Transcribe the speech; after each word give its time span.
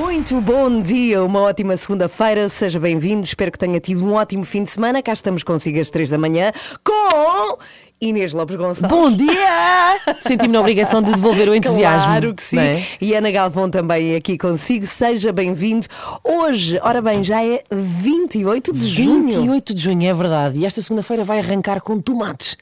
Muito 0.00 0.40
bom 0.40 0.80
dia, 0.80 1.22
uma 1.22 1.40
ótima 1.40 1.76
segunda-feira, 1.76 2.48
seja 2.48 2.80
bem-vindo. 2.80 3.22
Espero 3.22 3.52
que 3.52 3.58
tenha 3.58 3.78
tido 3.78 4.02
um 4.02 4.14
ótimo 4.14 4.46
fim 4.46 4.62
de 4.62 4.70
semana. 4.70 5.02
Cá 5.02 5.12
estamos 5.12 5.42
consigo 5.42 5.78
às 5.78 5.90
três 5.90 6.08
da 6.08 6.16
manhã 6.16 6.52
com 6.82 7.58
Inês 8.00 8.32
Lopes 8.32 8.56
Gonçalves. 8.56 8.88
Bom 8.98 9.14
dia! 9.14 10.00
Senti-me 10.20 10.54
na 10.54 10.60
obrigação 10.60 11.02
de 11.02 11.12
devolver 11.12 11.50
o 11.50 11.54
entusiasmo. 11.54 12.08
Claro 12.08 12.34
que 12.34 12.42
sim. 12.42 12.58
é? 12.58 12.82
E 12.98 13.14
Ana 13.14 13.30
Galvão 13.30 13.68
também 13.68 14.16
aqui 14.16 14.38
consigo. 14.38 14.86
Seja 14.86 15.34
bem-vindo. 15.34 15.86
Hoje, 16.24 16.80
ora 16.82 17.02
bem, 17.02 17.22
já 17.22 17.44
é 17.44 17.62
28 17.70 18.72
de 18.72 18.86
junho. 18.86 19.24
28 19.28 19.74
de 19.74 19.82
junho, 19.82 20.08
é 20.08 20.14
verdade. 20.14 20.60
E 20.60 20.64
esta 20.64 20.80
segunda-feira 20.80 21.24
vai 21.24 21.40
arrancar 21.40 21.82
com 21.82 22.00
tomates. 22.00 22.56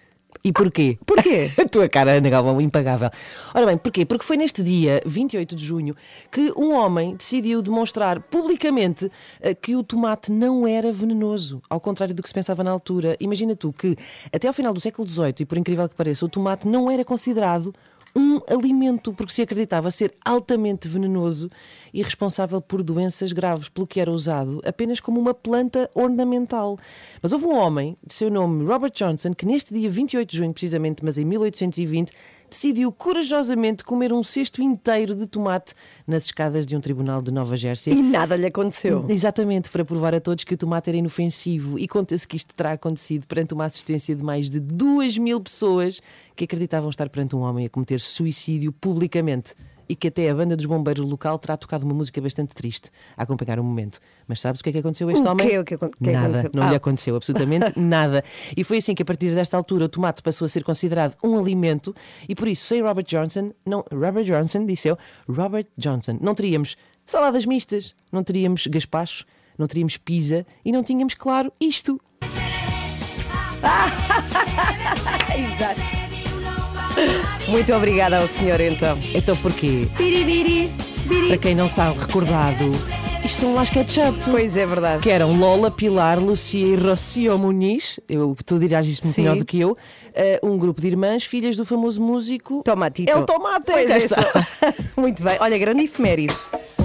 E 0.49 0.53
porquê? 0.53 0.97
Porquê? 1.05 1.51
A 1.61 1.69
tua 1.69 1.87
cara, 1.91 2.13
Ana 2.13 2.31
Galvão, 2.31 2.59
impagável. 2.59 3.11
Ora 3.55 3.67
bem, 3.67 3.77
porquê? 3.77 4.07
Porque 4.07 4.25
foi 4.25 4.39
neste 4.39 4.63
dia, 4.63 5.03
28 5.05 5.55
de 5.55 5.63
junho, 5.63 5.95
que 6.33 6.51
um 6.57 6.73
homem 6.73 7.15
decidiu 7.15 7.61
demonstrar 7.61 8.19
publicamente 8.19 9.13
eh, 9.43 9.53
que 9.53 9.77
o 9.77 9.83
tomate 9.83 10.33
não 10.33 10.67
era 10.67 10.91
venenoso, 10.91 11.61
ao 11.69 11.79
contrário 11.79 12.15
do 12.15 12.23
que 12.23 12.31
se 12.31 12.35
pensava 12.35 12.65
na 12.65 12.71
altura. 12.71 13.15
Imagina 13.21 13.55
tu 13.55 13.75
que, 13.75 13.95
até 14.33 14.49
ao 14.49 14.55
final 14.55 14.73
do 14.73 14.81
século 14.81 15.07
XVIII, 15.07 15.35
e 15.41 15.45
por 15.45 15.59
incrível 15.59 15.87
que 15.87 15.95
pareça, 15.95 16.25
o 16.25 16.31
tomate 16.31 16.67
não 16.67 16.91
era 16.91 17.05
considerado 17.05 17.75
um 18.19 18.41
alimento, 18.49 19.13
porque 19.15 19.33
se 19.33 19.43
acreditava 19.43 19.91
ser 19.91 20.15
altamente 20.25 20.89
venenoso 20.89 21.51
e 21.93 22.03
responsável 22.03 22.61
por 22.61 22.83
doenças 22.83 23.33
graves, 23.33 23.69
pelo 23.69 23.87
que 23.87 24.01
era 24.01 24.11
usado 24.11 24.61
apenas 24.65 25.01
como 25.01 25.21
uma 25.21 25.33
planta 25.33 25.91
ornamental. 25.95 26.79
Mas 27.23 27.33
houve 27.33 27.47
um 27.47 27.55
homem, 27.55 27.97
de 28.07 28.13
seu 28.15 28.31
nome 28.31 28.65
Robert 28.65 28.93
Johnson, 28.93 29.33
que 29.33 29.47
neste 29.47 29.73
dia 29.73 29.89
28 29.89 30.31
de 30.31 30.37
junho, 30.37 30.53
precisamente, 30.53 31.05
mas 31.05 31.19
em 31.19 31.25
1820, 31.25 32.13
decidiu 32.49 32.91
corajosamente 32.91 33.85
comer 33.85 34.13
um 34.13 34.23
cesto 34.23 34.63
inteiro 34.63 35.15
de 35.15 35.27
tomate 35.27 35.75
nas 36.07 36.25
escadas 36.25 36.67
de 36.67 36.77
um 36.77 36.81
tribunal 36.81 37.21
de 37.21 37.31
Nova 37.31 37.57
Jersey. 37.57 37.93
E 37.93 38.03
nada 38.03 38.37
lhe 38.37 38.47
aconteceu. 38.47 39.05
Exatamente, 39.09 39.71
para 39.71 39.85
provar 39.85 40.15
a 40.15 40.21
todos 40.21 40.45
que 40.45 40.55
o 40.55 40.57
tomate 40.57 40.91
era 40.91 40.97
inofensivo. 40.97 41.79
E 41.79 41.87
conta-se 41.87 42.27
que 42.27 42.37
isto 42.37 42.55
terá 42.55 42.73
acontecido 42.73 43.27
perante 43.27 43.55
uma 43.55 43.67
assistência 43.67 44.15
de 44.15 44.23
mais 44.23 44.49
de 44.49 44.61
duas 44.61 45.19
mil 45.19 45.41
pessoas 45.41 46.01
que 46.35 46.45
acreditavam 46.45 46.91
estar 46.91 47.09
perante 47.09 47.37
um 47.37 47.41
homem 47.41 47.67
a 47.67 47.69
cometer 47.69 48.01
suicídio 48.01 48.73
publicamente. 48.73 49.55
E 49.89 49.97
que 49.97 50.09
até 50.09 50.29
a 50.29 50.35
banda 50.35 50.55
dos 50.57 50.67
bombeiros 50.67 51.05
local 51.05 51.39
terá 51.39 51.57
tocado 51.57 51.87
uma 51.87 51.95
música 51.95 52.21
bastante 52.21 52.55
triste 52.55 52.91
a 53.17 53.23
acompanhar 53.23 53.59
o 53.59 53.65
momento. 53.65 53.99
Mas 54.27 54.41
sabes 54.41 54.61
o 54.61 54.65
que 54.65 54.69
é 54.71 54.73
que 54.73 54.79
aconteceu 54.79 55.09
a 55.09 55.13
este 55.13 55.27
O 55.27 55.31
homem? 55.31 55.49
quê? 55.49 55.59
O 55.59 55.65
que 55.65 55.79
que 55.79 55.85
é 55.85 55.89
que 55.89 56.11
nada, 56.11 56.27
aconteceu? 56.27 56.51
não 56.55 56.63
Ah. 56.63 56.71
lhe 56.71 56.77
aconteceu 56.77 57.17
absolutamente 57.17 57.73
nada. 57.81 58.23
E 58.57 58.63
foi 58.65 58.79
assim 58.79 58.95
que 58.95 59.03
a 59.03 59.07
partir 59.07 59.35
desta 59.35 59.57
altura 59.57 59.87
o 59.87 59.89
tomate 59.89 60.21
passou 60.23 60.45
a 60.45 60.49
ser 60.49 60.63
considerado 60.65 61.17
um 61.25 61.39
alimento 61.39 61.95
e 62.29 62.35
por 62.35 62.49
isso, 62.49 62.67
sem 62.67 62.83
Robert 62.83 63.07
Johnson, 63.07 63.53
não, 63.65 63.85
Robert 63.91 64.25
Johnson, 64.25 64.67
disse 64.67 64.89
eu, 64.89 64.99
Robert 65.29 65.67
Johnson, 65.77 66.19
não 66.21 66.35
teríamos 66.35 66.77
saladas 67.07 67.47
mistas, 67.47 67.93
não 68.13 68.23
teríamos 68.23 68.67
gaspacho, 68.67 69.25
não 69.57 69.67
teríamos 69.67 69.97
pizza 69.97 70.47
e 70.65 70.71
não 70.71 70.83
tínhamos, 70.83 71.15
claro, 71.15 71.51
isto. 71.61 71.99
Exato. 75.35 75.88
Muito 77.49 77.73
obrigada 77.75 78.19
ao 78.19 78.27
senhor 78.27 78.61
então. 78.61 78.99
Então 79.15 79.37
porquê? 79.37 79.87
Para 81.29 81.39
quem 81.39 81.55
não 81.55 81.67
está 81.67 81.91
recordado, 81.91 82.73
isto 83.25 83.41
são 83.41 83.55
Las 83.55 83.71
Ketchup. 83.71 84.19
Pois 84.31 84.57
é 84.57 84.67
verdade. 84.67 85.03
Que 85.03 85.11
eram 85.11 85.39
Lola, 85.39 85.71
Pilar, 85.71 86.19
Lucia 86.19 86.67
e 86.67 86.77
Rocio 86.77 87.39
Muniz, 87.39 88.01
eu, 88.09 88.37
tu 88.45 88.59
dirás 88.59 88.87
isto 88.87 89.05
muito 89.05 89.15
Sim. 89.15 89.23
melhor 89.23 89.37
do 89.37 89.45
que 89.45 89.61
eu, 89.61 89.77
eh, 90.15 90.41
um 90.43 90.57
grupo 90.59 90.81
de 90.81 90.89
irmãs, 90.89 91.25
filhas 91.25 91.57
do 91.57 91.65
famoso 91.65 92.01
músico 92.01 92.63
Tomatito. 92.63 93.11
É 93.13 93.17
o 93.17 93.25
tomate, 93.25 93.73
Pois 93.73 93.91
é, 93.91 94.75
Muito 94.97 95.23
bem. 95.23 95.37
Olha, 95.41 95.59
grande 95.59 95.85
efeméride. 95.85 96.35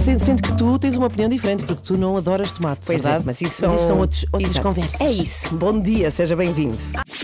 Sendo, 0.04 0.20
sendo 0.20 0.44
que 0.44 0.54
tu 0.58 0.78
tens 0.78 0.98
uma 0.98 1.08
opinião 1.08 1.30
diferente, 1.30 1.64
porque 1.64 1.82
tu 1.82 1.98
não 1.98 2.18
adoras 2.18 2.52
tomate, 2.52 2.82
Pois 2.86 3.02
verdade? 3.02 3.24
é, 3.24 3.26
mas 3.26 3.40
isso 3.40 3.56
são, 3.62 3.78
são 3.78 4.00
outros, 4.00 4.26
outras 4.34 4.52
Exato. 4.52 4.68
conversas. 4.68 5.00
É 5.00 5.10
isso. 5.10 5.56
Bom 5.56 5.80
dia, 5.80 6.12
seja 6.12 6.36
bem-vindo. 6.36 6.76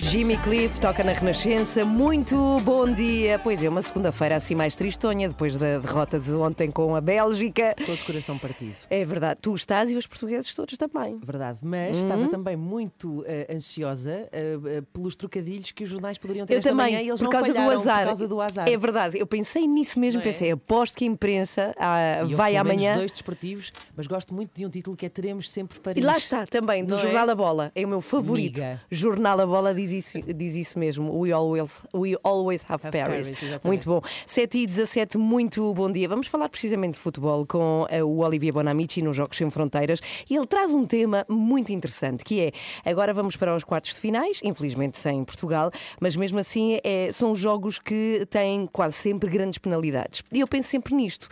Jimmy 0.01 0.37
Cliff 0.37 0.79
toca 0.79 1.03
na 1.03 1.11
Renascença. 1.11 1.83
Muito 1.83 2.37
bom 2.61 2.89
dia. 2.89 3.37
Pois 3.39 3.61
é, 3.61 3.67
uma 3.67 3.81
segunda-feira 3.81 4.37
assim 4.37 4.55
mais 4.55 4.77
tristonha, 4.77 5.27
depois 5.27 5.57
da 5.57 5.77
derrota 5.77 6.17
de 6.17 6.33
ontem 6.33 6.71
com 6.71 6.95
a 6.95 7.01
Bélgica. 7.01 7.75
Todo 7.85 7.97
de 7.97 8.03
coração 8.05 8.37
partido. 8.37 8.75
É 8.89 9.03
verdade, 9.03 9.39
tu 9.41 9.53
estás 9.53 9.91
e 9.91 9.97
os 9.97 10.07
portugueses 10.07 10.55
todos 10.55 10.77
também. 10.77 11.19
Verdade, 11.21 11.59
mas 11.61 11.97
estava 11.97 12.29
também 12.29 12.55
muito 12.55 13.25
eh, 13.27 13.53
ansiosa 13.53 14.29
eh, 14.31 14.57
eh, 14.65 14.83
pelos 14.93 15.17
trocadilhos 15.17 15.73
que 15.73 15.83
os 15.83 15.89
jornais 15.89 16.17
poderiam 16.17 16.45
ter 16.45 16.53
Eu 16.53 16.61
também, 16.61 16.93
manhã 16.93 17.01
e 17.01 17.09
eles 17.09 17.21
por 17.21 17.29
causa 17.29 17.49
do 17.49 17.55
falharam 17.55 17.77
azar. 17.77 17.99
Por 17.99 18.05
causa 18.05 18.27
do 18.29 18.39
azar. 18.39 18.69
É 18.69 18.77
verdade, 18.77 19.19
eu 19.19 19.27
pensei 19.27 19.67
nisso 19.67 19.99
mesmo. 19.99 20.21
Não 20.21 20.29
é? 20.29 20.31
Pensei, 20.31 20.51
aposto 20.51 20.97
que 20.97 21.03
a 21.03 21.07
imprensa 21.07 21.73
ah, 21.77 22.23
vai 22.29 22.55
menos 22.68 22.68
amanhã. 22.73 22.93
dois 22.93 23.11
desportivos, 23.11 23.71
mas 23.95 24.07
gosto 24.07 24.33
muito 24.33 24.51
de 24.53 24.65
um 24.65 24.69
título 24.69 24.95
que 24.95 25.05
é 25.05 25.09
Teremos 25.09 25.49
Sempre 25.49 25.79
Paris. 25.79 26.03
E 26.03 26.05
lá 26.05 26.17
está 26.17 26.45
também, 26.45 26.83
do 26.83 26.93
Não 26.93 26.99
é? 26.99 27.01
Jornal 27.01 27.29
A 27.29 27.35
Bola. 27.35 27.71
É 27.75 27.85
o 27.85 27.87
meu 27.87 28.01
favorito. 28.01 28.59
Miga. 28.59 28.81
Jornal 28.89 29.39
A 29.41 29.45
Bola 29.45 29.73
diz 29.73 29.91
isso, 29.91 30.19
diz 30.21 30.55
isso 30.55 30.77
mesmo. 30.79 31.17
We 31.19 31.31
always, 31.31 31.83
we 31.93 32.15
always 32.23 32.63
have, 32.69 32.85
Have 32.85 32.97
Paris. 32.97 33.31
Paris, 33.31 33.59
muito 33.63 33.85
bom. 33.85 34.01
7 34.25 34.57
e 34.57 34.67
17, 34.67 35.17
muito 35.17 35.73
bom 35.73 35.91
dia. 35.91 36.07
Vamos 36.07 36.27
falar 36.27 36.49
precisamente 36.49 36.93
de 36.95 36.99
futebol 36.99 37.45
com 37.45 37.85
eh, 37.89 38.03
o 38.03 38.19
Olivier 38.19 38.53
Bonamici 38.53 39.01
nos 39.01 39.15
Jogos 39.15 39.37
Sem 39.37 39.49
Fronteiras. 39.49 39.99
E 40.29 40.35
ele 40.35 40.47
traz 40.47 40.71
um 40.71 40.85
tema 40.85 41.25
muito 41.29 41.71
interessante, 41.71 42.23
que 42.23 42.39
é, 42.39 42.51
agora 42.89 43.13
vamos 43.13 43.35
para 43.35 43.55
os 43.55 43.63
quartos 43.63 43.93
de 43.93 43.99
finais, 43.99 44.39
infelizmente 44.43 44.97
sem 44.97 45.23
Portugal, 45.23 45.71
mas 45.99 46.15
mesmo 46.15 46.39
assim 46.39 46.79
é, 46.83 47.11
são 47.11 47.35
jogos 47.35 47.79
que 47.79 48.25
têm 48.29 48.67
quase 48.71 48.95
sempre 48.95 49.29
grandes 49.29 49.57
penalidades. 49.57 50.23
E 50.31 50.39
eu 50.39 50.47
penso 50.47 50.69
sempre 50.69 50.93
nisto. 50.95 51.27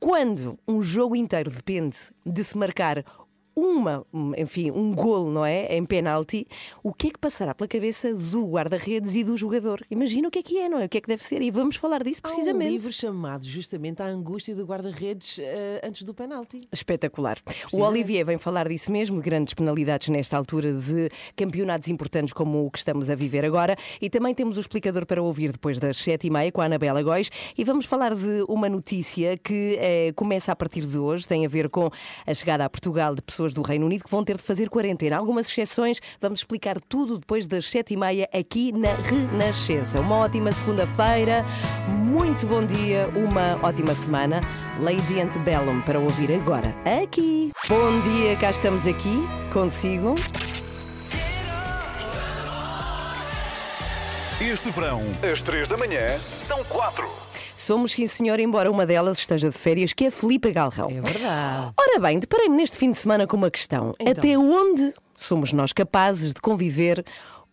Quando 0.00 0.58
um 0.66 0.82
jogo 0.82 1.14
inteiro 1.14 1.50
depende 1.50 1.94
de 2.24 2.42
se 2.42 2.56
marcar 2.56 3.04
uma, 3.60 4.06
enfim, 4.36 4.70
um 4.70 4.94
golo, 4.94 5.30
não 5.30 5.44
é? 5.44 5.74
Em 5.76 5.84
penalti, 5.84 6.46
o 6.82 6.92
que 6.92 7.08
é 7.08 7.10
que 7.10 7.18
passará 7.18 7.54
pela 7.54 7.68
cabeça 7.68 8.14
do 8.14 8.46
guarda-redes 8.46 9.14
e 9.14 9.24
do 9.24 9.36
jogador? 9.36 9.84
Imagina 9.90 10.28
o 10.28 10.30
que 10.30 10.38
é 10.38 10.42
que 10.42 10.58
é, 10.58 10.68
não 10.68 10.78
é? 10.78 10.86
O 10.86 10.88
que 10.88 10.98
é 10.98 11.00
que 11.00 11.08
deve 11.08 11.22
ser? 11.22 11.42
E 11.42 11.50
vamos 11.50 11.76
falar 11.76 12.02
disso 12.02 12.20
Há 12.24 12.28
um 12.28 12.32
precisamente. 12.32 12.70
livro 12.70 12.92
chamado 12.92 13.46
justamente 13.46 14.02
A 14.02 14.06
Angústia 14.06 14.54
do 14.54 14.64
Guarda-Redes 14.64 15.38
eh, 15.38 15.80
antes 15.84 16.02
do 16.02 16.14
penalti. 16.14 16.60
Espetacular. 16.72 17.38
O 17.72 17.80
Olivier 17.82 18.24
vem 18.24 18.38
falar 18.38 18.68
disso 18.68 18.90
mesmo, 18.90 19.16
de 19.16 19.22
grandes 19.22 19.54
penalidades 19.54 20.08
nesta 20.08 20.36
altura 20.36 20.72
de 20.72 21.08
campeonatos 21.36 21.88
importantes 21.88 22.32
como 22.32 22.66
o 22.66 22.70
que 22.70 22.78
estamos 22.78 23.10
a 23.10 23.14
viver 23.14 23.44
agora. 23.44 23.76
E 24.00 24.08
também 24.08 24.34
temos 24.34 24.56
o 24.56 24.60
explicador 24.60 25.06
para 25.06 25.22
ouvir 25.22 25.52
depois 25.52 25.78
das 25.78 25.96
sete 25.96 26.26
e 26.26 26.30
meia 26.30 26.50
com 26.50 26.60
a 26.60 26.64
Anabela 26.64 27.02
Góis. 27.02 27.30
E 27.56 27.64
vamos 27.64 27.84
falar 27.84 28.14
de 28.14 28.44
uma 28.48 28.68
notícia 28.68 29.36
que 29.36 29.76
eh, 29.78 30.12
começa 30.14 30.52
a 30.52 30.56
partir 30.56 30.86
de 30.86 30.98
hoje, 30.98 31.26
tem 31.26 31.44
a 31.44 31.48
ver 31.48 31.68
com 31.68 31.90
a 32.26 32.34
chegada 32.34 32.64
a 32.64 32.70
Portugal 32.70 33.14
de 33.14 33.22
pessoas 33.22 33.49
do 33.52 33.62
Reino 33.62 33.86
Unido 33.86 34.04
que 34.04 34.10
vão 34.10 34.24
ter 34.24 34.36
de 34.36 34.42
fazer 34.42 34.68
quarentena. 34.68 35.16
Algumas 35.16 35.48
exceções, 35.48 36.00
vamos 36.20 36.40
explicar 36.40 36.80
tudo 36.80 37.18
depois 37.18 37.46
das 37.46 37.66
sete 37.66 37.94
e 37.94 37.96
meia 37.96 38.28
aqui 38.32 38.72
na 38.72 38.92
Renascença. 38.94 40.00
Uma 40.00 40.16
ótima 40.16 40.52
segunda-feira, 40.52 41.44
muito 41.88 42.46
bom 42.46 42.64
dia, 42.64 43.08
uma 43.14 43.58
ótima 43.66 43.94
semana. 43.94 44.40
Lady 44.80 45.20
Antebellum 45.20 45.80
para 45.82 45.98
ouvir 45.98 46.32
agora 46.32 46.74
aqui. 47.02 47.50
Bom 47.68 48.00
dia, 48.00 48.36
cá 48.36 48.50
estamos 48.50 48.86
aqui 48.86 49.26
consigo. 49.52 50.14
Este 54.40 54.70
verão, 54.70 55.02
às 55.30 55.42
3 55.42 55.68
da 55.68 55.76
manhã, 55.76 56.18
são 56.18 56.64
4. 56.64 57.29
Somos 57.60 57.92
sim, 57.92 58.06
senhor, 58.06 58.40
embora 58.40 58.70
uma 58.70 58.86
delas 58.86 59.18
esteja 59.18 59.50
de 59.50 59.56
férias, 59.56 59.92
que 59.92 60.06
é 60.06 60.10
Filipe 60.10 60.50
Galrão. 60.50 60.88
É 60.90 61.00
verdade. 61.00 61.72
Ora 61.76 61.98
bem, 62.00 62.18
deparei-me 62.18 62.56
neste 62.56 62.78
fim 62.78 62.90
de 62.90 62.96
semana 62.96 63.26
com 63.26 63.36
uma 63.36 63.50
questão. 63.50 63.92
Então. 64.00 64.12
Até 64.12 64.38
onde 64.38 64.94
somos 65.14 65.52
nós 65.52 65.72
capazes 65.72 66.32
de 66.32 66.40
conviver 66.40 67.04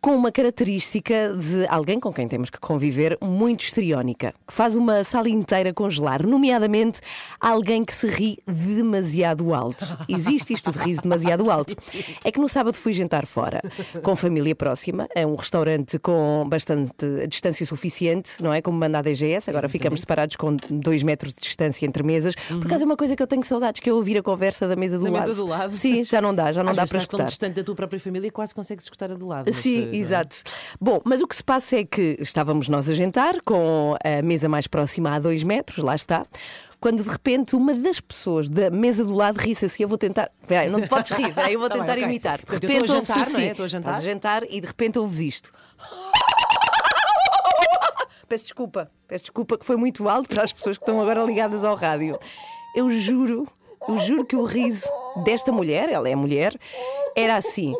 com 0.02 0.16
uma 0.16 0.32
característica 0.32 1.34
de 1.34 1.66
alguém 1.68 2.00
com 2.00 2.14
quem 2.14 2.28
temos 2.28 2.50
que 2.50 2.60
conviver 2.60 3.18
muito 3.22 3.62
histriónica, 3.64 4.34
que 4.48 4.54
faz 4.54 4.76
uma 4.76 5.04
sala 5.04 5.28
inteira 5.30 5.74
congelar, 5.74 6.26
nomeadamente 6.26 7.02
alguém 7.40 7.84
que 7.84 7.94
se 7.94 8.08
ri 8.08 8.38
demasiado 8.46 9.54
alto. 9.54 9.86
Existe 10.08 10.54
isto 10.54 10.72
de 10.72 10.78
riso 10.78 11.02
demasiado 11.02 11.50
alto. 11.52 11.76
É 12.24 12.32
que 12.32 12.40
no 12.40 12.48
sábado 12.48 12.76
fui 12.76 12.94
jantar 12.94 13.26
fora, 13.26 13.62
com 14.04 14.16
família 14.16 14.56
próxima, 14.56 15.08
a 15.16 15.26
um 15.26 15.36
restaurante 15.36 15.98
com 16.00 16.46
bastante 16.48 16.92
distância 17.28 17.66
suficiente, 17.66 18.42
não 18.42 18.54
é? 18.54 18.62
Como 18.62 18.78
manda 18.78 19.00
a 19.00 19.02
DGS, 19.02 19.50
agora 19.50 19.68
ficamos 19.68 20.02
separados 20.02 20.36
com 20.36 20.56
dois 20.70 21.04
metros 21.04 21.34
de 21.34 21.42
distância 21.42 21.86
entre 21.86 22.04
mesas. 22.04 22.36
Por 22.36 22.66
acaso 22.66 22.84
é 22.84 22.86
uma 22.86 22.98
coisa 22.98 23.16
que 23.16 23.24
eu 23.24 23.28
tenho 23.28 23.44
saudades, 23.44 23.80
que 23.82 23.90
é 23.90 23.94
ouvir 23.94 24.18
a 24.18 24.24
conversa 24.24 24.68
da 24.68 24.76
mesa 24.76 24.98
do 24.98 25.06
Da 25.06 25.12
lado. 25.12 25.22
mesa 25.24 25.36
do 25.36 25.46
lado? 25.48 25.72
Sim, 25.72 26.04
já 26.04 26.22
não 26.22 26.34
dá, 26.34 26.52
já 26.52 26.64
não 26.64 26.72
Às 26.72 26.76
dá 26.78 26.84
para 26.86 26.98
estás 26.98 27.08
tão 27.08 27.18
escutar. 27.20 27.26
distante 27.26 27.54
da 27.56 27.64
tua 27.64 27.76
própria 27.76 28.00
família 28.00 28.28
e 28.28 28.32
quase 28.32 28.54
consegues 28.54 28.86
escutar 28.86 29.12
a 29.12 29.16
do 29.16 29.28
lado. 29.28 29.46
mas, 29.48 29.56
Sim, 29.92 29.98
é? 29.98 30.00
exato. 30.00 30.38
Bom, 30.80 31.02
mas 31.06 31.22
o 31.22 31.28
que 31.28 31.36
se 31.36 31.44
passa 31.44 31.78
é 31.78 31.84
que 31.84 32.18
estávamos 32.20 32.68
nós 32.70 32.90
a 32.90 32.94
jantar 32.94 33.42
com 33.42 33.96
a 34.04 34.22
mesa 34.22 34.48
mais 34.50 34.68
próxima 34.68 35.12
a 35.16 35.20
dois 35.20 35.44
metros, 35.44 35.78
lá 35.80 35.96
está. 35.96 36.26
Quando 36.80 37.02
de 37.04 37.10
repente 37.10 37.56
uma 37.56 37.74
das 37.74 38.00
pessoas 38.00 38.48
da 38.48 38.70
mesa 38.70 39.04
do 39.04 39.14
lado 39.14 39.38
ri-se 39.38 39.66
assim, 39.66 39.82
eu 39.84 39.90
vou 39.90 39.98
tentar. 39.98 40.30
Peraí, 40.48 40.70
não 40.70 40.80
te 40.80 40.88
podes 40.88 41.10
rir, 41.12 41.34
peraí, 41.34 41.54
eu 41.54 41.60
vou 41.60 41.68
Tá 41.70 41.74
bem, 41.76 41.84
tentar 41.84 41.94
ok. 41.94 42.04
imitar. 42.04 42.38
De 42.40 42.46
Portanto, 42.46 42.64
eu 42.66 42.70
repente 42.70 42.86
estou 42.86 42.98
a 42.98 43.00
jantar, 43.02 43.16
não 43.18 43.24
é? 43.24 43.26
assim. 43.42 43.52
Estou 43.52 43.66
a 43.66 43.68
jantar. 43.68 43.90
Estás 43.92 44.06
a 44.06 44.10
jantar 44.12 44.44
e 44.50 44.62
de 44.62 44.68
repente 44.68 45.00
ouves 45.00 45.20
isto. 45.20 45.52
Peço 48.30 48.44
desculpa, 48.44 48.90
peço 49.08 49.24
desculpa 49.26 49.58
que 49.58 49.66
foi 49.66 49.78
muito 49.78 50.08
alto 50.10 50.28
para 50.28 50.44
as 50.44 50.52
pessoas 50.52 50.78
que 50.78 50.84
estão 50.84 51.00
agora 51.02 51.24
ligadas 51.24 51.64
ao 51.64 51.76
rádio. 51.76 52.20
Eu 52.76 52.92
juro, 52.92 53.48
eu 53.88 53.98
juro 53.98 54.26
que 54.26 54.36
o 54.36 54.44
riso 54.44 54.86
desta 55.24 55.50
mulher, 55.52 55.88
ela 55.90 56.10
é 56.10 56.16
mulher, 56.16 56.54
era 57.16 57.38
assim. 57.38 57.74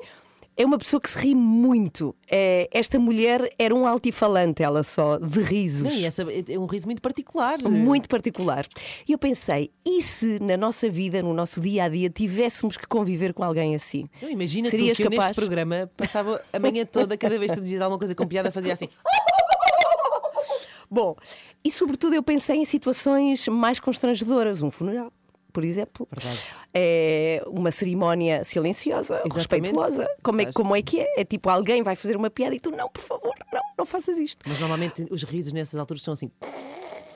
É 0.58 0.66
uma 0.66 0.80
pessoa 0.80 1.00
que 1.00 1.08
se 1.08 1.20
ri 1.20 1.36
muito. 1.36 2.16
É, 2.30 2.68
esta 2.72 2.98
mulher 2.98 3.48
era 3.60 3.76
um 3.76 3.86
altifalante, 3.86 4.64
ela 4.64 4.82
só, 4.82 5.18
de 5.20 5.40
risos. 5.42 5.84
Não, 5.84 5.92
e 5.92 6.04
essa 6.04 6.24
é 6.24 6.58
um 6.58 6.66
riso 6.66 6.88
muito 6.88 7.02
particular. 7.02 7.62
Muito 7.62 8.10
particular. 8.10 8.66
E 9.08 9.12
eu 9.12 9.20
pensei, 9.20 9.70
e 9.86 10.02
se 10.02 10.42
na 10.42 10.58
nossa 10.58 10.90
vida, 10.90 11.22
no 11.22 11.32
nosso 11.32 11.62
dia 11.62 11.84
a 11.84 11.90
dia, 11.90 12.10
tivéssemos 12.10 12.76
que 12.76 12.88
conviver 12.88 13.34
com 13.34 13.44
alguém 13.44 13.76
assim? 13.76 14.10
Não, 14.20 14.32
imagina 14.32 14.68
Serias 14.68 14.98
tu 14.98 15.02
que 15.02 15.04
eu 15.04 15.12
capaz? 15.12 15.28
neste 15.28 15.40
programa 15.40 15.92
passava 15.96 16.44
a 16.52 16.58
manhã 16.58 16.86
toda, 16.92 17.16
cada 17.16 17.38
vez 17.38 17.52
que 17.52 17.58
tu 17.58 17.62
dizias 17.62 17.82
alguma 17.82 18.00
coisa 18.00 18.16
com 18.16 18.26
piada, 18.26 18.52
fazia 18.52 18.74
assim. 18.74 18.90
Bom, 20.90 21.16
e 21.64 21.70
sobretudo 21.70 22.16
eu 22.16 22.24
pensei 22.24 22.56
em 22.56 22.66
situações 22.66 23.48
mais 23.48 23.80
constrangedoras, 23.80 24.62
um 24.62 24.72
funeral. 24.72 25.12
Por 25.58 25.66
exemplo, 25.66 26.08
Verdade. 26.12 26.46
é 26.72 27.42
uma 27.48 27.72
cerimónia 27.72 28.44
silenciosa, 28.44 29.16
Exatamente. 29.26 29.38
respeituosa. 29.38 30.08
Como 30.22 30.40
é, 30.42 30.54
como 30.54 30.76
é 30.76 30.84
que 30.84 31.00
é? 31.00 31.22
É 31.22 31.26
tipo 31.26 31.50
alguém 31.50 31.82
vai 31.82 31.96
fazer 31.96 32.16
uma 32.16 32.30
piada 32.30 32.54
e 32.54 32.60
tu, 32.60 32.70
não, 32.70 32.88
por 32.88 33.02
favor, 33.02 33.34
não, 33.52 33.62
não 33.80 33.84
faças 33.84 34.20
isto. 34.20 34.46
Mas 34.48 34.60
normalmente 34.60 35.08
os 35.10 35.24
risos 35.24 35.52
nessas 35.52 35.80
alturas 35.80 36.04
são 36.04 36.14
assim. 36.14 36.30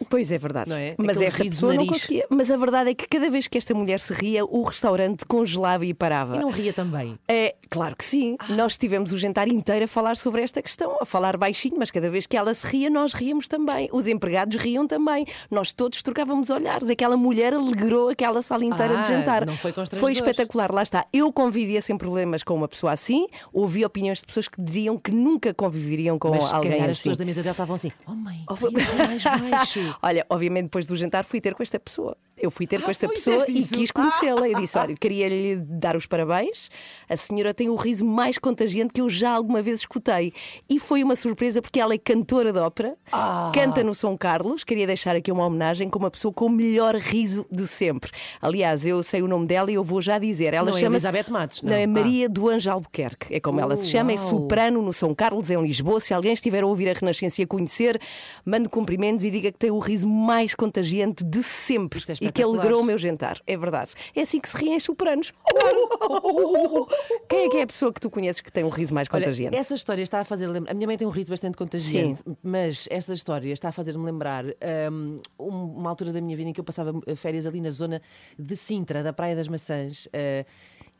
Pois 0.09 0.31
é 0.31 0.37
verdade. 0.37 0.69
Não 0.69 0.75
é? 0.77 0.95
Mas 0.97 1.17
Aquele 1.17 1.25
esta 1.25 1.43
de 1.43 1.49
pessoa 1.49 1.73
não 1.73 1.85
conseguia. 1.87 2.25
Mas 2.29 2.51
a 2.51 2.57
verdade 2.57 2.89
é 2.91 2.93
que 2.93 3.07
cada 3.07 3.29
vez 3.29 3.47
que 3.47 3.57
esta 3.57 3.73
mulher 3.73 3.99
se 3.99 4.13
ria, 4.13 4.43
o 4.45 4.63
restaurante 4.63 5.25
congelava 5.25 5.85
e 5.85 5.93
parava. 5.93 6.35
E 6.35 6.39
não 6.39 6.49
ria 6.49 6.73
também. 6.73 7.17
É, 7.27 7.55
claro 7.69 7.95
que 7.95 8.03
sim. 8.03 8.35
Ah. 8.39 8.47
Nós 8.53 8.77
tivemos 8.77 9.11
o 9.13 9.17
jantar 9.17 9.47
inteiro 9.47 9.85
a 9.85 9.87
falar 9.87 10.17
sobre 10.17 10.41
esta 10.41 10.61
questão, 10.61 10.97
a 11.01 11.05
falar 11.05 11.37
baixinho, 11.37 11.75
mas 11.77 11.91
cada 11.91 12.09
vez 12.09 12.25
que 12.25 12.35
ela 12.37 12.53
se 12.53 12.65
ria, 12.67 12.89
nós 12.89 13.13
ríamos 13.13 13.47
também. 13.47 13.89
Os 13.91 14.07
empregados 14.07 14.55
riam 14.57 14.85
também. 14.87 15.25
Nós 15.49 15.71
todos 15.73 16.01
trocávamos 16.01 16.49
olhares. 16.49 16.89
Aquela 16.89 17.15
mulher 17.17 17.53
alegrou 17.53 18.09
aquela 18.09 18.41
sala 18.41 18.65
inteira 18.65 18.99
Ah, 18.99 19.01
de 19.01 19.07
jantar. 19.07 19.45
não 19.45 19.55
foi. 19.55 19.71
Foi 19.93 20.11
espetacular, 20.11 20.71
lá 20.71 20.83
está. 20.83 21.05
Eu 21.13 21.31
convivia 21.31 21.81
sem 21.81 21.97
problemas 21.97 22.43
com 22.43 22.53
uma 22.55 22.67
pessoa 22.67 22.91
assim, 22.91 23.27
ouvi 23.53 23.85
opiniões 23.85 24.19
de 24.19 24.25
pessoas 24.25 24.47
que 24.47 24.61
diriam 24.61 24.97
que 24.97 25.11
nunca 25.11 25.53
conviveriam 25.53 26.17
com 26.19 26.29
Mas 26.29 26.51
alguém 26.53 26.71
calhar 26.71 26.85
as 26.89 26.91
assim. 26.91 27.03
pessoas 27.03 27.17
da 27.17 27.25
mesa 27.25 27.41
dela 27.41 27.51
estavam 27.53 27.75
assim: 27.75 27.91
Oh 28.05 28.11
mãe, 28.11 28.43
Oh, 28.49 28.55
mais 28.71 29.23
baixo. 29.23 29.79
Olha, 30.01 30.25
obviamente 30.29 30.65
depois 30.65 30.85
do 30.85 30.95
jantar 30.95 31.23
fui 31.23 31.41
ter 31.41 31.53
com 31.53 31.63
esta 31.63 31.79
pessoa. 31.79 32.15
Eu 32.41 32.49
fui 32.51 32.65
ter 32.67 32.81
com 32.81 32.87
Ah, 32.87 32.91
esta 32.91 33.07
foi, 33.07 33.15
pessoa 33.15 33.45
e 33.47 33.59
isso? 33.59 33.73
quis 33.73 33.91
conhecê-la. 33.91 34.47
E 34.49 34.55
disse: 34.55 34.77
Olha, 34.77 34.95
queria-lhe 34.95 35.55
dar 35.57 35.95
os 35.95 36.05
parabéns. 36.05 36.69
A 37.07 37.15
senhora 37.15 37.53
tem 37.53 37.69
o 37.69 37.75
riso 37.75 38.03
mais 38.05 38.37
contagiante 38.37 38.93
que 38.93 39.01
eu 39.01 39.09
já 39.09 39.31
alguma 39.31 39.61
vez 39.61 39.79
escutei. 39.79 40.33
E 40.69 40.79
foi 40.79 41.03
uma 41.03 41.15
surpresa 41.15 41.61
porque 41.61 41.79
ela 41.79 41.93
é 41.93 41.97
cantora 41.97 42.51
de 42.51 42.59
ópera, 42.59 42.95
Ah. 43.11 43.51
canta 43.53 43.83
no 43.83 43.93
São 43.93 44.17
Carlos. 44.17 44.63
Queria 44.63 44.87
deixar 44.87 45.15
aqui 45.15 45.31
uma 45.31 45.45
homenagem 45.45 45.89
com 45.89 45.99
uma 45.99 46.09
pessoa 46.11 46.33
com 46.33 46.45
o 46.45 46.49
melhor 46.49 46.95
riso 46.95 47.45
de 47.51 47.67
sempre. 47.67 48.11
Aliás, 48.41 48.85
eu 48.85 49.01
sei 49.03 49.21
o 49.21 49.27
nome 49.27 49.45
dela 49.45 49.69
e 49.71 49.75
eu 49.75 49.83
vou 49.83 50.01
já 50.01 50.17
dizer. 50.17 50.53
Ela 50.53 50.69
Não 50.71 50.77
é 50.77 50.81
chama-se- 50.81 51.05
Elizabeth 51.07 51.31
Matos, 51.31 51.61
Não, 51.61 51.69
não. 51.71 51.77
é 51.77 51.83
Ah. 51.83 51.87
Maria 51.87 52.27
do 52.29 52.49
Anjo 52.49 52.71
Albuquerque. 52.71 53.33
É 53.35 53.39
como 53.39 53.59
ela 53.59 53.75
se 53.75 53.89
chama, 53.89 54.11
é 54.11 54.15
Uau. 54.15 54.27
soprano 54.29 54.81
no 54.81 54.93
São 54.93 55.13
Carlos, 55.13 55.49
em 55.49 55.61
Lisboa. 55.61 55.99
Se 55.99 56.13
alguém 56.13 56.33
estiver 56.33 56.63
a 56.63 56.65
ouvir 56.67 56.89
a 56.89 56.93
Renascença 56.93 57.41
e 57.41 57.43
a 57.43 57.47
conhecer, 57.47 57.99
mande 58.45 58.67
cumprimentos 58.69 59.25
e 59.25 59.29
diga 59.31 59.51
que 59.51 59.57
tem 59.59 59.71
o 59.71 59.79
riso 59.79 60.07
mais 60.07 60.55
contagiante 60.55 61.23
de 61.23 61.43
sempre 61.43 61.99
é 62.09 62.13
e 62.21 62.30
que 62.33 62.43
alegrou 62.43 62.81
o 62.81 62.83
meu 62.83 62.97
jantar. 62.97 63.39
É 63.45 63.55
verdade. 63.57 63.93
É 64.15 64.21
assim 64.21 64.39
que 64.39 64.49
se 64.49 64.57
riem 64.57 64.77
os 64.77 64.83
sopranos. 64.83 65.33
Quem 67.29 67.45
é 67.45 67.49
que 67.49 67.57
é 67.57 67.61
a 67.63 67.67
pessoa 67.67 67.91
que 67.93 67.99
tu 67.99 68.09
conheces 68.09 68.41
que 68.41 68.51
tem 68.51 68.63
o 68.63 68.69
riso 68.69 68.93
mais 68.93 69.07
Olha, 69.11 69.23
contagiante? 69.23 69.55
essa 69.55 69.73
história 69.73 70.01
está 70.03 70.19
a 70.19 70.25
fazer 70.25 70.47
lembrar. 70.47 70.71
A 70.71 70.73
minha 70.73 70.87
mãe 70.87 70.97
tem 70.97 71.07
um 71.07 71.11
riso 71.11 71.29
bastante 71.29 71.57
contagiante, 71.57 72.23
mas 72.43 72.87
essa 72.89 73.13
história 73.13 73.51
está 73.51 73.69
a 73.69 73.71
fazer-me 73.71 74.03
lembrar 74.05 74.45
hum, 74.91 75.17
um- 75.39 75.65
uma 75.77 75.89
altura 75.89 76.11
da 76.13 76.21
minha 76.21 76.35
vida 76.35 76.49
em 76.49 76.53
que 76.53 76.59
eu 76.59 76.63
passava 76.63 76.93
eh, 77.07 77.15
férias 77.15 77.45
ali 77.45 77.61
na 77.61 77.69
zona 77.69 78.01
de 78.37 78.55
Sintra, 78.55 79.03
da 79.03 79.13
Praia 79.13 79.35
das 79.35 79.47
Maçãs. 79.47 80.07
eh, 80.13 80.45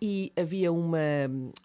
e 0.01 0.33
havia 0.35 0.71
uma, 0.71 0.97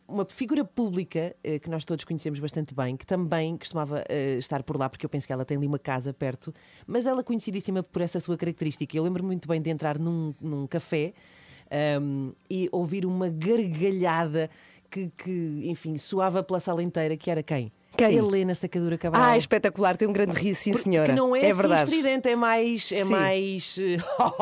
uma 0.06 0.26
figura 0.28 0.62
pública 0.62 1.34
eh, 1.42 1.58
que 1.58 1.70
nós 1.70 1.86
todos 1.86 2.04
conhecemos 2.04 2.38
bastante 2.38 2.74
bem, 2.74 2.94
que 2.94 3.06
também 3.06 3.56
costumava 3.56 4.04
eh, 4.10 4.36
estar 4.36 4.62
por 4.62 4.76
lá, 4.76 4.90
porque 4.90 5.06
eu 5.06 5.10
penso 5.10 5.26
que 5.26 5.32
ela 5.32 5.44
tem 5.44 5.56
ali 5.56 5.66
uma 5.66 5.78
casa 5.78 6.12
perto, 6.12 6.52
mas 6.86 7.06
ela 7.06 7.24
conhecidíssima 7.24 7.82
por 7.82 8.02
essa 8.02 8.20
sua 8.20 8.36
característica. 8.36 8.94
Eu 8.94 9.04
lembro-me 9.04 9.28
muito 9.28 9.48
bem 9.48 9.62
de 9.62 9.70
entrar 9.70 9.98
num, 9.98 10.34
num 10.38 10.66
café 10.66 11.14
um, 12.00 12.26
e 12.50 12.68
ouvir 12.70 13.06
uma 13.06 13.30
gargalhada 13.30 14.50
que, 14.90 15.08
que, 15.08 15.62
enfim, 15.64 15.96
soava 15.96 16.42
pela 16.42 16.60
sala 16.60 16.82
inteira, 16.82 17.16
que 17.16 17.30
era 17.30 17.42
quem? 17.42 17.72
Quem? 17.96 18.16
Helena 18.16 18.54
Sacadura 18.54 18.98
Cabral. 18.98 19.22
Ah, 19.22 19.36
espetacular, 19.36 19.96
tem 19.96 20.06
um 20.06 20.12
grande 20.12 20.36
riso, 20.36 20.60
sim, 20.60 20.74
senhora. 20.74 21.08
Que 21.08 21.12
não 21.14 21.34
é, 21.34 21.40
é 21.40 21.50
assim 21.50 21.60
verdade. 21.60 21.82
estridente, 21.84 22.28
é 22.28 22.36
mais. 22.36 22.92
É 22.92 23.04
Sim. 23.04 23.10
mais 23.10 23.76
eh, 23.80 23.96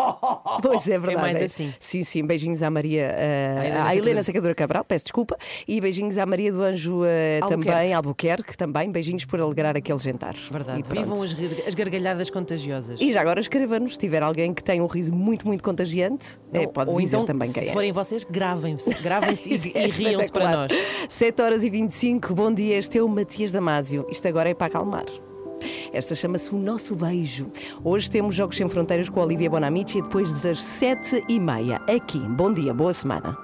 Pois 0.63 0.89
é 0.89 0.99
verdade. 0.99 1.19
É 1.19 1.21
mais 1.21 1.41
é. 1.43 1.45
assim. 1.45 1.75
Sim, 1.79 2.05
sim. 2.05 2.25
Beijinhos 2.25 2.63
à 2.63 2.71
Maria, 2.71 3.15
eh, 3.17 3.55
À 3.57 3.65
Helena 3.65 3.85
à 3.85 3.97
Helena 3.97 4.23
Sacadura. 4.23 4.55
Cabral, 4.55 4.85
peço 4.85 5.05
desculpa. 5.07 5.37
E 5.67 5.81
beijinhos 5.81 6.19
à 6.19 6.27
Maria 6.27 6.53
do 6.53 6.63
Anjo 6.63 7.05
eh, 7.05 7.41
Albuquerque. 7.43 7.65
também, 7.71 7.95
Albuquerque, 7.95 8.57
também. 8.57 8.91
Beijinhos 8.91 9.25
por 9.25 9.41
alegrar 9.41 9.77
aquele 9.77 9.99
jantar. 9.99 10.35
Verdade. 10.51 10.81
E. 10.81 10.83
Vivam 10.83 11.23
as, 11.23 11.35
as 11.67 11.75
gargalhadas 11.75 12.31
contagiosas. 12.31 13.01
E 13.01 13.13
já 13.13 13.21
agora 13.21 13.41
escreva-nos, 13.41 13.95
se 13.95 13.99
tiver 13.99 14.23
alguém 14.23 14.53
que 14.55 14.63
tem 14.63 14.81
um 14.81 14.87
riso 14.87 15.13
muito, 15.13 15.47
muito 15.47 15.63
contagiante, 15.63 16.39
é, 16.53 16.67
pode 16.67 16.91
Ou 16.91 17.01
dizer 17.01 17.17
então, 17.17 17.27
também 17.27 17.53
quem 17.53 17.65
se 17.65 17.69
é. 17.71 17.73
forem 17.73 17.93
vocês, 17.93 18.25
gravem-se. 18.25 18.95
Gravem-se 19.03 19.55
e, 19.69 19.73
É 19.75 19.87
e 19.89 19.91
riam-se 19.91 20.31
para 20.33 20.51
nós. 20.51 20.73
7 21.09 21.43
horas 21.43 21.65
e 21.65 21.71
25, 21.71 22.35
bom 22.35 22.53
dia, 22.53 22.77
este 22.79 22.99
é 22.99 23.03
o 23.03 23.09
Matias 23.09 23.44
Damasio. 23.53 24.07
Isto 24.11 24.29
agora 24.29 24.51
é 24.51 24.55
para 24.55 24.67
acalmar. 24.67 25.05
Esta 25.93 26.15
chama-se 26.15 26.55
O 26.55 26.59
Nosso 26.59 26.97
Beijo. 26.97 27.51
Hoje 27.83 28.11
temos 28.11 28.35
Jogos 28.35 28.57
Sem 28.57 28.69
Fronteiras 28.69 29.09
com 29.09 29.21
a 29.21 29.25
Olivia 29.25 29.49
Bonamici 29.49 30.03
depois 30.03 30.33
das 30.33 30.63
7 30.63 31.25
e 31.29 31.39
meia. 31.39 31.77
Aqui, 31.89 32.19
bom 32.19 32.53
dia, 32.53 32.75
boa 32.75 32.93
semana. 32.93 33.39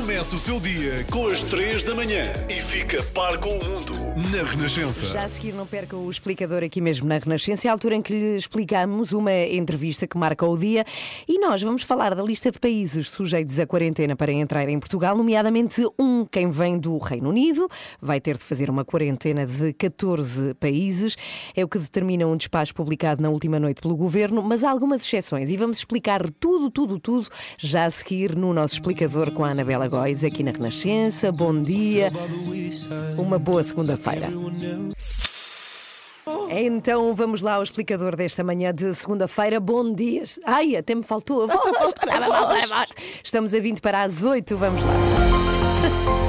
Começa 0.00 0.36
o 0.36 0.38
seu 0.38 0.60
dia 0.60 1.04
com 1.10 1.26
as 1.26 1.42
3 1.42 1.82
da 1.82 1.92
manhã 1.92 2.32
e 2.48 2.52
fica 2.52 3.02
par 3.02 3.36
com 3.38 3.50
o 3.50 3.64
mundo. 3.64 3.94
Na 4.30 4.48
Renascença. 4.48 5.06
Já 5.06 5.24
a 5.24 5.28
seguir 5.28 5.52
não 5.52 5.66
perca 5.66 5.96
o 5.96 6.08
explicador 6.08 6.62
aqui 6.62 6.80
mesmo 6.80 7.08
na 7.08 7.18
Renascença, 7.18 7.66
é 7.66 7.68
a 7.68 7.72
altura 7.72 7.96
em 7.96 8.02
que 8.02 8.12
lhe 8.12 8.36
explicamos 8.36 9.12
uma 9.12 9.32
entrevista 9.32 10.06
que 10.06 10.16
marca 10.16 10.46
o 10.46 10.56
dia. 10.56 10.84
E 11.26 11.38
nós 11.38 11.62
vamos 11.62 11.82
falar 11.82 12.14
da 12.14 12.22
lista 12.22 12.50
de 12.50 12.58
países 12.60 13.08
sujeitos 13.08 13.58
à 13.58 13.66
quarentena 13.66 14.14
para 14.14 14.30
entrar 14.30 14.68
em 14.68 14.78
Portugal, 14.78 15.16
nomeadamente 15.16 15.84
um, 15.98 16.24
quem 16.24 16.50
vem 16.50 16.78
do 16.78 16.96
Reino 16.98 17.30
Unido, 17.30 17.68
vai 18.00 18.20
ter 18.20 18.36
de 18.36 18.44
fazer 18.44 18.70
uma 18.70 18.84
quarentena 18.84 19.46
de 19.46 19.72
14 19.72 20.54
países, 20.54 21.16
é 21.56 21.64
o 21.64 21.68
que 21.68 21.78
determina 21.78 22.26
um 22.26 22.36
despacho 22.36 22.74
publicado 22.74 23.20
na 23.22 23.30
última 23.30 23.58
noite 23.58 23.82
pelo 23.82 23.96
Governo, 23.96 24.42
mas 24.42 24.62
há 24.62 24.70
algumas 24.70 25.02
exceções. 25.02 25.50
E 25.50 25.56
vamos 25.56 25.78
explicar 25.78 26.28
tudo, 26.38 26.70
tudo, 26.70 26.98
tudo 26.98 27.28
já 27.58 27.84
a 27.84 27.90
seguir 27.90 28.36
no 28.36 28.52
nosso 28.52 28.74
explicador 28.74 29.32
com 29.32 29.44
a 29.44 29.50
Anabela 29.50 29.87
Góis 29.88 30.22
aqui 30.22 30.42
na 30.42 30.50
Renascença. 30.50 31.32
Bom 31.32 31.62
dia, 31.62 32.12
uma 33.16 33.38
boa 33.38 33.62
segunda-feira. 33.62 34.28
Então 36.50 37.14
vamos 37.14 37.42
lá 37.42 37.54
ao 37.54 37.62
explicador 37.62 38.16
desta 38.16 38.44
manhã 38.44 38.74
de 38.74 38.94
segunda-feira. 38.94 39.58
Bom 39.60 39.94
dia. 39.94 40.22
Ai, 40.44 40.76
até 40.76 40.94
me 40.94 41.02
faltou 41.02 41.44
a 41.44 41.46
voz. 41.46 41.94
Estamos 43.22 43.54
a 43.54 43.60
20 43.60 43.80
para 43.80 44.02
as 44.02 44.22
8. 44.22 44.56
Vamos 44.56 44.84
lá. 44.84 46.27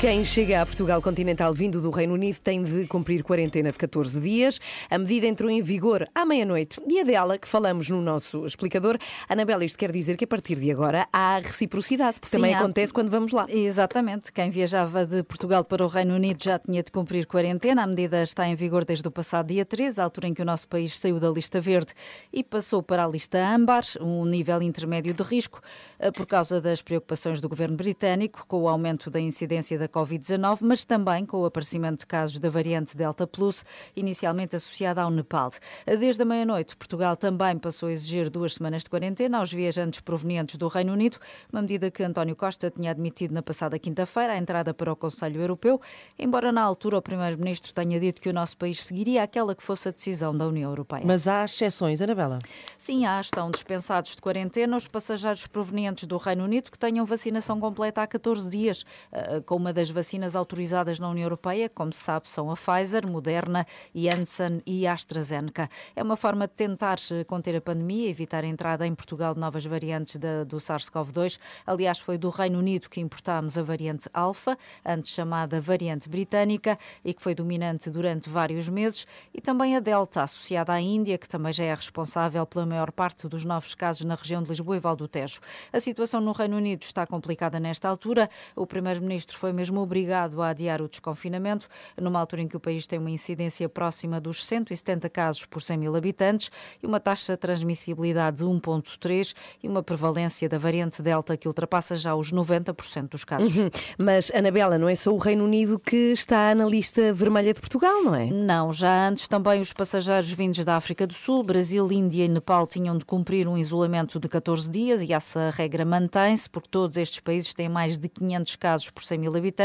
Quem 0.00 0.22
chega 0.22 0.60
a 0.60 0.66
Portugal 0.66 1.00
continental 1.00 1.54
vindo 1.54 1.80
do 1.80 1.88
Reino 1.90 2.12
Unido 2.14 2.38
tem 2.40 2.62
de 2.62 2.86
cumprir 2.86 3.22
quarentena 3.24 3.72
de 3.72 3.78
14 3.78 4.20
dias. 4.20 4.60
A 4.90 4.98
medida 4.98 5.26
entrou 5.26 5.50
em 5.50 5.62
vigor 5.62 6.06
à 6.14 6.24
meia-noite. 6.26 6.78
E 6.86 7.00
a 7.00 7.02
dela, 7.04 7.38
que 7.38 7.48
falamos 7.48 7.88
no 7.88 8.02
nosso 8.02 8.44
explicador, 8.44 8.98
Anabela, 9.26 9.64
isto 9.64 9.78
quer 9.78 9.90
dizer 9.90 10.16
que 10.18 10.24
a 10.24 10.26
partir 10.26 10.56
de 10.56 10.70
agora 10.70 11.08
há 11.10 11.38
reciprocidade, 11.42 12.20
que 12.20 12.28
Sim, 12.28 12.36
também 12.36 12.54
há- 12.54 12.58
acontece 12.58 12.92
quando 12.92 13.08
vamos 13.10 13.32
lá. 13.32 13.46
Exatamente. 13.48 14.30
Quem 14.32 14.50
viajava 14.50 15.06
de 15.06 15.22
Portugal 15.22 15.64
para 15.64 15.82
o 15.82 15.88
Reino 15.88 16.14
Unido 16.14 16.44
já 16.44 16.58
tinha 16.58 16.82
de 16.82 16.90
cumprir 16.90 17.24
quarentena. 17.26 17.82
A 17.82 17.86
medida 17.86 18.22
está 18.22 18.46
em 18.46 18.54
vigor 18.54 18.84
desde 18.84 19.08
o 19.08 19.10
passado 19.10 19.46
dia 19.48 19.64
13, 19.64 19.98
a 20.00 20.04
altura 20.04 20.28
em 20.28 20.34
que 20.34 20.42
o 20.42 20.44
nosso 20.44 20.68
país 20.68 20.98
saiu 20.98 21.18
da 21.18 21.30
lista 21.30 21.58
verde 21.58 21.94
e 22.30 22.44
passou 22.44 22.82
para 22.82 23.02
a 23.02 23.08
lista 23.08 23.38
âmbar, 23.38 23.82
um 24.00 24.26
nível 24.26 24.60
intermédio 24.60 25.14
de 25.14 25.22
risco, 25.22 25.60
eh, 25.98 26.10
por 26.10 26.26
causa 26.26 26.60
das 26.60 26.82
preocupações 26.82 27.40
do 27.40 27.48
governo 27.48 27.76
britânico 27.76 28.44
com 28.46 28.60
o 28.60 28.68
aumento 28.68 29.10
da 29.10 29.18
incidência 29.18 29.78
da 29.78 29.85
Covid-19, 29.88 30.58
mas 30.62 30.84
também 30.84 31.24
com 31.24 31.38
o 31.38 31.44
aparecimento 31.44 32.00
de 32.00 32.06
casos 32.06 32.38
da 32.38 32.50
variante 32.50 32.96
Delta 32.96 33.26
Plus, 33.26 33.64
inicialmente 33.94 34.56
associada 34.56 35.02
ao 35.02 35.10
Nepal. 35.10 35.50
Desde 35.86 36.22
a 36.22 36.24
meia-noite, 36.24 36.76
Portugal 36.76 37.16
também 37.16 37.58
passou 37.58 37.88
a 37.88 37.92
exigir 37.92 38.30
duas 38.30 38.54
semanas 38.54 38.82
de 38.82 38.90
quarentena 38.90 39.38
aos 39.38 39.52
viajantes 39.52 40.00
provenientes 40.00 40.56
do 40.56 40.68
Reino 40.68 40.92
Unido, 40.92 41.18
uma 41.52 41.62
medida 41.62 41.90
que 41.90 42.02
António 42.02 42.34
Costa 42.34 42.70
tinha 42.70 42.90
admitido 42.90 43.34
na 43.34 43.42
passada 43.42 43.78
quinta-feira, 43.78 44.32
à 44.32 44.36
entrada 44.36 44.72
para 44.72 44.92
o 44.92 44.96
Conselho 44.96 45.40
Europeu, 45.40 45.80
embora 46.18 46.50
na 46.50 46.62
altura 46.62 46.98
o 46.98 47.02
Primeiro-Ministro 47.02 47.72
tenha 47.72 48.00
dito 48.00 48.20
que 48.20 48.28
o 48.28 48.32
nosso 48.32 48.56
país 48.56 48.84
seguiria 48.84 49.22
aquela 49.22 49.54
que 49.54 49.62
fosse 49.62 49.88
a 49.88 49.92
decisão 49.92 50.36
da 50.36 50.46
União 50.46 50.70
Europeia. 50.70 51.02
Mas 51.04 51.28
há 51.28 51.44
exceções, 51.44 52.00
Anabela. 52.00 52.38
Sim, 52.78 53.06
há, 53.06 53.20
estão 53.20 53.50
dispensados 53.50 54.12
de 54.12 54.22
quarentena 54.22 54.76
os 54.76 54.86
passageiros 54.86 55.46
provenientes 55.46 56.06
do 56.06 56.16
Reino 56.16 56.44
Unido 56.44 56.70
que 56.70 56.78
tenham 56.78 57.04
vacinação 57.04 57.60
completa 57.60 58.02
há 58.02 58.06
14 58.06 58.50
dias, 58.50 58.84
eh, 59.12 59.40
com 59.44 59.56
uma 59.56 59.72
das 59.76 59.90
vacinas 59.90 60.34
autorizadas 60.34 60.98
na 60.98 61.06
União 61.10 61.24
Europeia, 61.26 61.68
como 61.68 61.92
se 61.92 62.00
sabe, 62.00 62.30
são 62.30 62.50
a 62.50 62.54
Pfizer, 62.56 63.06
Moderna, 63.06 63.66
Janssen 63.94 64.62
e 64.64 64.86
AstraZeneca. 64.86 65.68
É 65.94 66.02
uma 66.02 66.16
forma 66.16 66.46
de 66.48 66.54
tentar 66.54 66.96
eh, 67.12 67.24
conter 67.24 67.54
a 67.56 67.60
pandemia, 67.60 68.08
evitar 68.08 68.42
a 68.42 68.46
entrada 68.46 68.86
em 68.86 68.94
Portugal 68.94 69.34
de 69.34 69.40
novas 69.40 69.66
variantes 69.66 70.16
da- 70.16 70.44
do 70.44 70.56
SARS-CoV-2. 70.56 71.38
Aliás, 71.66 71.98
foi 71.98 72.16
do 72.16 72.30
Reino 72.30 72.58
Unido 72.58 72.88
que 72.88 73.00
importámos 73.02 73.58
a 73.58 73.62
variante 73.62 74.08
Alfa, 74.14 74.56
antes 74.82 75.12
chamada 75.12 75.60
variante 75.60 76.08
britânica, 76.08 76.78
e 77.04 77.12
que 77.12 77.22
foi 77.22 77.34
dominante 77.34 77.90
durante 77.90 78.30
vários 78.30 78.70
meses, 78.70 79.06
e 79.34 79.42
também 79.42 79.76
a 79.76 79.80
Delta, 79.80 80.22
associada 80.22 80.72
à 80.72 80.80
Índia, 80.80 81.18
que 81.18 81.28
também 81.28 81.52
já 81.52 81.64
é 81.64 81.74
responsável 81.74 82.46
pela 82.46 82.64
maior 82.64 82.90
parte 82.90 83.28
dos 83.28 83.44
novos 83.44 83.74
casos 83.74 84.06
na 84.06 84.14
região 84.14 84.42
de 84.42 84.48
Lisboa 84.48 84.76
e 84.78 84.80
Val 84.80 84.96
do 84.96 85.06
Tejo. 85.06 85.38
A 85.70 85.80
situação 85.80 86.22
no 86.22 86.32
Reino 86.32 86.56
Unido 86.56 86.82
está 86.82 87.06
complicada 87.06 87.60
nesta 87.60 87.86
altura. 87.90 88.30
O 88.54 88.66
Primeiro-Ministro 88.66 89.36
foi 89.36 89.52
mesmo 89.52 89.65
obrigado 89.74 90.42
a 90.42 90.48
adiar 90.48 90.80
o 90.80 90.88
desconfinamento, 90.88 91.68
numa 92.00 92.20
altura 92.20 92.42
em 92.42 92.48
que 92.48 92.56
o 92.56 92.60
país 92.60 92.86
tem 92.86 92.98
uma 92.98 93.10
incidência 93.10 93.68
próxima 93.68 94.20
dos 94.20 94.44
170 94.44 95.08
casos 95.10 95.44
por 95.44 95.62
100 95.62 95.78
mil 95.78 95.96
habitantes 95.96 96.50
e 96.82 96.86
uma 96.86 97.00
taxa 97.00 97.32
de 97.32 97.38
transmissibilidade 97.38 98.38
de 98.38 98.44
1,3 98.44 99.34
e 99.62 99.68
uma 99.68 99.82
prevalência 99.82 100.48
da 100.48 100.58
variante 100.58 101.02
Delta 101.02 101.36
que 101.36 101.48
ultrapassa 101.48 101.96
já 101.96 102.14
os 102.14 102.32
90% 102.32 103.10
dos 103.10 103.24
casos. 103.24 103.56
Uhum. 103.56 103.70
Mas, 103.98 104.30
Anabela, 104.34 104.78
não 104.78 104.88
é 104.88 104.94
só 104.94 105.12
o 105.12 105.18
Reino 105.18 105.44
Unido 105.44 105.78
que 105.78 106.12
está 106.12 106.54
na 106.54 106.64
lista 106.64 107.12
vermelha 107.12 107.52
de 107.52 107.60
Portugal, 107.60 108.02
não 108.02 108.14
é? 108.14 108.26
Não, 108.26 108.72
já 108.72 109.08
antes 109.08 109.28
também 109.28 109.60
os 109.60 109.72
passageiros 109.72 110.30
vindos 110.30 110.64
da 110.64 110.76
África 110.76 111.06
do 111.06 111.14
Sul, 111.14 111.42
Brasil, 111.42 111.90
Índia 111.90 112.24
e 112.24 112.28
Nepal 112.28 112.66
tinham 112.66 112.96
de 112.96 113.04
cumprir 113.04 113.48
um 113.48 113.56
isolamento 113.56 114.18
de 114.18 114.28
14 114.28 114.70
dias 114.70 115.02
e 115.02 115.12
essa 115.12 115.50
regra 115.50 115.84
mantém-se 115.84 116.48
porque 116.48 116.68
todos 116.70 116.96
estes 116.96 117.20
países 117.20 117.54
têm 117.54 117.68
mais 117.68 117.98
de 117.98 118.08
500 118.08 118.56
casos 118.56 118.90
por 118.90 119.02
100 119.02 119.18
mil 119.18 119.36
habitantes. 119.36 119.55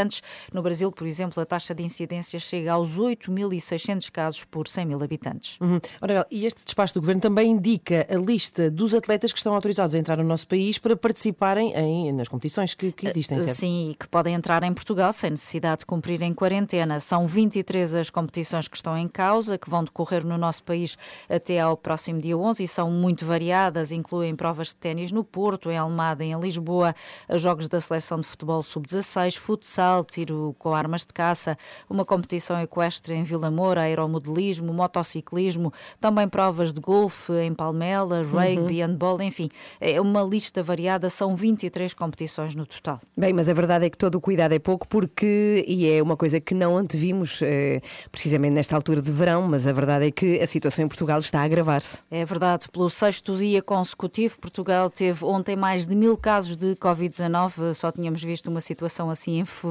No 0.53 0.61
Brasil, 0.61 0.91
por 0.91 1.07
exemplo, 1.07 1.41
a 1.41 1.45
taxa 1.45 1.73
de 1.73 1.83
incidência 1.83 2.39
chega 2.39 2.73
aos 2.73 2.97
8.600 2.97 4.11
casos 4.11 4.43
por 4.43 4.67
100 4.67 4.85
mil 4.85 5.03
habitantes. 5.03 5.57
Uhum. 5.59 5.79
Ora, 6.01 6.25
e 6.31 6.45
este 6.45 6.63
despacho 6.63 6.93
do 6.93 7.01
Governo 7.01 7.21
também 7.21 7.51
indica 7.51 8.07
a 8.09 8.15
lista 8.15 8.69
dos 8.69 8.93
atletas 8.93 9.31
que 9.31 9.39
estão 9.39 9.53
autorizados 9.53 9.95
a 9.95 9.99
entrar 9.99 10.17
no 10.17 10.23
nosso 10.23 10.47
país 10.47 10.77
para 10.77 10.95
participarem 10.95 11.73
em, 11.75 12.11
nas 12.11 12.27
competições 12.27 12.73
que, 12.73 12.91
que 12.91 13.07
existem, 13.07 13.41
certo? 13.41 13.57
Sim, 13.57 13.91
e 13.91 13.95
que 13.95 14.07
podem 14.07 14.33
entrar 14.33 14.63
em 14.63 14.73
Portugal 14.73 15.11
sem 15.13 15.31
necessidade 15.31 15.79
de 15.79 15.85
cumprirem 15.85 16.33
quarentena. 16.33 16.99
São 16.99 17.27
23 17.27 17.95
as 17.95 18.09
competições 18.09 18.67
que 18.67 18.75
estão 18.75 18.97
em 18.97 19.07
causa, 19.07 19.57
que 19.57 19.69
vão 19.69 19.83
decorrer 19.83 20.25
no 20.25 20.37
nosso 20.37 20.63
país 20.63 20.97
até 21.29 21.59
ao 21.59 21.75
próximo 21.77 22.21
dia 22.21 22.37
11 22.37 22.63
e 22.63 22.67
são 22.67 22.89
muito 22.89 23.25
variadas, 23.25 23.91
incluem 23.91 24.35
provas 24.35 24.69
de 24.69 24.75
ténis 24.75 25.11
no 25.11 25.23
Porto, 25.23 25.69
em 25.69 25.77
Almada, 25.77 26.23
em 26.23 26.39
Lisboa, 26.39 26.95
jogos 27.35 27.67
da 27.67 27.79
seleção 27.79 28.19
de 28.19 28.27
futebol 28.27 28.61
sub-16, 28.63 29.37
futsal, 29.37 29.80
tiro 30.09 30.55
com 30.57 30.73
armas 30.73 31.01
de 31.01 31.13
caça, 31.13 31.57
uma 31.89 32.05
competição 32.05 32.61
equestre 32.61 33.13
em 33.13 33.23
Vila 33.23 33.49
Moura, 33.49 33.81
aeromodelismo, 33.81 34.73
motociclismo, 34.73 35.73
também 35.99 36.27
provas 36.27 36.73
de 36.73 36.79
golfe 36.79 37.33
em 37.33 37.53
Palmela, 37.53 38.23
rugby, 38.23 38.81
handball, 38.81 39.21
enfim, 39.21 39.49
é 39.79 39.99
uma 39.99 40.21
lista 40.21 40.61
variada, 40.61 41.09
são 41.09 41.35
23 41.35 41.93
competições 41.93 42.55
no 42.55 42.65
total. 42.65 42.99
Bem, 43.17 43.33
mas 43.33 43.49
a 43.49 43.53
verdade 43.53 43.85
é 43.85 43.89
que 43.89 43.97
todo 43.97 44.15
o 44.15 44.21
cuidado 44.21 44.53
é 44.53 44.59
pouco 44.59 44.87
porque, 44.87 45.63
e 45.67 45.89
é 45.89 46.01
uma 46.01 46.15
coisa 46.15 46.39
que 46.39 46.53
não 46.53 46.77
antevimos 46.77 47.41
eh, 47.41 47.81
precisamente 48.11 48.53
nesta 48.53 48.75
altura 48.75 49.01
de 49.01 49.11
verão, 49.11 49.47
mas 49.47 49.67
a 49.67 49.71
verdade 49.71 50.07
é 50.07 50.11
que 50.11 50.39
a 50.39 50.47
situação 50.47 50.85
em 50.85 50.87
Portugal 50.87 51.19
está 51.19 51.41
a 51.41 51.43
agravar-se. 51.43 52.03
É 52.09 52.23
verdade, 52.25 52.67
pelo 52.69 52.89
sexto 52.89 53.37
dia 53.37 53.61
consecutivo, 53.61 54.39
Portugal 54.39 54.89
teve 54.89 55.25
ontem 55.25 55.55
mais 55.55 55.87
de 55.87 55.95
mil 55.95 56.17
casos 56.17 56.55
de 56.55 56.75
Covid-19. 56.75 57.73
Só 57.73 57.91
tínhamos 57.91 58.23
visto 58.23 58.47
uma 58.47 58.61
situação 58.61 59.09
assim 59.09 59.39
em 59.39 59.45
fevereiro 59.45 59.70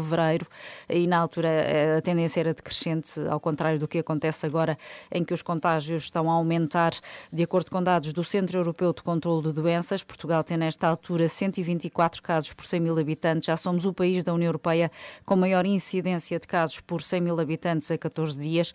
e 0.89 1.07
na 1.07 1.19
altura 1.19 1.49
eh, 1.49 1.97
a 1.99 2.03
tendência 2.03 2.41
era 2.41 2.55
decrescente, 2.55 3.21
ao 3.29 3.39
contrário 3.39 3.79
do 3.79 3.87
que 3.87 3.99
acontece 3.99 4.47
agora, 4.47 4.79
em 5.11 5.25
que 5.25 5.35
os 5.35 5.43
contágios 5.43 6.05
estão 6.05 6.31
a 6.31 6.35
aumentar. 6.35 6.93
De 7.33 7.43
acordo 7.43 7.71
com 7.71 7.83
dados 7.83 8.13
do 8.13 8.25
Centro 8.25 8.59
Europeu 8.59 8.93
de 8.93 9.03
Controlo 9.03 9.43
de 9.43 9.53
Doenças, 9.53 10.03
Portugal 10.03 10.43
tem 10.43 10.57
nesta 10.57 10.89
altura 10.89 11.29
124 11.29 12.23
casos 12.23 12.53
por 12.53 12.65
100 12.65 12.81
mil 12.81 12.99
habitantes. 12.99 13.47
Já 13.47 13.57
somos 13.57 13.87
o 13.87 13.93
país 13.93 14.25
da 14.25 14.33
União 14.33 14.49
Europeia 14.49 14.91
com 15.25 15.37
maior 15.37 15.67
incidência 15.67 16.39
de 16.39 16.47
casos 16.47 16.81
por 16.81 17.03
100 17.03 17.21
mil 17.21 17.41
habitantes 17.41 17.91
a 17.91 17.99
14 17.99 18.39
dias. 18.39 18.73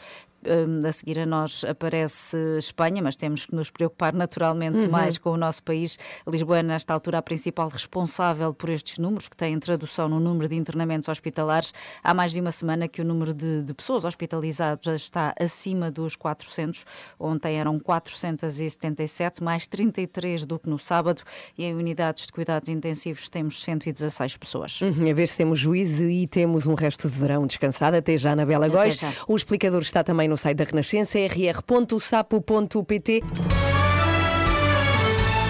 Hum, 0.47 0.85
a 0.87 0.91
seguir 0.91 1.19
a 1.19 1.25
nós 1.25 1.63
aparece 1.63 2.37
Espanha, 2.57 3.01
mas 3.01 3.15
temos 3.15 3.45
que 3.45 3.55
nos 3.55 3.71
preocupar 3.71 4.13
naturalmente 4.13 4.87
mais 4.87 5.17
com 5.17 5.31
o 5.31 5.37
nosso 5.37 5.63
país. 5.63 5.97
Lisboa 6.27 6.61
nesta 6.61 6.93
altura, 6.93 7.17
a 7.17 7.21
principal 7.21 7.67
responsável 7.67 8.53
por 8.53 8.69
estes 8.69 8.99
números, 8.99 9.27
que 9.27 9.35
têm 9.35 9.57
tradução 9.59 10.07
no 10.07 10.19
número 10.19 10.47
de 10.47 10.55
internamentos 10.55 11.09
hospitalares. 11.09 11.73
Há 12.03 12.13
mais 12.13 12.31
de 12.31 12.39
uma 12.39 12.51
semana 12.51 12.87
que 12.87 13.01
o 13.01 13.05
número 13.05 13.33
de, 13.33 13.63
de 13.63 13.73
pessoas 13.73 14.05
hospitalizadas 14.05 15.01
está 15.01 15.33
acima 15.39 15.89
dos 15.89 16.15
400. 16.15 16.85
Ontem 17.19 17.55
eram 17.55 17.79
477, 17.79 19.43
mais 19.43 19.65
33 19.65 20.45
do 20.45 20.59
que 20.59 20.69
no 20.69 20.77
sábado. 20.77 21.23
E 21.57 21.65
em 21.65 21.73
unidades 21.73 22.27
de 22.27 22.31
cuidados 22.31 22.69
intensivos 22.69 23.29
temos 23.29 23.63
116 23.63 24.37
pessoas. 24.37 24.81
Uhum, 24.81 25.09
a 25.09 25.13
ver 25.13 25.27
se 25.27 25.37
temos 25.37 25.57
juízo 25.57 26.07
e 26.07 26.27
temos 26.27 26.67
um 26.67 26.75
resto 26.75 27.09
de 27.09 27.17
verão 27.17 27.47
descansado. 27.47 27.97
Até 27.97 28.15
já, 28.15 28.33
Anabela 28.33 28.67
Góis. 28.67 29.01
O 29.27 29.35
explicador 29.35 29.81
está 29.81 30.03
também 30.03 30.27
no 30.27 30.34
site 30.37 30.57
da 30.57 30.63
Renascença, 30.63 31.17
rr.sapo.pt. 31.19 31.85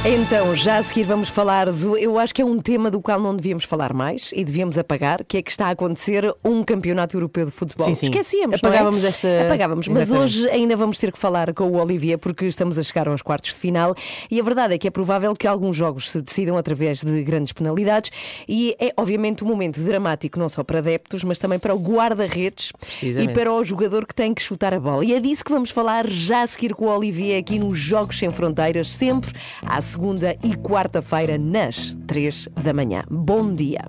Então, 0.08 0.54
já 0.54 0.78
a 0.78 0.84
seguir 0.84 1.02
vamos 1.02 1.30
falar 1.30 1.72
do. 1.72 1.98
Eu 1.98 2.20
acho 2.20 2.32
que 2.32 2.40
é 2.40 2.46
um 2.46 2.60
tema 2.60 2.92
do 2.92 3.02
qual 3.02 3.20
não 3.20 3.36
devíamos 3.36 3.64
falar 3.64 3.92
mais 3.92 4.32
e 4.36 4.46
devíamos 4.46 4.78
apagar, 4.78 5.24
que 5.28 5.38
é 5.38 5.42
que 5.42 5.50
está 5.50 5.66
a 5.66 5.70
acontecer 5.72 6.32
um 6.44 6.64
campeonato 6.64 7.18
europeu 7.18 7.46
de 7.48 7.52
futebol. 7.52 7.88
Sim, 7.88 7.96
sim. 7.96 8.06
Esquecíamos, 8.06 8.54
é? 8.54 8.58
Apagávamos 8.58 9.04
essa- 9.04 9.42
Apagávamos, 9.48 9.88
mas 9.88 10.04
Exatamente. 10.04 10.24
hoje 10.38 10.50
ainda 10.52 10.76
vamos 10.78 11.00
ter 11.00 11.12
que 11.12 11.18
falar 11.18 11.52
com 11.56 11.64
o 11.72 11.82
Olivier 11.82 12.20
porque 12.20 12.46
estamos 12.46 12.78
a 12.78 12.84
chegar 12.84 13.08
aos 13.08 13.24
quartos 13.24 13.56
de 13.56 13.60
final 13.60 13.96
e 14.30 14.40
a 14.40 14.44
verdade 14.44 14.76
é 14.76 14.78
que 14.78 14.88
é 14.88 14.92
provável 14.92 15.34
que 15.34 15.48
alguns 15.48 15.76
jogos 15.76 16.12
se 16.12 16.22
decidam 16.22 16.56
através 16.56 17.02
de 17.04 17.24
grandes 17.24 17.52
penalidades 17.52 18.12
e 18.48 18.76
é 18.80 18.94
obviamente 18.96 19.44
um 19.44 19.48
momento 19.48 19.82
dramático 19.82 20.38
não 20.38 20.48
só 20.48 20.64
para 20.64 20.78
adeptos, 20.80 21.24
mas 21.24 21.40
também 21.40 21.58
para 21.58 21.74
o 21.74 21.80
guarda-redes 21.80 22.72
e 23.02 23.28
para 23.30 23.52
o 23.52 23.64
jogador 23.64 24.06
que 24.06 24.14
tem 24.14 24.36
que 24.36 24.42
chutar 24.44 24.72
a 24.72 24.80
bola. 24.80 25.04
E 25.04 25.16
é 25.16 25.20
disso 25.20 25.44
que 25.44 25.52
vamos 25.52 25.72
falar 25.72 26.08
já 26.08 26.44
a 26.44 26.48
seguir 26.48 26.76
com 26.76 26.86
o 26.86 26.96
Olivier 26.96 27.40
aqui 27.40 27.58
nos 27.58 27.80
Jogos 27.80 28.20
Sem 28.20 28.32
Fronteiras, 28.32 28.88
sempre 28.92 29.32
à 29.64 29.82
segunda 29.96 30.36
e 30.44 30.54
quarta-feira, 30.58 31.38
nas 31.38 31.96
três 32.06 32.50
da 32.62 32.74
manhã. 32.74 33.06
Bom 33.10 33.56
dia. 33.56 33.80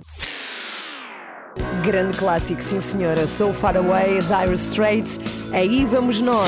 Grande 1.83 2.17
clássico, 2.17 2.63
sim 2.63 2.79
senhora. 2.79 3.27
So 3.27 3.51
Far 3.51 3.75
Away, 3.75 4.19
Dire 4.19 4.53
Straits. 4.53 5.19
Aí 5.51 5.83
vamos 5.83 6.21
nós. 6.21 6.47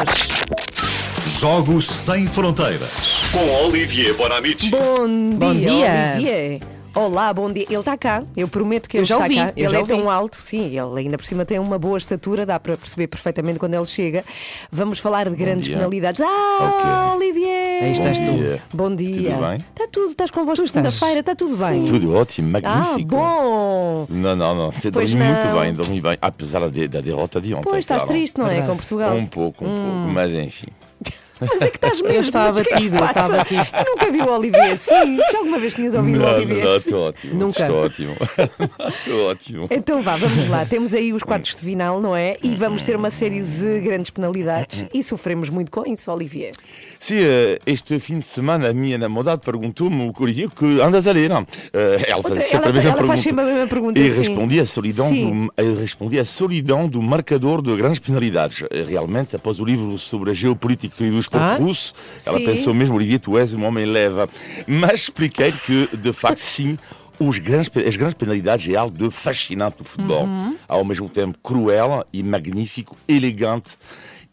Jogos 1.26 1.88
Sem 1.88 2.26
Fronteiras. 2.26 3.24
Com 3.34 3.66
Olivier 3.66 4.16
Bonamici. 4.16 4.72
Bom 4.72 5.08
dia, 5.08 5.38
Bom 5.38 5.54
dia. 5.54 6.14
Olivier. 6.16 6.79
Olá, 6.96 7.32
bom 7.32 7.52
dia. 7.54 7.66
Ele 7.70 7.78
está 7.78 7.96
cá, 7.96 8.24
eu 8.36 8.48
prometo 8.48 8.90
que 8.90 8.98
Eu 8.98 9.02
ele 9.02 9.06
já 9.08 9.16
está 9.16 9.26
o 9.26 9.30
vi, 9.30 9.36
cá. 9.36 9.54
eu 9.56 9.66
ele 9.66 9.70
já 9.70 9.78
é 9.78 9.82
o 9.82 9.86
vi. 9.86 9.94
tão 9.94 10.10
alto, 10.10 10.38
sim, 10.42 10.66
ele 10.78 11.00
ainda 11.00 11.18
por 11.18 11.26
cima 11.26 11.46
tem 11.46 11.60
uma 11.60 11.78
boa 11.78 11.98
estatura, 11.98 12.46
dá 12.46 12.60
para 12.60 12.76
perceber 12.76 13.08
perfeitamente 13.08 13.60
quando 13.60 13.76
ele 13.76 13.86
chega. 13.86 14.26
Vamos 14.72 14.98
falar 15.00 15.30
de 15.30 15.36
grandes 15.36 15.68
dia. 15.68 15.78
penalidades. 15.78 16.20
Ah, 16.22 17.14
Olivier! 17.16 17.84
Aí 17.84 17.92
estás 17.92 18.20
tu. 18.20 18.32
dia. 18.34 18.62
Bom 18.74 18.94
dia. 18.94 19.32
Tudo 19.32 19.48
bem? 19.48 19.58
Está 19.58 19.88
tudo, 19.92 20.10
estás 20.12 20.32
com 20.32 20.44
voz 20.44 20.58
de 20.60 20.66
estás- 20.66 20.94
segunda-feira, 20.94 21.20
está 21.22 21.36
tudo 21.36 21.56
bem. 21.58 21.84
Tudo 21.86 22.16
ótimo, 22.16 22.58
Ah, 22.58 22.62
magnífico. 22.62 23.16
bom! 23.16 24.06
Não, 24.10 24.36
não, 24.36 24.56
não. 24.56 24.72
Você 24.72 24.92
Pois 24.92 25.12
dormi 25.14 25.26
muito 25.28 25.46
não. 25.48 25.60
bem, 25.62 25.74
dormi 25.74 26.02
bem. 26.02 26.18
Apesar 26.20 26.70
de- 26.70 26.88
da 26.88 27.02
derrota 27.02 27.40
de 27.40 27.54
ontem. 27.54 27.64
Pois, 27.70 27.80
estás 27.86 28.04
claro. 28.04 28.18
triste, 28.18 28.38
não 28.40 28.48
é? 28.48 28.62
Com 28.62 28.76
Portugal. 28.76 29.16
Um 29.16 29.26
pouco, 29.28 29.64
um 29.64 29.68
pouco. 29.70 30.14
Mas 30.14 30.32
enfim. 30.32 30.68
Mas 31.42 31.62
é 31.62 31.70
que 31.70 31.78
estás 31.78 32.02
mesmo. 32.02 32.30
o 32.30 32.32
que 32.32 32.38
abatido, 32.38 32.80
se 32.82 32.86
está 32.96 33.14
passa? 33.14 33.34
abatido. 33.36 33.62
Eu 33.78 33.86
nunca 33.86 34.12
vi 34.12 34.22
o 34.22 34.30
Olivier 34.32 34.72
assim. 34.72 35.18
Já 35.32 35.38
alguma 35.38 35.58
vez 35.60 35.76
tinhas 35.76 35.96
ouvido 35.96 36.18
o 36.20 36.24
não, 36.24 36.34
Olivier 36.36 36.66
não, 36.66 36.76
assim? 36.76 36.78
estou 36.90 37.08
ótimo. 37.08 37.34
Nunca. 37.40 37.62
Estou 37.64 37.84
ótimo. 37.86 38.16
estou 38.90 39.26
ótimo. 39.32 39.68
Então 39.72 40.04
vá, 40.04 40.18
vamos 40.18 40.48
lá. 40.48 40.66
Temos 40.66 40.94
aí 40.94 41.14
os 41.14 41.24
quartos 41.24 41.56
de 41.56 41.62
final, 41.62 42.02
não 42.02 42.16
é? 42.16 42.38
E 42.44 42.56
vamos 42.56 42.84
ter 42.86 42.96
uma 42.96 43.10
série 43.10 43.42
de 43.42 43.80
grandes 43.80 44.10
penalidades 44.12 44.86
e 44.94 45.04
sofremos 45.04 45.50
muito 45.50 45.72
com 45.72 45.86
isso, 45.86 46.12
Olivier. 46.12 46.52
Sim, 47.00 47.18
eh, 47.20 47.60
este 47.66 48.00
fim 48.00 48.20
de 48.20 48.26
semana 48.26 48.70
a 48.70 48.74
minha 48.74 48.98
namorada 48.98 49.38
perguntou-me, 49.38 50.12
Olivier, 50.20 50.50
que 50.50 50.82
andas 50.82 51.08
a 51.08 51.12
ler. 51.12 51.32
Eh, 51.32 52.06
ela 52.08 52.24
faz 52.24 52.44
sempre 52.46 52.56
ela- 52.58 52.70
a 52.70 52.74
mesma 52.74 52.92
faz 52.92 52.96
pergunta. 52.98 53.18
sempre 53.18 53.42
a 53.42 53.46
mesma 53.46 53.68
pergunta, 53.68 54.00
E 54.00 54.10
respondi 54.10 54.60
a 54.60 54.66
solidão, 54.66 55.10
do, 55.12 55.54
eu 55.58 55.76
respondi 55.78 56.20
a 56.20 56.26
solidão 56.26 56.88
do 56.88 57.02
marcador 57.02 57.62
de 57.62 57.76
grandes 57.76 58.00
penalidades. 58.00 58.64
Eh, 58.70 58.86
Realmente, 58.90 59.36
após 59.36 59.60
o 59.60 59.66
livro 59.66 59.98
sobre 60.00 60.32
a 60.32 60.34
geopolítica 60.34 61.04
e 61.04 61.12
o 61.12 61.20
esporte 61.30 61.44
Ah? 61.44 61.56
russo, 61.56 61.94
ela 62.26 62.38
Sim. 62.38 62.46
pensou 62.46 62.74
mesmo, 62.74 62.96
Olivier, 62.96 63.20
tu 63.20 63.38
és 63.38 63.54
um 63.54 63.64
homem 63.66 63.86
leve. 63.86 64.28
Mas 64.68 65.02
expliquei 65.02 65.52
que, 65.52 65.96
de 65.98 66.12
facto, 66.12 66.40
sim, 66.40 66.78
os 67.20 67.38
grandes, 67.38 67.70
as 67.86 67.96
grandes 67.96 68.16
penalidades 68.18 68.74
é 68.74 68.78
algo 68.78 68.98
de 68.98 69.10
fascinante 69.12 69.78
do 69.78 69.84
futebol. 69.84 70.24
Uhum. 70.26 70.58
Ao 70.68 70.84
mesmo 70.84 71.08
tempo 71.08 71.38
cruel 71.44 72.06
e 72.12 72.24
magnífico, 72.24 72.98
elegante 73.08 73.72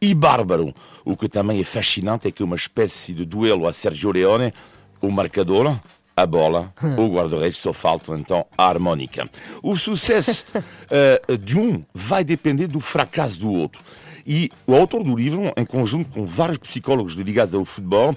e 0.01 0.15
bárbaro. 0.15 0.75
O 1.05 1.17
que 1.17 1.29
também 1.29 1.61
é 1.61 1.65
fascinante 1.65 2.29
é 2.29 2.33
que 2.33 2.43
uma 2.43 2.57
espécie 2.57 3.13
de 3.13 3.25
duelo 3.25 3.67
a 3.67 3.73
Sergio 3.73 4.11
Leone, 4.11 4.53
o 5.01 5.11
marcador, 5.11 5.79
a 6.17 6.27
bola, 6.27 6.73
o 6.97 7.09
guarda-redes 7.15 7.59
só 7.59 7.73
faltam 7.73 8.17
então 8.17 8.47
a 8.57 8.67
harmónica. 8.69 9.29
O 9.63 9.77
sucesso 9.77 10.47
eh, 10.91 11.21
de 11.39 11.59
um 11.59 11.83
vai 11.93 12.25
depender 12.25 12.67
do 12.67 12.81
fracasso 12.81 13.39
do 13.41 13.53
outro. 13.53 13.83
E 14.27 14.51
o 14.67 14.75
autor 14.75 15.03
do 15.05 15.15
livro, 15.15 15.53
em 15.57 15.65
conjunto 15.65 16.11
com 16.11 16.27
vários 16.27 16.59
psicólogos 16.59 17.15
ligados 17.15 17.55
ao 17.55 17.65
futebol, 17.65 18.15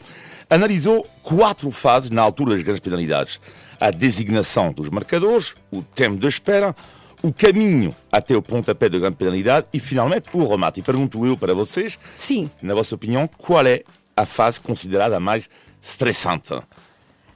analisou 0.49 1.05
quatro 1.21 1.69
fases 1.71 2.09
na 2.09 2.21
altura 2.21 2.55
das 2.55 2.63
grandes 2.63 2.81
penalidades: 2.81 3.39
a 3.79 3.91
designação 3.91 4.71
dos 4.71 4.89
marcadores, 4.89 5.53
o 5.71 5.81
tempo 5.83 6.17
de 6.17 6.27
espera, 6.27 6.75
o 7.21 7.31
caminho 7.31 7.93
até 8.11 8.35
o 8.35 8.41
pontapé 8.41 8.89
da 8.89 8.97
grande 8.97 9.17
penalidade 9.17 9.67
e, 9.73 9.79
finalmente, 9.79 10.25
o 10.33 10.47
remate. 10.47 10.79
E 10.79 10.83
pergunto 10.83 11.25
eu 11.25 11.37
para 11.37 11.53
vocês, 11.53 11.99
Sim. 12.15 12.49
na 12.61 12.73
vossa 12.73 12.95
opinião, 12.95 13.27
qual 13.37 13.65
é 13.67 13.83
a 14.17 14.25
fase 14.25 14.59
considerada 14.59 15.17
a 15.17 15.19
mais 15.19 15.47
estressante? 15.81 16.49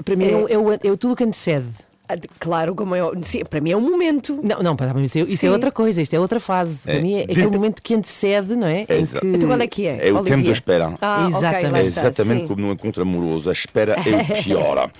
Para 0.03 0.15
mim 0.15 0.25
é, 0.25 0.36
o- 0.36 0.48
é 0.50 0.58
o- 0.58 0.72
é 0.88 0.92
o 0.92 0.98
tudo 0.98 1.15
que 1.15 1.24
antecede. 1.24 1.68
Ah, 2.13 2.27
Claro, 2.39 2.75
como 2.75 2.96
é. 2.96 3.01
Sim, 3.22 3.43
para 3.46 3.60
mim 3.62 3.72
é 3.72 3.77
um 3.77 3.82
momento. 3.82 4.39
Não, 4.43 4.62
não, 4.62 4.75
para 4.75 4.93
mim 4.93 5.03
isso, 5.03 5.17
é- 5.17 5.22
isso 5.22 5.46
é 5.46 5.51
outra 5.51 5.72
coisa, 5.72 6.01
isto 6.01 6.13
é 6.15 6.20
outra 6.20 6.39
fase. 6.39 6.84
Para 6.84 6.93
É. 6.96 7.01
mim 7.01 7.13
é 7.15 7.24
aquele 7.24 7.41
Dentro- 7.41 7.60
momento 7.60 7.82
que 7.82 7.93
antecede, 7.93 8.55
não 8.55 8.67
é? 8.67 8.86
Em 8.89 9.01
Exato. 9.01 9.22
que... 9.25 9.27
Então 9.36 9.50
qual 9.50 9.60
é 9.62 9.67
que 9.67 9.88
é? 9.88 10.08
É 10.10 10.12
o 10.12 10.15
Olivier? 10.17 10.24
tempo 10.38 10.43
de 10.43 10.51
espera. 10.51 10.93
Ah, 11.01 11.25
Exatamente. 11.29 11.75
É 11.77 11.82
está, 11.84 12.01
exatamente 12.01 12.41
sim. 12.41 12.48
como 12.48 12.62
no 12.67 12.72
encontro 12.74 13.01
amoroso. 13.01 13.50
A 13.50 13.53
espera 13.53 13.93
é 13.93 14.00
o 14.39 14.43
pior. 14.43 14.91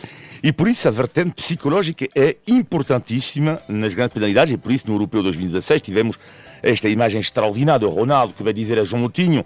E 0.42 0.52
por 0.52 0.68
isso 0.68 0.88
a 0.88 0.92
vertente 0.92 1.32
psicológica 1.32 2.06
é 2.16 2.36
importantíssima 2.48 3.62
nas 3.68 3.94
grandes 3.94 4.14
penalidades. 4.14 4.54
E 4.54 4.58
por 4.58 4.72
isso 4.72 4.88
no 4.88 4.96
Europeu 4.96 5.24
2016 5.24 5.82
tivemos 5.82 6.20
esta 6.62 6.90
imagem 6.90 7.22
extraordinária 7.22 7.80
do 7.80 7.90
Ronaldo 7.90 8.34
que 8.34 8.44
vai 8.44 8.52
dizer 8.54 8.78
a 8.80 8.84
João 8.84 9.02
Moutinho: 9.02 9.46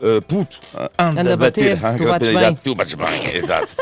"Eh, 0.00 0.20
puto, 0.22 0.58
anda, 0.98 1.20
Anda 1.20 1.34
a 1.34 1.36
bater, 1.36 1.76
bater, 1.78 1.98
tu 1.98 2.04
bates 2.08 2.28
penalidade, 2.28 2.54
bem." 2.54 2.62
tu 2.64 2.74
bates 2.74 2.94
bem. 2.94 3.34
Exato. 3.36 3.76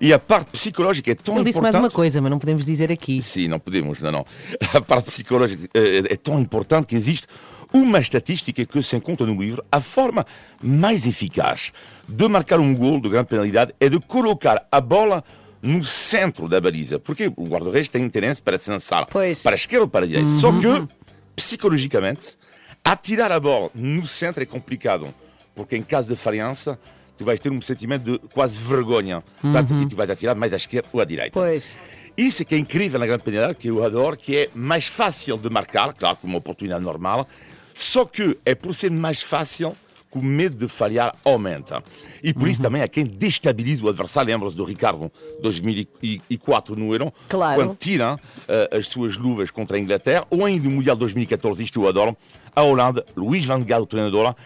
E 0.00 0.12
a 0.12 0.18
parte 0.18 0.50
psicológica 0.52 1.10
é 1.12 1.14
tão 1.14 1.34
Ele 1.36 1.44
disse 1.44 1.58
importante. 1.58 1.72
mais 1.74 1.84
uma 1.84 1.90
coisa, 1.90 2.20
mas 2.20 2.30
não 2.30 2.38
podemos 2.38 2.64
dizer 2.66 2.90
aqui. 2.92 3.22
Sim, 3.22 3.48
não 3.48 3.58
podemos, 3.58 4.00
não, 4.00 4.10
não. 4.12 4.26
A 4.74 4.80
parte 4.80 5.06
psicológica 5.10 5.68
eh, 5.74 6.02
é 6.10 6.16
tão 6.16 6.38
importante 6.40 6.86
que 6.86 6.94
existe 6.96 7.26
uma 7.72 7.98
estatística 7.98 8.64
que 8.64 8.82
se 8.82 8.94
encontra 8.96 9.26
no 9.26 9.40
livro. 9.40 9.64
A 9.70 9.80
forma 9.80 10.24
mais 10.62 11.06
eficaz 11.06 11.72
de 12.08 12.28
marcar 12.28 12.60
um 12.60 12.74
gol 12.74 13.00
de 13.00 13.08
grande 13.08 13.28
penalidade 13.28 13.74
é 13.80 13.88
de 13.88 13.98
colocar 14.00 14.66
a 14.70 14.80
bola 14.80 15.24
no 15.62 15.82
centro 15.82 16.48
da 16.48 16.60
baliza. 16.60 16.98
Porque 16.98 17.32
o 17.36 17.44
guarda-redes 17.48 17.88
tem 17.88 18.04
interesse 18.04 18.40
para 18.42 18.58
se 18.58 18.70
lançar 18.70 19.06
Pois. 19.06 19.42
para 19.42 19.54
a 19.54 19.56
esquerda 19.56 19.84
ou 19.84 19.88
para 19.88 20.04
a 20.04 20.08
direita. 20.08 20.28
Só 20.38 20.52
que, 20.52 20.86
psicologicamente, 21.34 22.36
atirar 22.84 23.32
a 23.32 23.40
bola 23.40 23.70
no 23.74 24.06
centro 24.06 24.42
é 24.42 24.46
complicado. 24.46 25.12
Porque 25.54 25.76
em 25.76 25.82
caso 25.82 26.08
de 26.08 26.16
falhança, 26.16 26.78
tu 27.16 27.24
vais 27.24 27.38
ter 27.38 27.50
um 27.50 27.60
sentimento 27.62 28.02
de 28.12 28.18
quase 28.28 28.56
vergonha. 28.56 29.22
Tanto 29.40 29.74
que 29.74 29.86
tu 29.86 29.96
vais 29.96 30.10
atirar 30.10 30.34
mais 30.34 30.52
à 30.52 30.56
esquerda 30.56 30.88
ou 30.92 31.00
à 31.00 31.04
direita. 31.04 31.30
Pois. 31.38 31.78
Isso 32.16 32.42
é 32.42 32.44
que 32.44 32.54
é 32.54 32.58
incrível 32.58 32.98
na 33.00 33.06
grande 33.06 33.24
penalidade, 33.24 33.58
que 33.58 33.68
eu 33.68 33.84
adoro, 33.84 34.16
que 34.16 34.36
é 34.36 34.48
mais 34.54 34.86
fácil 34.86 35.36
de 35.36 35.50
marcar, 35.50 35.92
claro, 35.94 36.16
com 36.16 36.26
uma 36.28 36.38
oportunidade 36.38 36.82
normal, 36.84 37.26
só 37.74 38.04
que 38.04 38.38
é 38.44 38.54
por 38.54 38.72
ser 38.72 38.90
mais 38.90 39.20
fácil 39.20 39.76
que 40.12 40.18
o 40.18 40.22
medo 40.22 40.56
de 40.56 40.68
falhar 40.68 41.12
aumenta. 41.24 41.82
E 42.22 42.32
por 42.32 42.46
isso 42.48 42.62
também 42.62 42.82
há 42.82 42.86
quem 42.86 43.02
destabiliza 43.04 43.84
o 43.84 43.88
adversário. 43.88 44.32
Lembra-se 44.32 44.54
do 44.54 44.62
Ricardo 44.62 45.10
2004 45.42 46.76
no 46.76 46.92
Euro, 46.92 47.12
Claro. 47.28 47.60
quando 47.60 47.76
tira 47.76 48.16
eh, 48.46 48.70
as 48.78 48.86
suas 48.86 49.16
luvas 49.16 49.50
contra 49.50 49.76
a 49.76 49.80
Inglaterra, 49.80 50.24
ou 50.30 50.44
ainda 50.44 50.68
no 50.68 50.76
Mundial 50.76 50.94
2014, 50.96 51.64
isto 51.64 51.82
eu 51.82 51.88
adoro, 51.88 52.16
a 52.54 52.62
Holanda, 52.62 53.04
Luís 53.16 53.44
Van 53.44 53.60
Gaal, 53.60 53.82
o 53.82 53.86
treinador, 53.86 54.36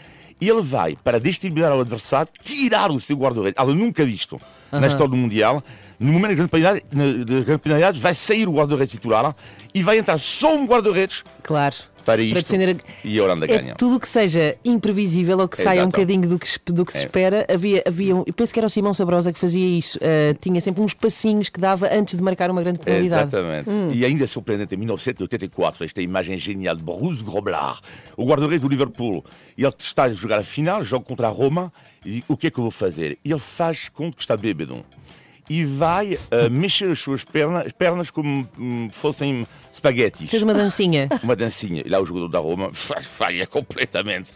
ele 0.40 0.60
vai, 0.62 0.96
para 1.02 1.18
destabilizar 1.18 1.72
o 1.76 1.80
adversário, 1.80 2.30
tirar 2.44 2.90
o 2.90 3.00
seu 3.00 3.16
guarda-redes. 3.16 3.54
Ela 3.58 3.74
nunca 3.74 4.04
visto 4.04 4.38
na 4.70 4.86
história 4.86 5.08
do 5.08 5.16
Mundial. 5.16 5.62
No 5.98 6.12
momento 6.12 6.36
da 6.36 6.46
grande 7.44 7.58
penalidade, 7.58 8.00
vai 8.00 8.14
sair 8.14 8.46
o 8.48 8.52
guarda-redes 8.52 8.92
titular 8.92 9.34
e 9.74 9.82
vai 9.82 9.98
entrar 9.98 10.18
só 10.18 10.54
um 10.54 10.66
guarda-redes 10.66 11.24
Claro. 11.42 11.74
Para 12.12 12.22
isto. 12.22 12.34
defender 12.36 12.76
a- 12.76 13.06
E 13.06 13.18
a 13.18 13.22
Holanda 13.22 13.44
É 13.44 13.48
ganha. 13.48 13.74
tudo 13.74 13.96
o 13.96 14.00
que 14.00 14.08
seja 14.08 14.56
imprevisível 14.64 15.38
ou 15.38 15.48
que 15.48 15.56
saia 15.60 15.82
um 15.82 15.86
bocadinho 15.86 16.28
do 16.28 16.38
que, 16.38 16.48
se- 16.48 16.58
do 16.66 16.84
que 16.86 16.92
se 16.92 17.00
É. 17.00 17.02
espera. 17.02 17.46
Havia, 17.52 17.82
havia 17.86 18.16
um, 18.16 18.24
eu 18.26 18.32
penso 18.32 18.52
que 18.52 18.58
era 18.60 18.66
o 18.66 18.70
Simão 18.70 18.94
Sabrosa 18.94 19.32
que 19.32 19.38
fazia 19.38 19.66
isso. 19.78 19.98
Ah, 20.02 20.34
tinha 20.40 20.60
sempre 20.60 20.82
uns 20.82 20.94
passinhos 20.94 21.48
que 21.48 21.60
dava 21.60 21.88
antes 21.92 22.16
de 22.16 22.22
marcar 22.22 22.50
uma 22.50 22.62
grande 22.62 22.78
penalidade. 22.78 23.28
Exatamente. 23.28 23.70
E 23.92 24.04
ainda 24.04 24.26
surpreendente, 24.26 24.74
em 24.74 24.78
1984, 24.78 25.84
esta 25.84 26.00
imagem 26.00 26.38
genial 26.38 26.74
de 26.76 26.82
Bruce 26.82 27.22
Groblar, 27.22 27.80
o 28.16 28.24
guarda-redes 28.24 28.62
do 28.62 28.68
Liverpool. 28.68 29.24
Ele 29.56 29.72
está 29.78 30.04
a 30.04 30.12
jogar 30.12 30.38
a 30.38 30.44
final, 30.44 30.82
joga 30.84 31.04
contra 31.04 31.26
a 31.26 31.30
Roma, 31.30 31.72
e 32.06 32.22
o 32.28 32.36
que 32.36 32.46
é 32.46 32.50
que 32.50 32.58
eu 32.58 32.62
vou 32.62 32.70
fazer? 32.70 33.18
Ele 33.24 33.38
faz 33.38 33.88
conta 33.88 34.16
que 34.16 34.22
está 34.22 34.36
bêbado. 34.36 34.84
E 35.48 35.64
vai 35.64 36.18
eh, 36.30 36.48
mexer 36.50 36.90
as 36.90 37.00
suas 37.00 37.24
pernas, 37.24 37.66
as 37.66 37.72
pernas 37.72 38.10
como 38.10 38.46
hum, 38.58 38.88
fossem 38.90 39.46
espaguetes. 39.72 40.28
Fez 40.28 40.42
uma 40.42 40.52
dancinha. 40.54 41.08
uma 41.22 41.34
dancinha. 41.34 41.82
E 41.84 41.88
lá 41.88 41.98
o 42.00 42.04
jogador 42.06 42.28
da 42.28 42.38
Roma 42.38 42.70
fa- 42.74 43.00
falha 43.00 43.46
completamente. 43.46 44.30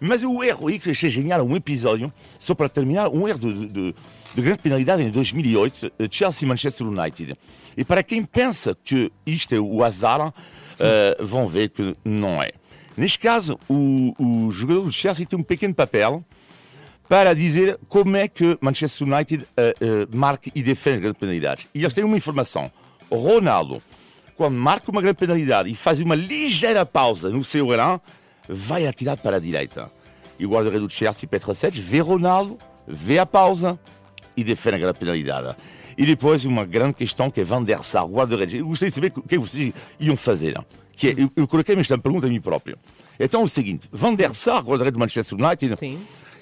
Mas 0.00 0.22
o 0.22 0.42
erro 0.44 0.68
aí 0.68 0.78
que 0.78 0.90
achei 0.90 1.08
genial, 1.10 1.42
um 1.44 1.56
episódio, 1.56 2.12
só 2.38 2.54
para 2.54 2.68
terminar, 2.68 3.08
um 3.08 3.26
erro 3.26 3.38
de, 3.38 3.66
de- 3.66 3.94
de 4.34 4.42
grande 4.42 4.58
penalidade 4.58 5.02
em 5.02 5.10
2008, 5.10 5.90
eh, 5.98 6.08
Chelsea-Manchester 6.10 6.86
United. 6.86 7.34
E 7.76 7.84
para 7.84 8.02
quem 8.02 8.22
pensa 8.24 8.76
que 8.84 9.10
isto 9.26 9.54
é 9.54 9.58
o 9.58 9.82
azar, 9.82 10.32
eh, 10.78 11.16
vão 11.20 11.48
ver 11.48 11.70
que 11.70 11.96
não 12.04 12.42
é. 12.42 12.50
Neste 12.96 13.18
caso, 13.20 13.58
o, 13.68 14.12
o 14.18 14.50
jogador 14.50 14.82
do 14.82 14.92
Chelsea 14.92 15.24
tem 15.24 15.38
um 15.38 15.42
pequeno 15.42 15.72
papel 15.74 16.22
para 17.08 17.34
dizer 17.34 17.78
como 17.88 18.16
é 18.16 18.28
que 18.28 18.58
Manchester 18.60 19.08
United 19.08 19.46
eh, 19.56 19.74
eh, 19.80 20.08
marca 20.14 20.50
e 20.54 20.62
defende 20.62 21.00
grandes 21.00 21.18
penalidades. 21.18 21.66
E 21.74 21.80
eles 21.82 21.94
têm 21.94 22.04
uma 22.04 22.16
informação. 22.16 22.70
Ronaldo, 23.10 23.82
quando 24.36 24.56
marca 24.56 24.90
uma 24.90 25.00
grande 25.00 25.16
penalidade 25.16 25.70
e 25.70 25.74
faz 25.74 25.98
uma 26.00 26.14
ligeira 26.14 26.84
pausa 26.84 27.30
no 27.30 27.42
seu 27.42 27.72
elan, 27.72 27.98
vai 28.48 28.86
atirar 28.86 29.16
para 29.16 29.36
a 29.36 29.40
direita. 29.40 29.90
E 30.38 30.44
o 30.44 30.50
guarda-redes 30.50 30.86
do 30.86 30.92
Chelsea, 30.92 31.28
Petra 31.28 31.54
Sete, 31.54 31.80
vê 31.80 32.00
Ronaldo, 32.00 32.58
vê 32.86 33.18
a 33.18 33.26
pausa 33.26 33.78
e 34.36 34.44
defende 34.44 34.76
a 34.76 34.78
grande 34.78 34.98
penalidade. 34.98 35.56
E 35.96 36.06
depois 36.06 36.44
uma 36.44 36.64
grande 36.64 36.94
questão 36.94 37.30
que 37.30 37.40
é 37.40 37.44
Van 37.44 37.62
der 37.62 37.82
Sar, 37.82 38.04
guarda-redes. 38.06 38.54
Eu 38.54 38.66
gostaria 38.66 38.90
de 38.90 38.94
saber 38.94 39.12
o 39.16 39.22
que 39.22 39.38
vocês 39.38 39.72
iam 39.98 40.16
fazer. 40.16 40.56
Que 40.92 41.08
é, 41.08 41.14
eu, 41.16 41.32
eu 41.34 41.48
coloquei-me 41.48 41.80
esta 41.80 41.98
pergunta 41.98 42.26
a 42.26 42.30
mim 42.30 42.40
próprio. 42.40 42.78
Então 43.18 43.40
é 43.40 43.44
o 43.44 43.48
seguinte, 43.48 43.88
Van 43.90 44.14
der 44.14 44.32
Sar, 44.32 44.62
guarda-redes 44.62 44.92
do 44.92 45.00
Manchester 45.00 45.36
United, 45.36 45.76
Sim. 45.76 45.98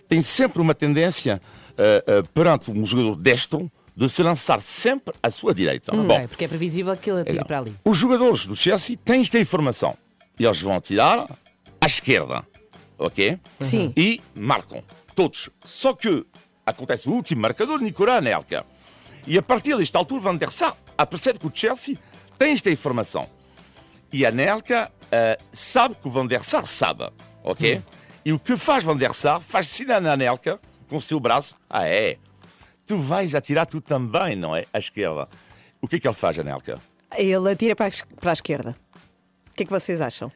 Tem 0.08 0.22
sempre 0.22 0.60
uma 0.60 0.74
tendência, 0.74 1.40
eh, 1.76 2.04
eh, 2.06 2.22
perante 2.34 2.70
um 2.70 2.84
jogador 2.84 3.16
destro, 3.16 3.70
de 3.96 4.08
se 4.08 4.22
lançar 4.22 4.60
sempre 4.60 5.14
à 5.22 5.30
sua 5.30 5.54
direita. 5.54 5.90
Bom, 5.92 6.12
É, 6.12 6.26
porque 6.26 6.44
é 6.44 6.48
previsível 6.48 6.94
que 6.96 7.10
ele 7.10 7.20
atire 7.20 7.32
Legal. 7.38 7.46
para 7.46 7.58
ali. 7.58 7.74
Os 7.84 7.96
jogadores 7.96 8.46
do 8.46 8.54
Chelsea 8.54 8.96
têm 9.02 9.22
esta 9.22 9.38
informação. 9.38 9.96
E 10.38 10.44
eles 10.44 10.60
vão 10.60 10.74
atirar 10.76 11.26
à 11.80 11.86
esquerda. 11.86 12.44
Ok? 12.98 13.38
Sim. 13.58 13.92
E 13.96 14.20
marcam. 14.34 14.82
Todos. 15.14 15.48
Só 15.64 15.94
que 15.94 16.26
acontece 16.66 17.08
o 17.08 17.12
último 17.12 17.40
marcador, 17.40 17.80
Nicolas 17.80 18.16
Anelka. 18.18 18.66
E 19.26 19.38
a 19.38 19.42
partir 19.42 19.76
desta 19.78 19.98
altura, 19.98 20.20
Van 20.20 20.36
der 20.36 20.50
Sar 20.50 20.76
a 20.96 21.06
perceber 21.06 21.38
que 21.38 21.46
o 21.46 21.50
Chelsea 21.52 21.96
tem 22.38 22.52
esta 22.52 22.70
informação. 22.70 23.26
E 24.12 24.24
a 24.26 24.30
Nelka 24.30 24.90
eh, 25.10 25.38
sabe 25.52 25.94
que 25.94 26.06
o 26.06 26.10
Van 26.10 26.26
der 26.26 26.44
Sar 26.44 26.66
sabe, 26.66 27.08
ok? 27.42 27.82
E 28.26 28.32
o 28.32 28.40
que 28.40 28.56
faz 28.56 28.82
Van 28.82 28.96
der 28.96 29.14
Sar 29.14 29.40
faz 29.40 29.68
sinal 29.68 30.00
na 30.00 30.16
Nelka 30.16 30.58
com 30.88 30.96
o 30.96 31.00
seu 31.00 31.20
braço. 31.20 31.54
Ah, 31.70 31.86
é? 31.86 32.16
Tu 32.84 32.96
vais 32.98 33.36
atirar 33.36 33.66
tu 33.66 33.80
também, 33.80 34.34
não 34.34 34.54
é? 34.54 34.66
À 34.72 34.80
esquerda. 34.80 35.28
O 35.80 35.86
que 35.86 35.94
é 35.94 36.00
que 36.00 36.08
ele 36.08 36.14
faz, 36.14 36.36
Anelka? 36.36 36.80
Ele 37.16 37.48
atira 37.52 37.76
para 37.76 37.86
a, 37.86 37.90
para 38.20 38.30
a 38.30 38.32
esquerda. 38.32 38.76
O 39.48 39.54
que 39.54 39.62
é 39.62 39.66
que 39.66 39.70
vocês 39.70 40.00
acham? 40.00 40.28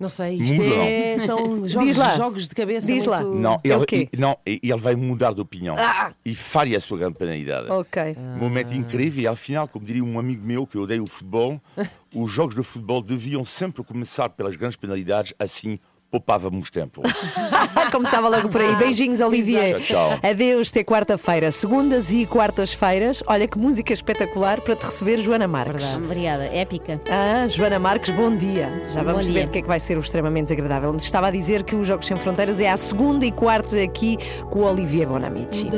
Não 0.00 0.08
sei, 0.08 0.34
isto 0.34 0.56
Muda, 0.60 0.74
é, 0.84 1.18
são 1.20 1.38
jogos, 1.68 1.96
lá. 1.96 2.16
jogos 2.16 2.48
de 2.48 2.54
cabeça. 2.56 2.88
Diz 2.88 3.06
lá. 3.06 3.20
muito- 3.20 3.38
Não, 3.40 3.60
É 3.62 3.68
ele, 3.68 4.08
não, 4.18 4.36
ele 4.44 4.76
vai 4.80 4.96
mudar 4.96 5.32
de 5.32 5.40
opinião. 5.40 5.76
Ah! 5.78 6.12
E 6.24 6.34
faria 6.34 6.76
a 6.78 6.80
sua 6.80 6.98
grande 6.98 7.16
penalidade. 7.16 7.70
Ok. 7.70 8.16
Um 8.18 8.38
momento 8.38 8.74
incrível 8.74 9.22
e 9.22 9.26
ao 9.28 9.36
final, 9.36 9.68
como 9.68 9.86
diria 9.86 10.02
um 10.02 10.18
amigo 10.18 10.44
meu 10.44 10.66
que 10.66 10.76
odeia 10.76 11.00
o 11.00 11.06
futebol, 11.06 11.60
os 12.12 12.32
jogos 12.32 12.56
de 12.56 12.64
futebol 12.64 13.00
deviam 13.00 13.44
sempre 13.44 13.84
começar 13.84 14.28
pelas 14.30 14.56
grandes 14.56 14.76
penalidades, 14.76 15.34
assim 15.38 15.78
poupávamos 16.12 16.70
tempo. 16.70 17.00
Começava 17.90 18.28
logo 18.28 18.50
por 18.50 18.60
aí. 18.60 18.76
Beijinhos, 18.76 19.22
Olivier. 19.22 19.80
Tchau, 19.80 20.10
tchau. 20.20 20.30
Adeus, 20.30 20.68
até 20.70 20.84
quarta-feira. 20.84 21.50
Segundas 21.50 22.12
e 22.12 22.26
quartas-feiras. 22.26 23.22
Olha 23.26 23.48
que 23.48 23.58
música 23.58 23.94
espetacular 23.94 24.60
para 24.60 24.76
te 24.76 24.84
receber, 24.84 25.18
Joana 25.20 25.48
Marques. 25.48 25.96
Obrigada, 25.96 26.44
épica. 26.44 27.00
Ah, 27.10 27.48
Joana 27.48 27.78
Marques, 27.78 28.14
bom 28.14 28.36
dia. 28.36 28.68
Já 28.90 29.02
vamos 29.02 29.26
Bom 29.26 29.32
ver 29.32 29.40
dia. 29.40 29.48
o 29.48 29.50
que 29.50 29.58
é 29.58 29.62
que 29.62 29.68
vai 29.68 29.80
ser 29.80 29.96
o 29.96 30.00
extremamente 30.00 30.48
desagradável. 30.48 30.92
Mas 30.92 31.04
estava 31.04 31.28
a 31.28 31.30
dizer 31.30 31.62
que 31.62 31.74
os 31.74 31.86
Jogos 31.86 32.06
Sem 32.06 32.16
Fronteiras 32.18 32.60
é 32.60 32.68
à 32.68 32.76
segunda 32.76 33.24
e 33.24 33.32
quarta 33.32 33.82
aqui 33.82 34.18
com 34.50 34.60
o 34.60 34.70
Olivier 34.70 35.08
Bonamici. 35.08 35.70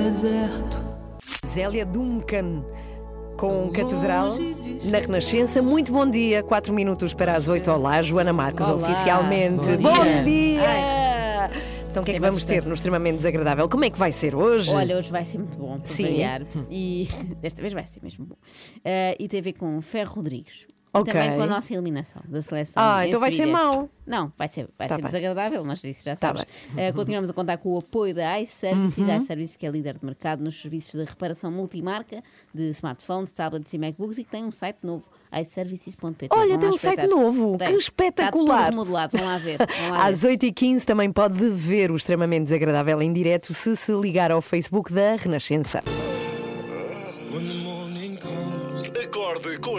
Zélia 1.46 1.86
Duncan. 1.86 2.64
Com 3.44 3.68
Catedral 3.70 4.36
na 4.84 4.98
Renascença. 5.00 5.60
Muito 5.60 5.92
bom 5.92 6.08
dia. 6.08 6.42
Quatro 6.42 6.72
minutos 6.72 7.12
para 7.12 7.34
as 7.34 7.46
oito. 7.46 7.70
Olá, 7.70 8.00
Joana 8.00 8.32
Marques, 8.32 8.66
Olá. 8.66 8.76
oficialmente. 8.76 9.66
Bom 9.76 9.92
Bom 9.92 10.02
dia. 10.02 10.24
dia! 10.24 11.50
Então 11.90 12.02
o 12.02 12.06
que 12.06 12.12
é 12.12 12.14
que 12.14 12.20
vamos 12.20 12.36
bastante. 12.36 12.62
ter 12.62 12.66
no 12.66 12.72
extremamente 12.72 13.16
desagradável? 13.16 13.68
Como 13.68 13.84
é 13.84 13.90
que 13.90 13.98
vai 13.98 14.12
ser 14.12 14.34
hoje? 14.34 14.70
Olha, 14.74 14.96
hoje 14.96 15.10
vai 15.12 15.26
ser 15.26 15.36
muito 15.36 15.58
bom, 15.58 15.76
para 15.76 15.84
Sim. 15.84 16.04
variar. 16.04 16.42
E 16.70 17.06
desta 17.42 17.60
vez 17.60 17.74
vai 17.74 17.84
ser 17.84 18.02
mesmo 18.02 18.24
bom. 18.24 18.36
Ah, 18.82 19.14
e 19.18 19.28
tem 19.28 19.40
a 19.40 19.42
ver 19.42 19.52
com 19.52 19.78
Ferro 19.82 20.14
Rodrigues. 20.14 20.64
Ok. 20.94 21.10
E 21.10 21.12
também 21.12 21.36
com 21.36 21.42
a 21.42 21.46
nossa 21.46 21.72
eliminação 21.72 22.22
da 22.26 22.40
seleção. 22.40 22.82
Ah, 22.82 23.06
então 23.06 23.18
vai 23.18 23.30
ser 23.30 23.46
mau. 23.46 23.88
Não, 24.06 24.32
vai 24.38 24.46
ser, 24.48 24.68
vai 24.78 24.86
Tá 24.86 24.96
ser 24.96 25.02
bem. 25.02 25.10
desagradável, 25.10 25.64
mas 25.64 25.82
isso 25.82 26.04
já 26.04 26.12
Tá 26.14 26.28
sabes. 26.34 26.68
Ah, 26.76 26.92
continuamos 26.94 27.28
a 27.28 27.32
contar 27.32 27.56
com 27.58 27.70
o 27.74 27.78
apoio 27.78 28.14
da 28.14 28.40
iServices. 28.40 28.98
Uhum. 28.98 29.16
IServices 29.16 29.56
que 29.56 29.66
é 29.66 29.70
líder 29.70 29.98
de 29.98 30.04
mercado 30.04 30.42
nos 30.44 30.60
serviços 30.60 30.92
de 30.92 31.04
reparação 31.04 31.50
multimarca 31.50 32.22
de 32.54 32.68
smartphones, 32.68 33.32
tablets 33.32 33.72
e 33.72 33.78
MacBooks 33.78 34.18
e 34.18 34.24
que 34.24 34.30
tem 34.30 34.44
um 34.44 34.50
site 34.52 34.78
novo, 34.82 35.04
iServices.pt. 35.32 36.28
Olha, 36.30 36.58
tem 36.58 36.68
um 36.68 36.76
site 36.78 37.06
novo. 37.06 37.56
Tem. 37.58 37.68
Que 37.68 37.74
espetacular. 37.74 38.44
Está 38.56 38.70
tudo 38.70 38.70
remodelado, 38.70 39.16
vão 39.18 39.26
lá 39.26 39.38
ver. 39.38 39.58
Vão 39.58 39.90
lá 39.90 39.96
ver. 40.06 40.12
Às 40.12 40.24
8h15 40.24 40.84
também 40.84 41.10
pode 41.10 41.48
ver 41.50 41.90
o 41.90 41.96
extremamente 41.96 42.44
desagradável 42.44 43.00
em 43.02 43.12
direto 43.12 43.52
se 43.54 43.76
se 43.76 43.92
ligar 43.92 44.30
ao 44.30 44.40
Facebook 44.42 44.92
da 44.92 45.16
Renascença. 45.16 45.82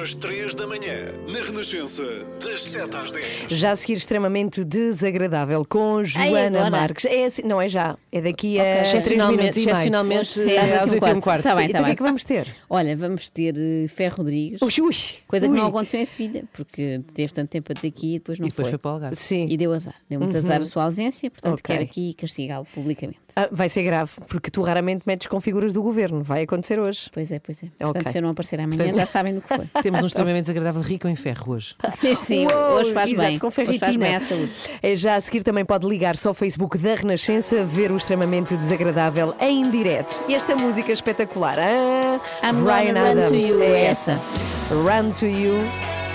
As 0.05 0.13
3 0.13 0.53
da 0.53 0.67
manhã, 0.67 1.13
na 1.27 1.39
Renascença, 1.43 2.03
das 2.39 2.61
7 2.61 2.95
às 2.95 3.11
10. 3.11 3.25
Já 3.49 3.71
a 3.71 3.75
seguir 3.75 3.93
extremamente 3.93 4.63
desagradável 4.63 5.63
com 5.67 6.03
Joana 6.03 6.59
agora? 6.59 6.69
Marques. 6.69 7.05
É 7.05 7.25
assim, 7.25 7.41
não 7.41 7.59
é 7.59 7.67
já, 7.67 7.97
é 8.11 8.21
daqui 8.21 8.59
a 8.59 8.61
Ok. 8.61 8.73
3 8.75 8.87
Excepcionalmente, 8.87 9.37
minutos 9.39 9.57
e 9.57 9.59
meio. 9.65 9.71
excepcionalmente 9.71 10.43
é 10.53 10.59
às 10.59 10.71
às 10.73 10.91
oito 10.91 11.05
e 11.05 11.07
8 11.07 11.15
e 11.15 11.17
um 11.17 11.21
quarto. 11.21 11.41
Tá 11.43 11.55
bem, 11.55 11.65
Então 11.65 11.77
tá 11.77 11.81
o 11.81 11.85
que 11.85 11.91
é 11.91 11.95
que 11.95 12.03
vamos 12.03 12.23
ter? 12.23 12.45
Olha, 12.69 12.95
vamos 12.95 13.29
ter 13.31 13.55
eh, 13.57 13.87
Ferro 13.87 14.17
Rodrigues. 14.17 14.61
Ui, 14.61 14.69
ui, 14.85 14.93
Coisa 15.27 15.47
que 15.47 15.51
ui. 15.53 15.57
não 15.57 15.67
aconteceu 15.69 15.99
em 15.99 16.05
Sevilha, 16.05 16.43
porque 16.53 17.01
teve 17.15 17.33
tanto 17.33 17.49
tempo 17.49 17.71
a 17.71 17.73
dizer 17.73 17.89
que 17.89 18.05
ia 18.05 18.15
e 18.17 18.19
depois 18.19 18.37
não 18.37 18.45
E 18.45 18.51
depois 18.51 18.65
foi. 18.67 18.71
foi 18.73 18.77
para 18.77 18.91
o 18.91 18.93
Algarve. 18.93 19.15
Sim. 19.15 19.47
E 19.49 19.57
deu 19.57 19.73
azar. 19.73 19.95
Deu 20.07 20.19
muito 20.19 20.37
azar 20.37 20.61
a 20.61 20.65
sua 20.65 20.83
ausência, 20.83 21.31
portanto 21.31 21.59
Ok. 21.59 21.63
quero 21.75 21.83
aqui 21.83 22.13
castigá-lo 22.13 22.67
publicamente. 22.75 23.17
Ah, 23.35 23.49
vai 23.51 23.67
ser 23.69 23.81
grave, 23.83 24.11
porque 24.27 24.51
tu 24.51 24.61
raramente 24.61 25.01
metes 25.05 25.25
com 25.27 25.41
figuras 25.41 25.73
do 25.73 25.81
governo. 25.81 26.21
Vai 26.23 26.43
acontecer 26.43 26.79
hoje. 26.79 27.09
Pois 27.11 27.31
é, 27.31 27.39
pois 27.39 27.63
é. 27.63 27.67
Portanto, 27.79 28.01
Ok. 28.03 28.11
se 28.11 28.17
eu 28.19 28.21
não 28.21 28.29
aparecer 28.29 28.61
amanhã, 28.61 28.77
Portanto- 28.77 28.95
já 28.95 29.05
sabem 29.07 29.33
do 29.35 29.41
que 29.41 29.47
foi. 29.47 29.65
Temos 29.95 30.03
um 30.03 30.07
extremamente 30.07 30.41
desagradável 30.43 30.81
rico 30.81 31.07
em 31.07 31.15
ferro 31.15 31.53
hoje. 31.53 31.75
sim, 31.99 32.15
sim. 32.15 32.47
Uou, 32.51 32.79
hoje 32.79 32.93
faz 32.93 33.11
exato, 33.11 33.27
bem. 33.29 33.39
com 33.39 33.47
hoje 33.47 33.55
faz 33.55 33.67
ferritina. 33.67 34.05
bem 34.05 34.15
à 34.15 34.19
saúde. 34.19 34.51
É, 34.81 34.95
já 34.95 35.15
a 35.15 35.21
seguir 35.21 35.43
também 35.43 35.65
pode 35.65 35.87
ligar-se 35.87 36.27
ao 36.27 36.33
Facebook 36.33 36.77
da 36.77 36.95
Renascença, 36.95 37.63
ver 37.63 37.91
o 37.91 37.95
extremamente 37.95 38.55
desagradável 38.57 39.33
em 39.39 39.69
direto. 39.69 40.21
E 40.27 40.35
esta 40.35 40.55
música 40.55 40.91
espetacular, 40.91 41.57
ah, 41.59 42.19
I'm 42.43 42.63
Ryan 42.63 42.93
gonna 42.93 43.09
run 43.09 43.15
to 43.15 43.21
Adams, 43.23 43.49
you, 43.49 43.61
é 43.61 43.65
é 43.65 43.85
essa. 43.85 44.19
Run 44.69 45.11
to 45.11 45.25
You, 45.27 45.53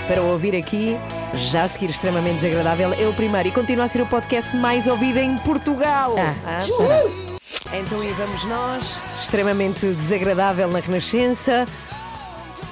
para 0.07 0.21
ouvir 0.21 0.55
aqui, 0.55 0.97
já 1.33 1.63
a 1.63 1.67
seguir 1.67 1.89
extremamente 1.89 2.41
desagradável, 2.41 2.93
é 2.93 3.07
o 3.07 3.13
primeiro 3.13 3.47
e 3.49 3.51
continua 3.51 3.85
a 3.85 3.87
ser 3.87 4.01
o 4.01 4.05
podcast 4.07 4.55
mais 4.55 4.87
ouvido 4.87 5.17
em 5.19 5.37
Portugal. 5.37 6.15
Ah. 6.17 6.35
Ah, 6.45 7.77
Então 7.77 8.01
aí 8.01 8.13
vamos 8.13 8.43
nós, 8.45 8.97
extremamente 9.17 9.85
desagradável 9.93 10.67
na 10.67 10.79
Renascença. 10.79 11.65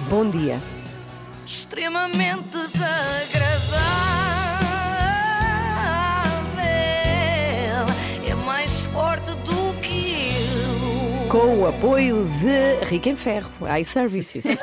Bom 0.10 0.30
dia. 0.30 0.60
Extremamente 1.50 2.50
desagradável. 2.50 3.80
É 8.28 8.36
mais 8.46 8.82
forte 8.82 9.32
do 9.32 9.74
que 9.82 10.36
eu. 10.36 11.28
Com 11.28 11.62
o 11.62 11.68
apoio 11.68 12.26
de 12.26 12.86
Rica 12.86 13.10
em 13.10 13.16
Ferro, 13.16 13.50
iServices. 13.80 14.60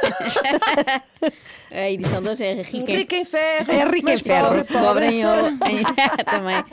A 1.70 1.90
edição 1.90 2.22
de 2.22 2.28
hoje 2.28 2.44
é 2.44 2.62
rica 2.62 2.92
em 2.92 2.96
Rico 2.96 3.14
em 3.14 3.24
ferro. 3.24 3.72
É 3.72 3.84
rica 3.84 4.12
em 4.12 4.16
ferro. 4.18 4.48
pobre, 4.48 4.64
Pobre 4.64 5.06
em 5.06 5.26
ouro. 5.26 5.56
Também. 6.24 6.64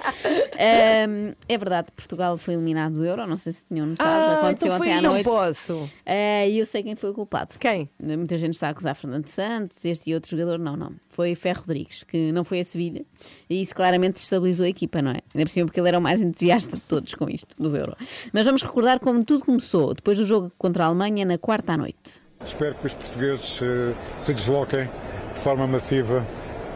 Ahm, 0.54 1.34
é 1.50 1.58
verdade, 1.58 1.88
Portugal 1.96 2.38
foi 2.38 2.54
eliminado 2.54 2.94
do 2.94 3.06
Euro, 3.06 3.26
não 3.26 3.38
sei 3.38 3.54
se 3.54 3.66
tinham 3.66 3.88
notado, 3.88 4.08
Ah, 4.08 4.40
aconteceu 4.40 4.68
então 4.68 4.80
ontem 4.80 4.94
à 4.94 5.02
noite. 5.02 5.26
Não 5.26 5.32
posso. 5.34 5.90
Ah, 6.06 6.46
E 6.46 6.58
eu 6.60 6.66
sei 6.66 6.84
quem 6.84 6.96
foi 6.96 7.10
o 7.10 7.14
culpado. 7.14 7.54
Quem? 7.60 7.90
Muita 8.00 8.38
gente 8.38 8.54
está 8.54 8.68
a 8.68 8.70
acusar 8.72 8.96
Fernando 8.96 9.28
Santos, 9.28 9.84
este 9.84 10.10
e 10.10 10.14
outro 10.14 10.30
jogador, 10.30 10.60
não, 10.60 10.76
não. 10.78 10.92
Foi 11.10 11.34
Ferro 11.36 11.62
Rodrigues, 11.62 12.04
que 12.04 12.32
não 12.32 12.44
foi 12.44 12.60
a 12.60 12.64
Sevilha, 12.64 13.06
e 13.50 13.62
isso 13.62 13.74
claramente 13.76 14.14
destabilizou 14.16 14.66
a 14.66 14.70
equipa, 14.70 15.02
não 15.02 15.12
é? 15.12 15.20
Ainda 15.34 15.46
por 15.46 15.50
cima 15.50 15.66
porque 15.66 15.80
ele 15.80 15.90
era 15.90 15.98
o 16.00 16.02
mais 16.02 16.22
entusiasta 16.22 16.76
de 16.76 16.82
todos 16.84 17.14
com 17.16 17.30
isto, 17.30 17.56
do 17.58 17.76
Euro. 17.76 17.96
Mas 18.32 18.46
vamos 18.46 18.62
recordar 18.62 19.00
como 19.00 19.24
tudo 19.24 19.44
começou, 19.46 19.94
depois 19.94 20.18
do 20.18 20.26
jogo 20.26 20.52
contra 20.58 20.84
a 20.86 20.88
Alemanha, 20.88 21.26
na 21.26 21.38
quarta 21.38 21.74
à 21.74 21.78
noite. 21.78 22.23
Espero 22.46 22.76
que 22.76 22.88
os 22.88 22.94
portugueses 22.94 23.60
eh, 23.62 23.94
se 24.20 24.34
desloquem 24.34 24.90
de 25.34 25.40
forma 25.40 25.66
massiva 25.66 26.26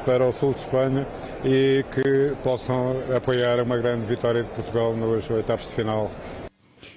para 0.05 0.25
o 0.25 0.31
sul 0.31 0.53
de 0.53 0.61
Espanha 0.61 1.05
e 1.43 1.83
que 1.91 2.33
possam 2.41 2.95
apoiar 3.15 3.59
uma 3.61 3.77
grande 3.77 4.05
vitória 4.05 4.43
de 4.43 4.49
Portugal 4.49 4.95
nos 4.95 5.29
oitavos 5.29 5.67
de 5.67 5.73
final 5.73 6.09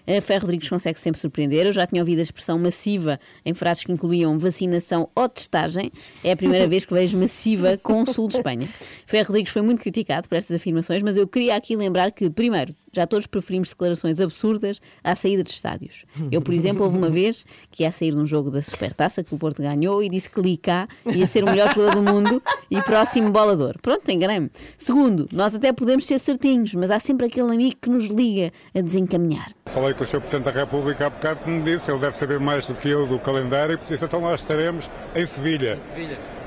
A 0.07 0.21
Ferro 0.21 0.43
Rodrigues 0.43 0.69
consegue 0.69 0.99
sempre 0.99 1.21
surpreender. 1.21 1.67
Eu 1.67 1.73
já 1.73 1.87
tinha 1.87 2.03
ouvido 2.03 2.21
a 2.21 2.23
expressão 2.23 2.59
massiva 2.59 3.21
em 3.45 3.55
frases 3.55 3.85
que 3.85 3.93
incluíam 3.93 4.39
vacinação 4.39 5.09
ou 5.15 5.29
testagem. 5.29 5.91
É 6.23 6.33
a 6.33 6.37
primeira 6.37 6.67
vez 6.67 6.85
que 6.85 6.95
vejo 6.95 7.19
massiva 7.19 7.79
com 7.83 8.03
o 8.03 8.13
sul 8.13 8.29
de 8.29 8.37
Espanha. 8.37 8.69
Ferro 9.07 9.29
Rodrigues 9.29 9.53
foi 9.53 9.63
muito 9.63 9.83
criticado 9.83 10.29
por 10.29 10.37
estas 10.37 10.57
afirmações, 10.57 11.03
mas 11.03 11.17
eu 11.17 11.27
queria 11.27 11.57
aqui 11.57 11.77
lembrar 11.77 12.11
que, 12.13 12.31
primeiro, 12.31 12.75
já 12.93 13.07
todos 13.07 13.27
preferimos 13.27 13.69
declarações 13.71 14.21
absurdas 14.21 14.81
à 15.03 15.15
saída 15.15 15.43
de 15.43 15.51
estádios. 15.51 16.05
Eu, 16.31 16.41
por 16.43 16.55
exemplo, 16.55 16.85
houve 16.85 16.97
uma 16.97 17.09
vez 17.11 17.45
que 17.71 17.83
ia 17.83 17.93
sair 17.93 18.13
de 18.13 18.19
um 18.19 18.27
jogo 18.27 18.51
da 18.51 18.63
Supertaça 18.63 19.23
que 19.23 19.35
o 19.35 19.39
Porto 19.39 19.63
ganhou 19.63 20.03
e 20.03 20.09
disse 20.09 20.31
que 20.31 20.41
Licá 20.41 20.89
ia 21.07 21.27
ser 21.27 21.45
o 21.45 21.47
melhor 21.47 21.73
jogador 21.73 22.03
do 22.03 22.03
mundo 22.03 22.43
e 22.71 22.81
próximo 22.83 23.31
bolador. 23.31 23.77
Pronto, 23.81 24.09
enganei-me. 24.11 24.51
Segundo, 24.77 25.29
nós 25.33 25.55
até 25.55 25.73
podemos 25.73 26.07
ser 26.07 26.19
certinhos, 26.19 26.75
mas 26.75 26.91
há 26.91 26.99
sempre 26.99 27.27
aquele 27.27 27.53
amigo 27.53 27.77
que 27.81 27.91
nos 27.91 28.07
liga 28.07 28.53
a 28.75 28.81
desencaminhar. 28.81 29.51
Falei 29.67 29.95
com 29.95 30.05
o 30.05 30.07
Sr. 30.07 30.21
Presidente 30.21 30.45
da 30.45 30.51
República 30.51 31.07
há 31.07 31.11
bocado 31.11 31.41
que 31.41 31.51
me 31.51 31.63
disse, 31.63 31.91
ele 31.91 32.01
deve 32.01 32.17
saber 32.17 32.41
mais 32.41 32.67
do 32.67 32.75
que 32.75 32.89
eu 32.89 33.07
do 33.07 33.19
calendário, 33.19 33.79
e 33.87 33.93
disse, 33.93 34.05
então 34.05 34.21
nós 34.21 34.41
estaremos 34.41 34.91
em 35.15 35.27
Sevilha. 35.27 35.79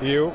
E 0.02 0.10
eu 0.10 0.32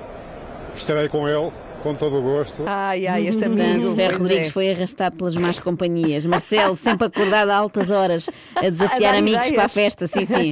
estarei 0.76 1.08
com 1.08 1.28
ele, 1.28 1.52
com 1.80 1.96
todo 1.96 2.18
o 2.18 2.22
gosto. 2.22 2.64
Ai, 2.66 3.08
ai, 3.08 3.28
este 3.28 3.46
Portanto, 3.46 3.62
amigo. 3.70 3.96
Ferro 3.96 4.10
pois 4.10 4.22
Rodrigues 4.22 4.48
é. 4.48 4.52
foi 4.52 4.72
arrastado 4.72 5.18
pelas 5.18 5.36
más 5.36 5.60
companhias. 5.60 6.26
Marcelo, 6.26 6.76
sempre 6.76 7.08
acordado 7.08 7.50
a 7.50 7.56
altas 7.56 7.90
horas, 7.90 8.30
a 8.56 8.70
desafiar 8.70 9.16
A 9.16 9.18
amigos 9.18 9.40
ideias. 9.40 9.56
para 9.56 9.66
a 9.66 9.70
festa. 9.70 10.08
Sim, 10.08 10.26
sim. 10.26 10.52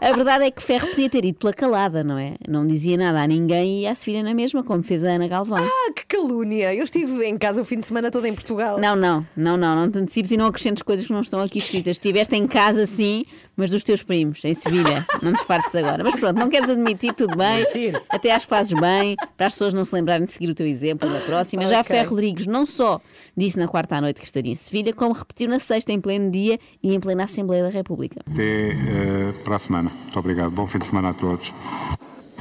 A 0.00 0.12
verdade 0.12 0.44
é 0.44 0.50
que 0.50 0.62
Ferro 0.62 0.86
podia 0.88 1.08
ter 1.08 1.24
ido 1.24 1.38
pela 1.38 1.52
calada, 1.52 2.04
não 2.04 2.18
é? 2.18 2.34
Não 2.48 2.66
dizia 2.66 2.96
nada 2.96 3.20
a 3.22 3.26
ninguém 3.26 3.78
e 3.78 3.82
ia 3.82 3.92
à 3.92 3.94
Sevilha 3.94 4.22
na 4.22 4.34
mesma, 4.34 4.62
como 4.62 4.82
fez 4.82 5.04
a 5.04 5.08
Ana 5.10 5.28
Galvão. 5.28 5.58
Ah, 5.64 5.92
que 5.94 6.06
calúnia! 6.06 6.74
Eu 6.74 6.84
estive 6.84 7.24
em 7.24 7.36
casa 7.36 7.60
o 7.60 7.64
fim 7.64 7.78
de 7.78 7.86
semana 7.86 8.10
todo 8.10 8.26
em 8.26 8.34
Portugal. 8.34 8.78
Não, 8.78 8.94
não, 8.94 9.26
não, 9.36 9.56
não, 9.56 9.74
não 9.76 9.90
te 9.90 9.98
antecipes 9.98 10.32
e 10.32 10.36
não 10.36 10.46
acrescentes 10.46 10.82
coisas 10.82 11.06
que 11.06 11.12
não 11.12 11.20
estão 11.20 11.40
aqui 11.40 11.58
escritas. 11.58 11.92
Estiveste 11.96 12.36
em 12.36 12.46
casa, 12.46 12.86
sim, 12.86 13.24
mas 13.58 13.70
dos 13.72 13.82
teus 13.82 14.02
primos, 14.04 14.42
em 14.44 14.54
Sevilha. 14.54 15.04
Não 15.20 15.32
disfarces 15.32 15.74
agora. 15.74 16.04
Mas 16.04 16.14
pronto, 16.14 16.38
não 16.38 16.48
queres 16.48 16.70
admitir, 16.70 17.12
tudo 17.12 17.36
bem. 17.36 17.66
Até 18.08 18.30
acho 18.32 18.46
que 18.46 18.50
fazes 18.50 18.72
bem, 18.78 19.16
para 19.36 19.48
as 19.48 19.52
pessoas 19.54 19.74
não 19.74 19.82
se 19.82 19.92
lembrarem 19.94 20.24
de 20.24 20.30
seguir 20.32 20.48
o 20.48 20.54
teu 20.54 20.64
exemplo 20.66 21.10
da 21.10 21.18
próxima. 21.20 21.66
Já 21.66 21.80
Ok. 21.80 21.94
Ferro 21.96 22.10
Rodrigues 22.10 22.46
não 22.46 22.64
só 22.64 23.00
disse 23.36 23.58
na 23.58 23.66
quarta 23.66 23.96
à 23.96 24.00
noite 24.00 24.20
que 24.20 24.26
estaria 24.26 24.52
em 24.52 24.56
Sevilha, 24.56 24.92
como 24.92 25.12
repetiu 25.12 25.48
na 25.48 25.58
sexta 25.58 25.92
em 25.92 26.00
pleno 26.00 26.30
dia 26.30 26.58
e 26.82 26.94
em 26.94 27.00
plena 27.00 27.24
Assembleia 27.24 27.64
da 27.64 27.70
República. 27.70 28.20
Até 28.32 28.70
eh, 28.70 29.32
para 29.44 29.56
a 29.56 29.58
semana. 29.58 29.90
Muito 30.04 30.18
obrigado. 30.18 30.50
Bom 30.52 30.66
fim 30.68 30.78
de 30.78 30.86
semana 30.86 31.10
a 31.10 31.14
todos. 31.14 31.52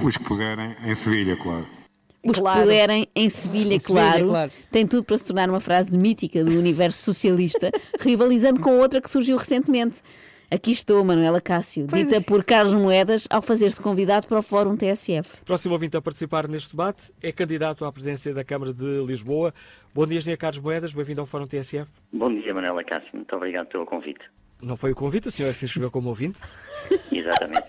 Os 0.03 0.15
que 0.17 0.23
puderem, 0.23 0.75
em 0.85 0.93
Sevilha, 0.93 1.35
claro. 1.35 1.65
Os 2.23 2.37
Claro. 2.37 2.57
que 2.59 2.63
puderem 2.65 3.07
em 3.15 3.29
Sevilha, 3.29 3.75
Em 3.75 3.79
Sevilha, 3.79 4.01
claro, 4.11 4.27
claro. 4.27 4.51
tem 4.71 4.85
tudo 4.85 5.03
para 5.03 5.17
se 5.17 5.25
tornar 5.25 5.49
uma 5.49 5.59
frase 5.59 5.97
mítica 5.97 6.43
do 6.43 6.59
universo 6.59 7.01
socialista, 7.03 7.71
rivalizando 7.99 8.59
com 8.59 8.77
outra 8.79 9.01
que 9.01 9.09
surgiu 9.09 9.37
recentemente. 9.37 10.01
Aqui 10.49 10.71
estou, 10.71 11.03
Manuela 11.03 11.41
Cássio, 11.41 11.85
Pois 11.89 12.05
dita 12.05 12.17
é. 12.17 12.21
por 12.21 12.41
Carlos 12.41 12.73
Moedas 12.73 13.27
ao 13.29 13.41
fazer-se 13.41 13.81
convidado 13.81 14.27
para 14.27 14.39
o 14.39 14.41
Fórum 14.41 14.77
TSF. 14.77 15.41
Próximo 15.43 15.73
ouvinte 15.73 15.97
a 15.97 16.01
participar 16.01 16.47
neste 16.47 16.69
debate 16.71 17.11
é 17.21 17.33
candidato 17.33 17.83
à 17.83 17.91
presidência 17.91 18.33
da 18.33 18.45
Câmara 18.45 18.73
de 18.73 19.03
Lisboa. 19.05 19.53
Bom 19.93 20.07
dia, 20.07 20.19
Engenheiro 20.19 20.39
Carlos 20.39 20.59
Moedas, 20.59 20.93
bem-vindo 20.93 21.19
ao 21.19 21.27
Fórum 21.27 21.45
TSF. 21.45 21.91
Bom 22.13 22.33
dia, 22.33 22.53
Manuela 22.53 22.81
Cássio. 22.85 23.09
Muito 23.13 23.35
obrigado 23.35 23.67
pelo 23.67 23.85
convite. 23.85 24.21
Não 24.61 24.75
foi 24.75 24.91
o 24.91 24.95
convite, 24.95 25.27
o 25.27 25.31
senhor 25.31 25.49
é 25.49 25.51
que 25.53 25.59
se 25.59 25.65
inscreveu 25.65 25.91
como 25.91 26.09
ouvinte? 26.09 26.39
Exatamente. 27.11 27.67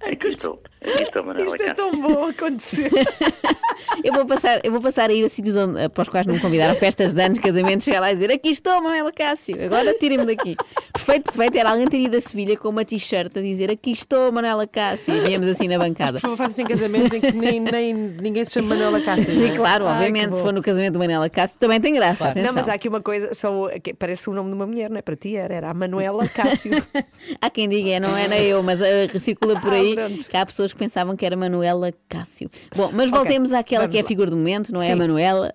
Aqui 0.00 0.28
estou. 0.28 0.60
Aqui 0.82 1.02
estou, 1.04 1.24
Manuela 1.24 1.48
Isto 1.48 1.62
é 1.62 1.74
tão 1.74 1.90
bom 2.00 2.26
acontecer. 2.26 2.90
Eu 4.02 4.12
vou 4.12 4.26
passar, 4.26 4.60
eu 4.64 4.72
vou 4.72 4.80
passar 4.80 5.08
a 5.08 5.12
ir 5.12 5.24
a 5.24 5.28
sítios 5.28 5.56
onde, 5.56 5.88
para 5.90 6.02
os 6.02 6.08
quais 6.08 6.26
não 6.26 6.34
me 6.34 6.40
convidaram, 6.40 6.74
festas 6.74 7.12
de 7.12 7.22
anos, 7.22 7.38
casamentos, 7.38 7.84
chegar 7.84 8.00
lá 8.00 8.10
e 8.10 8.14
dizer 8.14 8.30
aqui 8.30 8.48
estou, 8.50 8.80
Manuela 8.82 9.12
Cássio, 9.12 9.62
agora 9.64 9.94
tirem-me 9.94 10.26
daqui. 10.26 10.56
Perfeito, 10.92 11.24
perfeito, 11.24 11.56
era 11.56 11.70
alguém 11.70 11.86
ter 11.86 11.98
ido 11.98 12.16
a 12.16 12.20
Sevilha 12.20 12.56
com 12.56 12.68
uma 12.68 12.84
t-shirt 12.84 13.34
a 13.36 13.40
dizer 13.40 13.70
aqui 13.70 13.92
estou, 13.92 14.32
Manuela 14.32 14.66
Cássio, 14.66 15.14
e 15.14 15.20
víamos 15.20 15.46
assim 15.48 15.68
na 15.68 15.78
bancada. 15.78 16.14
Por 16.14 16.20
favor, 16.20 16.36
façam 16.36 16.64
casamentos 16.66 17.12
em 17.12 17.20
que 17.20 17.32
nem, 17.32 17.60
nem 17.60 17.94
ninguém 17.94 18.44
se 18.44 18.52
chama 18.52 18.70
Manuela 18.70 19.00
Cássio. 19.00 19.32
é? 19.32 19.50
Sim, 19.50 19.56
claro, 19.56 19.86
Ai, 19.86 19.94
obviamente, 19.94 20.36
se 20.36 20.42
for 20.42 20.52
no 20.52 20.62
casamento 20.62 20.94
do 20.94 20.98
Manuela 20.98 21.30
Cássio, 21.30 21.58
também 21.58 21.80
tem 21.80 21.94
graça. 21.94 22.28
Atenção. 22.28 22.48
Não, 22.48 22.54
mas 22.54 22.68
há 22.68 22.74
aqui 22.74 22.88
uma 22.88 23.00
coisa, 23.00 23.32
só, 23.34 23.70
parece 23.98 24.28
o 24.28 24.34
nome 24.34 24.50
de 24.50 24.54
uma 24.56 24.66
mulher, 24.66 24.90
não 24.90 24.98
é? 24.98 25.02
Para 25.02 25.16
ti 25.16 25.36
era, 25.36 25.54
era 25.54 25.70
a 25.70 25.74
Manuela 25.74 26.23
Cássio. 26.28 26.72
Há 27.40 27.50
quem 27.50 27.68
diga, 27.68 27.90
é, 27.90 28.00
não 28.00 28.16
era 28.16 28.38
eu, 28.40 28.62
mas 28.62 28.80
eh, 28.80 29.08
circula 29.18 29.58
por 29.60 29.70
Ah, 29.72 29.76
aí 29.76 29.94
pronto. 29.94 30.28
que 30.28 30.36
há 30.36 30.44
pessoas 30.46 30.72
que 30.72 30.78
pensavam 30.78 31.16
que 31.16 31.24
era 31.24 31.36
Manuela 31.36 31.92
Cássio. 32.08 32.50
Bom, 32.74 32.90
mas 32.92 33.10
voltemos 33.10 33.52
àquela 33.52 33.82
vamos 33.82 33.92
que 33.94 33.98
é 33.98 34.02
a 34.02 34.06
figura 34.06 34.30
do 34.30 34.36
momento, 34.36 34.72
não 34.72 34.82
é 34.82 34.92
a. 34.92 34.96
Manuela, 34.96 35.54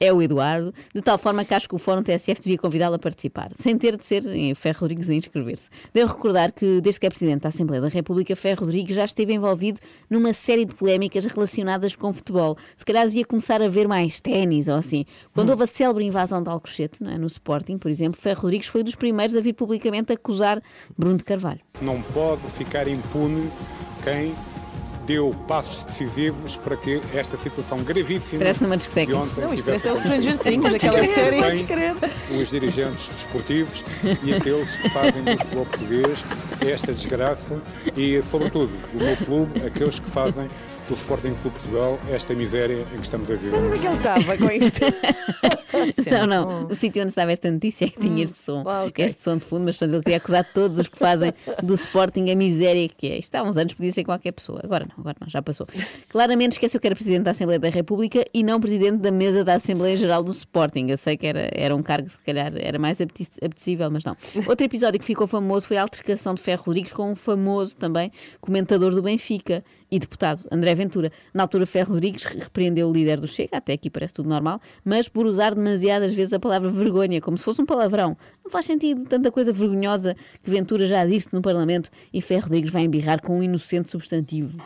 é 0.00 0.12
o 0.12 0.20
Eduardo, 0.22 0.72
de 0.94 1.00
tal 1.02 1.18
forma 1.18 1.44
que 1.44 1.54
acho 1.54 1.68
que 1.68 1.74
o 1.74 1.78
Fórum 1.78 2.02
TSF 2.02 2.40
devia 2.42 2.58
convidá-lo 2.58 2.94
a 2.94 2.98
participar, 2.98 3.48
sem 3.54 3.76
ter 3.76 3.96
de 3.96 4.04
ser 4.04 4.24
em 4.26 4.54
Ferro 4.54 4.80
Rodrigues 4.80 5.08
a 5.10 5.14
inscrever-se. 5.14 5.68
Devo 5.92 6.12
recordar 6.12 6.52
que, 6.52 6.80
desde 6.80 7.00
que 7.00 7.06
é 7.06 7.10
Presidente 7.10 7.42
da 7.42 7.48
Assembleia 7.48 7.80
da 7.82 7.88
República, 7.88 8.34
Ferro 8.36 8.60
Rodrigues 8.60 8.94
já 8.96 9.04
esteve 9.04 9.32
envolvido 9.34 9.78
numa 10.08 10.32
série 10.32 10.64
de 10.64 10.74
polémicas 10.74 11.24
relacionadas 11.26 11.94
com 11.94 12.12
futebol. 12.12 12.56
Se 12.76 12.84
calhar 12.84 13.06
devia 13.06 13.24
começar 13.24 13.60
a 13.62 13.68
ver 13.68 13.86
mais 13.88 14.20
ténis 14.20 14.68
ou 14.68 14.74
assim. 14.76 15.04
Quando 15.34 15.50
houve 15.50 15.64
a 15.64 15.66
célebre 15.66 16.04
invasão 16.04 16.42
de 16.42 16.48
Alcochete, 16.48 17.02
não 17.02 17.10
é? 17.12 17.18
no 17.18 17.26
Sporting, 17.26 17.78
por 17.78 17.90
exemplo, 17.90 18.20
Ferro 18.20 18.42
Rodrigues 18.42 18.68
foi 18.68 18.82
dos 18.82 18.94
primeiros 18.94 19.34
a 19.36 19.40
vir 19.40 19.52
publicamente 19.52 20.07
acusar 20.14 20.62
Bruno 20.96 21.16
de 21.16 21.24
Carvalho. 21.24 21.60
Não 21.80 22.00
pode 22.02 22.42
ficar 22.56 22.88
impune 22.88 23.50
quem 24.02 24.34
deu 25.08 25.34
passos 25.48 25.84
decisivos 25.84 26.56
para 26.56 26.76
que 26.76 27.00
esta 27.14 27.38
situação 27.38 27.78
gravíssima. 27.78 28.40
Parece 28.40 28.62
numa 28.62 28.76
discoteca. 28.76 29.16
ontem 29.16 29.40
Não, 29.40 29.54
isto 29.54 29.64
parece 29.64 29.88
é 29.88 29.92
o 29.92 29.96
Stranger. 29.96 30.38
Things, 30.38 30.74
aquela 30.74 30.98
Podes 30.98 31.14
série. 31.14 31.40
Os 32.38 32.50
dirigentes 32.50 33.08
desportivos 33.08 33.82
e 34.22 34.34
aqueles 34.34 34.76
que 34.76 34.90
fazem 34.90 35.22
do 35.24 35.38
futebol 35.38 35.64
português 35.64 36.22
esta 36.60 36.92
desgraça 36.92 37.58
e, 37.96 38.22
sobretudo, 38.22 38.70
o 38.92 38.98
meu 38.98 39.16
clube, 39.16 39.64
aqueles 39.64 39.98
que 39.98 40.10
fazem 40.10 40.50
do 40.88 40.94
Sporting 40.94 41.34
Clube 41.42 41.58
Portugal 41.58 41.98
esta 42.10 42.34
miséria 42.34 42.86
em 42.92 42.96
que 42.96 43.02
estamos 43.02 43.30
a 43.30 43.34
viver. 43.34 43.52
Mas 43.52 43.64
onde 43.64 43.76
é 43.76 43.78
que 43.78 43.86
ele 43.86 43.96
estava 43.96 44.36
com 44.38 44.50
isto? 44.50 44.80
Não, 46.10 46.26
não. 46.26 46.66
O 46.66 46.74
sítio 46.74 47.02
onde 47.02 47.10
estava 47.10 47.30
esta 47.30 47.50
notícia 47.50 47.84
é 47.84 47.88
que 47.88 48.00
tinha 48.00 48.24
este 48.24 48.38
som. 48.38 48.64
ah, 48.66 48.84
ok. 48.84 49.04
Este 49.04 49.22
som 49.22 49.36
de 49.36 49.44
fundo, 49.44 49.64
mas 49.64 49.76
portanto 49.76 49.94
ele 49.94 50.02
queria 50.02 50.16
acusar 50.16 50.44
todos 50.52 50.78
os 50.78 50.88
que 50.88 50.98
fazem 50.98 51.32
do 51.62 51.74
Sporting 51.74 52.30
a 52.30 52.34
miséria 52.34 52.88
que 52.88 53.06
é. 53.06 53.18
Isto 53.18 53.34
há 53.36 53.42
uns 53.42 53.56
anos 53.56 53.74
podia 53.74 53.92
ser 53.92 54.02
qualquer 54.02 54.32
pessoa. 54.32 54.60
Agora 54.64 54.86
não, 54.86 54.94
agora 54.98 55.16
não, 55.20 55.28
já 55.28 55.42
passou. 55.42 55.66
Claramente 56.08 56.52
esqueceu 56.52 56.80
que 56.80 56.86
era 56.86 56.96
Presidente 56.96 57.22
da 57.24 57.30
Assembleia 57.32 57.60
da 57.60 57.68
República 57.68 58.24
e 58.32 58.42
não 58.42 58.60
Presidente 58.60 58.98
da 58.98 59.12
mesa 59.12 59.44
da 59.44 59.54
Assembleia 59.54 59.96
Geral 59.96 60.24
do 60.24 60.32
Sporting. 60.32 60.86
Eu 60.88 60.96
sei 60.96 61.16
que 61.16 61.26
era, 61.26 61.48
era 61.52 61.76
um 61.76 61.82
cargo 61.82 62.06
que 62.06 62.14
se 62.14 62.20
calhar 62.20 62.52
era 62.56 62.78
mais 62.78 63.00
apetecível, 63.00 63.90
mas 63.90 64.02
não. 64.04 64.16
Outro 64.46 64.64
episódio 64.64 64.98
que 64.98 65.06
ficou 65.06 65.26
famoso 65.26 65.66
foi 65.68 65.76
a 65.76 65.82
altercação 65.82 66.34
de 66.34 66.42
Ferro 66.42 66.64
Rodrigues 66.64 66.92
com 66.92 67.10
um 67.10 67.14
famoso 67.14 67.76
também 67.76 68.10
comentador 68.40 68.94
do 68.94 69.02
Benfica 69.02 69.62
e 69.90 69.98
deputado, 69.98 70.46
André 70.52 70.74
Ventura. 70.78 71.12
Na 71.34 71.42
altura, 71.42 71.66
Ferro 71.66 71.92
Rodrigues 71.94 72.24
repreendeu 72.24 72.88
o 72.88 72.92
líder 72.92 73.20
do 73.20 73.26
Chega, 73.26 73.58
até 73.58 73.74
aqui 73.74 73.90
parece 73.90 74.14
tudo 74.14 74.28
normal, 74.28 74.60
mas 74.84 75.08
por 75.08 75.26
usar 75.26 75.54
demasiadas 75.54 76.14
vezes 76.14 76.32
a 76.32 76.38
palavra 76.38 76.70
vergonha, 76.70 77.20
como 77.20 77.36
se 77.36 77.44
fosse 77.44 77.60
um 77.60 77.66
palavrão. 77.66 78.16
Não 78.44 78.50
faz 78.50 78.64
sentido 78.66 79.04
tanta 79.04 79.30
coisa 79.30 79.52
vergonhosa 79.52 80.16
que 80.42 80.48
Ventura 80.48 80.86
já 80.86 81.04
disse 81.04 81.28
no 81.32 81.42
Parlamento 81.42 81.90
e 82.12 82.22
Ferro 82.22 82.44
Rodrigues 82.44 82.70
vai 82.70 82.82
embirrar 82.82 83.20
com 83.20 83.38
um 83.38 83.42
inocente 83.42 83.90
substantivo. 83.90 84.58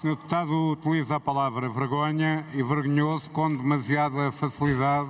Sr. 0.00 0.10
Deputado 0.10 0.72
utiliza 0.72 1.16
a 1.16 1.20
palavra 1.20 1.68
vergonha 1.70 2.44
e 2.52 2.62
vergonhoso 2.62 3.30
com 3.30 3.48
demasiada 3.48 4.30
facilidade 4.30 5.08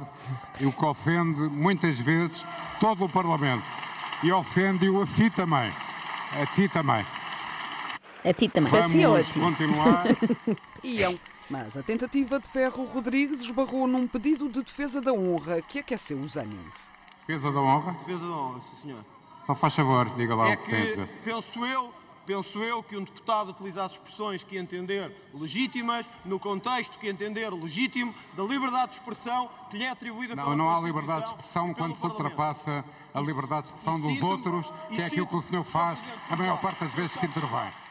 e 0.61 0.67
o 0.67 0.73
que 0.73 0.85
ofende 0.85 1.41
muitas 1.41 1.99
vezes 1.99 2.47
todo 2.79 3.05
o 3.05 3.09
Parlamento. 3.09 3.65
E 4.23 4.31
ofende-o 4.31 5.03
a 5.03 5.07
si 5.07 5.29
também. 5.31 5.73
A 6.41 6.47
ti 6.47 6.69
também. 6.69 7.05
A 8.25 8.33
ti 8.33 8.49
também. 8.49 8.71
Vamos 8.71 9.37
continuar. 9.37 10.05
Iam. 10.83 11.19
Mas 11.51 11.77
a 11.77 11.83
tentativa 11.83 12.41
de 12.41 12.49
Ferro 12.49 12.85
Rodrigues 12.87 13.41
esbarrou 13.41 13.87
num 13.87 14.07
pedido 14.07 14.49
de 14.49 14.63
defesa 14.63 14.99
da 15.01 15.13
honra 15.13 15.61
que 15.61 15.79
aqueceu 15.79 16.19
os 16.19 16.37
ânimos. 16.39 16.73
Defesa 17.29 17.53
da 17.53 17.61
honra? 17.61 17.93
Defesa 17.93 18.27
da 18.27 18.35
honra, 18.35 18.61
sim 18.63 18.77
senhor. 18.83 19.05
Então 19.43 19.55
faz 19.55 19.75
favor, 19.75 20.09
diga 20.17 20.35
lá 20.35 20.49
É 20.49 20.55
o 20.55 20.57
que 20.57 20.71
tem 20.71 20.79
a 20.79 20.83
que 20.83 20.91
dizer. 20.93 21.09
penso 21.23 21.65
eu, 21.67 21.93
penso 22.25 22.59
eu 22.61 22.83
que 22.83 22.97
um 22.97 23.05
deputado 23.05 23.51
utilizasse 23.51 23.95
expressões 23.95 24.43
que 24.43 24.57
entender 24.57 25.15
legítimas, 25.35 26.09
no 26.25 26.39
contexto 26.39 26.99
que 26.99 27.07
entender 27.09 27.53
legítimo, 27.53 28.15
da 28.35 28.43
liberdade 28.43 28.93
de 28.93 28.99
expressão 29.01 29.51
que 29.69 29.77
lhe 29.77 29.85
é 29.85 29.91
atribuída 29.91 30.35
Não, 30.35 30.45
pela 30.45 30.57
não 30.57 30.71
há 30.71 30.81
Constituição 30.81 31.03
liberdade 31.03 31.25
de 31.27 31.31
expressão 31.31 31.75
quando 31.75 31.95
se 31.95 32.07
ultrapassa 32.07 32.85
a 33.13 33.21
liberdade 33.21 33.67
de 33.67 33.75
expressão 33.75 33.99
e 33.99 34.15
dos 34.15 34.23
outros, 34.23 34.73
que 34.89 35.03
é 35.03 35.05
aquilo 35.05 35.27
que 35.27 35.37
o 35.37 35.43
senhor 35.43 35.65
faz 35.65 36.01
a 36.31 36.37
maior 36.37 36.59
parte 36.59 36.81
das 36.85 36.95
vezes 36.95 37.15
que 37.19 37.27
intervém. 37.27 37.84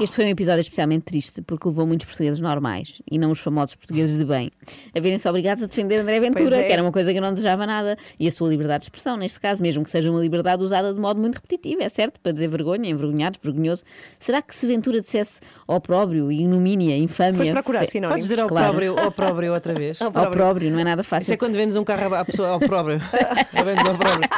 Este 0.00 0.16
foi 0.16 0.24
um 0.24 0.28
episódio 0.28 0.60
especialmente 0.62 1.04
triste 1.04 1.42
porque 1.42 1.68
levou 1.68 1.86
muitos 1.86 2.06
portugueses 2.06 2.40
normais 2.40 3.00
e 3.10 3.18
não 3.18 3.30
os 3.30 3.38
famosos 3.38 3.74
portugueses 3.76 4.16
de 4.18 4.24
bem 4.24 4.50
a 4.96 5.00
verem-se 5.00 5.28
obrigados 5.28 5.62
a 5.62 5.66
defender 5.66 5.98
André 6.00 6.18
Ventura, 6.20 6.56
é. 6.56 6.64
que 6.64 6.72
era 6.72 6.82
uma 6.82 6.90
coisa 6.92 7.12
que 7.12 7.18
eu 7.18 7.22
não 7.22 7.32
desejava 7.32 7.66
nada, 7.66 7.96
e 8.18 8.26
a 8.26 8.32
sua 8.32 8.48
liberdade 8.48 8.80
de 8.82 8.86
expressão, 8.86 9.16
neste 9.16 9.38
caso, 9.38 9.62
mesmo 9.62 9.84
que 9.84 9.90
seja 9.90 10.10
uma 10.10 10.20
liberdade 10.20 10.62
usada 10.62 10.92
de 10.92 11.00
modo 11.00 11.20
muito 11.20 11.36
repetitivo, 11.36 11.82
é 11.82 11.88
certo, 11.88 12.18
para 12.20 12.32
dizer 12.32 12.48
vergonha, 12.48 12.88
envergonhados, 12.90 13.38
vergonhoso. 13.42 13.82
Será 14.18 14.42
que 14.42 14.54
se 14.54 14.66
Ventura 14.66 15.00
dissesse 15.00 15.40
opróbrio, 15.66 16.30
ignomínia, 16.32 16.96
infâmia. 16.96 17.34
Foste 17.36 17.52
procurar 17.52 17.80
fe- 17.80 17.86
sinónimos. 17.86 18.14
Podes 18.16 18.28
dizer 18.28 18.40
ao 18.42 18.48
Claro. 18.48 18.68
próprio, 18.68 18.98
ao 18.98 19.12
próprio 19.12 19.52
outra 19.54 19.74
vez. 19.74 20.00
Opróbrio, 20.02 20.70
não 20.70 20.78
é 20.80 20.84
nada 20.84 21.02
Isso 21.02 21.10
fácil. 21.10 21.32
é 21.34 21.36
quando 21.36 21.54
vendes 21.54 21.76
um 21.76 21.84
carro 21.84 22.14
à 22.14 22.24
pessoa 22.24 22.48
ao 22.48 22.60
próprio. 22.60 23.00
Ou 23.58 23.64
vendes 23.64 23.86
ao 23.88 23.96
próprio. 23.96 24.28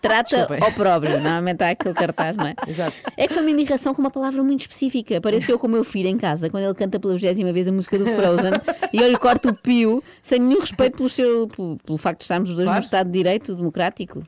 Trata 0.00 0.36
Desculpem. 0.36 0.68
opróbrio, 0.68 1.12
normalmente 1.20 1.62
há 1.64 1.70
aquele 1.70 1.94
cartaz, 1.94 2.36
não 2.36 2.46
é? 2.46 2.54
Exato. 2.66 2.94
É 3.16 3.26
que 3.26 3.32
foi 3.34 3.42
uma 3.42 3.50
imigração 3.50 3.92
com 3.94 4.00
uma 4.00 4.10
palavra 4.10 4.42
muito 4.42 4.60
específica. 4.68 5.16
Apareceu 5.16 5.58
com 5.58 5.66
o 5.66 5.70
meu 5.70 5.82
filho 5.82 6.08
em 6.08 6.16
casa, 6.18 6.50
quando 6.50 6.64
ele 6.64 6.74
canta 6.74 7.00
pela 7.00 7.16
20 7.16 7.42
vez 7.52 7.66
a 7.66 7.72
música 7.72 7.98
do 7.98 8.06
Frozen, 8.06 8.52
e 8.92 8.98
eu 8.98 9.08
lhe 9.08 9.16
corto 9.18 9.48
o 9.48 9.54
pio, 9.54 10.02
sem 10.22 10.38
nenhum 10.38 10.60
respeito 10.60 10.98
pelo, 10.98 11.08
seu, 11.08 11.48
pelo, 11.48 11.76
pelo 11.78 11.98
facto 11.98 12.18
de 12.18 12.24
estarmos 12.24 12.50
os 12.50 12.56
dois 12.56 12.66
Claro. 12.66 12.80
no 12.80 12.84
Estado 12.84 13.06
de 13.06 13.12
Direito 13.12 13.54
Democrático. 13.54 14.22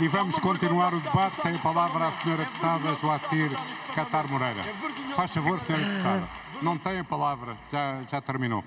E 0.00 0.08
vamos 0.08 0.38
continuar 0.38 0.94
o 0.94 1.00
debate. 1.00 1.42
Tem 1.42 1.54
a 1.54 1.58
palavra 1.58 2.08
a 2.08 2.12
senhora 2.22 2.44
deputada 2.44 2.94
Joacir 3.00 3.50
Catar 3.94 4.26
Moreira. 4.28 4.62
Faz 5.14 5.34
favor, 5.34 5.60
senhora 5.60 5.84
deputada. 5.84 6.28
Não 6.62 6.78
tem 6.78 6.98
a 7.00 7.04
palavra, 7.04 7.56
já, 7.70 8.02
já 8.10 8.20
terminou. 8.20 8.64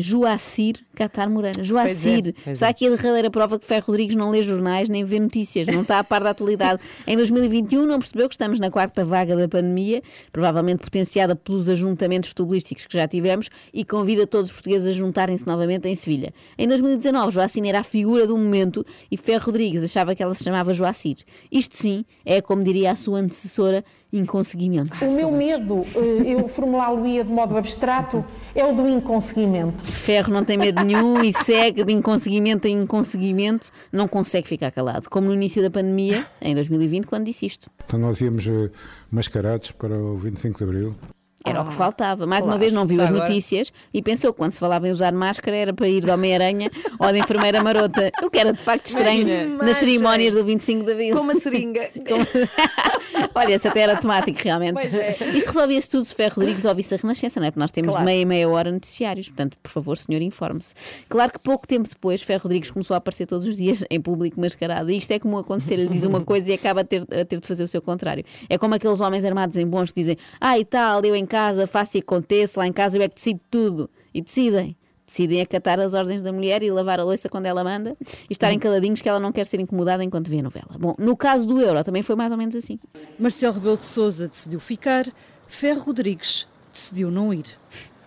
Joacir 0.00 0.76
Catar 0.94 1.30
Moreira. 1.30 1.64
Joacir. 1.64 2.34
Pois 2.34 2.46
é, 2.46 2.52
está 2.52 2.68
aqui 2.68 2.86
a 2.86 2.90
derradeira 2.90 3.30
prova 3.30 3.58
que 3.58 3.64
Ferro 3.64 3.86
Rodrigues 3.86 4.16
não 4.16 4.30
lê 4.30 4.42
jornais 4.42 4.88
nem 4.88 5.04
vê 5.04 5.18
notícias, 5.18 5.66
não 5.66 5.82
está 5.82 5.98
a 5.98 6.04
par 6.04 6.22
da 6.22 6.30
atualidade. 6.30 6.80
Em 7.06 7.16
2021 7.16 7.86
não 7.86 7.98
percebeu 7.98 8.28
que 8.28 8.34
estamos 8.34 8.60
na 8.60 8.70
quarta 8.70 9.04
vaga 9.04 9.34
da 9.34 9.48
pandemia, 9.48 10.02
provavelmente 10.32 10.80
potenciada 10.80 11.34
pelos 11.34 11.68
ajuntamentos 11.68 12.28
futebolísticos 12.30 12.86
que 12.86 12.96
já 12.96 13.08
tivemos, 13.08 13.48
e 13.72 13.84
convida 13.84 14.26
todos 14.26 14.48
os 14.48 14.52
portugueses 14.52 14.88
a 14.88 14.92
juntarem-se 14.92 15.46
novamente 15.46 15.88
em 15.88 15.94
Sevilha. 15.94 16.34
Em 16.58 16.68
2019, 16.68 17.32
Joacir 17.32 17.66
era 17.66 17.80
a 17.80 17.84
figura 17.84 18.26
do 18.26 18.36
momento 18.36 18.84
e 19.10 19.16
Ferro 19.16 19.46
Rodrigues 19.46 19.82
achava 19.82 20.14
que 20.14 20.22
ela 20.22 20.34
se 20.34 20.44
chamava 20.44 20.74
Joacir. 20.74 21.18
Isto 21.50 21.76
sim 21.76 22.04
é, 22.24 22.40
como 22.40 22.62
diria 22.62 22.92
a 22.92 22.96
sua 22.96 23.20
antecessora, 23.20 23.84
inconseguimento. 24.12 24.92
O 25.04 25.12
meu 25.12 25.30
medo, 25.30 25.84
eh, 25.94 26.32
eu 26.32 26.48
formulá-lo-ia 26.48 27.24
de 27.24 27.32
modo 27.32 27.56
abstrato, 27.56 28.24
é 28.54 28.64
o 28.64 28.74
do 28.74 28.88
inconseguimento. 28.88 29.84
Ferro 29.84 30.32
não 30.32 30.44
tem 30.44 30.58
medo 30.58 30.84
nenhum 30.84 31.22
e 31.22 31.32
segue 31.32 31.84
de 31.84 31.92
inconseguimento 31.92 32.66
em 32.66 32.82
inconseguimento, 32.82 33.70
não 33.92 34.08
consegue 34.08 34.48
ficar 34.48 34.70
calado. 34.70 35.08
Como 35.08 35.28
no 35.28 35.34
início 35.34 35.62
da 35.62 35.70
pandemia, 35.70 36.26
em 36.40 36.54
2020, 36.54 37.06
quando 37.06 37.24
disse 37.24 37.46
isto. 37.46 37.70
Então 37.86 37.98
nós 37.98 38.20
íamos 38.20 38.46
eh, 38.46 38.70
mascarados 39.10 39.70
para 39.72 39.96
o 39.96 40.16
25 40.16 40.58
de 40.58 40.64
Abril. 40.64 40.96
Era 41.44 41.62
o 41.62 41.66
que 41.66 41.74
faltava. 41.74 42.26
Mais 42.26 42.42
uma 42.42 42.48
claro. 42.52 42.60
vez 42.60 42.72
não 42.72 42.86
viu 42.86 43.02
as 43.02 43.08
agora. 43.08 43.24
notícias 43.26 43.72
e 43.94 44.02
pensou 44.02 44.32
que 44.32 44.38
quando 44.38 44.52
se 44.52 44.60
falava 44.60 44.86
em 44.86 44.92
usar 44.92 45.12
máscara 45.12 45.56
era 45.56 45.72
para 45.72 45.88
ir 45.88 46.04
de 46.04 46.10
Homem-Aranha 46.10 46.70
ou 46.98 47.12
de 47.12 47.18
enfermeira 47.18 47.62
marota. 47.62 48.10
O 48.22 48.28
que 48.30 48.38
era 48.38 48.52
de 48.52 48.60
facto 48.60 48.86
estranho 48.86 49.22
Imagina. 49.22 49.64
nas 49.64 49.76
cerimónias 49.78 50.34
do 50.34 50.44
25 50.44 50.84
de 50.84 50.92
Abril. 50.92 51.16
Com 51.16 51.22
uma 51.22 51.34
seringa. 51.34 51.88
Olha, 53.34 53.54
esse 53.54 53.66
até 53.68 53.80
era 53.80 53.96
temático, 53.96 54.38
realmente. 54.42 54.74
Pois 54.74 54.94
é. 54.94 55.10
Isto 55.30 55.48
resolvia-se 55.48 55.90
tudo 55.90 56.04
se 56.04 56.14
Ferro 56.14 56.34
Rodrigues 56.36 56.64
ouvisse 56.64 56.94
a 56.94 56.96
Renascença, 56.98 57.40
não 57.40 57.46
é? 57.46 57.50
Porque 57.50 57.60
nós 57.60 57.70
temos 57.70 57.90
Claro. 57.90 58.04
meia 58.04 58.20
e 58.20 58.24
meia 58.24 58.48
hora 58.48 58.70
noticiários. 58.70 59.28
Portanto, 59.28 59.56
por 59.62 59.70
favor, 59.70 59.96
senhor, 59.96 60.20
informe-se. 60.22 60.74
Claro 61.08 61.32
que 61.32 61.38
pouco 61.38 61.66
tempo 61.66 61.88
depois, 61.88 62.22
Ferro 62.22 62.42
Rodrigues 62.44 62.70
começou 62.70 62.94
a 62.94 62.98
aparecer 62.98 63.26
todos 63.26 63.46
os 63.46 63.56
dias 63.56 63.84
em 63.90 64.00
público 64.00 64.40
mascarado. 64.40 64.90
E 64.90 64.98
isto 64.98 65.10
é 65.10 65.18
como 65.18 65.38
acontecer, 65.38 65.74
ele 65.74 65.88
diz 65.88 66.04
uma 66.04 66.20
coisa 66.24 66.50
e 66.50 66.54
acaba 66.54 66.82
a 66.82 66.84
ter, 66.84 67.02
a 67.02 67.24
ter 67.24 67.40
de 67.40 67.46
fazer 67.46 67.64
o 67.64 67.68
seu 67.68 67.80
contrário. 67.82 68.24
É 68.48 68.58
como 68.58 68.74
aqueles 68.74 69.00
homens 69.00 69.24
armados 69.24 69.56
em 69.56 69.66
bons 69.66 69.90
que 69.90 70.00
dizem: 70.00 70.16
Ah, 70.40 70.58
e 70.58 70.64
tal, 70.64 71.02
eu 71.04 71.14
em 71.16 71.26
casa 71.30 71.64
faço 71.66 71.96
e 71.96 72.00
acontece, 72.00 72.58
lá 72.58 72.66
em 72.66 72.72
casa 72.72 72.98
eu 72.98 73.02
é 73.02 73.08
que 73.08 73.14
decido 73.14 73.40
tudo. 73.48 73.88
E 74.12 74.20
decidem. 74.20 74.76
Decidem 75.06 75.40
acatar 75.40 75.80
as 75.80 75.94
ordens 75.94 76.22
da 76.22 76.32
mulher 76.32 76.62
e 76.62 76.70
lavar 76.70 77.00
a 77.00 77.04
louça 77.04 77.28
quando 77.28 77.46
ela 77.46 77.64
manda 77.64 77.96
e 78.00 78.32
estarem 78.32 78.58
caladinhos 78.58 79.00
que 79.00 79.08
ela 79.08 79.18
não 79.18 79.32
quer 79.32 79.44
ser 79.44 79.58
incomodada 79.58 80.04
enquanto 80.04 80.28
vê 80.28 80.38
a 80.38 80.42
novela. 80.42 80.76
Bom, 80.78 80.94
no 80.98 81.16
caso 81.16 81.48
do 81.48 81.60
euro 81.60 81.82
também 81.82 82.02
foi 82.02 82.14
mais 82.14 82.30
ou 82.30 82.38
menos 82.38 82.54
assim. 82.54 82.78
Marcelo 83.18 83.54
Rebelo 83.54 83.76
de 83.76 83.84
Sousa 83.84 84.28
decidiu 84.28 84.60
ficar, 84.60 85.06
Ferro 85.48 85.82
Rodrigues 85.82 86.46
decidiu 86.72 87.10
não 87.10 87.34
ir. 87.34 87.46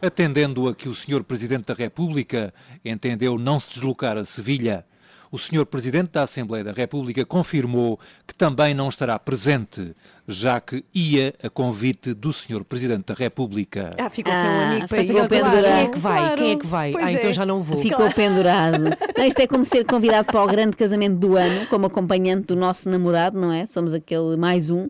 Atendendo 0.02 0.68
a 0.68 0.76
que 0.76 0.88
o 0.88 0.96
Sr. 0.96 1.24
Presidente 1.24 1.66
da 1.66 1.74
República 1.74 2.54
entendeu 2.86 3.38
não 3.38 3.60
se 3.60 3.74
deslocar 3.74 4.18
a 4.18 4.24
Sevilha, 4.24 4.86
o 5.34 5.40
Sr. 5.40 5.66
Presidente 5.66 6.12
da 6.12 6.22
Assembleia 6.22 6.64
da 6.64 6.72
República 6.72 7.26
confirmou 7.26 8.00
que 8.28 8.36
também 8.36 8.76
não 8.76 8.88
estará 8.88 9.18
presente, 9.18 9.96
já 10.28 10.60
que 10.62 10.84
ia 10.94 11.34
a 11.44 11.50
convite 11.50 12.14
do 12.14 12.32
Sr. 12.32 12.64
Presidente 12.64 13.06
da 13.08 13.14
República. 13.14 13.96
Ah, 14.00 14.10
ficou 14.10 14.34
sem 14.34 14.44
um 14.44 14.48
Ah, 14.48 14.70
amigo 14.72 14.88
para 14.88 15.04
ficou 15.04 15.24
ir. 15.24 15.30
pendurado. 15.30 15.62
Claro, 15.64 15.68
Quem 15.68 15.82
é 15.82 15.88
que 15.88 15.98
vai? 15.98 16.20
claro. 16.22 16.36
Quem 16.38 16.52
é 16.52 16.56
que 16.56 16.66
vai? 16.68 16.92
Pois 16.92 17.06
ah, 17.06 17.12
então 17.12 17.30
é. 17.30 17.34
já 17.34 17.46
não 17.46 17.62
vou. 17.62 17.82
Ficou 17.82 18.10
pendurado. 18.12 18.84
Não, 19.18 19.26
isto 19.28 19.40
é 19.40 19.48
como 19.48 19.64
ser 19.64 19.86
convidado 19.86 20.26
para 20.26 20.44
o 20.44 20.48
grande 20.48 20.76
casamento 20.76 21.16
do 21.18 21.38
ano, 21.38 21.68
como 21.68 21.86
acompanhante 21.86 22.48
do 22.48 22.56
nosso 22.56 22.90
namorado, 22.90 23.40
não 23.40 23.52
é? 23.52 23.66
Somos 23.66 23.94
aquele 23.94 24.36
mais 24.36 24.70
um. 24.70 24.90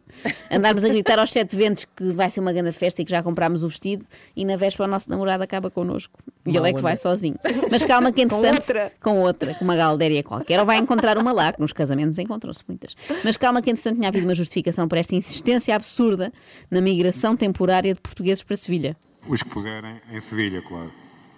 Andarmos 0.52 0.84
a 0.84 0.88
gritar 0.88 1.20
aos 1.20 1.30
sete 1.32 1.56
ventos 1.56 1.86
que 1.96 2.12
vai 2.14 2.30
ser 2.30 2.40
uma 2.40 2.54
grande 2.54 2.72
festa 2.72 3.02
e 3.02 3.06
que 3.06 3.12
já 3.12 3.22
comprámos 3.22 3.64
o 3.64 3.68
vestido 3.68 4.06
e 4.36 4.46
na 4.46 4.56
véspera 4.56 4.88
o 4.88 4.92
nosso 4.92 5.10
namorado 5.10 5.44
acaba 5.44 5.70
connosco. 5.70 6.18
E 6.48 6.56
ele 6.56 6.70
é 6.70 6.74
que 6.74 6.82
vai 6.82 6.96
sozinho. 6.98 7.36
Mas 7.70 7.84
calma 7.84 8.12
que 8.12 8.26
Com 8.26 8.36
entretanto... 8.38 8.56
outra. 8.56 8.92
Com 9.02 9.20
outra, 9.20 9.54
com 9.56 9.64
uma 9.66 9.76
galdéria 9.76 10.24
qualquer. 10.24 10.60
Ou 10.60 10.66
vai 10.66 10.78
encontrar 10.78 11.18
uma 11.18 11.32
lá, 11.32 11.52
que 11.54 11.60
nos 11.62 11.74
casamentos 11.74 12.18
encontram-se 12.18 12.64
muitas. 12.68 12.96
Mas 13.24 13.38
calma 13.38 13.62
que 13.62 13.70
entretanto 13.70 13.96
tinha 13.96 14.08
havido 14.10 14.26
uma 14.26 14.34
justificação 14.36 14.88
para 14.88 15.00
esta 15.00 15.16
insistência 15.24 15.74
absurda 15.74 16.32
na 16.70 16.82
migração 16.82 17.36
temporária 17.36 17.94
de 17.94 18.02
portugueses 18.02 18.44
para 18.44 18.58
Sevilha. 18.58 18.96
Os 19.28 19.42
que 19.42 19.50
puderem, 19.50 20.02
em 20.12 20.20
Sevilha, 20.20 20.62
claro. 20.62 20.92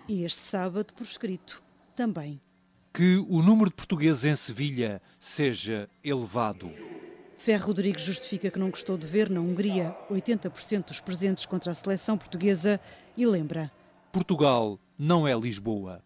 E 0.07 0.23
este 0.23 0.39
sábado, 0.39 0.93
por 0.95 1.03
escrito, 1.03 1.61
também. 1.95 2.41
Que 2.91 3.17
o 3.29 3.43
número 3.43 3.69
de 3.69 3.75
portugueses 3.75 4.25
em 4.25 4.35
Sevilha 4.35 5.01
seja 5.19 5.87
elevado. 6.03 6.71
Ferro 7.37 7.67
Rodrigues 7.67 8.03
justifica 8.03 8.49
que 8.49 8.57
não 8.57 8.71
gostou 8.71 8.97
de 8.97 9.05
ver 9.05 9.29
na 9.29 9.39
Hungria 9.39 9.95
80% 10.09 10.87
dos 10.87 10.99
presentes 10.99 11.45
contra 11.45 11.71
a 11.71 11.75
seleção 11.75 12.17
portuguesa 12.17 12.79
e 13.15 13.25
lembra. 13.25 13.71
Portugal 14.11 14.79
não 14.97 15.27
é 15.27 15.37
Lisboa. 15.37 16.01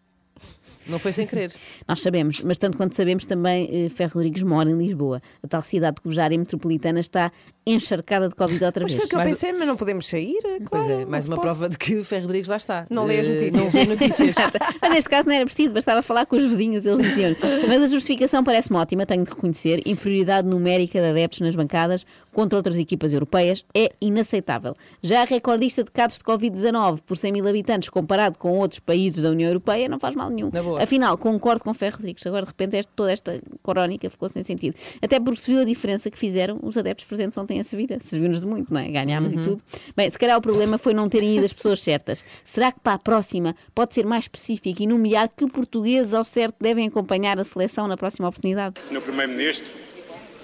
Não 0.86 0.98
foi 0.98 1.12
sem 1.12 1.26
querer. 1.26 1.52
Nós 1.86 2.00
sabemos, 2.02 2.42
mas 2.42 2.58
tanto 2.58 2.76
quanto 2.76 2.94
sabemos 2.96 3.24
também, 3.24 3.68
eh, 3.70 3.88
Ferro 3.88 4.12
Rodrigues 4.14 4.42
mora 4.42 4.70
em 4.70 4.76
Lisboa. 4.76 5.20
A 5.42 5.48
tal 5.48 5.62
cidade 5.62 6.00
cuja 6.02 6.24
área 6.24 6.38
metropolitana 6.38 7.00
está 7.00 7.30
encharcada 7.66 8.28
de 8.28 8.34
Covid 8.34 8.64
outra 8.64 8.82
Mas 8.82 8.92
vez. 8.92 8.96
foi 9.02 9.06
o 9.06 9.08
que 9.08 9.16
eu 9.16 9.30
pensei, 9.30 9.52
mas 9.52 9.68
não 9.68 9.76
podemos 9.76 10.06
sair, 10.06 10.38
claro. 10.64 10.86
Pois 10.86 10.88
é, 10.88 11.04
mais 11.04 11.28
uma 11.28 11.36
pode. 11.36 11.46
prova 11.46 11.68
de 11.68 11.76
que 11.78 11.96
o 11.98 12.04
Ferro 12.04 12.22
Rodrigues 12.22 12.48
lá 12.48 12.56
está. 12.56 12.86
Não 12.90 13.04
lê 13.04 13.20
as 13.20 13.28
Eh, 13.28 13.32
notícias. 13.32 13.54
Não 13.54 13.70
vê 13.70 13.84
notícias. 13.84 14.34
Mas 14.80 14.90
neste 14.92 15.10
caso 15.10 15.28
não 15.28 15.34
era 15.34 15.44
preciso, 15.44 15.74
bastava 15.74 16.02
falar 16.02 16.24
com 16.26 16.36
os 16.36 16.42
vizinhos, 16.44 16.84
eles 16.86 17.06
diziam. 17.06 17.36
Mas 17.68 17.82
a 17.82 17.86
justificação 17.86 18.42
parece-me 18.42 18.78
ótima, 18.78 19.04
tenho 19.06 19.22
de 19.24 19.30
reconhecer. 19.30 19.82
Inferioridade 19.86 20.48
numérica 20.48 20.98
de 21.00 21.06
adeptos 21.10 21.40
nas 21.40 21.54
bancadas 21.54 22.04
contra 22.32 22.56
outras 22.56 22.76
equipas 22.76 23.12
europeias 23.12 23.64
é 23.74 23.92
inaceitável. 24.00 24.74
Já 25.02 25.22
a 25.22 25.24
recordista 25.24 25.84
de 25.84 25.90
casos 25.90 26.18
de 26.18 26.24
Covid-19 26.24 27.00
por 27.06 27.16
100 27.16 27.32
mil 27.32 27.46
habitantes 27.46 27.88
comparado 27.88 28.38
com 28.38 28.58
outros 28.58 28.80
países 28.80 29.22
da 29.22 29.30
União 29.30 29.48
Europeia 29.48 29.88
não 29.88 30.00
faz 30.00 30.14
mal 30.16 30.30
nenhum. 30.30 30.50
Boa. 30.70 30.82
Afinal, 30.82 31.16
concordo 31.18 31.62
com 31.64 31.72
Ferro 31.74 31.96
Rodrigues. 31.96 32.26
Agora, 32.26 32.42
de 32.42 32.48
repente, 32.48 32.76
este- 32.76 32.92
toda 32.96 33.12
esta 33.12 33.40
corónica 33.62 34.08
ficou 34.10 34.28
sem 34.28 34.42
sentido. 34.42 34.74
Até 35.02 35.20
porque 35.20 35.40
se 35.40 35.50
viu 35.52 35.60
a 35.60 35.64
diferença 35.64 36.10
que 36.10 36.18
fizeram 36.18 36.58
os 36.62 36.76
adeptos 36.76 37.04
presentes 37.04 37.36
ontem 37.38 37.60
a 37.60 37.64
Sevilha. 37.64 37.98
Serviu-nos 38.00 38.40
de 38.40 38.46
muito, 38.46 38.72
não 38.72 38.80
é? 38.80 38.88
Ganhámos 38.88 39.32
Uhum. 39.32 39.40
e 39.40 39.44
tudo. 39.44 39.62
Bem, 39.96 40.08
se 40.10 40.18
calhar 40.18 40.36
o 40.38 40.40
problema 40.42 40.78
foi 40.78 40.94
não 40.94 41.08
terem 41.08 41.36
ido 41.36 41.44
as 41.44 41.52
pessoas 41.52 41.82
certas. 41.82 42.24
Será 42.44 42.72
que 42.72 42.80
para 42.80 42.94
a 42.94 42.98
próxima 42.98 43.54
pode 43.74 43.94
ser 43.94 44.04
mais 44.06 44.24
específico 44.24 44.82
e 44.82 44.86
nomear 44.86 45.28
que 45.34 45.46
portugueses 45.46 46.14
ao 46.14 46.24
certo 46.24 46.56
devem 46.60 46.86
acompanhar 46.88 47.38
a 47.38 47.44
seleção 47.44 47.86
na 47.88 47.96
próxima 47.96 48.28
oportunidade? 48.28 48.80
Senhor 48.82 49.00
Primeiro-Ministro, 49.02 49.68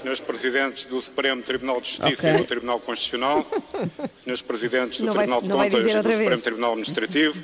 senhores 0.01 0.21
Presidentes 0.21 0.85
do 0.85 1.01
Supremo 1.01 1.43
Tribunal 1.43 1.81
de 1.81 1.89
Justiça 1.89 2.29
Ok. 2.29 2.31
e 2.31 2.37
do 2.39 2.45
Tribunal 2.45 2.81
Constitucional, 2.81 3.47
senhores 4.23 4.43
Presidentes 4.43 5.01
do 5.01 5.07
Não 5.07 5.15
vai- 5.15 5.27
Tribunal 5.27 5.43
de 5.43 5.49
vai 5.49 5.71
Contas 5.71 5.85
dizer 5.87 5.99
e 5.99 6.03
do 6.03 6.11
Supremo. 6.13 6.43
Tribunal 6.43 6.71
Administrativo, 6.73 7.43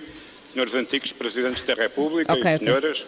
senhores 0.52 0.74
antigos 0.74 1.12
Presidentes 1.12 1.62
da 1.64 1.74
República 1.74 2.32
Ok, 2.32 2.44
e 2.54 2.58
senhoras, 2.58 3.06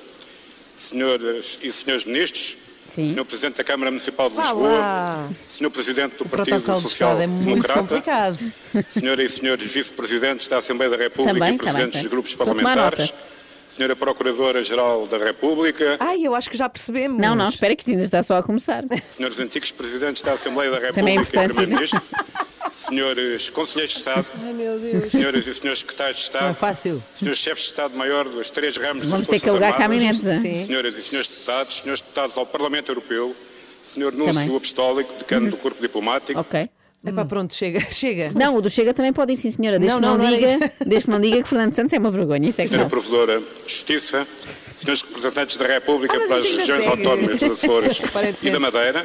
senhoras 0.76 1.58
e 1.62 1.70
senhores 1.72 2.04
Ministros, 2.04 2.56
Sim. 2.88 3.10
senhor 3.10 3.24
Presidente 3.24 3.56
da 3.56 3.64
Câmara 3.64 3.90
Municipal 3.90 4.30
de 4.30 4.36
Lisboa, 4.36 4.68
lá. 4.78 5.28
senhor 5.48 5.70
Presidente 5.70 6.16
do 6.16 6.24
O 6.24 6.28
Partido 6.28 6.64
Social 6.64 7.10
Estado 7.10 7.22
é 7.22 7.26
muito 7.26 7.46
Democrata, 7.62 7.80
complicado. 7.80 8.38
senhoras 8.88 9.32
e 9.32 9.36
senhores 9.36 9.70
Vice-Presidentes 9.70 10.46
da 10.48 10.58
Assembleia 10.58 10.90
da 10.90 10.96
República 10.96 11.32
Também, 11.34 11.54
e 11.54 11.58
Presidentes 11.58 11.86
também. 11.92 12.02
dos 12.02 12.10
grupos 12.10 12.34
parlamentares, 12.34 13.12
senhora 13.68 13.96
Procuradora-Geral 13.96 15.06
da 15.06 15.18
República, 15.18 15.96
Ai, 16.00 16.22
eu 16.22 16.34
acho 16.34 16.50
que 16.50 16.56
já 16.56 16.68
percebemos. 16.68 17.18
Não, 17.20 17.34
não, 17.34 17.48
espera 17.48 17.74
que 17.76 17.90
ainda 17.90 18.04
está 18.04 18.22
só 18.22 18.38
a 18.38 18.42
começar. 18.42 18.84
senhores 19.16 19.38
antigos 19.38 19.70
presidentes 19.72 20.22
da 20.22 20.32
Assembleia 20.32 20.70
da 20.70 20.92
Também 20.92 21.16
é 21.16 21.20
República 21.20 21.42
e 21.42 21.44
importante. 21.44 21.54
Primeiro-Ministro, 21.54 22.02
senhores 22.72 23.50
conselheiros 23.50 23.92
de 23.94 23.98
Estado, 24.00 24.26
Ai 24.42 25.00
senhoras 25.02 25.46
e 25.46 25.54
senhores 25.54 25.78
secretários 25.80 26.16
de 26.18 26.22
Não 26.32 26.38
é 26.40 26.50
Estado, 26.50 26.54
fácil. 26.54 27.02
senhores 27.14 27.38
chefes 27.38 27.64
de 27.64 27.70
Estado-Maior 27.70 28.28
dos 28.28 28.50
três 28.50 28.76
ramos 28.76 29.06
Vamos 29.06 29.26
das 29.26 29.28
ter 29.28 29.40
que 29.40 29.48
alugar 29.48 29.76
caminhonetes, 29.76 30.20
senhoras 30.20 30.94
e 30.96 31.02
senhores 31.02 31.28
deputados, 31.28 31.76
senhores 31.78 32.00
deputados 32.00 32.36
ao 32.38 32.46
Parlamento 32.46 32.88
Europeu, 32.90 33.34
senhor 33.82 34.12
Núncio 34.12 34.34
Também. 34.34 34.56
Apostólico, 34.56 35.12
decano 35.18 35.50
do 35.50 35.56
Corpo 35.56 35.80
Diplomático, 35.80 36.40
Ok. 36.40 36.68
Epá, 37.06 37.24
pronto, 37.24 37.54
chega, 37.54 37.80
chega. 37.92 38.30
Não, 38.34 38.56
o 38.56 38.62
do 38.62 38.70
Chega 38.70 38.94
também 38.94 39.12
pode 39.12 39.32
ir, 39.32 39.36
sim, 39.36 39.50
senhora. 39.50 39.78
Desde, 39.78 40.00
Não, 40.00 40.00
que, 40.00 40.18
não 40.18 40.24
não, 40.30 40.36
diga, 40.36 40.72
desde 40.86 41.04
que 41.04 41.10
não 41.10 41.20
diga 41.20 41.42
que 41.42 41.48
Fernando 41.48 41.74
Santos 41.74 41.92
é 41.92 41.98
uma 41.98 42.10
vergonha. 42.10 42.48
Isso 42.48 42.60
é 42.60 42.64
que 42.64 42.70
senhora 42.70 42.84
não. 42.84 42.90
Provedora 42.90 43.40
de 43.40 43.44
Justiça, 43.72 44.26
senhores 44.78 45.02
representantes 45.02 45.56
da 45.56 45.66
República 45.66 46.16
Ah, 46.16 46.26
para 46.26 46.36
as 46.36 46.42
regiões 46.42 46.66
segue. 46.84 46.86
autónomas 46.86 47.38
dos 47.38 47.50
Açores 47.64 48.00
e 48.42 48.50
da 48.50 48.58
Madeira, 48.60 49.02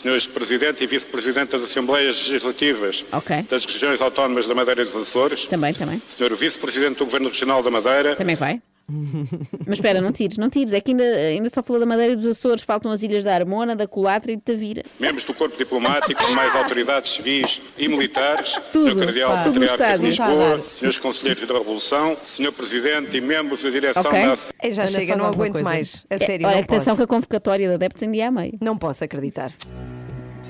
senhores 0.00 0.26
Presidente 0.26 0.84
e 0.84 0.86
Vice-Presidente 0.86 1.50
das 1.52 1.62
Assembleias 1.64 2.16
Legislativas 2.28 3.04
Ok. 3.12 3.44
das 3.48 3.64
regiões 3.64 4.00
autónomas 4.00 4.46
da 4.46 4.54
Madeira 4.54 4.82
e 4.82 4.84
dos 4.84 4.94
Açores, 4.96 5.46
Também, 5.46 5.72
também. 5.72 6.00
senhor 6.08 6.34
Vice-Presidente 6.36 6.98
do 6.98 7.04
Governo 7.06 7.28
Regional 7.28 7.62
da 7.62 7.70
Madeira, 7.70 8.14
Também 8.16 8.36
vai. 8.36 8.60
Mas 9.66 9.78
espera, 9.78 10.00
não 10.00 10.12
tires, 10.12 10.36
não 10.38 10.48
tires. 10.50 10.72
É 10.72 10.80
que 10.80 10.90
ainda, 10.90 11.04
ainda 11.04 11.48
só 11.48 11.62
falou 11.62 11.80
da 11.80 11.86
Madeira 11.86 12.12
e 12.12 12.16
dos 12.16 12.26
Açores, 12.26 12.62
faltam 12.62 12.90
as 12.90 13.02
ilhas 13.02 13.24
da 13.24 13.34
Armona, 13.34 13.74
da 13.74 13.86
Colatra 13.86 14.32
e 14.32 14.36
de 14.36 14.42
Tavira. 14.42 14.82
membros 15.00 15.24
do 15.24 15.34
Corpo 15.34 15.56
Diplomático, 15.56 16.20
mais 16.32 16.54
autoridades 16.54 17.12
civis 17.12 17.60
e 17.78 17.88
militares, 17.88 18.58
Tudo, 18.72 18.90
senhor 18.92 19.04
Cardeal 19.06 19.30
pá. 19.32 19.42
Tudo 19.44 19.60
de. 19.60 20.04
Lisboa, 20.06 20.64
senhores 20.70 20.98
Conselheiros 20.98 21.46
da 21.46 21.54
Revolução, 21.54 22.16
senhor 22.24 22.52
Presidente 22.52 23.16
e 23.16 23.20
membros 23.20 23.62
da 23.62 23.70
direção 23.70 24.02
Ok. 24.02 24.12
da 24.26 24.36
É, 24.62 24.70
já 24.70 24.82
Ana, 24.82 24.90
chega, 24.90 25.16
não 25.16 25.26
alguma 25.26 25.44
aguento 25.46 25.52
coisa. 25.54 25.68
mais. 25.68 26.04
A 26.10 26.14
É, 26.14 26.18
sério, 26.18 26.46
Olha, 26.46 26.56
não 26.56 26.62
atenção 26.62 26.84
posso. 26.94 26.96
que 26.98 27.02
a 27.02 27.06
convocatória 27.06 27.68
de 27.68 27.74
adeptos 27.74 28.02
em 28.02 28.10
dia 28.10 28.28
a 28.28 28.30
meio. 28.30 28.58
Não 28.60 28.76
posso 28.76 29.02
acreditar. 29.04 29.52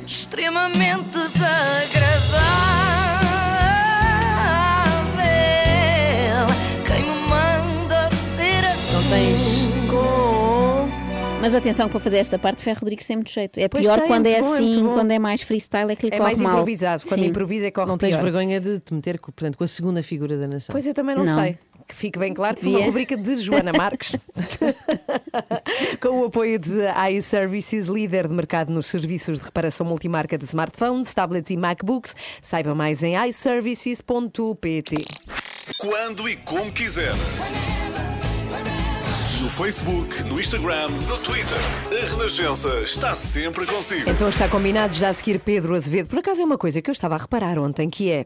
extremamente 0.07 1.11
desagradável. 1.11 3.02
Mas 11.43 11.55
atenção 11.55 11.87
que 11.87 11.93
para 11.93 12.01
fazer 12.01 12.19
esta 12.19 12.39
parte, 12.39 12.63
Ferro 12.63 12.79
Rodrigues 12.83 13.05
tem 13.05 13.17
muito 13.17 13.33
jeito. 13.33 13.59
É 13.59 13.67
Pois 13.67 13.85
pior 13.85 13.99
tem, 13.99 14.07
quando 14.07 14.27
é 14.29 14.41
muito 14.41 14.45
bom, 14.45 14.55
é 14.55 14.59
assim, 14.59 14.87
quando 14.95 15.11
é 15.11 15.19
mais 15.19 15.43
freestyle, 15.43 15.91
é 15.91 15.97
que 15.97 16.09
lhe 16.09 16.15
É 16.15 16.19
corre 16.19 16.29
mais 16.31 16.41
mal. 16.41 16.53
improvisado. 16.53 17.03
Quando 17.03 17.21
Sim. 17.21 17.27
improvisa 17.27 17.67
é 17.67 17.71
corre 17.73 17.89
Não 17.89 17.99
tens 17.99 18.11
pior. 18.11 18.23
vergonha 18.23 18.61
de 18.61 18.79
te 18.79 18.95
meter 18.95 19.19
com, 19.19 19.33
portanto, 19.33 19.59
com 19.59 19.65
a 19.65 19.69
segunda 19.69 20.05
figura 20.05 20.39
da 20.39 20.47
nação. 20.47 20.73
Pois 20.73 20.87
eu 20.87 20.95
também 20.95 21.17
não, 21.17 21.25
Não. 21.25 21.35
sei. 21.35 21.59
Que 21.89 21.97
fique 21.97 22.17
bem 22.17 22.33
claro 22.33 22.55
que 22.55 22.63
foi 22.63 22.71
uma 22.77 22.85
rubrica 22.87 23.17
de 23.17 23.37
Joana 23.37 23.73
Marques. 23.73 24.13
Com 26.01 26.21
o 26.21 26.27
apoio 26.27 26.57
de 26.57 26.79
iServices, 27.17 27.89
líder 27.89 28.29
de 28.29 28.35
mercado 28.35 28.71
nos 28.73 28.87
serviços 28.87 29.41
de 29.41 29.45
reparação 29.45 29.85
multimarca 29.85 30.39
de 30.39 30.45
smartphones, 30.45 31.13
tablets 31.13 31.51
e 31.51 31.57
MacBooks. 31.57 32.15
Saiba 32.41 32.73
mais 32.73 33.03
em 33.03 33.15
iServices.pt. 33.29 35.05
Quando 35.77 36.29
e 36.29 36.37
como 36.37 36.71
quiser. 36.73 37.13
No 39.53 39.59
Facebook, 39.67 40.23
no 40.25 40.41
Instagram, 40.41 40.89
no 41.07 41.19
Twitter. 41.19 41.59
A 41.93 42.11
Renascença 42.17 42.81
está 42.81 43.15
sempre 43.15 43.67
consigo. 43.67 44.09
Então 44.09 44.27
está 44.31 44.49
combinado 44.49 44.95
já 44.97 45.11
a 45.11 45.13
seguir 45.13 45.39
Pedro 45.39 45.75
Azevedo. 45.77 46.09
Por 46.09 46.21
acaso 46.21 46.41
é 46.41 46.45
uma 46.45 46.57
coisa 46.57 46.81
que 46.81 46.89
eu 46.89 46.93
estava 46.93 47.17
a 47.17 47.19
reparar 47.19 47.59
ontem, 47.59 47.91
que 47.91 48.11
é 48.11 48.25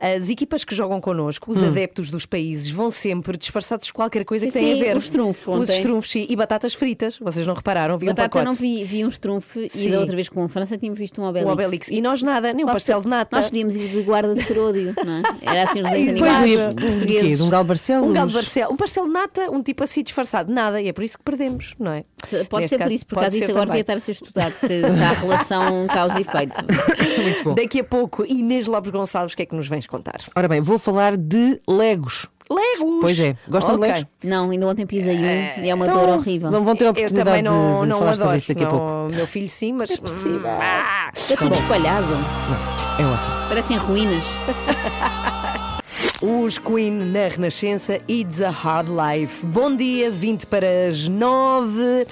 as 0.00 0.30
equipas 0.30 0.64
que 0.64 0.72
jogam 0.76 1.00
connosco, 1.00 1.50
os 1.50 1.60
Hum. 1.62 1.66
adeptos 1.66 2.10
dos 2.10 2.24
países, 2.24 2.70
vão 2.70 2.92
sempre 2.92 3.36
disfarçados 3.36 3.86
de 3.86 3.92
qualquer 3.92 4.24
coisa 4.24 4.46
Sim, 4.46 4.52
que 4.52 4.58
tenha 4.58 4.76
sim, 4.76 4.80
a 4.80 4.84
ver. 4.84 4.94
o 4.96 4.98
estrunfo 5.00 5.50
Os 5.50 5.62
ontem. 5.62 5.76
estrunfos, 5.76 6.10
sim. 6.12 6.26
E 6.30 6.36
batatas 6.36 6.74
fritas. 6.74 7.18
Vocês 7.18 7.44
não 7.44 7.54
repararam? 7.54 7.98
Vi 7.98 8.06
um 8.06 8.10
Batata 8.10 8.28
pacote. 8.28 8.44
não 8.44 8.52
vi, 8.54 8.84
vi 8.84 9.04
um 9.04 9.08
estrunfo 9.08 9.58
e 9.58 9.90
da 9.90 9.98
outra 9.98 10.14
vez 10.14 10.28
com 10.28 10.44
a 10.44 10.48
França 10.48 10.78
tínhamos 10.78 10.98
visto 11.00 11.20
um 11.20 11.24
Obelix. 11.24 11.48
Um 11.48 11.52
Obelix. 11.52 11.88
E 11.88 12.00
nós 12.00 12.22
nada, 12.22 12.52
nem 12.52 12.64
um 12.64 12.68
pastel 12.68 13.00
de 13.02 13.08
nata. 13.08 13.36
Nós 13.36 13.46
podíamos 13.46 13.74
ir 13.74 13.88
de 13.88 14.00
guarda 14.02 14.32
de 14.32 14.42
seródio, 14.44 14.94
não 15.04 15.12
é? 15.12 15.22
Era 15.42 15.64
assim 15.64 15.82
os 15.82 15.90
desenhos 15.90 16.18
Pois, 16.20 16.36
animados 16.36 17.36
de- 17.36 17.42
um 17.42 17.48
galo 17.50 17.64
Barcelos? 17.64 18.08
Um 18.08 18.12
galo 18.12 18.28
de 18.28 18.34
Barcelos, 18.34 18.72
um 18.72 18.76
pastel 18.76 19.06
de 19.06 19.12
nata, 19.12 19.50
um 19.50 19.60
tipo 19.60 19.82
assim 19.82 20.02
disfarçado. 20.04 20.52
Nada, 20.52 20.67
e 20.80 20.88
é 20.88 20.92
por 20.92 21.04
isso 21.04 21.18
que 21.18 21.24
perdemos, 21.24 21.74
não 21.78 21.92
é? 21.92 22.04
Pode 22.48 22.62
Neste 22.62 22.68
ser 22.68 22.76
por 22.76 22.78
caso, 22.84 22.94
isso, 22.96 23.06
por 23.06 23.14
causa 23.16 23.30
disso 23.30 23.50
agora 23.50 23.66
devia 23.66 23.80
estar 23.80 23.94
a 23.94 24.00
ser 24.00 24.12
estudado, 24.12 24.52
se, 24.54 24.66
se 24.66 25.00
há 25.02 25.12
relação 25.12 25.86
causa 25.86 26.18
e 26.18 26.22
efeito. 26.22 26.54
Muito 27.22 27.44
bom. 27.44 27.54
Daqui 27.54 27.80
a 27.80 27.84
pouco, 27.84 28.24
Inês 28.26 28.66
Lopes 28.66 28.90
Gonçalves, 28.90 29.32
o 29.32 29.36
que 29.36 29.42
é 29.42 29.46
que 29.46 29.54
nos 29.54 29.66
vens 29.68 29.86
contar? 29.86 30.16
Ora 30.34 30.48
bem, 30.48 30.60
vou 30.60 30.78
falar 30.78 31.16
de 31.16 31.60
Legos. 31.68 32.26
Legos! 32.50 33.00
Pois 33.02 33.20
é. 33.20 33.36
Gostam 33.46 33.76
de 33.76 33.82
Ok. 33.82 33.92
Legos? 33.94 34.06
Não, 34.24 34.50
ainda 34.50 34.66
ontem 34.66 34.86
pisei 34.86 35.16
um 35.18 35.62
e 35.62 35.68
é 35.68 35.74
uma 35.74 35.84
Então, 35.84 35.98
dor 36.00 36.08
horrível. 36.16 36.50
Vão, 36.50 36.64
vão 36.64 36.74
ter 36.74 36.84
a 36.84 36.86
Eu 36.86 36.90
oportunidade 36.92 37.28
também 37.28 37.42
não, 37.42 37.74
de, 37.74 37.80
de 37.82 37.86
não 37.88 37.98
falar 37.98 38.14
sobre 38.14 38.22
adoro. 38.24 38.38
isso 38.38 38.48
daqui 38.48 38.64
a 38.64 38.66
pouco. 38.68 38.86
Não, 38.86 39.08
meu 39.08 39.26
filho 39.26 39.48
sim, 39.50 39.72
mas. 39.74 39.90
É 39.90 39.96
possível. 39.98 40.46
É 40.48 41.36
tudo 41.36 41.54
espalhado, 41.54 42.08
É 42.98 43.04
ótimo. 43.04 43.48
parecem 43.48 43.76
ruínas. 43.76 44.24
Os 46.20 46.58
Queen 46.58 46.90
na 46.90 47.28
Renascença, 47.28 48.00
It's 48.08 48.42
a 48.42 48.50
Hard 48.50 48.88
Life. 48.88 49.46
Bom 49.46 49.76
dia, 49.76 50.10
20 50.10 50.48
para 50.48 50.66
as 50.88 51.08
9. 51.08 52.08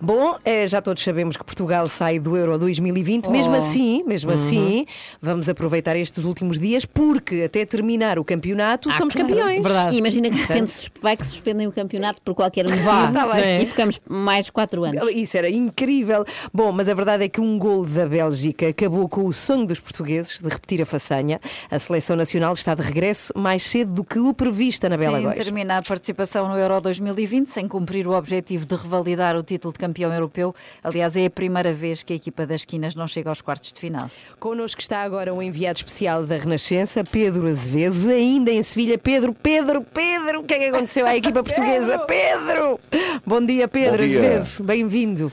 Bom, 0.00 0.36
eh, 0.44 0.66
já 0.66 0.82
todos 0.82 1.02
sabemos 1.02 1.36
que 1.36 1.44
Portugal 1.44 1.86
sai 1.88 2.18
do 2.18 2.36
Euro 2.36 2.58
2020. 2.58 3.28
Mesmo 3.30 3.54
Oh. 3.54 3.58
assim, 3.58 4.02
mesmo 4.04 4.30
Uhum. 4.30 4.36
assim, 4.36 4.86
vamos 5.20 5.48
aproveitar 5.48 5.96
estes 5.96 6.24
últimos 6.24 6.58
dias 6.58 6.84
porque 6.84 7.42
até 7.42 7.64
terminar 7.64 8.18
o 8.18 8.24
campeonato 8.24 8.92
somos 8.92 9.14
campeões. 9.14 9.64
E 9.92 9.96
imagina 9.98 10.28
que 10.28 10.36
de 10.36 10.42
repente 10.42 10.90
vai 11.00 11.16
que 11.16 11.26
suspendem 11.26 11.66
o 11.66 11.72
campeonato 11.72 12.20
por 12.22 12.34
qualquer 12.34 12.64
motivo 12.68 12.84
tá 12.84 13.40
e 13.60 13.66
ficamos 13.66 14.00
mais 14.08 14.50
4 14.50 14.84
anos. 14.84 15.10
Isso 15.14 15.36
era 15.36 15.48
incrível. 15.48 16.24
Bom, 16.52 16.72
mas 16.72 16.88
a 16.88 16.94
verdade 16.94 17.24
é 17.24 17.28
que 17.28 17.40
um 17.40 17.58
gol 17.58 17.84
da 17.86 18.06
Bélgica 18.06 18.68
acabou 18.68 19.08
com 19.08 19.24
o 19.26 19.32
sonho 19.32 19.66
dos 19.66 19.80
portugueses 19.80 20.38
de 20.40 20.48
repetir 20.48 20.82
a 20.82 20.86
façanha. 20.86 21.40
A 21.70 21.78
seleção 21.78 22.16
nacional 22.16 22.52
está 22.52 22.74
de 22.74 22.82
regresso 22.82 23.32
mais 23.36 23.62
cedo 23.62 23.92
do 23.92 24.04
que 24.04 24.18
o 24.18 24.34
previsto 24.34 24.88
na 24.88 24.96
Bela 24.96 25.18
Sim, 25.18 25.24
Góis. 25.24 25.44
termina 25.44 25.78
a 25.78 25.82
participação 25.82 26.48
no 26.48 26.56
Euro 26.58 26.80
2020 26.80 27.46
sem 27.48 27.68
cumprir 27.68 28.06
o 28.08 28.12
objetivo 28.12 28.66
de 28.66 28.74
revalidar 28.74 29.36
o 29.36 29.42
título 29.42 29.72
de 29.72 29.78
campeão 29.84 30.12
europeu. 30.12 30.54
Aliás, 30.82 31.16
é 31.16 31.26
a 31.26 31.30
primeira 31.30 31.72
vez 31.72 32.02
que 32.02 32.12
a 32.12 32.16
equipa 32.16 32.46
das 32.46 32.62
esquinas 32.62 32.94
não 32.94 33.06
chega 33.06 33.28
aos 33.28 33.40
quartos 33.40 33.72
de 33.72 33.80
final. 33.80 34.10
Connosco 34.40 34.80
está 34.80 35.02
agora 35.02 35.32
um 35.32 35.42
enviado 35.42 35.78
especial 35.78 36.24
da 36.24 36.36
Renascença, 36.36 37.04
Pedro 37.04 37.46
Azevedo, 37.46 38.10
ainda 38.10 38.50
em 38.50 38.62
Sevilha. 38.62 38.96
Pedro, 38.96 39.34
Pedro, 39.34 39.82
Pedro, 39.82 40.40
o 40.40 40.44
que 40.44 40.54
é 40.54 40.58
que 40.58 40.64
aconteceu 40.66 41.06
à 41.06 41.16
equipa 41.16 41.42
portuguesa? 41.44 41.98
Pedro! 42.00 42.80
Bom 43.26 43.44
dia, 43.44 43.68
Pedro 43.68 44.02
Bom 44.02 44.08
dia. 44.08 44.38
Azevedo, 44.38 44.64
bem-vindo. 44.64 45.32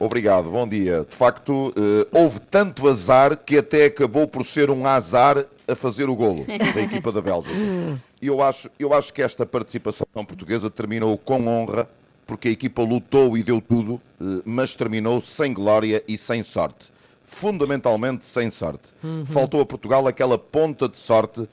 Obrigado, 0.00 0.50
bom 0.50 0.66
dia. 0.66 1.04
De 1.08 1.16
facto, 1.16 1.74
eh, 1.76 2.06
houve 2.12 2.38
tanto 2.38 2.88
azar 2.88 3.36
que 3.36 3.58
até 3.58 3.86
acabou 3.86 4.28
por 4.28 4.46
ser 4.46 4.70
um 4.70 4.86
azar 4.86 5.44
a 5.66 5.74
fazer 5.74 6.08
o 6.08 6.14
golo 6.14 6.46
da 6.46 6.80
equipa 6.80 7.12
da 7.12 7.20
Bélgica. 7.20 7.54
E 8.20 8.26
eu 8.26 8.42
acho, 8.42 8.68
eu 8.80 8.92
acho 8.92 9.14
que 9.14 9.22
esta 9.22 9.46
participação 9.46 10.04
portuguesa 10.12 10.68
terminou 10.68 11.16
com 11.16 11.46
honra, 11.46 11.88
porque 12.28 12.48
a 12.48 12.50
equipa 12.50 12.82
lutou 12.82 13.38
e 13.38 13.42
deu 13.42 13.58
tudo, 13.58 13.98
eh, 14.20 14.42
mas 14.44 14.76
terminou 14.76 15.18
sem 15.22 15.52
glória 15.54 16.04
e 16.06 16.16
sem 16.18 16.42
sorte. 16.42 16.92
Fundamentalmente 17.26 18.26
sem 18.26 18.50
sorte. 18.50 18.90
Uhum. 19.02 19.24
Faltou 19.24 19.62
a 19.62 19.66
Portugal 19.66 20.06
aquela 20.06 20.36
ponta 20.38 20.86
de 20.88 20.98
sorte 20.98 21.48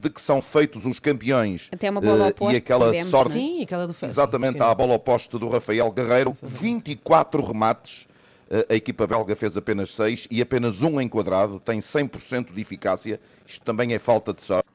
de 0.00 0.08
que 0.08 0.20
são 0.20 0.40
feitos 0.40 0.86
os 0.86 0.98
campeões. 0.98 1.68
Até 1.70 1.90
uma 1.90 2.00
bola 2.00 2.24
eh, 2.24 2.28
ao 2.28 2.32
poste 2.34 2.54
e 2.54 2.56
aquela 2.56 2.92
sorte. 3.04 3.34
não 3.34 3.40
é? 3.40 3.44
Sim, 3.44 3.62
aquela 3.62 3.86
do 3.86 3.92
Fez. 3.92 4.12
Exatamente, 4.12 4.62
à 4.62 4.74
bola 4.74 4.94
oposta 4.94 5.38
do 5.38 5.46
Rafael 5.48 5.92
Guerreiro, 5.92 6.34
24 6.42 7.42
remates. 7.42 8.08
Eh, 8.50 8.66
A 8.70 8.74
equipa 8.76 9.06
belga 9.06 9.36
fez 9.36 9.58
apenas 9.58 9.90
6 9.94 10.26
e 10.30 10.40
apenas 10.40 10.80
um 10.80 10.98
enquadrado, 10.98 11.60
tem 11.60 11.80
100% 11.80 12.54
de 12.54 12.60
eficácia. 12.62 13.20
Isto 13.46 13.62
também 13.62 13.92
é 13.92 13.98
falta 13.98 14.32
de 14.32 14.42
sorte. 14.42 14.66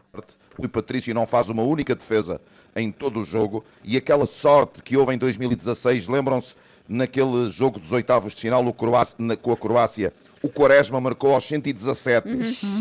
O 0.57 0.61
Rui 0.61 0.67
Patrício 0.69 1.13
não 1.13 1.25
faz 1.25 1.49
uma 1.49 1.63
única 1.63 1.95
defesa 1.95 2.39
em 2.75 2.91
todo 2.91 3.21
o 3.21 3.25
jogo 3.25 3.63
e 3.83 3.97
aquela 3.97 4.25
sorte 4.25 4.81
que 4.81 4.95
houve 4.97 5.13
em 5.13 5.17
2016, 5.17 6.07
lembram-se 6.07 6.55
naquele 6.87 7.49
jogo 7.51 7.79
dos 7.79 7.91
oitavos 7.91 8.33
de 8.35 8.41
final 8.41 8.65
o 8.65 8.73
Croácia- 8.73 9.15
na- 9.17 9.35
com 9.35 9.51
a 9.51 9.57
Croácia, 9.57 10.11
o 10.41 10.49
Quaresma 10.49 10.99
marcou 10.99 11.33
aos 11.33 11.45
117 11.47 12.27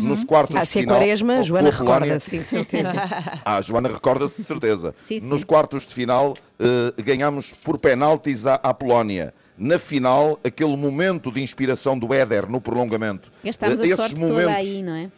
nos 0.01 0.23
quartos 0.25 0.55
Ah, 0.55 0.61
de 0.61 0.67
se 0.67 0.79
é 0.79 0.81
final. 0.81 0.97
Quaresma, 0.97 1.41
Joana 1.43 1.69
a 1.69 1.71
Polónia. 1.71 1.93
recorda, 1.99 2.19
sim, 2.19 2.39
de 2.39 2.47
certeza. 2.47 2.91
Ah, 3.45 3.61
Joana 3.61 3.87
recorda-se 3.89 4.41
de 4.41 4.43
certeza. 4.47 4.93
Sim, 4.99 5.19
sim. 5.21 5.27
Nos 5.29 5.43
quartos 5.45 5.85
de 5.85 5.93
final 5.93 6.33
eh, 6.59 7.01
ganhámos 7.01 7.53
por 7.63 7.77
penaltis 7.77 8.45
à, 8.45 8.55
à 8.55 8.73
Polónia. 8.73 9.33
Na 9.57 9.77
final, 9.79 10.39
aquele 10.43 10.75
momento 10.75 11.31
de 11.31 11.41
inspiração 11.41 11.97
do 11.97 12.13
Éder 12.13 12.49
no 12.49 12.59
prolongamento. 12.59 13.31
Gastámos 13.43 13.79
a 13.79 13.83
esses 13.85 13.95
sorte 13.95 14.15
momentos, 14.15 14.41
toda 14.43 14.51
aí, 14.57 14.81
não 14.83 14.95
é? 14.95 15.09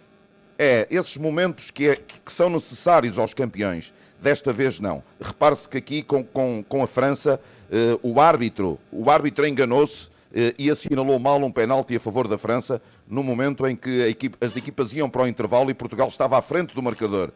É, 0.57 0.87
esses 0.89 1.17
momentos 1.17 1.69
que, 1.69 1.89
é- 1.89 1.95
que 1.95 2.31
são 2.31 2.49
necessários 2.49 3.17
aos 3.17 3.33
campeões. 3.33 3.93
Desta 4.21 4.53
vez 4.53 4.79
não. 4.79 5.03
Repare-se 5.21 5.67
que 5.67 5.77
aqui 5.77 6.01
com, 6.01 6.23
com, 6.23 6.63
com 6.67 6.81
a 6.81 6.87
França, 6.87 7.39
eh, 7.69 7.99
o 8.01 8.19
árbitro, 8.21 8.79
o 8.91 9.11
árbitro 9.11 9.45
enganou-se 9.45 10.09
eh, 10.33 10.53
e 10.57 10.69
assinalou 10.71 11.19
mal 11.19 11.37
um 11.43 11.51
penalti 11.51 11.95
a 11.97 11.99
favor 11.99 12.25
da 12.27 12.37
França 12.37 12.81
no 13.07 13.21
momento 13.21 13.67
em 13.67 13.75
que 13.75 14.01
equipe- 14.07 14.37
as 14.43 14.55
equipas 14.55 14.93
iam 14.93 15.09
para 15.09 15.23
o 15.23 15.27
intervalo 15.27 15.69
e 15.69 15.73
Portugal 15.73 16.07
estava 16.07 16.37
à 16.37 16.41
frente 16.41 16.73
do 16.73 16.81
marcador. 16.81 17.31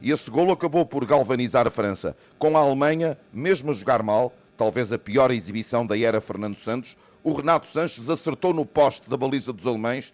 E 0.00 0.12
esse 0.12 0.30
golo 0.30 0.52
acabou 0.52 0.84
por 0.84 1.04
galvanizar 1.06 1.66
a 1.66 1.70
França. 1.70 2.14
Com 2.38 2.56
a 2.56 2.60
Alemanha, 2.60 3.18
mesmo 3.32 3.70
a 3.70 3.74
jogar 3.74 4.02
mal, 4.02 4.32
talvez 4.56 4.92
a 4.92 4.98
pior 4.98 5.30
exibição 5.32 5.84
da 5.86 5.98
era 5.98 6.20
Fernando 6.20 6.58
Santos, 6.58 6.96
o 7.24 7.32
Renato 7.32 7.66
Sanches 7.66 8.08
acertou 8.10 8.52
no 8.52 8.64
poste 8.66 9.08
da 9.10 9.16
baliza 9.16 9.52
dos 9.52 9.66
alemães 9.66 10.12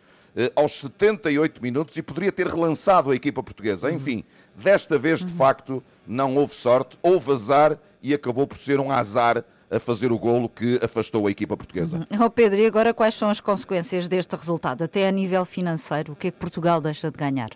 aos 0.56 0.80
78 0.80 1.62
minutos 1.62 1.96
e 1.96 2.02
poderia 2.02 2.32
ter 2.32 2.46
relançado 2.46 3.10
a 3.10 3.14
equipa 3.14 3.42
portuguesa. 3.42 3.90
Enfim, 3.90 4.24
desta 4.56 4.98
vez, 4.98 5.24
de 5.24 5.32
facto, 5.32 5.82
não 6.06 6.36
houve 6.36 6.54
sorte, 6.54 6.98
houve 7.02 7.32
azar 7.32 7.78
e 8.02 8.12
acabou 8.12 8.46
por 8.46 8.58
ser 8.58 8.80
um 8.80 8.90
azar 8.90 9.44
a 9.70 9.80
fazer 9.80 10.12
o 10.12 10.18
golo 10.18 10.48
que 10.48 10.78
afastou 10.82 11.26
a 11.26 11.30
equipa 11.30 11.56
portuguesa. 11.56 12.00
Oh 12.24 12.30
Pedro, 12.30 12.60
e 12.60 12.66
agora 12.66 12.94
quais 12.94 13.14
são 13.14 13.30
as 13.30 13.40
consequências 13.40 14.08
deste 14.08 14.36
resultado, 14.36 14.84
até 14.84 15.08
a 15.08 15.10
nível 15.10 15.44
financeiro? 15.44 16.12
O 16.12 16.16
que 16.16 16.28
é 16.28 16.30
que 16.30 16.38
Portugal 16.38 16.80
deixa 16.80 17.10
de 17.10 17.16
ganhar? 17.16 17.50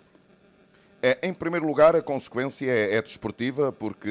É, 1.01 1.17
em 1.23 1.33
primeiro 1.33 1.65
lugar, 1.65 1.95
a 1.95 2.03
consequência 2.03 2.69
é, 2.69 2.97
é 2.97 3.03
desportiva, 3.03 3.71
porque 3.71 4.09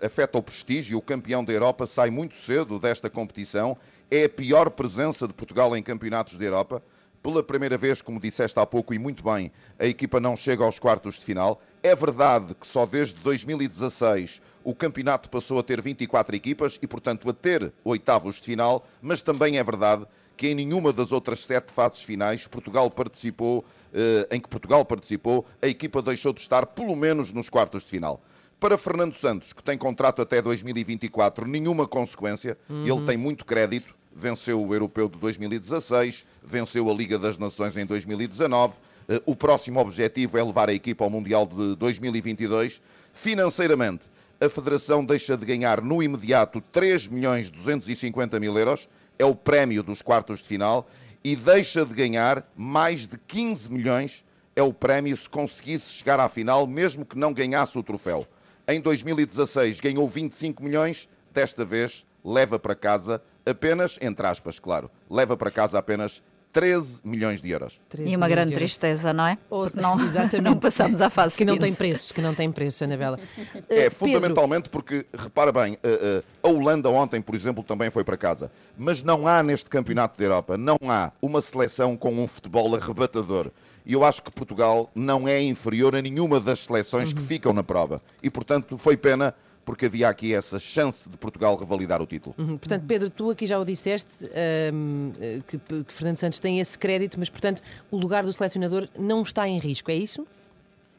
eh, 0.00 0.06
afeta 0.06 0.38
o 0.38 0.42
prestígio. 0.42 0.96
O 0.96 1.02
campeão 1.02 1.44
da 1.44 1.52
Europa 1.52 1.84
sai 1.86 2.08
muito 2.08 2.34
cedo 2.34 2.78
desta 2.78 3.10
competição. 3.10 3.76
É 4.10 4.24
a 4.24 4.28
pior 4.28 4.70
presença 4.70 5.28
de 5.28 5.34
Portugal 5.34 5.76
em 5.76 5.82
campeonatos 5.82 6.38
da 6.38 6.44
Europa. 6.44 6.82
Pela 7.22 7.42
primeira 7.42 7.76
vez, 7.76 8.00
como 8.00 8.18
disseste 8.18 8.58
há 8.58 8.64
pouco 8.64 8.94
e 8.94 8.98
muito 8.98 9.22
bem, 9.22 9.52
a 9.78 9.84
equipa 9.84 10.18
não 10.18 10.34
chega 10.34 10.64
aos 10.64 10.78
quartos 10.78 11.16
de 11.18 11.24
final. 11.24 11.60
É 11.82 11.94
verdade 11.94 12.54
que 12.54 12.66
só 12.66 12.86
desde 12.86 13.14
2016 13.20 14.40
o 14.64 14.74
campeonato 14.74 15.28
passou 15.28 15.58
a 15.58 15.62
ter 15.62 15.82
24 15.82 16.34
equipas 16.34 16.78
e, 16.80 16.86
portanto, 16.86 17.28
a 17.28 17.32
ter 17.34 17.72
oitavos 17.84 18.36
de 18.36 18.42
final, 18.42 18.86
mas 19.02 19.20
também 19.20 19.58
é 19.58 19.64
verdade 19.64 20.06
que 20.34 20.48
em 20.48 20.54
nenhuma 20.54 20.94
das 20.94 21.12
outras 21.12 21.40
sete 21.40 21.70
fases 21.72 22.02
finais 22.02 22.46
Portugal 22.46 22.90
participou, 22.90 23.64
eh, 23.92 24.26
em 24.30 24.40
que 24.40 24.48
Portugal 24.48 24.82
participou, 24.86 25.44
a 25.60 25.66
equipa 25.66 26.00
deixou 26.00 26.32
de 26.32 26.40
estar 26.40 26.64
pelo 26.66 26.96
menos 26.96 27.30
nos 27.34 27.50
quartos 27.50 27.84
de 27.84 27.90
final. 27.90 28.22
Para 28.58 28.78
Fernando 28.78 29.14
Santos, 29.14 29.52
que 29.52 29.62
tem 29.62 29.76
contrato 29.76 30.22
até 30.22 30.40
2024, 30.40 31.46
nenhuma 31.46 31.86
consequência, 31.86 32.56
Uhum. 32.70 32.86
ele 32.86 33.06
tem 33.06 33.16
muito 33.18 33.44
crédito, 33.44 33.94
venceu 34.14 34.64
o 34.64 34.74
Europeu 34.74 35.08
de 35.08 35.18
2016, 35.18 36.26
venceu 36.42 36.90
a 36.90 36.94
Liga 36.94 37.18
das 37.18 37.38
Nações 37.38 37.76
em 37.76 37.86
2019, 37.86 38.74
eh, 39.08 39.22
o 39.26 39.34
próximo 39.34 39.80
objetivo 39.80 40.38
é 40.38 40.42
levar 40.42 40.68
a 40.68 40.74
equipa 40.74 41.04
ao 41.04 41.10
Mundial 41.10 41.46
de 41.46 41.76
2022. 41.76 42.80
Financeiramente, 43.12 44.08
a 44.40 44.48
Federação 44.48 45.04
deixa 45.04 45.36
de 45.36 45.44
ganhar 45.44 45.82
no 45.82 46.02
imediato 46.02 46.60
3 46.60 47.08
milhões 47.08 47.50
250 47.50 48.40
mil 48.40 48.56
euros, 48.56 48.88
é 49.18 49.24
o 49.24 49.34
prémio 49.34 49.82
dos 49.82 50.00
quartos 50.00 50.40
de 50.40 50.48
final, 50.48 50.88
e 51.22 51.36
deixa 51.36 51.84
de 51.84 51.92
ganhar 51.92 52.50
mais 52.56 53.06
de 53.06 53.18
15 53.18 53.70
milhões, 53.70 54.24
é 54.56 54.62
o 54.62 54.72
prémio 54.72 55.16
se 55.16 55.28
conseguisse 55.28 55.90
chegar 55.90 56.18
à 56.18 56.28
final, 56.28 56.66
mesmo 56.66 57.04
que 57.04 57.18
não 57.18 57.32
ganhasse 57.32 57.78
o 57.78 57.82
troféu. 57.82 58.26
Em 58.66 58.80
2016 58.80 59.80
ganhou 59.80 60.08
25 60.08 60.62
milhões, 60.62 61.08
desta 61.32 61.64
vez 61.64 62.06
leva 62.24 62.58
para 62.58 62.74
casa 62.74 63.22
apenas, 63.46 63.98
entre 64.00 64.26
aspas, 64.26 64.58
claro, 64.58 64.90
leva 65.08 65.36
para 65.36 65.50
casa 65.50 65.78
apenas 65.78 66.22
13 66.52 67.00
milhões 67.04 67.40
de 67.40 67.48
euros. 67.50 67.80
E 68.04 68.16
uma 68.16 68.28
grande 68.28 68.52
tristeza, 68.54 69.12
não 69.12 69.24
é? 69.24 69.38
Porque 69.48 69.80
não, 69.80 69.94
Exatamente. 70.04 70.40
não 70.40 70.56
passamos 70.56 71.00
à 71.00 71.08
fase 71.08 71.36
Que 71.36 71.44
não 71.44 71.56
tem 71.56 71.70
seguinte. 71.70 71.92
preço, 71.92 72.12
que 72.14 72.20
não 72.20 72.34
tem 72.34 72.50
preço, 72.50 72.82
Anabela. 72.82 73.20
É, 73.68 73.84
Eh, 73.86 73.90
Pedro, 73.90 73.94
fundamentalmente 73.98 74.68
porque, 74.68 75.06
repara 75.16 75.52
bem, 75.52 75.78
eh, 75.82 76.22
eh, 76.22 76.22
a 76.42 76.48
Holanda 76.48 76.90
ontem, 76.90 77.22
por 77.22 77.34
exemplo, 77.36 77.62
também 77.62 77.88
foi 77.90 78.02
para 78.02 78.16
casa. 78.16 78.50
Mas 78.76 79.02
não 79.02 79.28
há 79.28 79.42
neste 79.44 79.70
campeonato 79.70 80.18
da 80.18 80.24
Europa, 80.24 80.58
não 80.58 80.76
há 80.88 81.12
uma 81.22 81.40
seleção 81.40 81.96
com 81.96 82.12
um 82.12 82.26
futebol 82.26 82.74
arrebatador. 82.74 83.50
E 83.86 83.92
eu 83.92 84.04
acho 84.04 84.20
que 84.22 84.30
Portugal 84.32 84.90
não 84.94 85.26
é 85.28 85.40
inferior 85.40 85.94
a 85.94 86.02
nenhuma 86.02 86.38
das 86.40 86.64
seleções 86.64 87.12
que 87.12 87.20
ficam 87.22 87.52
na 87.52 87.62
prova. 87.62 88.02
E, 88.22 88.28
portanto, 88.28 88.76
foi 88.76 88.96
pena 88.96 89.34
porque 89.64 89.86
havia 89.86 90.08
aqui 90.08 90.34
essa 90.34 90.58
chance 90.58 91.08
de 91.08 91.16
Portugal 91.16 91.56
revalidar 91.56 92.00
o 92.02 92.06
título. 92.06 92.34
Uhum. 92.38 92.58
Portanto, 92.58 92.84
Pedro, 92.86 93.10
tu 93.10 93.30
aqui 93.30 93.46
já 93.46 93.58
o 93.58 93.64
disseste 93.64 94.28
hum, 94.72 95.12
eh, 95.20 95.38
que, 95.46 95.58
que 95.84 95.92
Fernando 95.92 96.16
Santos 96.16 96.40
tem 96.40 96.60
esse 96.60 96.78
crédito, 96.78 97.18
mas, 97.18 97.30
portanto, 97.30 97.62
o 97.90 97.96
lugar 97.96 98.24
do 98.24 98.32
selecionador 98.32 98.88
não 98.98 99.22
está 99.22 99.48
em 99.48 99.58
risco, 99.58 99.90
é 99.90 99.94
isso? 99.94 100.26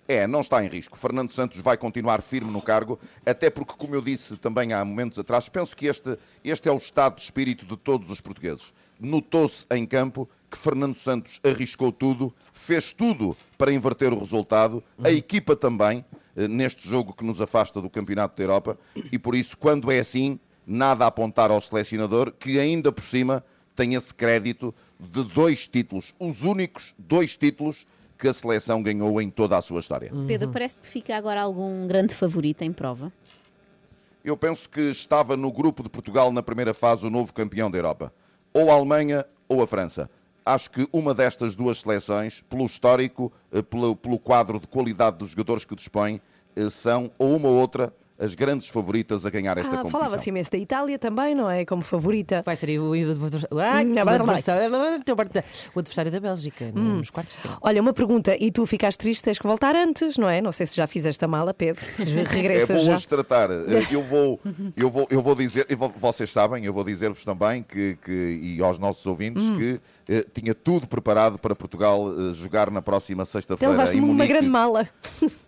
É, 0.07 0.27
não 0.27 0.41
está 0.41 0.63
em 0.63 0.67
risco. 0.67 0.97
Fernando 0.97 1.31
Santos 1.31 1.59
vai 1.59 1.77
continuar 1.77 2.21
firme 2.21 2.51
no 2.51 2.61
cargo, 2.61 2.99
até 3.25 3.49
porque, 3.49 3.73
como 3.77 3.95
eu 3.95 4.01
disse 4.01 4.35
também 4.35 4.73
há 4.73 4.83
momentos 4.83 5.17
atrás, 5.17 5.47
penso 5.47 5.75
que 5.75 5.85
este, 5.85 6.17
este 6.43 6.67
é 6.67 6.71
o 6.71 6.77
estado 6.77 7.15
de 7.15 7.21
espírito 7.21 7.65
de 7.65 7.77
todos 7.77 8.09
os 8.11 8.19
portugueses. 8.19 8.73
Notou-se 8.99 9.65
em 9.71 9.85
campo 9.85 10.29
que 10.49 10.57
Fernando 10.57 10.95
Santos 10.95 11.39
arriscou 11.43 11.93
tudo, 11.93 12.33
fez 12.51 12.91
tudo 12.91 13.37
para 13.57 13.71
inverter 13.71 14.11
o 14.11 14.19
resultado, 14.19 14.83
a 15.01 15.09
equipa 15.09 15.55
também, 15.55 16.03
neste 16.35 16.87
jogo 16.87 17.13
que 17.13 17.23
nos 17.23 17.41
afasta 17.41 17.81
do 17.81 17.89
Campeonato 17.89 18.37
da 18.37 18.43
Europa, 18.43 18.77
e 19.11 19.17
por 19.17 19.35
isso, 19.35 19.57
quando 19.57 19.91
é 19.91 19.99
assim, 19.99 20.39
nada 20.65 21.05
a 21.05 21.07
apontar 21.07 21.51
ao 21.51 21.61
selecionador, 21.61 22.31
que 22.31 22.59
ainda 22.59 22.91
por 22.91 23.03
cima 23.03 23.43
tem 23.75 23.95
esse 23.95 24.13
crédito 24.13 24.73
de 24.99 25.23
dois 25.23 25.67
títulos, 25.67 26.13
os 26.19 26.41
únicos 26.43 26.93
dois 26.97 27.35
títulos 27.35 27.85
que 28.17 28.27
a 28.27 28.33
seleção 28.33 28.83
ganhou 28.83 29.19
em 29.19 29.29
toda 29.29 29.57
a 29.57 29.61
sua 29.61 29.79
história. 29.79 30.11
Pedro, 30.27 30.49
parece 30.49 30.75
que 30.75 30.87
fica 30.87 31.15
agora 31.15 31.41
algum 31.41 31.87
grande 31.87 32.13
favorito 32.13 32.61
em 32.61 32.71
prova. 32.71 33.11
Eu 34.23 34.37
penso 34.37 34.69
que 34.69 34.81
estava 34.81 35.35
no 35.35 35.51
grupo 35.51 35.81
de 35.81 35.89
Portugal 35.89 36.31
na 36.31 36.43
primeira 36.43 36.75
fase 36.75 37.05
o 37.05 37.09
novo 37.09 37.33
campeão 37.33 37.71
da 37.71 37.79
Europa. 37.79 38.13
Ou 38.53 38.69
a 38.69 38.75
Alemanha 38.75 39.25
ou 39.49 39.63
a 39.63 39.67
França. 39.67 40.07
Acho 40.45 40.71
que 40.71 40.87
uma 40.91 41.13
destas 41.13 41.55
duas 41.55 41.79
seleções, 41.81 42.43
pelo 42.49 42.65
histórico, 42.65 43.31
eh, 43.51 43.61
pelo, 43.61 43.95
pelo 43.95 44.17
quadro 44.19 44.59
de 44.59 44.67
qualidade 44.67 45.17
dos 45.17 45.29
jogadores 45.31 45.65
que 45.65 45.75
dispõem, 45.75 46.19
eh, 46.55 46.69
são 46.69 47.11
ou 47.19 47.35
uma 47.35 47.47
ou 47.49 47.55
outra 47.55 47.93
as 48.19 48.35
grandes 48.35 48.67
favoritas 48.67 49.25
a 49.25 49.31
ganhar 49.31 49.57
esta 49.57 49.67
Ah, 49.69 49.77
competição. 49.77 49.99
falava-se 49.99 50.29
imenso 50.29 50.51
da 50.51 50.57
Itália 50.59 50.99
também, 50.99 51.33
não 51.33 51.49
é? 51.49 51.65
Como 51.65 51.81
favorita. 51.81 52.43
Vai 52.45 52.55
ser 52.55 52.77
o, 52.79 52.91
o, 52.91 52.95
Hum, 52.95 53.15
o, 53.49 53.59
é 53.59 53.81
adversário, 54.13 54.71
o 55.73 55.79
adversário 55.79 56.11
da 56.11 56.19
Bélgica, 56.19 56.65
Hum. 56.75 56.97
nos 56.97 57.09
quartos 57.09 57.37
de. 57.37 57.49
Olha, 57.61 57.81
uma 57.81 57.93
pergunta, 57.93 58.35
e 58.39 58.51
tu 58.51 58.65
ficaste 58.67 58.99
triste, 58.99 59.23
tens 59.23 59.39
que 59.39 59.47
voltar 59.47 59.75
antes, 59.75 60.19
não 60.19 60.29
é? 60.29 60.39
Não 60.39 60.51
sei 60.51 60.67
se 60.67 60.75
já 60.75 60.85
fizeste 60.85 61.25
a 61.25 61.27
mala, 61.27 61.51
Pedro. 61.51 61.83
Se 61.93 62.03
É 62.19 62.23
regressas 62.23 62.77
bom 62.79 62.85
já. 62.85 62.95
hoje 62.95 63.07
tratar. 63.07 63.49
Eh, 63.49 63.87
Eu 63.91 64.03
vou, 64.03 64.39
eu 64.77 64.89
vou, 64.91 65.07
eu 65.09 65.21
vou 65.23 65.33
dizer, 65.35 65.65
vo- 65.75 65.91
vocês 65.97 66.31
sabem, 66.31 66.63
eu 66.63 66.73
vou 66.73 66.83
dizer-vos 66.83 67.25
também 67.25 67.63
que, 67.63 67.97
que, 68.05 68.11
e 68.11 68.61
aos 68.61 68.77
nossos 68.77 69.03
ouvintes 69.07 69.43
Hum. 69.43 69.57
que 69.57 69.81
tinha 70.33 70.53
tudo 70.53 70.87
preparado 70.87 71.37
para 71.39 71.55
Portugal 71.55 72.05
eh, 72.11 72.33
jogar 72.33 72.69
na 72.69 72.81
próxima 72.81 73.23
Então 73.23 73.31
sexta-feira 73.31 73.71
levaste-me 73.71 74.01
em 74.01 74.05
uma 74.05 74.13
Munique. 74.13 74.33
grande 74.33 74.49
mala. 74.49 74.89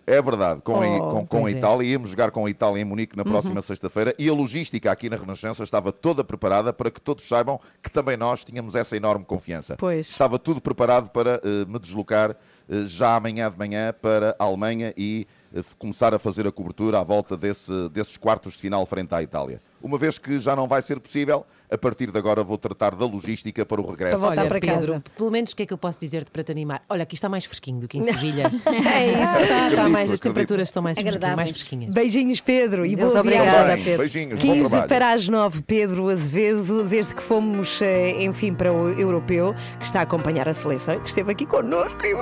É 0.06 0.20
verdade, 0.22 0.60
com, 0.62 0.80
a, 0.80 0.86
Oh, 0.86 1.10
com, 1.12 1.26
com 1.26 1.46
a 1.46 1.50
é. 1.50 1.52
Itália, 1.52 1.86
íamos 1.88 2.10
jogar 2.10 2.30
com 2.30 2.46
a 2.46 2.50
Itália 2.50 2.80
em 2.80 2.84
Munique 2.84 3.16
na 3.16 3.24
próxima 3.24 3.56
Uhum. 3.56 3.62
sexta-feira 3.62 4.14
e 4.18 4.28
a 4.28 4.32
logística 4.32 4.90
aqui 4.90 5.08
na 5.10 5.16
Renascença 5.16 5.62
estava 5.64 5.92
toda 5.92 6.22
preparada 6.24 6.72
para 6.72 6.90
que 6.90 7.00
todos 7.00 7.26
saibam 7.26 7.58
que 7.82 7.90
também 7.90 8.16
nós 8.16 8.44
tínhamos 8.44 8.74
essa 8.74 8.96
enorme 8.96 9.24
confiança. 9.24 9.76
Pois. 9.76 10.08
Estava 10.10 10.38
tudo 10.38 10.60
preparado 10.60 11.08
para 11.10 11.40
eh, 11.44 11.64
me 11.66 11.78
deslocar 11.78 12.30
eh, 12.68 12.84
já 12.86 13.16
amanhã 13.16 13.50
de 13.50 13.58
manhã 13.58 13.92
para 14.00 14.34
a 14.38 14.44
Alemanha 14.44 14.92
e 14.96 15.26
eh, 15.54 15.62
começar 15.78 16.14
a 16.14 16.18
fazer 16.18 16.46
a 16.46 16.52
cobertura 16.52 17.00
à 17.00 17.04
volta 17.04 17.36
desse- 17.36 17.88
desses 17.90 18.16
quartos 18.16 18.54
de 18.54 18.58
final 18.60 18.84
frente 18.86 19.14
à 19.14 19.22
Itália. 19.22 19.60
Uma 19.82 19.98
vez 19.98 20.18
que 20.18 20.38
já 20.38 20.56
não 20.56 20.66
vai 20.66 20.80
ser 20.80 20.98
possível, 20.98 21.44
a 21.70 21.78
partir 21.78 22.10
de 22.10 22.18
agora 22.18 22.42
vou 22.42 22.58
tratar 22.58 22.94
da 22.94 23.06
logística 23.06 23.64
para 23.64 23.80
o 23.80 23.90
regresso. 23.90 24.22
Olha, 24.24 24.48
Pedro, 24.60 25.02
pelo 25.16 25.30
menos 25.30 25.52
o 25.52 25.56
que 25.56 25.62
é 25.62 25.66
que 25.66 25.72
eu 25.72 25.78
posso 25.78 25.98
dizer-te 25.98 26.30
para 26.30 26.42
te 26.42 26.52
animar? 26.52 26.82
Olha, 26.88 27.02
aqui 27.02 27.14
está 27.14 27.28
mais 27.28 27.44
fresquinho 27.44 27.80
do 27.80 27.88
que 27.88 27.98
em 27.98 28.02
Sevilha. 28.02 28.44
é 28.66 29.12
isso, 29.12 29.22
está, 29.22 29.40
está 29.42 29.66
Acredito, 29.66 29.90
mais, 29.90 30.10
as 30.10 30.20
temperaturas 30.20 30.68
estão 30.68 30.82
mais, 30.82 30.98
fresquinhas, 30.98 31.36
mais 31.36 31.50
fresquinhas. 31.50 31.94
Beijinhos, 31.94 32.40
Pedro, 32.40 32.86
e 32.86 32.94
Deus 32.96 33.12
boa 33.12 33.20
obrigada, 33.20 33.50
viagem. 33.50 33.84
Pedro. 33.84 33.98
Beijinhos, 33.98 34.42
bom 34.42 34.52
15 34.52 34.68
trabalho. 34.68 34.88
para 34.88 35.12
as 35.12 35.28
9, 35.28 35.62
Pedro 35.62 36.08
Azevedo, 36.08 36.84
desde 36.84 37.14
que 37.14 37.22
fomos, 37.22 37.80
eh, 37.82 38.22
enfim, 38.22 38.52
para 38.54 38.72
o 38.72 38.88
europeu, 38.88 39.54
que 39.78 39.86
está 39.86 40.00
a 40.00 40.02
acompanhar 40.02 40.48
a 40.48 40.54
seleção, 40.54 41.00
que 41.00 41.08
esteve 41.08 41.32
aqui 41.32 41.46
connosco 41.46 42.04
e 42.04 42.14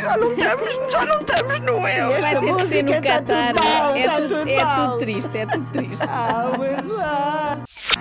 já 0.00 0.16
não 0.16 0.32
estamos, 0.32 0.92
já 0.92 1.04
não 1.04 1.20
estamos 1.20 1.60
no 1.60 1.88
eu. 1.88 2.10
Que 2.16 2.66
ser 2.66 2.82
no 2.82 2.92
está 2.92 3.02
Qatar. 3.02 3.54
tudo 3.54 3.64
mal, 3.64 3.94
é, 3.94 4.00
está 4.00 4.16
tudo, 4.16 4.28
tudo 4.28 4.48
é 4.48 4.76
tudo 4.76 4.98
triste, 4.98 5.38
é 5.38 5.46
tudo 5.46 5.72
triste. 5.72 6.06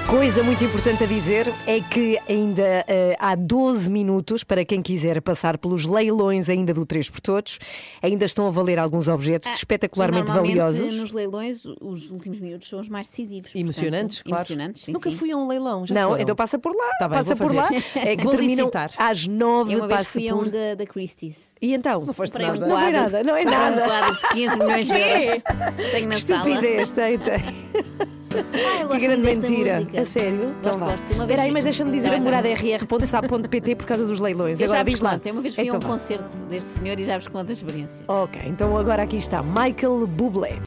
Coisa 0.08 0.44
muito 0.44 0.64
importante 0.64 0.85
a 0.88 1.08
dizer 1.08 1.52
é 1.66 1.82
que 1.82 2.20
ainda 2.30 2.62
eh, 2.88 3.16
há 3.20 3.34
12 3.34 3.90
minutos 3.90 4.44
para 4.44 4.64
quem 4.64 4.82
quiser 4.84 5.20
passar 5.22 5.58
pelos 5.58 5.84
leilões 5.84 6.48
ainda 6.48 6.74
do 6.76 6.86
3 6.86 7.10
por 7.10 7.20
Todos. 7.22 7.60
Ainda 8.04 8.26
estão 8.26 8.46
a 8.46 8.52
valer 8.52 8.78
alguns 8.78 9.08
objetos 9.08 9.52
espetacularmente 9.56 10.28
Normalmente, 10.28 10.58
valiosos. 10.58 10.96
nos 11.00 11.12
leilões, 11.12 11.66
os 11.82 12.12
últimos 12.12 12.40
minutos 12.40 12.70
são 12.70 12.80
os 12.80 12.88
mais 12.88 13.08
decisivos. 13.08 13.52
portanto, 13.52 13.62
Emocionantes, 13.64 14.22
claro. 14.22 14.42
Emocionantes, 14.42 14.84
sim, 14.84 14.92
Nunca 14.92 15.10
sim. 15.10 15.18
fui 15.18 15.32
a 15.32 15.38
um 15.38 15.48
leilão, 15.48 15.88
já 15.88 15.96
Não, 15.96 16.10
foram? 16.10 16.22
então 16.22 16.36
passa 16.36 16.60
por 16.60 16.76
lá. 16.76 16.90
Tá 17.00 17.08
bem, 17.08 17.18
passa 17.18 17.34
vou 17.36 17.48
por 17.48 17.56
lá. 17.56 17.64
fazer. 17.64 17.84
É 18.08 18.16
que 18.16 18.24
Vou 18.24 18.32
terminam 18.32 18.66
licitar. 18.66 18.92
às 18.98 19.26
9, 19.28 19.74
Eu 19.74 19.80
uma 19.80 19.88
vez 19.88 19.98
passa 20.00 20.12
fui 20.20 20.30
a 20.30 20.34
por. 20.36 20.48
um 20.48 20.50
da, 20.52 20.76
da 20.76 20.86
Christie's. 20.86 21.52
E 21.62 21.74
então? 21.74 22.06
Não 22.06 22.14
foste 22.14 22.32
Comprei 22.32 22.48
um 22.48 22.52
Não 22.54 22.58
foi 22.60 22.70
quadro. 22.70 22.92
nada, 22.92 23.24
não 23.24 23.36
é 23.36 23.44
nada. 23.44 23.84
Um 23.84 23.88
quadro 23.88 24.16
de 24.16 24.30
15 24.30 24.56
milhões 24.58 24.86
de 24.86 24.92
euros. 24.94 25.92
Tenho 25.92 26.08
na 26.10 26.16
Que 26.16 26.22
sala. 26.22 26.48
estupidez, 26.50 26.92
tem, 26.92 27.18
tem. 27.18 28.15
Ah, 28.38 28.98
Que 28.98 29.08
grande 29.08 29.22
mentira. 29.22 29.80
música. 29.80 30.02
A 30.02 30.06
sério? 30.06 30.56
Então 30.60 30.72
Gosto, 30.72 30.86
gosto. 30.86 31.14
Uma 31.14 31.26
vez 31.26 31.30
Espera 31.32 31.42
aí, 31.42 31.48
vi- 31.48 31.54
mas 31.54 31.64
deixa-me 31.66 31.92
dizer 31.92 32.14
a 32.14 32.20
morada 32.20 32.48
rr.sap.pt 32.50 33.76
por 33.76 33.86
causa 33.86 34.06
dos 34.06 34.20
leilões. 34.20 34.60
Eu 34.62 34.68
já 34.68 34.76
Agora 34.76 34.84
vos 34.86 34.94
diz 34.94 35.02
lá. 35.02 35.12
conto. 35.12 35.26
Eu 35.28 35.34
uma 35.34 35.42
vez 35.42 35.58
a 35.60 35.64
Então 35.64 35.78
um 35.78 35.82
vá. 35.82 35.88
concerto 35.90 36.38
deste 36.50 36.70
senhor 36.72 37.00
e 37.00 37.04
já 37.04 37.18
vos 37.18 37.28
conto 37.28 37.50
a 37.50 37.54
experiência. 37.54 38.06
Ok, 38.08 38.42
então 38.46 38.78
agora 38.78 39.04
aqui 39.04 39.18
está 39.18 39.42
Michael 39.44 40.08
Bublé. 40.08 40.60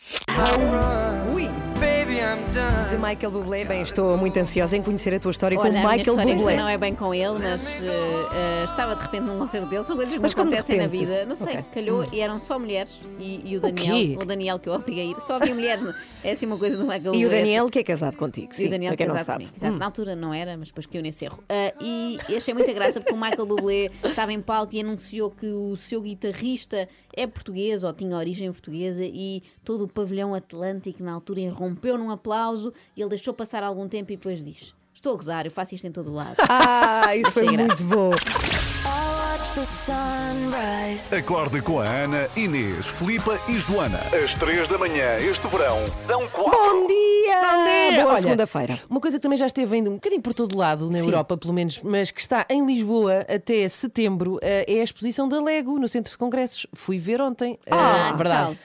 Ui! 1.34 1.48
De 2.88 2.96
Michael 2.96 3.30
Bublé, 3.30 3.64
bem, 3.64 3.82
estou 3.82 4.16
muito 4.16 4.36
ansiosa 4.38 4.76
em 4.76 4.82
conhecer 4.82 5.14
a 5.14 5.20
tua 5.20 5.30
história 5.30 5.58
Olha, 5.58 5.70
com 5.70 5.76
a 5.76 5.80
minha 5.80 5.82
Michael 5.96 6.16
história 6.16 6.34
Bublé. 6.34 6.56
não 6.56 6.68
é 6.68 6.78
bem 6.78 6.94
com 6.94 7.14
ele, 7.14 7.38
mas 7.38 7.66
eh, 7.82 7.86
eh, 8.32 8.64
estava 8.64 8.96
de 8.96 9.02
repente 9.02 9.22
num 9.24 9.38
concerto 9.38 9.68
dele. 9.68 9.84
São 9.84 9.94
coisas 9.94 10.14
que 10.14 10.20
Mas 10.20 10.34
me 10.34 10.40
acontecem 10.40 10.78
na 10.78 10.86
vida. 10.86 11.24
Não 11.26 11.36
sei, 11.36 11.52
Ok. 11.58 11.64
calhou 11.74 12.02
Hum. 12.02 12.06
e 12.12 12.20
eram 12.20 12.40
só 12.40 12.58
mulheres. 12.58 12.98
E, 13.20 13.42
e 13.44 13.56
o? 13.56 13.60
Daniel, 13.60 14.20
o 14.20 14.24
Daniel 14.24 14.58
que 14.58 14.68
eu 14.68 14.74
obriguei 14.74 15.04
a 15.08 15.10
ir, 15.10 15.20
só 15.20 15.34
havia 15.36 15.54
mulheres. 15.54 15.82
não- 15.82 15.94
É 16.24 16.32
assim 16.32 16.46
uma 16.46 16.56
coisa 16.58 16.76
do 16.76 16.82
Michael 16.82 17.14
E 17.14 17.24
o 17.26 17.28
Bublé. 17.28 17.42
Daniel, 17.58 17.70
que 17.70 17.78
é 17.78 17.84
casado 17.84 18.16
contigo, 18.16 18.52
E 18.52 18.56
sim, 18.56 18.66
o 18.66 18.70
Daniel 18.70 18.90
para 18.90 18.96
quem 18.96 19.06
não 19.06 19.18
sabe. 19.18 19.48
Exato. 19.54 19.74
Hum. 19.74 19.78
Na 19.78 19.86
altura 19.86 20.16
não 20.16 20.32
era, 20.32 20.56
mas 20.56 20.68
depois 20.68 20.86
caiu 20.86 21.02
nesse 21.02 21.24
erro. 21.24 21.42
Ah, 21.48 21.74
e 21.80 22.18
achei 22.36 22.54
muita 22.54 22.72
graça 22.72 23.00
porque 23.00 23.14
o 23.14 23.20
Michael 23.20 23.46
Bublé 23.46 23.90
estava 24.04 24.32
em 24.32 24.40
palco 24.40 24.74
e 24.74 24.80
anunciou 24.80 25.30
que 25.30 25.46
o 25.46 25.76
seu 25.76 26.00
guitarrista 26.00 26.88
é 27.14 27.26
português 27.26 27.82
ou 27.84 27.92
tinha 27.92 28.16
origem 28.16 28.50
portuguesa 28.52 29.04
e 29.04 29.42
todo 29.64 29.84
o 29.84 29.88
pavilhão 29.88 30.34
atlântico 30.34 31.02
na 31.02 31.12
altura 31.12 31.40
irrompeu 31.40 31.98
num 31.98 32.10
aplauso 32.10 32.72
e 32.96 33.00
ele 33.00 33.10
deixou 33.10 33.34
passar 33.34 33.62
algum 33.62 33.88
tempo 33.88 34.12
e 34.12 34.16
depois 34.16 34.44
diz: 34.44 34.74
Estou 34.94 35.12
a 35.14 35.16
gozar, 35.16 35.44
eu 35.44 35.50
faço 35.50 35.74
isto 35.74 35.86
em 35.86 35.92
todo 35.92 36.10
o 36.10 36.14
lado. 36.14 36.36
Ah, 36.48 37.16
isso 37.16 37.30
foi 37.30 37.46
muito 37.56 37.84
bom. 37.84 38.10
Acorde 41.16 41.62
com 41.62 41.80
a 41.80 41.84
Ana, 41.84 42.28
Inês, 42.36 42.86
Filipa 42.86 43.38
e 43.48 43.58
Joana. 43.58 44.00
Às 44.22 44.34
três 44.34 44.68
da 44.68 44.76
manhã, 44.76 45.16
este 45.18 45.46
verão, 45.48 45.86
são 45.88 46.26
quatro. 46.28 46.80
Bom 46.80 46.86
dia! 46.86 47.17
Boa 47.34 48.12
Olha, 48.12 48.20
segunda-feira. 48.20 48.78
Uma 48.88 49.00
coisa 49.00 49.18
que 49.18 49.22
também 49.22 49.38
já 49.38 49.46
esteve 49.46 49.76
ainda 49.76 49.90
um 49.90 49.94
bocadinho 49.94 50.22
por 50.22 50.34
todo 50.34 50.56
lado, 50.56 50.90
na 50.90 50.98
Sim. 50.98 51.04
Europa 51.06 51.36
pelo 51.36 51.52
menos, 51.54 51.80
mas 51.82 52.10
que 52.10 52.20
está 52.20 52.46
em 52.48 52.64
Lisboa 52.66 53.26
até 53.28 53.68
setembro, 53.68 54.38
eh, 54.42 54.64
é 54.68 54.80
a 54.80 54.84
exposição 54.84 55.28
da 55.28 55.40
Lego 55.42 55.78
no 55.78 55.88
Centro 55.88 56.10
de 56.10 56.18
Congressos. 56.18 56.66
Fui 56.74 56.98
ver 56.98 57.20
ontem. 57.20 57.58
Ah, 57.70 58.08
Eh, 58.08 58.12
que 58.12 58.18
verdade. 58.18 58.44
tal? 58.46 58.56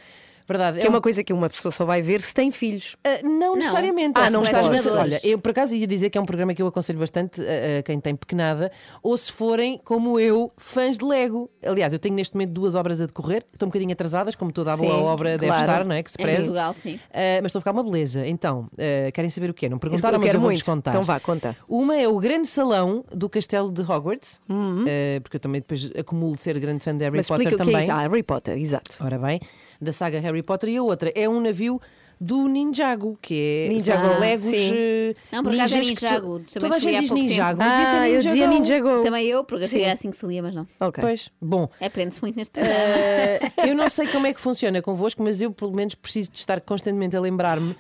Verdade. 0.47 0.79
Que 0.79 0.85
é 0.87 0.89
uma 0.89 1.01
coisa 1.01 1.23
que 1.23 1.31
uma 1.33 1.49
pessoa 1.49 1.71
só 1.71 1.85
vai 1.85 2.01
ver 2.01 2.21
se 2.21 2.33
tem 2.33 2.51
filhos. 2.51 2.95
não 3.23 3.55
necessariamente. 3.55 4.19
Ah, 4.19 4.27
se 4.27 4.33
não 4.33 4.41
gostas- 4.41 4.61
pode. 4.83 4.89
Olha, 4.89 5.19
eu 5.23 5.39
por 5.39 5.51
acaso 5.51 5.75
ia 5.75 5.87
dizer 5.87 6.09
que 6.09 6.17
é 6.17 6.21
um 6.21 6.25
programa 6.25 6.53
que 6.53 6.61
eu 6.61 6.67
aconselho 6.67 6.99
bastante 6.99 7.41
a, 7.41 7.79
a 7.79 7.83
quem 7.83 7.99
tem 7.99 8.15
pequenada, 8.15 8.71
ou 9.01 9.17
se 9.17 9.31
forem, 9.31 9.79
como 9.83 10.19
eu, 10.19 10.51
fãs 10.57 10.97
de 10.97 11.05
Lego. 11.05 11.49
Aliás, 11.65 11.93
eu 11.93 11.99
tenho 11.99 12.15
neste 12.15 12.35
momento 12.35 12.51
duas 12.51 12.75
obras 12.75 12.99
a 13.01 13.05
decorrer, 13.05 13.43
estão 13.51 13.67
um 13.67 13.69
bocadinho 13.69 13.91
atrasadas, 13.93 14.35
como 14.35 14.51
toda 14.51 14.73
a 14.73 14.77
boa 14.77 14.91
Sim, 14.95 15.01
obra 15.03 15.29
deve 15.31 15.45
claro. 15.47 15.61
estar, 15.61 15.85
não 15.85 15.95
é? 15.95 16.03
Que 16.03 16.11
se 16.11 16.17
preze. 16.17 16.37
Portugal, 16.37 16.73
sim. 16.75 16.99
Ah, 17.13 17.39
mas 17.41 17.49
estou 17.49 17.59
a 17.59 17.61
ficar 17.61 17.71
uma 17.71 17.83
beleza. 17.83 18.25
Então, 18.27 18.67
ah, 18.77 19.11
querem 19.11 19.29
saber 19.29 19.49
o 19.49 19.53
quê? 19.53 19.69
Não 19.69 19.77
perguntaram, 19.77 20.15
Eu 20.17 20.19
mas 20.21 20.33
eu 20.33 20.39
vou-vos 20.39 20.55
muito. 20.61 20.65
contar. 20.65 20.91
Então 20.91 21.03
vá, 21.03 21.19
conta. 21.19 21.55
Uma 21.67 21.97
é 21.97 22.07
o 22.07 22.19
grande 22.19 22.47
salão 22.47 23.03
do 23.11 23.29
castelo 23.29 23.71
de 23.71 23.81
Hogwarts, 23.81 24.41
ah, 24.49 25.19
porque 25.21 25.37
eu 25.37 25.39
também 25.39 25.61
depois 25.61 25.89
acumulo 25.97 26.35
de 26.35 26.41
ser 26.41 26.57
grande 26.59 26.83
fã 26.83 26.95
de 26.95 27.03
Harry 27.03 27.17
Mas 27.17 27.27
Potter 27.27 27.47
o 27.47 27.49
que 27.51 27.55
também. 27.57 27.75
é 27.75 27.79
isso. 27.81 27.91
Ah, 27.91 27.99
Harry 28.01 28.23
Potter, 28.23 28.57
exato. 28.57 28.97
Ora 29.01 29.17
bem, 29.17 29.39
da 29.83 29.93
saga 29.93 30.19
Harry 30.19 30.41
Potter. 30.41 30.69
E 30.69 30.77
a 30.77 30.83
outra 30.83 31.11
é 31.15 31.27
um 31.29 31.39
navio 31.41 31.79
do 32.21 32.47
Ninjago, 32.47 33.17
que 33.21 33.67
é 33.67 33.73
Ninjago, 33.73 34.07
são 34.07 34.19
Legos. 34.19 34.43
sim. 34.45 34.71
eh, 34.73 35.15
Não, 35.31 35.43
por 35.43 35.53
acaso 35.53 35.75
é 35.75 35.79
Ninjago. 35.81 36.39
Também 36.39 36.45
Toda 36.59 36.75
a 36.75 36.79
gente 36.79 36.99
diz 37.01 37.11
Ninjago, 37.11 37.59
tempo. 37.59 37.69
mas 37.69 37.87
isso 37.87 37.95
é 37.95 37.99
Ah, 37.99 38.09
eu 38.09 38.19
dizia 38.21 38.47
Ninjago. 38.47 39.03
Também 39.03 39.25
eu, 39.27 39.43
porque 39.43 39.65
achei 39.65 39.83
Sim. 39.83 39.89
assim 39.89 40.11
que 40.11 40.15
se 40.17 40.25
lia, 40.25 40.41
mas 40.41 40.55
não. 40.55 40.65
Ok. 40.79 41.01
Pois, 41.01 41.29
bom. 41.41 41.67
Aprende-se 41.81 42.21
muito 42.21 42.35
neste 42.37 42.51
programa. 42.51 42.77
Eh, 42.79 43.39
eu 43.67 43.75
não 43.75 43.89
sei 43.89 44.07
como 44.07 44.25
é 44.25 44.33
que 44.33 44.39
funciona 44.39 44.81
convosco, 44.81 45.21
mas 45.21 45.41
eu 45.41 45.51
pelo 45.51 45.75
menos 45.75 45.95
preciso 45.95 46.31
de 46.31 46.37
estar 46.37 46.61
constantemente 46.61 47.15
a 47.17 47.19
lembrar-me 47.19 47.75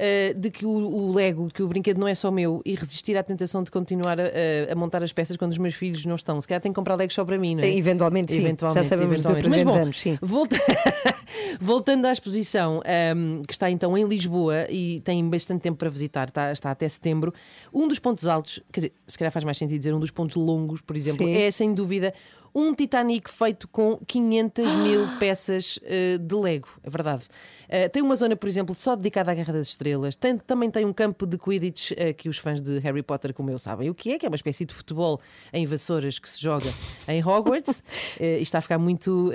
eh, 0.00 0.32
de 0.32 0.48
que 0.50 0.64
o, 0.64 0.70
o 0.70 1.12
Lego, 1.12 1.48
que 1.52 1.60
o 1.62 1.66
brinquedo 1.66 1.98
não 1.98 2.06
é 2.06 2.14
só 2.14 2.30
meu 2.30 2.62
e 2.64 2.76
resistir 2.76 3.16
à 3.16 3.22
tentação 3.24 3.64
de 3.64 3.70
continuar 3.70 4.18
a, 4.20 4.24
a- 4.70 4.74
montar 4.76 5.02
as 5.02 5.12
peças 5.12 5.36
quando 5.36 5.50
os 5.50 5.58
meus 5.58 5.74
filhos 5.74 6.04
não 6.06 6.14
estão. 6.14 6.40
Se 6.40 6.46
calhar 6.46 6.60
tenho 6.62 6.72
que 6.72 6.76
comprar 6.78 6.94
Legos 6.94 7.14
só 7.16 7.24
para 7.24 7.36
mim, 7.36 7.56
não 7.56 7.64
é? 7.64 7.76
Eventualmente, 7.76 8.32
sim. 8.32 8.42
Já 8.72 8.84
sabemos 8.84 9.14
eventualmente. 9.24 9.48
Mas 9.48 9.62
bom, 9.64 9.92
sim. 9.92 10.16
Volta- 10.22 10.56
Voltando 11.60 12.06
à 12.06 12.12
exposição, 12.12 12.80
ahm, 12.86 13.42
que 13.46 13.52
está 13.52 13.70
então 13.70 13.96
em 13.98 14.04
Lisboa 14.06 14.66
e 14.70 15.00
tem 15.00 15.28
bastante 15.28 15.62
tempo 15.62 15.76
para 15.78 15.88
visitar, 15.90 16.28
está, 16.28 16.52
está 16.52 16.70
até 16.70 16.88
setembro. 16.88 17.34
Um 17.72 17.88
dos 17.88 17.98
pontos 17.98 18.26
altos, 18.28 18.60
quer 18.72 18.80
dizer, 18.80 18.92
se 19.06 19.18
calhar 19.18 19.32
faz 19.32 19.44
mais 19.44 19.56
sentido 19.58 19.78
dizer 19.78 19.92
um 19.94 20.00
dos 20.00 20.10
pontos 20.10 20.36
longos, 20.36 20.80
por 20.80 20.96
exemplo, 20.96 21.26
Sim. 21.26 21.32
é 21.34 21.50
sem 21.50 21.74
dúvida 21.74 22.14
um 22.54 22.74
Titanic 22.74 23.28
feito 23.30 23.68
com 23.68 23.98
500 24.06 24.74
mil 24.76 25.06
peças 25.18 25.78
eh, 25.84 26.18
de 26.18 26.34
Lego, 26.34 26.68
é 26.82 26.90
verdade. 26.90 27.24
Eh, 27.68 27.88
tem 27.88 28.02
uma 28.02 28.16
zona, 28.16 28.34
por 28.34 28.48
exemplo, 28.48 28.74
só 28.78 28.96
dedicada 28.96 29.30
à 29.30 29.34
Guerra 29.34 29.52
das 29.52 29.68
Estrelas. 29.68 30.16
Tem- 30.16 30.38
também 30.38 30.70
tem 30.70 30.84
um 30.84 30.92
campo 30.92 31.26
de 31.26 31.36
Quidditch 31.36 31.92
eh, 31.96 32.12
que 32.12 32.28
os 32.28 32.38
fãs 32.38 32.60
de 32.60 32.78
Harry 32.78 33.02
Potter, 33.02 33.34
como 33.34 33.50
eu, 33.50 33.58
sabem 33.58 33.90
o 33.90 33.94
que 33.94 34.12
é, 34.12 34.18
que 34.18 34.24
é 34.26 34.28
uma 34.28 34.36
espécie 34.36 34.64
de 34.64 34.72
futebol 34.72 35.20
em 35.52 35.66
vassouras 35.66 36.18
que 36.18 36.28
se 36.28 36.40
joga 36.40 36.66
em 37.06 37.22
Hogwarts. 37.24 37.82
E 38.20 38.42
está 38.42 38.58
a 38.58 38.60
ficar 38.60 38.78
muito 38.78 39.30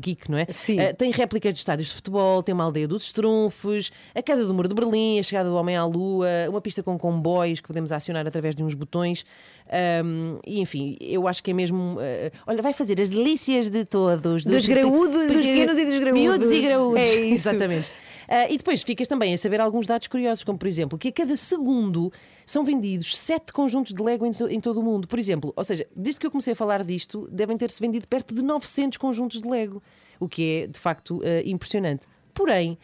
geek, 0.00 0.30
não 0.30 0.38
é? 0.38 0.46
Sim. 0.52 0.76
Tem 0.96 1.10
réplicas 1.10 1.54
de 1.54 1.60
estádios 1.60 1.88
de 1.88 1.94
futebol, 1.94 2.42
tem 2.42 2.54
uma 2.54 2.64
aldeia 2.64 2.86
dos 2.88 3.04
estrunfos, 3.04 3.90
a 4.14 4.22
queda 4.22 4.44
do 4.44 4.52
muro 4.52 4.68
de 4.68 4.74
Berlim, 4.74 5.18
a 5.18 5.22
chegada 5.22 5.48
do 5.48 5.54
homem 5.56 5.76
à 5.76 5.84
lua, 5.84 6.26
uma 6.48 6.60
pista 6.60 6.82
com 6.82 6.98
comboios 6.98 7.60
que 7.60 7.66
podemos 7.68 7.92
acionar 7.92 8.26
através 8.26 8.54
de 8.54 8.62
uns 8.62 8.74
botões. 8.74 9.24
Ahm, 9.70 10.38
e 10.46 10.60
enfim, 10.60 10.96
eu 11.00 11.28
acho 11.28 11.42
que 11.42 11.50
é 11.50 11.54
mesmo. 11.54 11.96
olha, 12.46 12.62
vai 12.62 12.72
fazer 12.72 13.00
as 13.00 13.08
delícias 13.08 13.70
de 13.70 13.84
todos. 13.84 14.44
Dos 14.44 14.66
graúdos, 14.66 15.26
dos 15.28 15.36
pequenos 15.36 15.76
e 15.78 15.84
dos 15.84 15.98
graúdos. 15.98 16.20
Miúdos 16.22 16.50
e 16.50 16.60
graúdos. 16.60 17.00
É 17.00 17.14
isso. 17.20 17.48
Exatamente. 17.48 17.67
Ah, 18.28 18.48
e 18.50 18.56
depois 18.58 18.82
ficas 18.82 19.08
também 19.08 19.32
a 19.34 19.38
saber 19.38 19.60
alguns 19.60 19.86
dados 19.86 20.06
curiosos, 20.08 20.44
como 20.44 20.58
por 20.58 20.68
exemplo, 20.68 20.98
que 20.98 21.08
a 21.08 21.12
cada 21.12 21.34
segundo 21.36 22.12
são 22.44 22.64
vendidos 22.64 23.16
sete 23.16 23.52
conjuntos 23.52 23.92
de 23.94 24.02
Lego 24.02 24.24
em, 24.26 24.32
to- 24.32 24.48
em 24.48 24.60
todo 24.60 24.80
o 24.80 24.82
mundo. 24.82 25.06
Por 25.08 25.18
exemplo, 25.18 25.52
ou 25.56 25.64
seja, 25.64 25.86
desde 25.94 26.20
que 26.20 26.26
eu 26.26 26.30
comecei 26.30 26.52
a 26.52 26.56
falar 26.56 26.82
disto, 26.84 27.28
devem 27.30 27.56
ter-se 27.56 27.80
vendido 27.80 28.06
perto 28.08 28.34
de 28.34 28.42
900 28.42 28.96
conjuntos 28.98 29.40
de 29.40 29.48
Lego, 29.48 29.82
o 30.20 30.28
que 30.28 30.62
é 30.62 30.66
de 30.66 30.78
facto 30.78 31.20
ah, 31.24 31.42
impressionante. 31.46 32.06
Porém, 32.34 32.78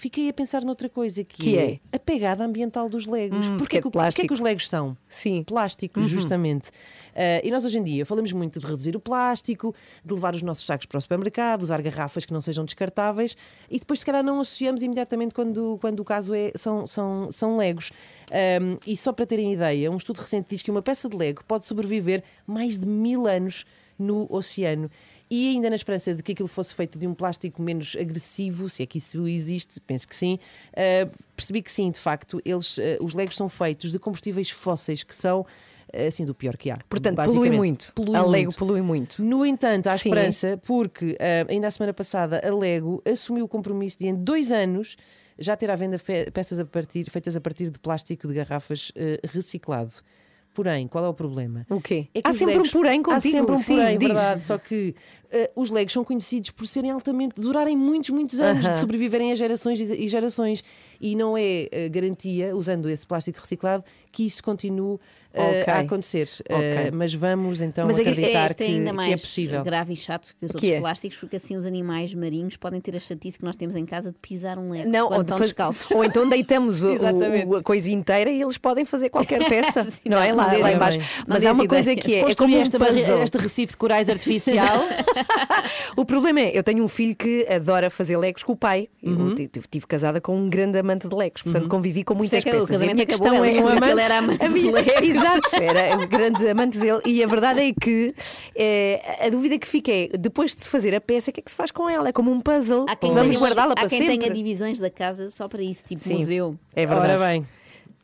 fiquei 0.00 0.28
a 0.28 0.32
pensar 0.32 0.62
noutra 0.64 0.88
coisa 0.88 1.22
que, 1.24 1.42
Que 1.42 1.58
é, 1.58 1.70
é? 1.72 1.80
a 1.92 1.98
pegada 1.98 2.44
ambiental 2.44 2.88
dos 2.88 3.04
Legos. 3.06 3.46
Hum, 3.48 3.56
Porquê 3.58 3.80
porque 3.82 3.98
é 3.98 4.10
que, 4.12 4.26
que 4.28 4.32
os 4.32 4.40
Legos 4.40 4.68
são? 4.68 4.96
Sim. 5.08 5.42
Plásticos, 5.42 6.02
Uhum. 6.04 6.08
justamente. 6.08 6.70
Ah, 7.14 7.40
e 7.44 7.50
nós 7.50 7.64
hoje 7.64 7.78
em 7.78 7.82
dia 7.84 8.06
falamos 8.06 8.32
muito 8.32 8.60
de 8.60 8.66
reduzir 8.66 8.94
o 8.96 9.00
plástico, 9.00 9.74
de 10.04 10.14
levar 10.14 10.34
os 10.34 10.42
nossos 10.42 10.64
sacos 10.64 10.86
para 10.86 10.98
o 10.98 11.00
supermercado, 11.00 11.62
usar 11.62 11.82
garrafas 11.82 12.24
que 12.24 12.32
não 12.32 12.40
sejam 12.40 12.64
descartáveis 12.64 13.36
e 13.68 13.78
depois, 13.78 14.00
se 14.00 14.06
calhar, 14.06 14.22
não 14.22 14.40
associamos 14.40 14.82
imediatamente 14.82 15.34
quando, 15.34 15.76
quando 15.80 16.00
o 16.00 16.04
caso 16.04 16.32
é, 16.32 16.52
são, 16.54 16.86
são, 16.86 17.28
são 17.32 17.56
Legos. 17.56 17.90
Ahm, 18.30 18.76
e 18.86 18.96
só 18.96 19.12
para 19.12 19.26
terem 19.26 19.52
ideia, 19.52 19.90
um 19.90 19.96
estudo 19.96 20.18
recente 20.20 20.46
diz 20.50 20.62
que 20.62 20.70
uma 20.70 20.82
peça 20.82 21.08
de 21.08 21.16
Lego 21.16 21.42
pode 21.46 21.66
sobreviver 21.66 22.22
mais 22.46 22.78
de 22.78 22.86
mil 22.86 23.26
anos 23.26 23.64
no 23.98 24.26
oceano. 24.30 24.88
E 25.30 25.50
ainda 25.50 25.68
na 25.68 25.76
esperança 25.76 26.14
de 26.14 26.22
que 26.22 26.32
aquilo 26.32 26.48
fosse 26.48 26.74
feito 26.74 26.98
de 26.98 27.06
um 27.06 27.14
plástico 27.14 27.60
menos 27.60 27.96
agressivo, 27.98 28.68
se 28.68 28.82
é 28.82 28.86
que 28.86 28.98
isso 28.98 29.26
existe, 29.28 29.80
penso 29.80 30.08
que 30.08 30.16
sim, 30.16 30.38
ah, 30.74 31.08
percebi 31.36 31.62
que 31.62 31.70
sim, 31.70 31.90
de 31.90 32.00
facto, 32.00 32.40
eles, 32.44 32.78
ah, 32.78 33.02
os 33.02 33.14
Legos 33.14 33.36
são 33.36 33.48
feitos 33.48 33.92
de 33.92 33.98
combustíveis 33.98 34.50
fósseis 34.50 35.02
que 35.02 35.14
são 35.14 35.44
ah, 35.92 36.06
assim 36.06 36.24
do 36.24 36.34
pior 36.34 36.56
que 36.56 36.70
há. 36.70 36.78
Portanto, 36.88 37.16
polui 37.16 37.50
muito. 37.50 37.92
Polui 37.94 38.16
a 38.16 38.22
Lego 38.22 38.44
muito. 38.44 38.58
polui 38.58 38.82
muito. 38.82 39.22
No 39.22 39.44
entanto, 39.44 39.88
há 39.88 39.98
Sim. 39.98 40.08
esperança, 40.08 40.60
porque 40.64 41.16
ah, 41.20 41.50
ainda 41.50 41.68
a 41.68 41.70
semana 41.70 41.92
passada 41.92 42.40
a 42.42 42.54
Lego 42.54 43.02
assumiu 43.10 43.44
o 43.44 43.48
compromisso 43.48 43.98
de 43.98 44.06
em 44.06 44.14
dois 44.14 44.50
anos 44.50 44.96
já 45.38 45.56
ter 45.56 45.70
à 45.70 45.76
venda 45.76 45.98
peças 46.32 46.58
a 46.58 46.64
partir, 46.64 47.08
feitas 47.10 47.36
a 47.36 47.40
partir 47.40 47.70
de 47.70 47.78
plástico 47.78 48.26
de 48.26 48.34
garrafas 48.34 48.90
ah, 48.96 49.28
reciclado. 49.28 49.92
Porém, 50.54 50.88
qual 50.88 51.04
é 51.04 51.08
o 51.08 51.14
problema? 51.14 51.64
O 51.70 51.80
quê? 51.80 52.08
É 52.12 52.20
que 52.20 52.28
Há 52.28 52.32
sempre 52.32 52.54
Legos- 52.54 52.74
um 52.74 52.78
porém 52.78 53.02
Há 53.08 53.20
sempre 53.20 53.52
um 53.54 53.56
Sim, 53.58 53.76
porém, 53.76 53.98
diz. 53.98 54.08
verdade. 54.08 54.44
Só 54.44 54.58
que 54.58 54.92
eh, 55.30 55.50
os 55.54 55.70
Legos 55.70 55.92
são 55.92 56.02
conhecidos 56.02 56.50
por 56.50 56.66
serem 56.66 56.90
altamente, 56.90 57.40
durarem 57.40 57.76
muitos, 57.76 58.10
muitos 58.10 58.40
anos, 58.40 58.64
Aham. 58.64 58.74
de 58.74 58.80
sobreviverem 58.80 59.30
a 59.30 59.34
gerações 59.36 59.78
e 59.80 59.84
e 59.84 60.08
gerações. 60.08 60.64
E 61.00 61.14
não 61.14 61.36
é 61.38 61.68
eh, 61.70 61.88
garantia, 61.88 62.56
usando 62.56 62.90
esse 62.90 63.06
plástico 63.06 63.38
reciclado, 63.40 63.84
que 64.10 64.24
isso 64.26 64.42
continue 64.42 64.98
eh, 65.34 65.60
Ok. 65.62 65.72
a 65.72 65.78
acontecer. 65.80 66.28
Eh, 66.48 66.54
Ok. 66.54 66.90
mas 66.92 67.14
vamos 67.14 67.60
então 67.60 67.86
Mas 67.86 67.98
é 67.98 68.02
que 68.02 68.08
é- 68.08 68.12
acreditar 68.12 68.50
é 68.50 68.54
que, 68.54 68.62
ainda 68.64 68.90
que 68.90 68.96
mais 68.96 69.12
é 69.12 69.16
possível. 69.16 69.62
grave 69.64 69.92
e 69.92 69.96
chato 69.96 70.34
que 70.38 70.46
os 70.46 70.50
Que 70.52 70.56
outros 70.56 70.72
é? 70.72 70.80
plásticos, 70.80 71.18
porque 71.18 71.36
assim 71.36 71.56
os 71.56 71.64
animais 71.66 72.12
marinhos 72.14 72.56
podem 72.56 72.80
ter 72.80 72.96
a 72.96 73.00
chatice 73.00 73.38
que 73.38 73.44
nós 73.44 73.56
temos 73.56 73.76
em 73.76 73.84
casa 73.86 74.10
de 74.10 74.16
pisar 74.20 74.58
um 74.58 74.70
lego 74.70 74.88
Não, 74.90 75.06
ou, 75.12 75.20
estão 75.20 75.36
faz- 75.38 75.50
descalços. 75.50 75.90
ou 75.90 76.04
então 76.04 76.28
deitamos 76.28 76.82
o- 76.84 76.92
o- 77.48 77.56
a 77.56 77.62
coisa 77.62 77.90
inteira 77.90 78.30
e 78.30 78.40
eles 78.42 78.58
podem 78.58 78.84
fazer 78.84 79.10
qualquer 79.10 79.38
peça, 79.48 79.86
não 80.04 80.20
é? 80.20 80.30
não 80.30 80.36
Lá, 80.38 80.48
dê 80.48 80.56
lá 80.56 80.60
ideia. 80.60 80.76
embaixo. 80.76 80.98
Não 80.98 81.06
Mas 81.28 81.44
há 81.46 81.52
uma 81.52 81.66
coisa 81.68 81.94
que 81.94 82.14
é, 82.14 82.18
é 82.30 82.34
como 82.34 82.54
um 82.56 82.60
esta, 82.60 82.78
este 83.22 83.38
recife 83.38 83.72
de 83.72 83.76
corais 83.76 84.08
artificial. 84.08 84.78
O 85.96 86.04
problema 86.04 86.40
é, 86.40 86.56
eu 86.56 86.62
tenho 86.62 86.82
um 86.84 86.88
filho 86.88 87.14
que 87.16 87.46
adora 87.50 87.90
fazer 87.90 88.16
legos 88.16 88.42
com 88.42 88.52
o 88.52 88.56
pai. 88.56 88.88
Uhum. 89.02 89.34
Estive 89.34 89.86
casada 89.86 90.20
com 90.20 90.36
um 90.36 90.48
grande 90.48 90.78
amante 90.78 91.08
de 91.08 91.14
legos, 91.14 91.42
portanto 91.42 91.68
convivi 91.68 92.04
com 92.04 92.14
muitas 92.14 92.38
é 92.38 92.42
que 92.42 92.56
o 92.56 92.60
peças. 92.60 92.70
E 92.70 92.74
a 92.74 92.78
minha 92.78 92.92
acabou, 92.92 93.06
questão 93.06 93.34
ela 93.34 93.46
é 93.46 93.50
descobriu 93.50 93.80
que 93.80 93.88
ele 93.90 94.00
era 94.00 94.18
amante 94.18 94.44
a 94.44 94.48
de 94.48 94.54
minha- 94.54 94.72
legos. 94.72 94.92
Exato, 95.18 95.56
era 95.56 95.96
um 95.96 96.06
grande 96.06 96.48
amante 96.48 96.78
dele. 96.78 97.00
E 97.04 97.22
a 97.22 97.26
verdade 97.26 97.60
é 97.60 97.72
que 97.72 98.14
eh, 98.54 99.18
a 99.26 99.28
dúvida 99.30 99.58
que 99.58 99.66
fica 99.66 99.90
é, 99.92 100.08
depois 100.18 100.54
de 100.54 100.62
se 100.62 100.68
fazer 100.70 100.94
a 100.94 101.00
peça, 101.00 101.30
o 101.30 101.34
que 101.34 101.40
é 101.40 101.42
que 101.42 101.50
se 101.50 101.56
faz 101.56 101.70
com 101.70 101.88
ela? 101.88 102.08
É 102.08 102.12
como 102.12 102.30
um 102.30 102.40
puzzle. 102.40 102.86
Há 102.88 102.96
quem 102.96 103.12
Vamos 103.12 103.34
tenha- 103.34 103.40
guardá-la 103.40 103.72
há 103.72 103.76
para 103.76 103.88
quem 103.88 103.98
sempre. 103.98 104.18
tenha 104.18 104.32
divisões 104.32 104.78
da 104.78 104.90
casa 104.90 105.30
só 105.30 105.48
para 105.48 105.62
isso, 105.62 105.84
tipo 105.84 106.00
Sim, 106.00 106.14
museu. 106.16 106.56
É 106.74 106.86
verdade. 106.86 107.12
Ora 107.12 107.18
bem. 107.28 107.46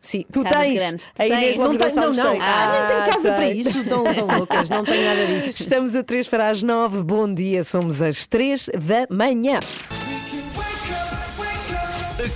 Sim, 0.01 0.23
tu 0.31 0.43
Casas 0.43 0.59
tens. 0.59 0.75
grandes. 0.75 1.13
A 1.19 1.27
Inês 1.27 1.57
Tens. 1.57 1.59
Lopes 1.59 1.73
Não 1.73 1.79
tenho, 1.79 1.95
não, 1.97 2.07
Gonçalves 2.09 2.19
não. 2.19 2.31
tem. 2.33 2.41
Ah, 2.43 2.73
nem 2.79 2.87
tenho 2.89 3.13
casa 3.15 3.33
para 3.33 3.45
tem. 3.47 3.59
isso. 3.59 3.85
Tão, 3.89 4.05
tão 4.05 4.37
loucas, 4.39 4.69
não 4.69 4.85
tenho 4.85 5.03
nada 5.05 5.27
disso. 5.27 5.57
Estamos 5.63 5.95
a 5.97 6.03
3 6.03 6.29
para 6.29 6.51
as 6.51 6.63
9. 6.63 7.03
Bom 7.03 7.33
dia, 7.33 7.65
somos 7.65 8.03
às 8.03 8.27
3 8.27 8.69
da 8.77 9.07
manhã. 9.15 9.61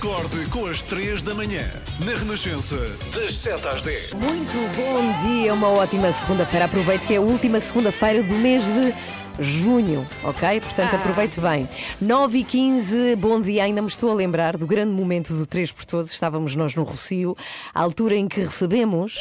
Acorde 0.09 0.49
com 0.49 0.65
as 0.65 0.81
3 0.81 1.21
da 1.21 1.35
manhã, 1.35 1.63
na 2.03 2.17
Renascença, 2.17 2.75
das 3.13 3.35
7 3.35 3.67
às 3.67 3.83
10. 3.83 4.13
Muito 4.13 4.53
bom 4.75 5.13
dia, 5.21 5.53
uma 5.53 5.69
ótima 5.69 6.11
segunda-feira. 6.11 6.65
Aproveito 6.65 7.05
que 7.05 7.13
é 7.13 7.17
a 7.17 7.21
última 7.21 7.61
segunda-feira 7.61 8.23
do 8.23 8.33
mês 8.33 8.63
de 8.65 8.91
junho, 9.39 10.07
ok? 10.23 10.61
Portanto, 10.61 10.93
Ah. 10.93 10.97
aproveite 10.97 11.39
bem. 11.39 11.67
9 12.01 12.39
e 12.39 12.43
15, 12.43 13.15
bom 13.15 13.39
dia. 13.41 13.63
Ainda 13.63 13.81
me 13.81 13.87
estou 13.87 14.11
a 14.11 14.13
lembrar 14.13 14.57
do 14.57 14.65
grande 14.65 14.91
momento 14.91 15.33
do 15.33 15.45
3 15.45 15.71
por 15.71 15.85
Todos. 15.85 16.11
Estávamos 16.11 16.55
nós 16.55 16.75
no 16.75 16.83
Rocio, 16.83 17.35
à 17.73 17.81
altura 17.81 18.15
em 18.15 18.27
que 18.27 18.39
recebemos. 18.41 19.17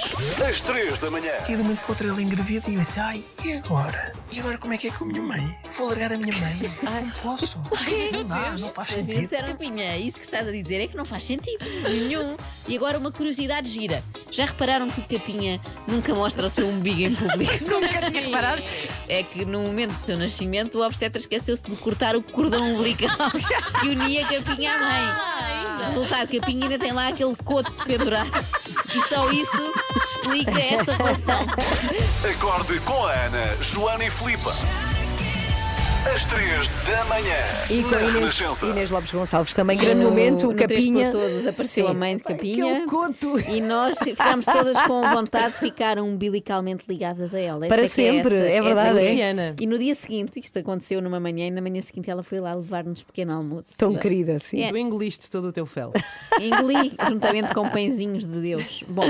Às 0.48 0.60
3 0.60 0.98
da 0.98 1.10
manhã. 1.10 1.32
E 1.48 1.56
de 1.56 1.62
momento 1.62 1.78
para 1.80 1.90
outro 1.90 2.12
ele 2.12 2.22
engravida 2.22 2.64
e 2.70 2.74
eu 2.74 2.80
disse, 2.80 3.00
ai, 3.00 3.22
e 3.44 3.52
agora? 3.54 4.12
E 4.32 4.40
agora 4.40 4.58
como 4.58 4.74
é 4.74 4.78
que 4.78 4.88
é 4.88 4.90
com 4.90 5.04
a 5.04 5.06
minha 5.08 5.22
mãe? 5.22 5.56
Vou 5.76 5.88
largar 5.88 6.12
a 6.12 6.16
minha 6.18 6.32
mãe? 6.36 6.48
Ai, 6.86 7.02
não 7.02 7.10
posso. 7.22 7.58
Não 8.12 8.24
dá, 8.24 8.50
não 8.52 8.68
faz 8.72 8.90
sentido. 8.90 9.20
Disseram, 9.20 9.56
Pinha, 9.56 9.96
isso 9.96 10.18
que 10.18 10.24
estás 10.24 10.46
a 10.46 10.50
dizer 10.52 10.80
é 10.82 10.86
que 10.86 10.96
não 10.96 11.04
faz 11.04 11.24
sentido 11.24 11.64
nenhum. 11.88 12.36
E 12.66 12.76
agora 12.76 12.98
uma 12.98 13.10
curiosidade 13.10 13.70
gira. 13.70 14.02
Já 14.30 14.44
repararam 14.46 14.88
que 14.90 15.00
o 15.00 15.18
Capinha 15.18 15.60
nunca 15.86 16.14
mostra 16.14 16.46
o 16.46 16.48
seu 16.48 16.66
umbigo 16.68 17.00
em 17.00 17.14
público? 17.14 17.64
Nunca 17.68 18.10
tinha 18.10 18.22
reparado. 18.22 18.62
É 19.08 19.22
que 19.22 19.44
no 19.44 19.60
momento 19.62 19.94
seu 20.08 20.16
nascimento 20.16 20.78
o 20.78 20.86
obstetra 20.86 21.20
esqueceu-se 21.20 21.62
de 21.64 21.76
cortar 21.76 22.16
o 22.16 22.22
cordão 22.22 22.72
umbilical 22.72 23.10
que 23.78 23.88
unia 23.88 24.24
Capinha 24.24 24.74
à 24.74 24.78
mãe. 24.78 25.86
Resultado, 25.86 26.28
Capinha 26.32 26.64
ainda 26.64 26.78
tem 26.78 26.92
lá 26.92 27.08
aquele 27.08 27.36
coto 27.36 27.70
pendurado. 27.84 28.30
E 28.94 29.00
só 29.02 29.30
isso 29.30 29.72
explica 29.96 30.58
esta 30.58 30.94
relação. 30.94 31.42
Acorde 32.30 32.80
com 32.80 33.04
a 33.04 33.12
Ana, 33.12 33.56
Joana 33.60 34.06
e 34.06 34.10
Filipa. 34.10 34.54
Às 36.06 36.24
3 36.26 36.70
da 36.86 37.04
manhã, 37.04 37.34
E 37.70 37.82
com 37.82 37.94
a 37.94 38.02
Inês. 38.02 38.62
Inês 38.62 38.90
Lopes 38.90 39.12
Gonçalves 39.12 39.54
também. 39.54 39.76
Grande 39.76 40.02
No- 40.02 40.10
momento, 40.10 40.48
o 40.50 40.54
Capinha. 40.54 41.10
todos 41.10 41.46
apareceu 41.46 41.84
Sim. 41.86 41.90
a 41.90 41.94
mãe 41.94 42.16
de 42.16 42.22
Capinha. 42.24 42.84
Coto. 42.86 43.38
E 43.50 43.60
nós 43.60 43.98
ficámos 43.98 44.44
todas 44.46 44.80
com 44.82 45.02
vontade 45.02 45.52
de 45.54 45.58
ficar 45.60 45.98
umbilicalmente 45.98 46.84
ligadas 46.88 47.34
a 47.34 47.38
ela. 47.40 47.66
Essa 47.66 47.68
Para 47.74 47.82
é 47.82 47.84
que 47.84 47.86
é 47.86 47.88
sempre, 47.88 48.34
essa- 48.36 48.46
é 48.48 48.52
essa 48.56 48.62
verdade, 48.64 48.88
a 48.98 49.02
é. 49.02 49.04
Luciana. 49.10 49.54
E 49.60 49.66
no 49.66 49.78
dia 49.78 49.94
seguinte, 49.94 50.40
isto 50.40 50.58
aconteceu 50.58 51.00
numa 51.02 51.20
manhã, 51.20 51.46
e 51.46 51.50
na 51.50 51.60
manhã 51.60 51.80
seguinte 51.80 52.10
ela 52.10 52.22
foi 52.22 52.40
lá 52.40 52.54
levar-nos 52.54 53.02
pequeno 53.02 53.32
almoço. 53.34 53.74
Tão 53.76 53.94
querida, 53.94 54.38
sim. 54.38 54.62
É. 54.62 54.70
Tu 54.70 54.76
engoliste 54.76 55.30
todo 55.30 55.48
o 55.48 55.52
teu 55.52 55.66
fel. 55.66 55.92
Engoli 56.40 56.92
juntamente 57.08 57.52
com 57.54 57.68
pãezinhos 57.68 58.26
de 58.26 58.40
Deus. 58.40 58.82
Bom, 58.88 59.04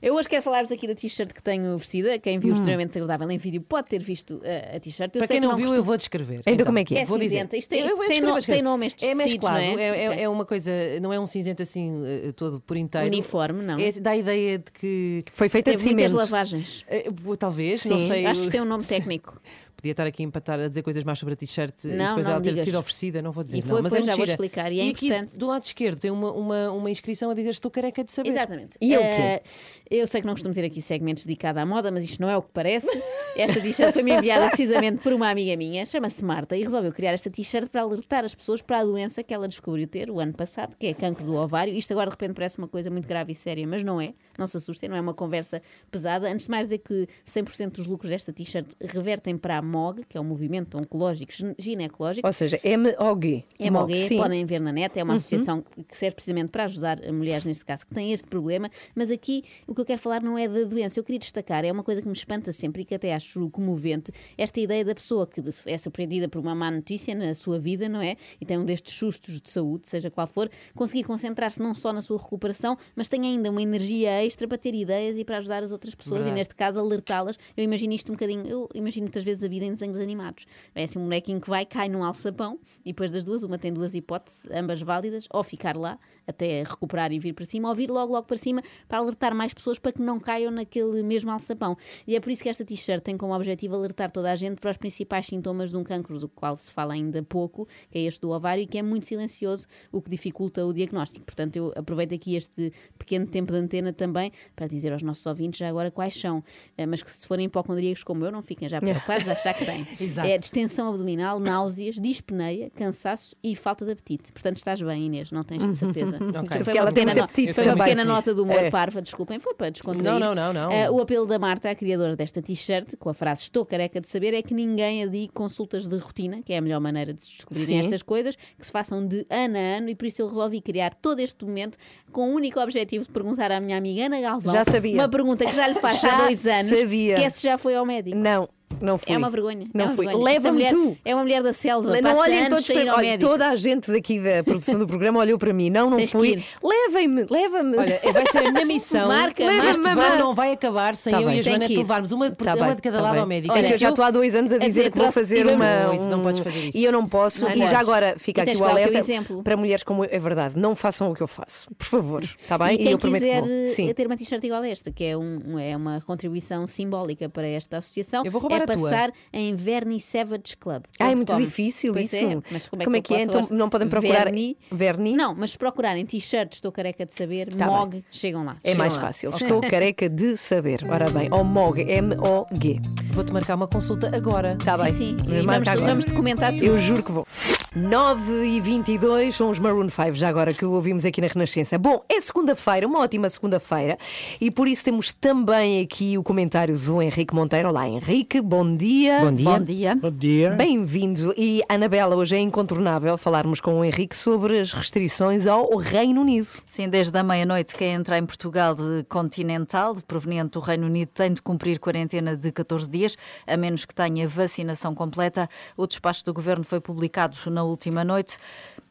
eu 0.00 0.14
hoje 0.14 0.28
quero 0.28 0.42
falar-vos 0.42 0.70
aqui 0.72 0.86
da 0.86 0.94
t-shirt 0.94 1.32
que 1.32 1.42
tenho 1.42 1.74
oferecida. 1.74 2.18
Quem 2.18 2.36
Hum. 2.38 2.40
viu 2.40 2.52
extremamente 2.52 2.88
desagradável 2.90 3.30
em 3.30 3.38
vídeo 3.38 3.60
pode 3.62 3.88
ter 3.88 3.98
visto 4.02 4.36
uh, 4.36 4.76
a 4.76 4.80
t-shirt. 4.80 5.10
Para 5.12 5.26
sei 5.26 5.34
quem 5.36 5.40
que 5.40 5.46
não 5.46 5.56
viu, 5.56 5.64
costumo- 5.66 5.80
eu 5.80 5.84
vou 5.84 5.96
descrever. 5.96 6.25
Ver. 6.26 6.42
Então 6.46 6.66
como 6.66 6.78
é 6.78 6.84
que 6.84 6.94
é? 6.96 7.00
É 7.00 7.04
Vou 7.04 7.18
dizer. 7.18 7.36
cinzenta. 7.36 7.56
Isto 7.56 7.68
tem- 7.70 7.80
Eu- 7.80 8.02
eu 8.02 8.08
tem 8.08 8.20
no- 8.20 8.42
tem 8.42 8.62
nome 8.62 8.86
estes 8.86 9.08
É 9.08 9.14
mesclado, 9.14 9.56
não 9.56 9.78
é? 9.78 9.82
é, 9.82 10.04
é- 10.04 10.10
Ok. 10.10 10.22
é 10.24 10.28
uma 10.28 10.44
coisa, 10.44 10.72
não 11.00 11.12
é 11.12 11.18
um 11.20 11.26
cinzento 11.26 11.62
assim 11.62 11.92
eh, 12.04 12.32
todo 12.32 12.60
por 12.60 12.76
inteiro. 12.76 13.06
Uniforme, 13.06 13.62
não. 13.62 13.78
É, 13.78 13.90
dá 13.92 14.10
a 14.10 14.16
ideia 14.16 14.58
de 14.58 14.70
que. 14.72 15.24
Foi 15.32 15.48
feita 15.48 15.70
Teve 15.70 15.92
muitas 15.94 16.12
lavagens. 16.12 16.84
Eh, 16.88 17.06
talvez, 17.38 17.82
Sim. 17.82 17.90
não 17.90 18.00
sei. 18.00 18.26
Acho 18.26 18.40
que 18.40 18.44
isto 18.46 18.52
tem 18.52 18.60
um 18.60 18.64
nome 18.64 18.84
técnico. 18.86 19.40
Podia 19.76 19.90
estar 19.92 20.06
aqui 20.06 20.22
a 20.22 20.26
empatar 20.26 20.58
a 20.58 20.68
dizer 20.68 20.82
coisas 20.82 21.04
mais 21.04 21.18
sobre 21.18 21.34
a 21.34 21.36
t-shirt 21.36 21.84
e 21.84 21.88
Não, 21.88 22.06
depois 22.08 22.26
não 22.26 22.32
ela 22.34 22.42
ter 22.42 22.50
digas. 22.50 22.64
sido 22.64 22.78
oferecida, 22.78 23.20
não 23.22 23.30
vou 23.30 23.44
dizer. 23.44 23.58
E 23.58 23.60
não, 23.60 23.68
foi, 23.68 23.82
mas 23.82 23.90
foi, 23.92 23.98
é 24.00 24.02
já 24.02 24.10
vou 24.12 24.18
mentira. 24.20 24.32
explicar, 24.32 24.72
e 24.72 24.80
é 24.80 24.88
aqui, 24.88 25.06
importante. 25.06 25.38
do 25.38 25.46
lado 25.46 25.64
esquerdo 25.64 26.00
tem 26.00 26.10
uma, 26.10 26.32
uma, 26.32 26.70
uma 26.70 26.90
inscrição 26.90 27.30
a 27.30 27.34
dizer 27.34 27.50
estou 27.50 27.70
careca 27.70 28.02
de 28.02 28.10
saber. 28.10 28.30
Exatamente. 28.30 28.78
E 28.80 28.94
é 28.94 28.98
o 28.98 29.02
Eh, 29.02 29.38
quê? 29.38 29.50
Eu 29.90 30.06
sei 30.06 30.20
que 30.22 30.26
não 30.26 30.34
costumo 30.34 30.54
ter 30.54 30.64
aqui 30.64 30.80
segmentos 30.80 31.24
dedicados 31.26 31.60
à 31.62 31.66
moda, 31.66 31.90
mas 31.92 32.04
isto 32.04 32.20
não 32.22 32.28
é 32.30 32.36
o 32.36 32.42
que 32.42 32.50
parece. 32.52 32.88
Esta 33.36 33.60
t-shirt 33.60 33.92
foi-me 33.92 34.12
enviada 34.12 34.46
precisamente 34.48 35.02
por 35.02 35.12
uma 35.12 35.28
amiga 35.30 35.54
minha, 35.56 35.84
chama-se 35.84 36.24
Marta, 36.24 36.56
e 36.56 36.62
resolveu 36.64 36.90
criar 36.92 37.12
esta 37.12 37.28
t-shirt 37.30 37.68
para 37.68 37.82
alertar 37.82 38.24
as 38.24 38.34
pessoas 38.34 38.62
para 38.62 38.78
a 38.80 38.84
doença 38.84 39.22
que 39.22 39.34
ela 39.34 39.46
descobriu 39.46 39.86
ter 39.86 40.10
o 40.10 40.18
ano 40.18 40.32
passado, 40.32 40.74
que 40.78 40.86
é 40.86 40.94
cancro 40.94 41.24
do 41.24 41.34
ovário. 41.34 41.74
Isto 41.74 41.92
agora 41.92 42.08
de 42.08 42.14
repente 42.14 42.34
parece 42.34 42.56
uma 42.58 42.66
coisa 42.68 42.90
muito 42.90 43.06
grave 43.06 43.32
e 43.32 43.34
séria, 43.34 43.66
mas 43.66 43.82
não 43.82 44.00
é. 44.00 44.14
Não 44.38 44.46
se 44.46 44.56
assustem, 44.56 44.88
não 44.88 44.96
é 44.96 45.00
uma 45.00 45.12
conversa 45.14 45.60
pesada. 45.90 46.28
Antes 46.30 46.46
de 46.46 46.50
mais 46.50 46.66
dizer 46.66 46.78
que 46.78 47.06
100% 47.26 47.72
dos 47.72 47.86
lucros 47.86 48.10
desta 48.10 48.32
t-shirt 48.32 48.66
revertem 48.80 49.36
para 49.36 49.58
a 49.58 49.62
MOG, 49.66 50.04
que 50.08 50.16
é 50.16 50.20
o 50.20 50.24
Movimento 50.24 50.78
Oncológico 50.78 51.32
Gine- 51.32 51.54
Ginecológico. 51.58 52.26
Ou 52.26 52.32
seja, 52.32 52.58
MOG. 52.78 53.44
MOG, 53.70 53.96
Sim. 53.98 54.16
podem 54.18 54.44
ver 54.44 54.60
na 54.60 54.72
net, 54.72 54.98
é 54.98 55.02
uma 55.02 55.12
Uhum. 55.12 55.16
associação 55.16 55.64
que 55.88 55.96
serve 55.98 56.14
precisamente 56.16 56.50
para 56.50 56.64
ajudar 56.64 56.98
mulheres, 57.12 57.44
neste 57.44 57.64
caso, 57.64 57.86
que 57.86 57.94
têm 57.94 58.12
este 58.12 58.26
problema. 58.26 58.70
Mas 58.94 59.10
aqui 59.10 59.42
o 59.66 59.74
que 59.74 59.80
eu 59.80 59.84
quero 59.84 60.00
falar 60.00 60.22
não 60.22 60.38
é 60.38 60.46
da 60.48 60.64
doença, 60.64 60.98
eu 60.98 61.04
queria 61.04 61.18
destacar, 61.18 61.64
é 61.64 61.72
uma 61.72 61.82
coisa 61.82 62.00
que 62.00 62.08
me 62.08 62.14
espanta 62.14 62.52
sempre 62.52 62.82
e 62.82 62.84
que 62.84 62.94
até 62.94 63.14
acho 63.14 63.48
comovente, 63.50 64.12
esta 64.38 64.60
ideia 64.60 64.84
da 64.84 64.94
pessoa 64.94 65.26
que 65.26 65.40
é 65.66 65.78
surpreendida 65.78 66.28
por 66.28 66.38
uma 66.40 66.54
má 66.54 66.70
notícia 66.70 67.14
na 67.14 67.32
sua 67.34 67.58
vida, 67.58 67.88
não 67.88 68.00
é? 68.00 68.16
E 68.40 68.44
tem 68.46 68.58
um 68.58 68.64
destes 68.64 68.94
sustos 68.94 69.40
de 69.40 69.50
saúde, 69.50 69.88
seja 69.88 70.10
qual 70.10 70.26
for, 70.26 70.50
conseguir 70.74 71.04
concentrar-se 71.04 71.58
não 71.60 71.74
só 71.74 71.92
na 71.92 72.02
sua 72.02 72.18
recuperação, 72.18 72.76
mas 72.94 73.08
tem 73.08 73.22
ainda 73.22 73.50
uma 73.50 73.62
energia 73.62 74.22
extra 74.24 74.46
para 74.46 74.58
ter 74.58 74.74
ideias 74.74 75.16
e 75.16 75.24
para 75.24 75.38
ajudar 75.38 75.62
as 75.62 75.72
outras 75.72 75.94
pessoas 75.94 76.18
Verdade. 76.20 76.36
e, 76.36 76.38
neste 76.38 76.54
caso, 76.54 76.78
alertá-las. 76.78 77.38
Eu 77.56 77.64
imagino 77.64 77.92
isto 77.94 78.10
um 78.10 78.14
bocadinho, 78.14 78.46
eu 78.46 78.68
imagino 78.74 79.04
muitas 79.04 79.24
vezes 79.24 79.42
a 79.42 79.48
vida 79.48 79.55
em 79.62 79.72
desenhos 79.72 79.98
animados. 79.98 80.46
É 80.74 80.84
assim 80.84 80.98
um 80.98 81.02
bonequinho 81.02 81.40
que 81.40 81.48
vai, 81.48 81.64
cai 81.64 81.88
num 81.88 82.02
alçapão 82.02 82.58
e 82.84 82.90
depois 82.90 83.10
das 83.10 83.24
duas, 83.24 83.42
uma 83.42 83.58
tem 83.58 83.72
duas 83.72 83.94
hipóteses, 83.94 84.46
ambas 84.50 84.80
válidas, 84.82 85.26
ou 85.30 85.42
ficar 85.42 85.76
lá 85.76 85.98
até 86.26 86.62
recuperar 86.62 87.12
e 87.12 87.18
vir 87.18 87.32
para 87.32 87.44
cima, 87.44 87.68
ou 87.68 87.74
vir 87.74 87.90
logo, 87.90 88.12
logo 88.12 88.26
para 88.26 88.36
cima 88.36 88.62
para 88.88 88.98
alertar 88.98 89.34
mais 89.34 89.54
pessoas 89.54 89.78
para 89.78 89.92
que 89.92 90.02
não 90.02 90.18
caiam 90.18 90.50
naquele 90.50 91.02
mesmo 91.02 91.30
alçapão. 91.30 91.76
E 92.06 92.16
é 92.16 92.20
por 92.20 92.30
isso 92.30 92.42
que 92.42 92.48
esta 92.48 92.64
t-shirt 92.64 93.02
tem 93.02 93.16
como 93.16 93.34
objetivo 93.34 93.76
alertar 93.76 94.10
toda 94.10 94.30
a 94.30 94.34
gente 94.34 94.60
para 94.60 94.70
os 94.70 94.76
principais 94.76 95.26
sintomas 95.26 95.70
de 95.70 95.76
um 95.76 95.84
cancro, 95.84 96.18
do 96.18 96.28
qual 96.28 96.56
se 96.56 96.72
fala 96.72 96.94
ainda 96.94 97.22
pouco, 97.22 97.68
que 97.90 97.98
é 97.98 98.02
este 98.02 98.20
do 98.20 98.30
ovário, 98.30 98.62
e 98.62 98.66
que 98.66 98.78
é 98.78 98.82
muito 98.82 99.06
silencioso, 99.06 99.66
o 99.92 100.02
que 100.02 100.10
dificulta 100.10 100.64
o 100.66 100.72
diagnóstico. 100.72 101.24
Portanto, 101.24 101.56
eu 101.56 101.72
aproveito 101.76 102.14
aqui 102.14 102.34
este 102.34 102.72
pequeno 102.98 103.26
tempo 103.26 103.52
de 103.52 103.58
antena 103.58 103.92
também 103.92 104.32
para 104.54 104.66
dizer 104.66 104.92
aos 104.92 105.02
nossos 105.02 105.24
ouvintes 105.26 105.58
já 105.58 105.68
agora 105.68 105.90
quais 105.90 106.18
são, 106.18 106.42
Eh, 106.76 106.86
mas 106.86 107.02
que 107.02 107.10
se 107.10 107.26
forem 107.26 107.46
hipocondríacos 107.46 108.02
como 108.02 108.24
eu, 108.24 108.32
não 108.32 108.42
fiquem 108.42 108.68
já 108.68 108.80
preocupados, 108.80 109.28
achar 109.50 109.58
que 109.58 109.64
têm. 109.64 109.86
Exato. 110.00 110.28
É 110.28 110.36
distensão 110.38 110.88
abdominal, 110.88 111.38
náuseas, 111.40 111.96
dispneia, 111.96 112.70
cansaço 112.76 113.36
e 113.42 113.54
falta 113.56 113.84
de 113.84 113.92
apetite. 113.92 114.32
Portanto, 114.32 114.56
estás 114.58 114.80
bem, 114.82 115.06
Inês, 115.06 115.30
não 115.32 115.42
tens 115.42 115.68
de 115.68 115.76
certeza. 115.76 116.16
Ok. 116.36 116.48
Foi 116.48 116.58
Porque 116.58 116.70
uma 116.72 116.78
ela 116.78 116.92
tem 116.92 117.04
pequena 117.06 117.06
muito 117.06 117.18
no- 117.18 117.24
apetite 117.24 117.52
Foi 117.54 117.64
uma 117.66 117.76
pequena 117.76 118.04
nota 118.04 118.34
do 118.34 118.42
humor 118.42 118.56
É. 118.58 118.70
parva, 118.70 119.00
desculpem, 119.00 119.38
foi 119.38 119.54
para 119.54 119.70
descontrair. 119.70 120.04
Não, 120.04 120.18
não, 120.18 120.34
não, 120.34 120.52
não. 120.52 120.72
Eh, 120.72 120.90
o 120.90 121.00
apelo 121.00 121.26
da 121.26 121.38
Marta, 121.38 121.70
a 121.70 121.74
criadora 121.74 122.14
desta 122.16 122.42
t-shirt, 122.42 122.96
com 122.98 123.08
a 123.08 123.14
frase 123.14 123.42
Estou 123.42 123.64
careca 123.64 124.00
de 124.00 124.08
saber, 124.08 124.34
é 124.34 124.42
que 124.42 124.52
ninguém 124.54 125.02
adie 125.04 125.28
consultas 125.32 125.86
de 125.86 125.96
rotina, 125.96 126.42
que 126.42 126.52
é 126.52 126.58
a 126.58 126.60
melhor 126.60 126.80
maneira 126.80 127.12
de 127.14 127.24
se 127.24 127.30
descobrirem 127.36 127.66
Sim. 127.66 127.78
estas 127.78 128.02
coisas, 128.02 128.36
que 128.36 128.66
se 128.66 128.72
façam 128.72 129.06
de 129.06 129.26
ano 129.30 129.56
a 129.56 129.60
ano, 129.78 129.88
e 129.88 129.94
por 129.94 130.06
isso 130.06 130.20
eu 130.22 130.28
resolvi 130.28 130.60
criar 130.60 130.94
todo 130.94 131.20
este 131.20 131.44
momento 131.44 131.78
com 132.12 132.30
o 132.30 132.34
único 132.34 132.60
objetivo 132.60 133.04
de 133.04 133.10
perguntar 133.10 133.50
à 133.52 133.60
minha 133.60 133.76
amiga 133.78 134.06
Ana 134.06 134.20
Galvão 134.20 134.52
Já 134.52 134.64
sabia. 134.64 134.94
uma 134.94 135.08
pergunta 135.08 135.44
que 135.44 135.54
já 135.54 135.68
lhe 135.68 135.74
faz 135.76 136.04
há 136.04 136.08
Já 136.08 136.18
dois 136.24 136.46
anos, 136.46 136.78
sabia. 136.78 137.14
que 137.16 137.22
é 137.22 137.30
se 137.30 137.42
já 137.42 137.56
foi 137.58 137.74
ao 137.74 137.84
médico. 137.86 138.16
Não, 138.16 138.48
não 138.80 138.98
fui. 138.98 139.14
É 139.14 139.18
uma 139.18 139.30
vergonha. 139.30 139.66
Não 139.72 139.84
é 139.84 139.88
uma 139.88 139.94
fui. 139.94 140.06
Esta 140.06 140.18
Leva-me 140.18 140.66
tu. 140.68 140.96
É 141.04 141.14
uma 141.14 141.22
mulher 141.22 141.42
da 141.42 141.52
selva. 141.52 142.00
Não 142.00 142.16
olhem 142.16 142.48
todos 142.48 142.66
para 142.66 142.94
olha, 142.94 143.18
toda 143.18 143.48
a 143.48 143.56
gente 143.56 143.90
daqui 143.90 144.18
da 144.20 144.42
produção 144.44 144.78
do 144.78 144.86
programa 144.86 145.20
olhou 145.20 145.38
para 145.38 145.52
mim. 145.52 145.70
Não, 145.70 145.88
não 145.88 145.96
Tens 145.98 146.12
fui. 146.12 146.44
Levem-me, 146.62 147.26
leva-me. 147.30 147.76
Olha, 147.76 148.00
vai 148.12 148.26
ser 148.30 148.38
a 148.46 148.52
minha 148.52 148.66
missão. 148.66 149.08
Marca, 149.08 149.44
Leva-me, 149.44 149.70
Este 149.70 149.82
verão 149.82 150.18
não 150.18 150.34
vai 150.34 150.52
acabar 150.52 150.96
sem 150.96 151.12
Tá 151.12 151.20
eu 151.22 151.28
bem. 151.28 151.36
e 151.36 151.40
a 151.40 151.42
Joana 151.42 151.66
levarmos 151.68 152.12
uma, 152.12 152.30
Tá 152.30 152.54
uma 152.54 152.74
de 152.74 152.82
cada 152.82 152.96
tá 152.98 153.02
lado 153.02 153.12
bem. 153.12 153.20
ao 153.22 153.26
médico. 153.26 153.54
Olha, 153.54 153.66
que 153.66 153.74
eu 153.74 153.78
já 153.78 153.88
estou 153.90 154.04
há 154.04 154.10
dois 154.10 154.34
anos 154.36 154.52
a 154.52 154.56
É 154.56 154.58
dizer 154.58 154.70
dizer, 154.70 154.90
que 154.92 154.98
vou 154.98 155.12
fazer 155.12 155.46
uma. 155.50 155.84
Não, 155.84 155.94
isso 155.94 156.08
não 156.08 156.22
podes 156.22 156.40
fazer 156.40 156.68
isso. 156.68 156.76
E 156.78 156.84
eu 156.84 156.92
não 156.92 157.06
posso. 157.06 157.42
Não 157.42 157.50
e 157.50 157.54
podes. 157.54 157.70
já 157.70 157.78
agora 157.80 158.14
fica 158.18 158.42
aqui 158.42 158.56
o 158.56 158.64
alerta 158.64 159.00
para 159.42 159.56
mulheres 159.56 159.82
como 159.82 160.04
eu. 160.04 160.08
É 160.12 160.18
verdade, 160.18 160.58
não 160.58 160.74
façam 160.76 161.10
o 161.10 161.14
que 161.14 161.22
eu 161.22 161.26
faço. 161.26 161.68
Por 161.76 161.86
favor. 161.86 162.22
Está 162.22 162.58
bem? 162.58 162.74
E 162.74 162.78
quem 162.78 162.92
eu 162.92 162.98
prometo 162.98 163.22
quiser 163.22 163.42
que 163.42 163.48
vou. 163.82 163.90
eh, 163.90 163.94
ter 163.94 164.06
uma 164.06 164.16
t-shirt 164.16 164.42
igual 164.44 164.62
a 164.62 164.68
esta, 164.68 164.90
que 164.90 165.04
é, 165.04 165.10
é 165.12 165.76
uma 165.76 166.00
contribuição 166.06 166.66
simbólica 166.66 167.28
para 167.28 167.46
esta 167.46 167.78
associação, 167.78 168.24
Eu 168.24 168.30
vou 168.30 168.40
roubar 168.40 168.55
é 168.62 168.66
passar 168.66 169.12
em 169.32 169.54
Verni 169.54 170.00
Savage 170.00 170.56
Club. 170.58 170.84
Ah, 170.98 171.10
é 171.10 171.14
muito 171.14 171.32
.com. 171.32 171.38
difícil 171.38 171.92
Pois 171.92 172.12
isso. 172.12 172.16
É, 172.24 172.38
mas 172.50 172.68
como 172.68 172.82
é 172.82 172.84
Como 172.84 173.02
que, 173.02 173.14
é 173.14 173.18
é? 173.18 173.22
Então 173.22 173.46
não 173.50 173.68
podem 173.68 173.88
procurar 173.88 174.24
Verni? 174.24 174.56
Verni? 174.70 175.12
Não, 175.14 175.34
mas 175.34 175.52
se 175.52 175.58
procurarem 175.58 176.04
t-shirts, 176.06 176.58
estou 176.58 176.72
careca 176.72 177.04
de 177.06 177.14
saber, 177.14 177.52
Tá 177.54 177.66
MOG, 177.66 178.04
chegam 178.10 178.44
lá. 178.44 178.56
É 178.62 178.68
Chegam 178.70 178.78
mais 178.78 178.94
lá. 178.94 179.00
fácil. 179.00 179.30
Estou 179.30 179.60
careca 179.60 180.08
de 180.08 180.36
saber. 180.36 180.80
Ora 180.88 181.08
bem, 181.10 181.28
OMOG, 181.32 181.80
M-O-G. 181.82 182.80
Vou-te 183.12 183.32
marcar 183.32 183.54
uma 183.54 183.66
consulta 183.66 184.14
agora. 184.14 184.56
Está 184.58 184.76
bem. 184.76 184.92
Sim, 184.92 185.16
sim. 185.18 185.26
E 185.28 185.42
vamos, 185.46 185.68
agora. 185.68 185.86
vamos 185.86 186.04
documentar 186.04 186.52
tudo. 186.52 186.64
Eu 186.64 186.78
juro 186.78 187.02
que 187.02 187.12
vou. 187.12 187.26
9 187.74 188.46
e 188.46 188.60
22 188.60 189.34
são 189.34 189.50
os 189.50 189.58
Maroon 189.58 189.88
5, 189.90 190.14
já 190.14 190.28
agora 190.28 190.54
que 190.54 190.64
o 190.64 190.72
ouvimos 190.72 191.04
aqui 191.04 191.20
na 191.20 191.26
Renascença. 191.26 191.76
Bom, 191.78 192.02
é 192.08 192.18
segunda-feira, 192.20 192.86
uma 192.86 193.00
ótima 193.00 193.28
segunda-feira, 193.28 193.98
e 194.40 194.50
por 194.50 194.66
isso 194.66 194.84
temos 194.84 195.12
também 195.12 195.82
aqui 195.82 196.16
o 196.16 196.22
comentário 196.22 196.74
do 196.78 197.02
Henrique 197.02 197.34
Monteiro. 197.34 197.68
Olá, 197.68 197.86
Henrique, 197.86 198.40
bom 198.46 198.76
dia. 198.76 199.18
Bom 199.20 199.34
dia. 199.34 199.50
Bom 199.50 199.64
dia. 199.64 199.96
Bom 199.96 200.10
dia. 200.10 200.50
Bem-vindo. 200.52 201.34
E, 201.36 201.62
Anabela, 201.68 202.14
hoje 202.14 202.36
é 202.36 202.38
incontornável 202.38 203.18
falarmos 203.18 203.60
com 203.60 203.80
o 203.80 203.84
Henrique 203.84 204.16
sobre 204.16 204.60
as 204.60 204.72
restrições 204.72 205.48
ao 205.48 205.76
Reino 205.76 206.20
Unido. 206.20 206.46
Sim, 206.64 206.88
desde 206.88 207.18
a 207.18 207.24
meia-noite, 207.24 207.74
quem 207.74 207.94
entra 207.94 208.16
em 208.16 208.24
Portugal 208.24 208.72
de 208.76 209.04
continental, 209.08 209.94
de 209.94 210.02
proveniente 210.04 210.52
do 210.52 210.60
Reino 210.60 210.86
Unido, 210.86 211.08
tem 211.12 211.32
de 211.32 211.42
cumprir 211.42 211.80
quarentena 211.80 212.36
de 212.36 212.52
14 212.52 212.88
dias, 212.88 213.16
a 213.44 213.56
menos 213.56 213.84
que 213.84 213.92
tenha 213.92 214.28
vacinação 214.28 214.94
completa. 214.94 215.48
O 215.76 215.84
despacho 215.84 216.24
do 216.24 216.32
governo 216.32 216.62
foi 216.62 216.78
publicado 216.80 217.36
na 217.50 217.64
última 217.64 218.04
noite. 218.04 218.38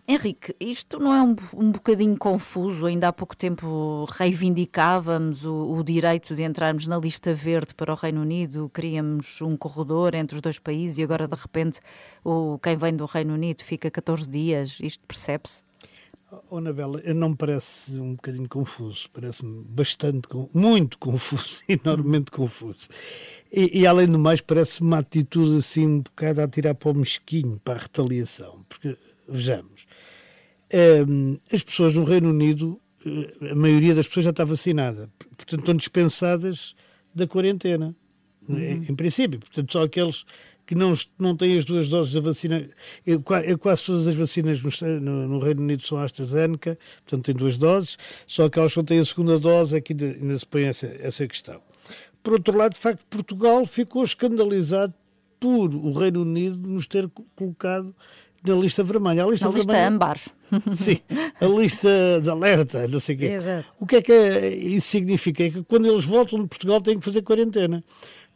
Henrique, 0.07 0.55
isto 0.59 0.99
não 0.99 1.11
é 1.11 1.21
um, 1.21 1.35
um 1.55 1.71
bocadinho 1.71 2.15
confuso? 2.15 2.85
Ainda 2.85 3.07
há 3.07 3.13
pouco 3.13 3.35
tempo 3.35 4.05
reivindicávamos 4.05 5.43
o, 5.45 5.77
o 5.77 5.83
direito 5.83 6.35
de 6.35 6.43
entrarmos 6.43 6.85
na 6.85 6.97
lista 6.97 7.33
verde 7.33 7.73
para 7.73 7.91
o 7.91 7.95
Reino 7.95 8.21
Unido, 8.21 8.69
queríamos 8.71 9.41
um 9.41 9.57
corredor 9.57 10.13
entre 10.13 10.35
os 10.35 10.41
dois 10.41 10.59
países 10.59 10.99
e 10.99 11.03
agora, 11.03 11.27
de 11.27 11.35
repente, 11.35 11.79
o, 12.23 12.59
quem 12.59 12.77
vem 12.77 12.95
do 12.95 13.05
Reino 13.05 13.33
Unido 13.33 13.63
fica 13.63 13.89
14 13.89 14.29
dias. 14.29 14.77
Isto 14.79 15.03
percebe-se? 15.07 15.63
Oh, 16.51 16.57
Anabela, 16.57 17.01
não 17.13 17.29
me 17.29 17.35
parece 17.35 17.99
um 17.99 18.13
bocadinho 18.13 18.47
confuso, 18.47 19.09
parece-me 19.11 19.63
bastante, 19.63 20.27
muito 20.53 20.99
confuso, 20.99 21.61
enormemente 21.67 22.29
confuso. 22.29 22.89
E, 23.51 23.79
e, 23.79 23.87
além 23.87 24.07
do 24.07 24.19
mais, 24.19 24.39
parece 24.39 24.81
uma 24.81 24.99
atitude 24.99 25.57
assim 25.57 25.87
um 25.87 25.99
bocado 26.01 26.41
a 26.41 26.47
tirar 26.47 26.75
para 26.75 26.91
o 26.91 26.93
mesquinho, 26.93 27.59
para 27.63 27.75
a 27.75 27.81
retaliação. 27.83 28.65
Porque, 28.67 28.97
vejamos, 29.27 29.87
as 31.51 31.63
pessoas 31.63 31.95
no 31.95 32.03
Reino 32.03 32.29
Unido, 32.29 32.79
eh, 33.05 33.51
a 33.51 33.55
maioria 33.55 33.93
das 33.95 34.07
pessoas 34.07 34.25
já 34.25 34.31
está 34.31 34.43
vacinada, 34.43 35.09
portanto 35.37 35.59
estão 35.59 35.75
dispensadas 35.75 36.75
da 37.13 37.25
quarentena, 37.27 37.95
em, 38.49 38.85
em 38.89 38.95
princípio. 38.95 39.39
Portanto, 39.39 39.71
só 39.71 39.83
aqueles 39.83 40.25
que 40.67 40.73
não, 40.75 40.93
não 41.19 41.35
têm 41.35 41.57
as 41.57 41.63
duas 41.65 41.87
doses 41.89 42.11
da 42.13 42.19
vacina. 42.19 42.67
Eu, 43.05 43.21
qua- 43.21 43.41
eu 43.43 43.57
quase 43.57 43.83
todas 43.85 44.07
as 44.07 44.15
vacinas 44.15 44.61
no, 44.61 44.99
no- 44.99 45.27
no 45.27 45.39
Reino 45.39 45.61
Unido 45.61 45.85
são 45.85 45.97
AstraZeneca, 45.99 46.77
portanto 47.03 47.25
têm 47.25 47.35
duas 47.35 47.55
doses, 47.57 47.97
só 48.25 48.45
aquelas 48.45 48.71
que 48.73 48.77
não 48.77 48.83
têm 48.85 48.99
a 48.99 49.05
segunda 49.05 49.37
dose 49.39 49.77
é 49.77 49.81
que 49.81 49.93
ainda, 49.93 50.05
ainda 50.07 50.39
se 50.39 50.45
põe 50.45 50.63
essa, 50.63 50.87
essa 50.99 51.27
questão. 51.27 51.61
Por 52.23 52.33
outro 52.33 52.57
lado, 52.57 52.73
de 52.73 52.79
facto, 52.79 53.05
Portugal 53.09 53.63
ficou 53.67 54.03
escandalizado 54.03 54.93
por 55.39 55.73
o 55.75 55.91
Reino 55.91 56.23
Unido 56.23 56.57
nos 56.67 56.87
ter 56.87 57.07
co- 57.09 57.23
colocado 57.35 57.95
na 58.43 58.55
lista 58.55 58.83
vermelha. 58.83 59.23
A 59.23 59.27
lista 59.27 59.47
Na 59.47 59.53
lista 59.55 59.71
vermelha- 59.71 59.87
âmbar. 59.95 60.19
Sim, 60.73 60.99
a 61.41 61.45
lista 61.45 61.89
de 62.21 62.29
alerta, 62.29 62.87
não 62.87 62.99
sei 62.99 63.15
o 63.15 63.19
quê. 63.19 63.25
Exato. 63.25 63.65
O 63.79 63.85
que 63.85 63.95
é 63.97 64.01
que 64.01 64.13
isso 64.13 64.87
significa? 64.87 65.43
É 65.43 65.49
que 65.49 65.63
quando 65.63 65.87
eles 65.87 66.05
voltam 66.05 66.41
de 66.41 66.47
Portugal 66.47 66.79
têm 66.81 66.99
que 66.99 67.05
fazer 67.05 67.21
quarentena. 67.21 67.83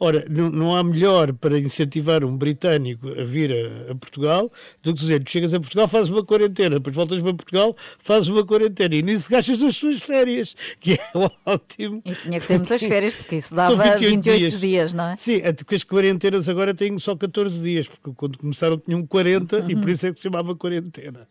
Ora, 0.02 0.26
não, 0.30 0.50
não 0.50 0.76
há 0.78 0.82
melhor 0.82 1.34
para 1.34 1.60
incentivar 1.60 2.24
um 2.24 2.34
britânico 2.38 3.10
a 3.20 3.26
vir 3.26 3.52
a, 3.52 3.92
a 3.92 3.96
Portugal 3.96 4.50
do 4.82 4.94
que 4.94 5.00
dizer, 5.02 5.22
chegas 5.28 5.54
a 5.54 5.60
Portugal, 5.60 5.90
fazes 5.90 6.10
uma 6.10 6.24
quarentena, 6.24 6.76
depois 6.78 6.96
voltas 6.96 7.20
para 7.22 7.34
Portugal, 7.34 7.76
fazes 7.98 8.30
uma 8.30 8.46
quarentena 8.46 8.96
e 8.96 9.02
nisso 9.02 9.30
gastas 9.30 9.62
as 9.62 9.76
suas 9.76 10.00
férias, 10.02 10.56
que 10.80 10.94
é 10.94 11.00
ótimo. 11.46 12.02
E 12.06 12.16
tinha 12.16 12.40
que 12.40 12.48
ter 12.48 12.58
muitas 12.58 12.80
férias, 12.82 13.14
porque 13.14 13.36
isso 13.36 13.54
dava 13.54 13.76
28, 13.98 14.58
dias. 14.58 14.94
não 14.94 15.04
é? 15.04 15.18
Sim, 15.18 15.40
até 15.40 15.52
porque 15.66 15.76
as 15.76 15.84
quarentenas 15.84 16.48
agora 16.48 16.74
têm 16.74 16.98
só 16.98 17.14
14 17.14 17.62
dias, 17.62 17.86
porque 17.86 18.12
quando 18.16 18.38
começaram 18.38 18.78
tinham 18.78 19.06
40 19.06 19.66
e 19.68 19.74
Uhum. 19.76 19.82
por 19.82 19.90
isso 19.90 20.08
é 20.08 20.14
que 20.14 20.20
se 20.20 20.24
chamava 20.24 20.56
quarentena. 20.56 21.28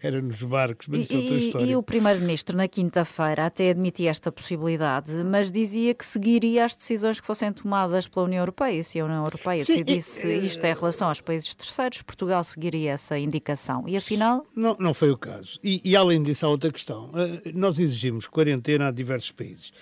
Era 0.00 0.20
nos 0.20 0.42
barcos, 0.42 0.88
mas 0.88 1.02
isso 1.02 1.12
é 1.14 1.16
outra 1.16 1.34
E, 1.34 1.38
história. 1.46 1.64
e 1.66 1.76
o 1.76 1.82
Primeiro-Ministro, 1.82 2.56
na 2.56 2.66
quinta-feira, 2.68 3.46
até 3.46 3.70
admitia 3.70 4.10
esta 4.10 4.32
possibilidade, 4.32 5.12
mas 5.24 5.50
dizia 5.52 5.94
que 5.94 6.04
seguiria 6.04 6.64
as 6.64 6.74
decisões 6.76 7.20
que 7.20 7.26
fossem 7.26 7.52
tomadas 7.52 8.08
pela 8.08 8.26
União 8.26 8.40
Europeia. 8.42 8.78
E 8.80 8.84
se 8.84 8.98
a 9.00 9.04
União 9.04 9.24
Europeia 9.24 9.64
Sim, 9.64 9.82
decidisse 9.84 10.26
e- 10.28 10.44
isto 10.44 10.64
em 10.64 10.74
relação 10.74 11.08
aos 11.08 11.20
países 11.20 11.54
terceiros, 11.54 12.02
Portugal 12.02 12.42
seguiria 12.44 12.92
essa 12.92 13.18
indicação. 13.18 13.84
E 13.88 13.96
afinal, 13.96 14.44
Não, 14.54 14.76
não 14.78 14.92
foi 14.94 15.10
o 15.10 15.16
caso. 15.16 15.58
E, 15.62 15.80
e 15.84 15.94
além 15.96 16.22
disso, 16.22 16.44
há 16.46 16.48
outra 16.48 16.70
questão. 16.72 17.10
Eh, 17.14 17.52
Nós 17.54 17.78
exigimos 17.78 18.26
quarentena 18.26 18.88
a 18.88 18.90
diversos 18.90 19.30
países, 19.30 19.72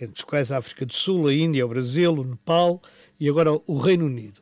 entre 0.00 0.14
os 0.16 0.24
quais 0.24 0.50
a 0.50 0.58
África 0.58 0.86
do 0.86 0.94
Sul, 0.94 1.26
a 1.28 1.34
Índia, 1.34 1.64
o 1.64 1.68
Brasil, 1.68 2.12
o 2.12 2.24
Nepal 2.24 2.80
e 3.20 3.28
agora 3.28 3.52
o 3.66 3.78
Reino 3.78 4.06
Unido. 4.06 4.40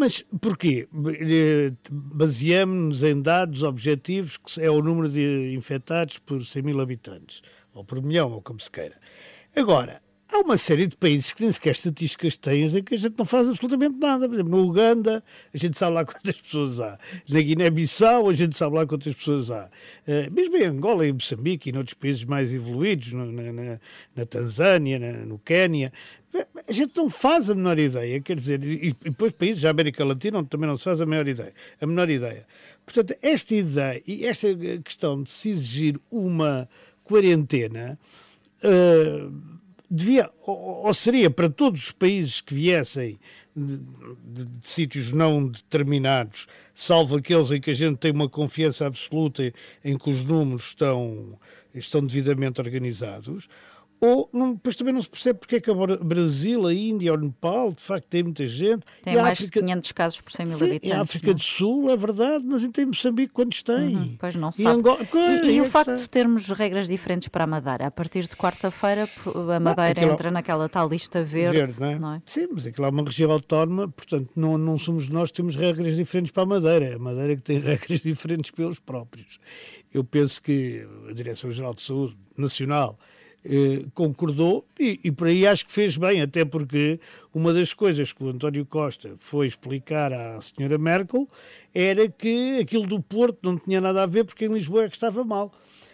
Mas 0.00 0.24
porquê? 0.40 0.88
Eh, 1.20 1.72
Baseamos-nos 1.90 3.02
em 3.02 3.20
dados 3.20 3.62
objetivos, 3.62 4.38
que 4.38 4.58
é 4.58 4.70
o 4.70 4.80
número 4.80 5.10
de 5.10 5.52
infectados 5.54 6.18
por 6.18 6.42
100 6.42 6.62
mil 6.62 6.80
habitantes, 6.80 7.42
ou 7.74 7.84
por 7.84 8.00
milhão, 8.00 8.32
ou 8.32 8.40
como 8.40 8.58
se 8.58 8.70
queira. 8.70 8.98
Agora, 9.54 10.00
há 10.32 10.38
uma 10.40 10.56
série 10.56 10.86
de 10.86 10.96
países 10.96 11.32
que 11.32 11.42
nem 11.42 11.52
sequer 11.52 11.70
estatísticas 11.72 12.36
têm, 12.36 12.64
em 12.66 12.82
que 12.82 12.94
a 12.94 12.96
gente 12.96 13.14
não 13.18 13.24
faz 13.24 13.48
absolutamente 13.48 13.96
nada. 13.98 14.28
Por 14.28 14.34
exemplo, 14.34 14.50
no 14.52 14.64
Uganda, 14.66 15.22
a 15.52 15.56
gente 15.56 15.76
sabe 15.78 15.94
lá 15.94 16.04
quantas 16.06 16.40
pessoas 16.40 16.80
há. 16.80 16.98
Na 17.28 17.40
Guiné-Bissau, 17.40 18.28
a 18.28 18.32
gente 18.32 18.56
sabe 18.56 18.76
lá 18.76 18.86
quantas 18.86 19.14
pessoas 19.14 19.50
há. 19.50 19.68
Eh, 20.06 20.30
mesmo 20.30 20.56
em 20.56 20.64
Angola, 20.64 21.06
em 21.06 21.12
Moçambique 21.12 21.68
e 21.68 21.72
noutros 21.72 21.94
países 21.94 22.24
mais 22.24 22.52
evoluídos, 22.54 23.12
no- 23.12 23.30
na, 23.30 23.52
na- 23.52 23.80
na 24.16 24.26
Tanzânia, 24.26 24.98
na- 24.98 25.24
no 25.24 25.38
Quénia, 25.38 25.92
a 26.68 26.72
gente 26.72 26.92
não 26.96 27.10
faz 27.10 27.50
a 27.50 27.54
menor 27.54 27.76
ideia, 27.78 28.20
quer 28.20 28.36
dizer, 28.36 28.62
e, 28.62 28.88
e 28.88 29.10
depois 29.10 29.32
países 29.32 29.62
da 29.62 29.70
América 29.70 30.04
Latina 30.04 30.38
onde 30.38 30.48
também 30.48 30.68
não 30.68 30.76
se 30.76 30.84
faz 30.84 31.00
a 31.00 31.06
menor 31.06 31.26
ideia. 31.26 31.52
A 31.80 31.86
menor 31.86 32.08
ideia. 32.08 32.46
Portanto, 32.86 33.14
esta 33.20 33.54
ideia 33.54 34.00
e 34.06 34.24
esta 34.26 34.48
questão 34.84 35.22
de 35.22 35.30
se 35.30 35.50
exigir 35.50 35.98
uma 36.10 36.68
quarentena 37.04 37.98
eh, 38.62 39.26
devia, 39.90 40.30
ou, 40.42 40.86
ou 40.86 40.94
seria 40.94 41.30
para 41.30 41.48
todos 41.50 41.84
os 41.84 41.92
países 41.92 42.40
que 42.40 42.54
viessem 42.54 43.18
de, 43.56 43.76
de- 43.76 44.44
de 44.44 44.68
sítios 44.68 45.12
não 45.12 45.46
determinados, 45.48 46.46
salvo 46.72 47.16
aqueles 47.16 47.50
em 47.50 47.60
que 47.60 47.70
a 47.70 47.74
gente 47.74 47.98
tem 47.98 48.12
uma 48.12 48.28
confiança 48.28 48.86
absoluta 48.86 49.52
em 49.84 49.98
que 49.98 50.08
os 50.10 50.24
números 50.24 50.68
estão, 50.68 51.38
estão 51.74 52.04
devidamente 52.06 52.60
organizados, 52.60 53.48
ou 54.00 54.28
não, 54.32 54.54
depois 54.54 54.74
também 54.76 54.94
não 54.94 55.02
se 55.02 55.10
percebe 55.10 55.38
porque 55.40 55.56
é 55.56 55.60
que 55.60 55.70
agora 55.70 55.96
Brasil, 55.98 56.66
a 56.66 56.72
Índia, 56.74 57.12
o 57.12 57.16
Nepal, 57.16 57.72
de 57.72 57.82
facto 57.82 58.06
tem 58.06 58.22
muita 58.22 58.46
gente. 58.46 58.82
tem 59.02 59.14
a 59.18 59.22
mais 59.22 59.38
África- 59.38 59.60
de 59.60 59.66
500 59.66 59.92
casos 59.92 60.20
por 60.20 60.32
100 60.32 60.46
mil 60.46 60.56
Sim, 60.56 60.64
habitantes. 60.64 60.90
em 60.90 61.00
África 61.00 61.26
não 61.26 61.32
é? 61.32 61.34
do 61.34 61.42
Sul, 61.42 61.90
é 61.90 61.96
verdade, 61.96 62.44
mas 62.46 62.62
então 62.62 62.82
em 62.82 62.86
Moçambique 62.86 63.32
quantos 63.32 63.62
tem? 63.62 63.96
Uhum, 63.96 64.16
Pois 64.18 64.34
não 64.36 64.48
E 64.48 64.52
se 64.52 64.62
sabe. 64.62 64.78
Angola- 64.78 65.02
E, 65.02 65.06
Pois, 65.06 65.46
e 65.46 65.58
é 65.58 65.60
o 65.60 65.64
que 65.64 65.70
facto 65.70 65.90
está. 65.90 66.02
de 66.02 66.10
termos 66.10 66.48
regras 66.50 66.88
diferentes 66.88 67.28
para 67.28 67.44
a 67.44 67.46
Madeira, 67.46 67.86
a 67.86 67.90
partir 67.90 68.22
de 68.26 68.36
quarta-feira 68.36 69.08
a 69.54 69.60
Madeira 69.60 69.90
aquilo- 69.90 70.12
entra 70.12 70.30
naquela 70.30 70.68
tal 70.68 70.88
lista 70.88 71.22
verde. 71.22 71.74
não 72.00 72.14
é? 72.14 72.22
Sim, 72.24 72.48
mas 72.52 72.66
aquilo 72.66 72.86
é 72.86 72.90
uma 72.90 73.04
região 73.04 73.30
autónoma, 73.30 73.88
portanto 73.88 74.30
não, 74.36 74.56
não 74.56 74.78
somos 74.78 75.08
nós 75.08 75.30
que 75.30 75.36
temos 75.36 75.56
regras 75.56 75.96
diferentes 75.96 76.30
para 76.32 76.42
a 76.42 76.46
Madeira, 76.46 76.84
é 76.86 76.94
a 76.94 76.98
Madeira 76.98 77.36
que 77.36 77.42
tem 77.42 77.58
regras 77.60 78.00
diferentes 78.00 78.50
pelos 78.50 78.78
próprios. 78.78 79.38
Eu 79.92 80.04
penso 80.04 80.40
que 80.42 80.86
a 81.08 81.12
Direção-Geral 81.12 81.74
de 81.74 81.82
Saúde 81.82 82.16
Nacional 82.36 82.98
eh, 83.44 83.86
concordou 83.94 84.66
e, 84.78 85.00
e 85.04 85.10
por 85.10 85.26
aí 85.26 85.46
acho 85.46 85.64
que 85.64 85.72
fez 85.72 85.96
bem, 85.96 86.20
até 86.20 86.44
porque 86.44 87.00
uma 87.34 87.52
das 87.52 87.72
coisas 87.72 88.12
que 88.12 88.22
o 88.22 88.28
António 88.28 88.66
Costa 88.66 89.14
foi 89.16 89.46
explicar 89.46 90.12
à 90.12 90.40
senhora 90.40 90.76
Merkel 90.76 91.28
era 91.74 92.08
que 92.08 92.58
aquilo 92.60 92.86
do 92.86 93.00
Porto 93.00 93.38
não 93.42 93.56
tinha 93.56 93.80
nada 93.80 94.02
a 94.02 94.06
ver 94.06 94.24
porque 94.24 94.44
em 94.44 94.52
Lisboa 94.52 94.84
é 94.84 94.88
que 94.88 94.94
estava 94.94 95.24
mal. 95.24 95.52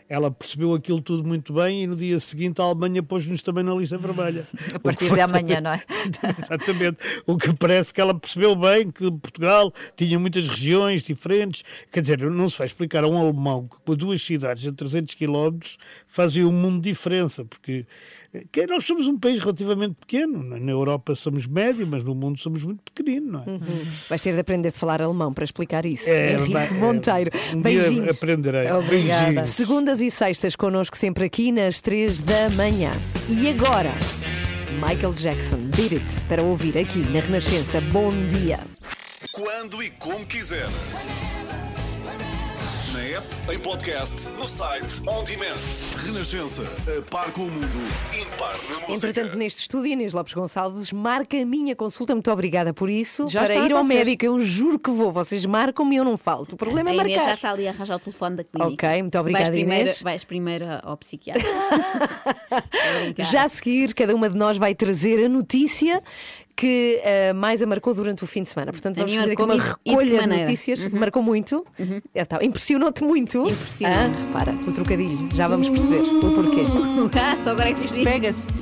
Ela 0.09 0.31
percebeu 0.31 0.73
aquilo 0.73 1.01
tudo 1.01 1.27
muito 1.27 1.53
bem 1.53 1.83
e 1.83 1.87
no 1.87 1.97
dia 1.97 2.21
seguinte 2.21 2.61
a 2.61 2.65
Alemanha 2.65 3.03
pôs-nos 3.03 3.43
também 3.43 3.65
na 3.65 3.75
lista 3.75 3.99
vermelha. 3.99 4.47
A 4.73 4.79
partir 4.79 5.13
de 5.13 5.21
amanhã, 5.21 5.61
não 5.61 5.73
é? 5.73 5.83
Exatamente. 6.39 6.99
O 7.27 7.37
que 7.37 7.53
parece 7.53 7.93
que 7.93 8.01
ela 8.01 8.15
percebeu 8.15 8.55
bem 8.55 8.91
que 8.91 9.11
Portugal 9.11 9.73
tinha 9.97 10.19
muitas 10.19 10.47
regiões 10.47 11.03
diferentes. 11.03 11.65
Quer 11.91 12.03
dizer, 12.03 12.21
não 12.31 12.49
se 12.49 12.59
vai 12.59 12.67
explicar 12.69 13.03
a 13.03 13.09
um 13.09 13.19
alemão 13.19 13.67
que 13.67 13.77
com 13.85 13.97
duas 13.97 14.23
cidades 14.23 14.67
a 14.67 14.73
300 14.73 15.15
km 15.15 15.59
fazem 16.07 16.45
um 16.45 16.53
mundo 16.53 16.81
de 16.83 16.91
diferença, 16.91 17.45
porque 17.45 17.85
que 18.53 18.67
nós 18.67 18.85
somos 18.85 19.07
um 19.07 19.19
país 19.19 19.39
relativamente 19.39 19.95
pequeno. 20.01 20.43
Na 20.59 20.71
Europa 20.71 21.15
somos 21.15 21.47
médio, 21.47 21.87
mas 21.87 22.03
no 22.05 22.15
mundo 22.15 22.39
somos 22.39 22.63
muito 22.65 22.83
pequenino, 22.83 23.33
não 23.33 23.41
é? 23.43 23.51
Uhum. 23.51 23.61
Vais 24.09 24.23
ter 24.23 24.33
de 24.35 24.41
aprender 24.41 24.69
a 24.69 24.73
falar 24.73 25.01
alemão 25.03 25.33
para 25.33 25.45
explicar 25.45 25.85
isso. 25.87 26.09
É, 26.09 26.33
Henrique 26.35 26.53
vai- 26.53 26.71
Monteiro. 26.75 27.31
um 27.51 27.61
dia 27.61 27.63
Beijinhos. 27.63 28.09
aprenderei. 28.09 28.71
Obrigada. 28.73 29.23
Beijinhos. 29.25 29.49
Segundas 29.49 30.01
e 30.01 30.11
sextas 30.11 30.57
connosco 30.57 30.97
sempre 30.97 31.25
aqui 31.25 31.51
nas 31.53 31.81
três 31.81 32.21
da 32.21 32.49
manhã. 32.51 32.93
E 33.29 33.49
agora, 33.49 33.93
Michael 34.81 35.13
Jackson, 35.15 35.59
Beat 35.77 35.93
It, 35.93 36.21
para 36.29 36.43
ouvir 36.43 36.77
aqui 36.79 36.99
na 37.11 37.21
Renascença. 37.21 37.81
Bom 37.81 38.11
dia. 38.29 38.61
Quando 39.33 39.83
e 39.83 39.91
como 39.91 40.25
quiser. 40.27 40.67
App, 43.17 43.27
em 43.51 43.59
podcast, 43.59 44.29
no 44.31 44.47
site, 44.47 45.01
on 45.07 45.25
demand. 45.25 45.57
Renascença, 46.05 46.63
a 46.63 47.03
par 47.11 47.31
com 47.33 47.43
o 47.43 47.51
mundo, 47.51 47.67
impar 48.13 48.53
na 48.69 48.75
música. 48.81 48.93
Entretanto, 48.93 49.39
neste 49.39 49.61
estúdio, 49.63 49.93
Inês 49.93 50.13
Lopes 50.13 50.35
Gonçalves 50.35 50.93
marca 50.93 51.41
a 51.41 51.45
minha 51.47 51.75
consulta. 51.75 52.15
Muito 52.15 52.31
obrigada 52.31 52.75
por 52.75 52.91
isso. 52.91 53.29
Já 53.29 53.41
para 53.45 53.55
está 53.55 53.63
a 53.63 53.67
ir 53.67 53.73
ao 53.73 53.79
acontecer. 53.79 54.05
médico, 54.05 54.27
eu 54.27 54.41
juro 54.41 54.79
que 54.79 54.91
vou. 54.91 55.11
Vocês 55.11 55.47
marcam-me 55.47 55.95
e 55.95 55.99
eu 55.99 56.05
não 56.05 56.17
falto. 56.17 56.55
O 56.55 56.59
problema 56.59 56.91
a 56.91 56.93
é 56.93 56.97
Inês 56.97 57.17
marcar. 57.17 57.29
já 57.31 57.35
está 57.35 57.51
ali 57.53 57.67
a 57.67 57.71
arranjar 57.71 57.97
o 57.97 58.01
telefone 58.01 58.37
da 58.37 58.45
clínica. 58.45 58.87
Ok, 58.87 59.03
muito 59.03 59.19
obrigada, 59.19 59.45
vais 59.45 59.57
primeiro, 59.57 59.83
Inês. 59.83 60.03
Vais 60.03 60.25
primeiro 60.25 60.65
ao 60.83 60.97
psiquiatra. 60.97 61.43
Estou 61.49 62.59
a 62.59 63.01
brincar. 63.01 63.25
Já 63.25 63.45
a 63.45 63.49
seguir, 63.49 63.95
cada 63.95 64.15
uma 64.15 64.29
de 64.29 64.37
nós 64.37 64.59
vai 64.59 64.75
trazer 64.75 65.25
a 65.25 65.29
notícia 65.29 66.03
que 66.57 67.01
eh, 67.05 67.33
mais 67.35 67.63
a 67.63 67.67
marcou 67.67 67.93
durante 67.93 68.25
o 68.25 68.27
fim 68.27 68.43
de 68.43 68.49
semana. 68.49 68.73
Portanto, 68.73 68.97
vamos 68.97 69.15
fazer 69.15 69.33
aqui 69.33 69.43
uma 69.43 69.57
de 69.57 69.61
recolha 69.61 70.11
de 70.11 70.17
maneira? 70.17 70.45
notícias. 70.45 70.85
Uhum. 70.85 70.99
Marcou 70.99 71.23
muito. 71.23 71.67
É, 72.15 72.25
tá, 72.25 72.43
Impressionou-te 72.43 73.05
muito. 73.05 73.47
Impressionou. 73.47 73.97
Ah, 73.97 74.11
repara, 74.27 74.53
o 74.67 74.73
trocadilho. 74.73 75.29
Já 75.35 75.49
vamos 75.49 75.69
perceber 75.69 76.01
o 76.01 76.35
porquê. 76.35 76.65
ah, 77.21 77.37
só 77.37 77.51
agora 77.51 77.69
é 77.69 77.75
que 77.75 77.85
isto 77.85 78.03
pega-se. 78.03 78.47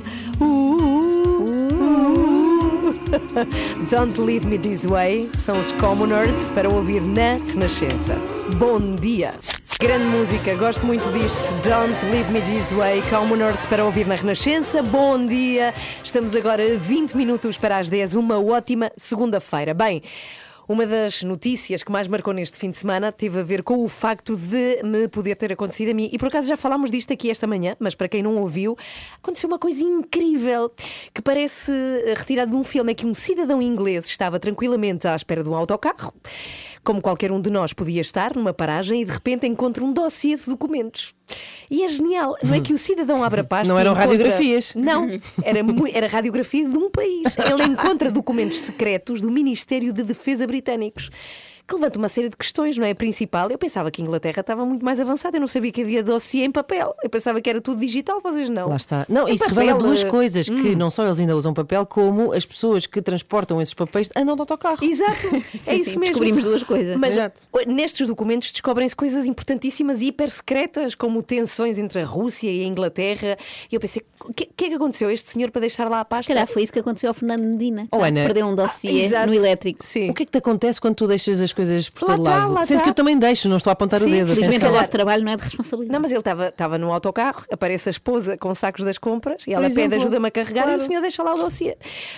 Don't 3.89 4.19
Leave 4.19 4.45
Me 4.45 4.59
This 4.59 4.85
Way 4.85 5.29
são 5.39 5.59
os 5.59 5.71
Commoners 5.73 6.49
para 6.49 6.69
ouvir 6.69 7.01
na 7.01 7.37
Renascença. 7.53 8.15
Bom 8.57 8.95
dia! 8.95 9.31
Grande 9.77 10.05
música, 10.05 10.55
gosto 10.55 10.85
muito 10.85 11.03
disto. 11.11 11.51
Don't 11.61 12.05
Leave 12.05 12.31
Me 12.31 12.41
This 12.41 12.71
Way, 12.71 13.01
Commoners 13.09 13.65
para 13.65 13.83
ouvir 13.83 14.07
na 14.07 14.15
Renascença. 14.15 14.81
Bom 14.81 15.27
dia! 15.27 15.73
Estamos 16.01 16.33
agora 16.33 16.63
a 16.63 16.77
20 16.77 17.17
minutos 17.17 17.57
para 17.57 17.77
as 17.77 17.89
10, 17.89 18.15
uma 18.15 18.39
ótima 18.39 18.89
segunda-feira. 18.95 19.73
Bem. 19.73 20.01
Uma 20.67 20.87
das 20.87 21.21
notícias 21.21 21.83
que 21.83 21.91
mais 21.91 22.07
marcou 22.07 22.33
neste 22.33 22.57
fim 22.57 22.71
de 22.71 22.75
semana 22.75 23.11
teve 23.11 23.39
a 23.39 23.43
ver 23.43 23.61
com 23.61 23.83
o 23.83 23.87
facto 23.87 24.35
de 24.35 24.81
me 24.83 25.07
poder 25.07 25.35
ter 25.35 25.53
acontecido 25.53 25.91
a 25.91 25.93
mim. 25.93 26.09
E 26.11 26.17
por 26.17 26.29
acaso 26.29 26.47
já 26.47 26.57
falámos 26.57 26.89
disto 26.89 27.13
aqui 27.13 27.29
esta 27.29 27.45
manhã, 27.45 27.75
mas 27.79 27.93
para 27.93 28.07
quem 28.07 28.23
não 28.23 28.37
ouviu, 28.37 28.75
aconteceu 29.21 29.47
uma 29.47 29.59
coisa 29.59 29.83
incrível 29.83 30.71
que 31.13 31.21
parece 31.21 31.71
retirada 32.17 32.49
de 32.49 32.57
um 32.57 32.63
filme 32.63 32.93
em 32.93 32.95
que 32.95 33.05
um 33.05 33.13
cidadão 33.13 33.61
inglês 33.61 34.07
estava 34.07 34.39
tranquilamente 34.39 35.07
à 35.07 35.15
espera 35.15 35.43
de 35.43 35.49
um 35.49 35.53
autocarro, 35.53 36.11
como 36.85 37.01
qualquer 37.01 37.31
um 37.31 37.41
de 37.41 37.49
nós 37.49 37.73
podia 37.73 37.99
estar 37.99 38.35
numa 38.35 38.53
paragem 38.53 39.01
e 39.01 39.05
de 39.05 39.11
repente 39.11 39.45
encontra 39.47 39.83
um 39.83 39.91
dossiê 39.91 40.35
de 40.37 40.45
documentos. 40.45 41.13
E 41.69 41.83
é 41.83 41.87
genial, 41.87 42.35
não 42.43 42.53
é 42.53 42.61
que 42.61 42.71
o 42.71 42.77
cidadão 42.77 43.23
abre 43.23 43.41
a 43.41 43.43
pasta 43.45 43.73
Não 43.73 43.79
e 43.79 43.81
eram 43.81 43.91
encontra- 43.93 44.09
radiografias. 44.11 44.73
Não, 44.75 45.09
era, 45.43 45.59
era 45.93 46.07
radiografia 46.07 46.69
de 46.69 46.77
um 46.77 46.89
país. 46.89 47.35
Ele 47.37 47.63
encontra 47.63 48.11
documentos 48.11 48.57
secretos 48.59 49.19
do 49.19 49.29
Ministério 49.31 49.91
de 49.91 50.03
Defesa 50.03 50.45
britânicos. 50.47 51.09
Que 51.67 51.75
levanta 51.75 51.97
uma 51.97 52.09
série 52.09 52.29
de 52.29 52.37
questões, 52.37 52.77
não 52.77 52.85
é? 52.85 52.91
A 52.91 52.95
principal, 52.95 53.49
eu 53.49 53.57
pensava 53.57 53.89
que 53.89 54.01
a 54.01 54.05
Inglaterra 54.05 54.41
estava 54.41 54.65
muito 54.65 54.85
mais 54.85 54.99
avançada, 54.99 55.37
eu 55.37 55.41
não 55.41 55.47
sabia 55.47 55.71
que 55.71 55.81
havia 55.81 56.03
dossiê 56.03 56.45
em 56.45 56.51
papel, 56.51 56.95
eu 57.03 57.09
pensava 57.09 57.41
que 57.41 57.49
era 57.49 57.59
tudo 57.59 57.79
digital, 57.79 58.21
vocês 58.21 58.49
não. 58.49 58.69
Lá 58.69 58.75
está. 58.75 59.05
Não, 59.09 59.27
Em 59.27 59.33
isso 59.35 59.45
papel, 59.45 59.59
revela 59.59 59.79
duas 59.79 60.03
eh, 60.03 60.09
coisas: 60.09 60.47
que 60.47 60.53
hum. 60.53 60.75
não 60.77 60.89
só 60.89 61.05
eles 61.05 61.19
ainda 61.19 61.35
usam 61.35 61.53
papel, 61.53 61.85
como 61.85 62.33
as 62.33 62.45
pessoas 62.45 62.85
que 62.85 63.01
transportam 63.01 63.61
esses 63.61 63.73
papéis 63.73 64.09
andam 64.15 64.35
de 64.35 64.41
autocarro. 64.41 64.83
Exato, 64.83 65.27
é 65.35 65.59
Sim, 65.59 65.75
isso 65.75 65.91
sim, 65.91 65.99
mesmo. 65.99 66.05
descobrimos 66.05 66.43
duas 66.43 66.63
coisas. 66.63 66.95
Mas 66.97 67.15
Exato. 67.15 67.41
nestes 67.67 68.07
documentos 68.07 68.51
descobrem-se 68.51 68.95
coisas 68.95 69.25
importantíssimas 69.25 70.01
e 70.01 70.07
hiper 70.07 70.29
secretas, 70.29 70.93
como 70.93 71.23
tensões 71.23 71.77
entre 71.77 72.01
a 72.01 72.05
Rússia 72.05 72.49
e 72.49 72.63
a 72.63 72.67
Inglaterra. 72.67 73.37
E 73.71 73.75
eu 73.75 73.79
pensei, 73.79 74.03
o 74.23 74.33
que, 74.33 74.45
que 74.55 74.65
é 74.65 74.69
que 74.69 74.75
aconteceu 74.75 75.09
a 75.09 75.13
este 75.13 75.29
senhor 75.29 75.51
para 75.51 75.61
deixar 75.61 75.89
lá 75.89 76.01
a 76.01 76.05
pasta? 76.05 76.25
Se 76.25 76.33
calhar 76.33 76.47
foi 76.47 76.63
isso 76.63 76.73
que 76.73 76.79
aconteceu 76.79 77.09
ao 77.09 77.13
Fernando 77.13 77.43
Medina. 77.43 77.87
Oh, 77.91 78.01
Ana. 78.01 78.23
Perdeu 78.23 78.45
um 78.47 78.55
dossiê 78.55 79.05
exato. 79.05 79.27
no 79.27 79.33
elétrico. 79.33 79.83
Sim. 79.83 80.09
O 80.09 80.13
que 80.13 80.23
é 80.23 80.25
que 80.25 80.31
te 80.31 80.37
acontece 80.37 80.79
quando 80.79 80.95
tu 80.95 81.07
deixas 81.07 81.41
as 81.41 81.53
coisas 81.55 81.89
por 81.89 82.07
Lá 82.07 82.15
todo 82.15 82.25
tá, 82.25 82.37
lado? 82.39 82.53
lá 82.53 82.63
Sendo 82.63 82.77
tá. 82.79 82.83
que 82.83 82.89
eu 82.89 82.93
também 82.93 83.17
deixo, 83.17 83.49
não 83.49 83.57
estou 83.57 83.71
a 83.71 83.73
apontar 83.73 83.99
Sim, 83.99 84.07
o 84.07 84.11
dedo. 84.11 84.27
Felizmente 84.27 84.57
atenção. 84.57 84.73
o 84.73 84.77
nosso 84.77 84.89
trabalho 84.91 85.23
não 85.23 85.31
é 85.31 85.35
de 85.35 85.41
responsabilidade. 85.43 85.93
Não, 85.93 85.99
mas 86.01 86.11
ele 86.11 86.19
estava 86.19 86.47
estava 86.49 86.77
no 86.77 86.91
autocarro, 86.93 87.43
aparece 87.51 87.89
a 87.89 87.91
esposa 87.91 88.37
com 88.37 88.53
sacos 88.53 88.83
das 88.85 88.97
compras 88.97 89.45
e 89.47 89.53
ela 89.53 89.69
pede 89.69 89.95
ajuda-me 89.95 90.27
a 90.27 90.31
carregar 90.31 90.61
e 90.61 90.65
claro. 90.65 90.81
o 90.81 90.85
senhor 90.85 91.01
deixa 91.01 91.23
lá 91.23 91.33
o 91.33 91.37
dossiê. 91.37 91.75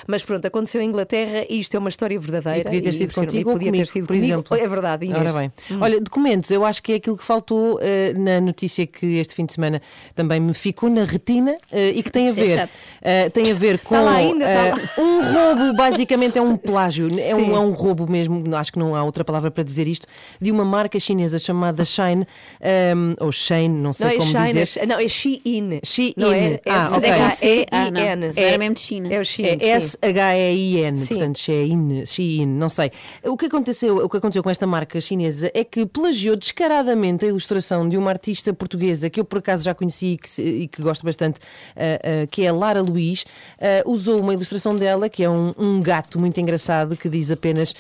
Mas 0.08 0.24
pronto, 0.24 0.46
aconteceu 0.46 0.82
em 0.82 0.86
Inglaterra 0.90 1.46
e 1.50 1.60
isto 1.60 1.76
é 1.76 1.80
uma 1.80 1.90
história 1.90 2.20
verdadeira. 2.20 2.60
E 2.60 2.64
podia 2.64 2.82
ter 2.82 2.94
sido 2.94 3.14
contigo 3.14 3.50
E 3.50 3.54
podia 3.54 3.68
comigo, 3.72 3.86
ter 3.86 3.92
sido 3.92 4.02
por 4.08 4.16
comigo. 4.16 4.26
exemplo. 4.26 4.58
É 4.58 4.68
verdade, 4.68 5.06
Inês. 5.06 5.22
Ora 5.22 5.34
bem. 5.34 5.52
Hum. 5.72 5.78
Olha, 5.82 6.02
documentos, 6.02 6.50
eu 6.52 6.66
acho 6.66 6.82
que 6.82 6.94
é 6.94 6.96
aquilo 6.96 7.16
que 7.18 7.24
faltou 7.24 7.80
eh, 7.82 8.14
na 8.16 8.42
notícia 8.42 8.86
que 8.88 9.18
este 9.18 9.36
fim 9.36 9.46
de 9.46 9.54
semana 9.54 9.82
também 10.16 10.40
me 10.40 10.54
ficou 10.54 10.90
na 10.90 11.04
retina 11.04 11.56
eh, 11.72 11.92
e 11.96 12.04
que 12.04 12.12
tem 12.12 12.28
a 12.28 12.32
é 12.32 12.34
ver, 12.34 12.70
eh, 13.02 13.30
tem 13.30 13.52
a 13.52 13.56
ver 13.56 13.80
com 13.80 13.96
Está 13.96 14.02
lá 14.10 14.16
ainda, 14.16 14.46
está 14.46 14.76
lá. 14.76 15.04
um 15.04 15.34
roubo, 15.34 15.74
basicamente 15.78 16.38
é 16.38 16.42
um 16.42 16.58
plágio, 16.58 17.08
é 17.20 17.36
um, 17.36 17.56
é 17.56 17.60
um 17.60 17.72
roubo 17.72 18.10
mesmo, 18.10 18.44
acho 18.56 18.72
que 18.72 18.80
não 18.80 18.96
há 18.96 19.04
outra 19.04 19.24
palavra 19.28 19.52
para 19.52 19.64
dizer 19.64 19.88
isto, 19.88 20.08
de 20.42 20.52
uma 20.52 20.66
marca 20.66 21.00
chinesa 21.00 21.38
chamada 21.38 21.84
Shine, 21.86 22.26
ehm, 22.62 23.14
ou 23.20 23.32
Shane, 23.32 23.70
não 23.70 23.94
sei 23.94 24.06
Não 24.08 24.14
é 24.14 24.18
como 24.18 24.32
China, 24.32 24.46
dizer. 24.46 24.80
é- 24.80 24.86
não, 24.86 25.00
é 25.00 25.08
Shein. 25.08 25.80
Shein. 25.84 26.14
Não 26.18 26.32
é? 26.32 26.60
Ah, 26.66 26.90
ok. 26.96 27.10
S-H-E-I-N. 27.10 28.28
Isso 28.30 28.40
era 28.40 28.58
mesmo 28.58 28.76
de 28.76 28.82
China. 28.82 29.14
É 29.14 29.20
o 29.20 29.26
Shein. 29.26 29.46
É. 29.60 29.68
S-H-E-I-N, 29.70 31.08
portanto, 31.08 31.40
Shein, 31.40 32.06
Shein, 32.06 32.46
não 32.46 32.70
sei. 32.70 32.92
O 33.24 33.36
que, 33.38 33.46
aconteceu, 33.46 33.98
o 33.98 34.10
que 34.10 34.18
aconteceu 34.18 34.42
com 34.42 34.50
esta 34.50 34.66
marca 34.66 35.00
chinesa 35.02 35.52
é 35.54 35.64
que 35.64 35.86
plagiou 35.86 36.36
descaradamente 36.36 37.26
a 37.26 37.28
ilustração 37.28 37.88
de 37.88 37.98
uma 37.98 38.10
artista 38.10 38.54
portuguesa 38.54 39.10
que 39.10 39.20
eu 39.20 39.26
por 39.26 39.40
acaso 39.40 39.64
já 39.64 39.74
conheci 39.74 40.14
e 40.14 40.18
que, 40.18 40.42
e 40.42 40.68
que 40.68 40.82
gosto 40.82 41.04
bastante, 41.06 41.40
ah, 41.76 42.24
ah, 42.24 42.28
que 42.30 42.44
é 42.44 42.48
a 42.50 42.54
Lara 42.54 42.82
Luís. 42.82 43.26
Ah, 43.60 43.84
usou 43.86 44.20
uma 44.20 44.34
ilustração 44.34 44.76
dela 44.76 45.10
que 45.10 45.24
é 45.24 45.30
um, 45.30 45.54
um 45.58 45.82
gato 45.82 46.20
muito 46.20 46.40
engraçado 46.40 46.96
que 46.96 47.10
diz 47.10 47.32
apenas: 47.32 47.74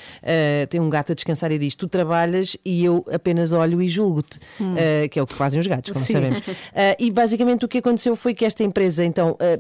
tem 0.70 0.80
um 0.80 0.90
gato 0.90 1.12
a 1.12 1.16
descansar 1.16 1.37
e 1.52 1.58
diz, 1.60 1.76
tu 1.76 1.88
trabalhas 1.88 2.58
e 2.66 2.84
eu 2.84 3.06
apenas 3.12 3.52
olho 3.52 3.82
e 3.82 3.88
julgo-te, 3.88 4.40
Ah, 4.60 5.08
que 5.08 5.20
é 5.20 5.22
o 5.22 5.28
que 5.28 5.34
fazem 5.34 5.60
os 5.60 5.68
gatos, 5.68 5.92
como 5.92 6.04
Sim. 6.04 6.14
sabemos. 6.14 6.42
Ah, 6.76 6.96
e 7.00 7.10
basicamente 7.12 7.66
o 7.66 7.68
que 7.68 7.78
aconteceu 7.80 8.16
foi 8.16 8.34
que 8.34 8.46
esta 8.46 8.64
empresa 8.64 9.04
então 9.06 9.38
ah, 9.40 9.60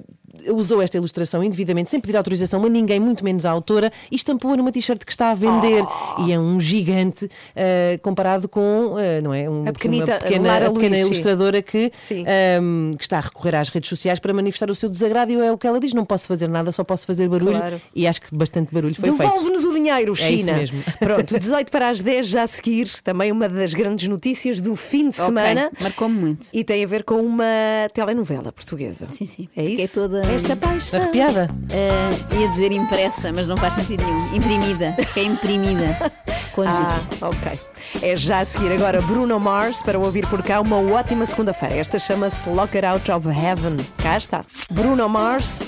usou 0.49 0.81
esta 0.81 0.97
ilustração 0.97 1.43
indevidamente, 1.43 1.89
sem 1.89 1.99
pedir 1.99 2.17
autorização 2.17 2.63
a 2.65 2.69
ninguém, 2.69 2.99
muito 2.99 3.23
menos 3.23 3.45
à 3.45 3.51
autora, 3.51 3.91
e 4.11 4.15
estampou-a 4.15 4.57
numa 4.57 4.71
t-shirt 4.71 5.03
que 5.03 5.11
está 5.11 5.31
a 5.31 5.35
vender. 5.35 5.83
E 6.25 6.31
é 6.31 6.39
um 6.39 6.59
gigante 6.59 7.29
ah, 7.55 7.97
comparado 8.01 8.47
com 8.47 8.95
ah, 8.97 9.21
não 9.21 9.33
é, 9.33 9.49
um, 9.49 9.67
A 9.67 9.73
pequenita 9.73 10.13
uma 10.13 10.19
pequena, 10.19 10.47
Lara 10.47 10.67
a 10.67 10.71
pequena 10.71 10.95
Luís, 10.97 11.05
ilustradora 11.07 11.61
que, 11.61 11.91
Sim. 11.93 12.25
ahm, 12.27 12.91
que 12.97 13.03
está 13.03 13.17
a 13.17 13.21
recorrer 13.21 13.55
às 13.55 13.69
redes 13.69 13.89
sociais 13.89 14.19
para 14.19 14.33
manifestar 14.33 14.69
o 14.69 14.75
seu 14.75 14.89
desagrado. 14.89 15.31
E 15.31 15.35
é 15.35 15.51
o 15.51 15.57
que 15.57 15.67
ela 15.67 15.79
diz: 15.79 15.93
não 15.93 16.05
posso 16.05 16.27
fazer 16.27 16.47
nada, 16.47 16.71
só 16.71 16.83
posso 16.83 17.05
fazer 17.05 17.27
barulho. 17.27 17.57
Claro. 17.57 17.81
E 17.95 18.07
acho 18.07 18.21
que 18.21 18.35
bastante 18.35 18.73
barulho 18.73 18.95
foi 18.95 19.09
feito. 19.09 19.17
Devolve-nos 19.17 19.63
o 19.63 19.73
dinheiro, 19.73 20.15
China. 20.15 20.31
É 20.31 20.33
isso 20.35 20.53
mesmo. 20.53 20.83
Pronto, 20.99 21.39
18 21.39 21.71
para 21.71 21.89
as 21.89 22.01
10, 22.01 22.27
já 22.27 22.43
a 22.43 22.47
seguir, 22.47 22.89
também 23.03 23.31
uma 23.31 23.47
das 23.49 23.73
grandes 23.73 24.07
notícias 24.07 24.61
do 24.61 24.75
fim 24.75 25.09
de 25.09 25.15
semana. 25.15 25.71
Marcou-me 25.81 26.15
muito. 26.15 26.47
E 26.53 26.63
tem 26.63 26.83
a 26.83 26.87
ver 26.87 27.03
com 27.03 27.15
uma 27.21 27.45
telenovela 27.93 28.51
portuguesa. 28.51 29.07
Sim, 29.09 29.25
sim. 29.25 29.49
É 29.55 29.63
isso? 29.63 29.93
toda- 29.93 30.26
Esta 30.33 30.55
paixão. 30.55 30.99
Arrepiada? 31.01 31.49
Ah, 31.71 32.35
ia 32.35 32.47
dizer 32.49 32.71
impressa, 32.71 33.31
mas 33.31 33.47
não 33.47 33.57
faz 33.57 33.73
sentido 33.73 34.03
nenhum. 34.03 34.35
Imprimida. 34.35 34.95
Fiquei 34.99 35.25
imprimida 35.25 36.11
com 36.53 36.61
a 36.61 36.65
notícia. 36.65 37.01
Ah, 37.21 37.29
ok. 37.29 37.59
É 38.01 38.15
já 38.15 38.39
a 38.39 38.45
seguir 38.45 38.71
agora 38.71 39.01
Bruno 39.01 39.39
Mars 39.39 39.81
para 39.81 39.97
ouvir 39.97 40.27
por 40.27 40.43
cá 40.43 40.59
uma 40.61 40.77
ótima 40.77 41.25
segunda-feira. 41.25 41.75
Esta 41.75 41.97
chama-se 41.97 42.49
Lock 42.49 42.77
It 42.77 42.85
Out 42.85 43.11
of 43.11 43.27
Heaven. 43.27 43.77
Cá 43.97 44.17
está. 44.17 44.45
Bruno 44.69 45.07
Mars. 45.07 45.61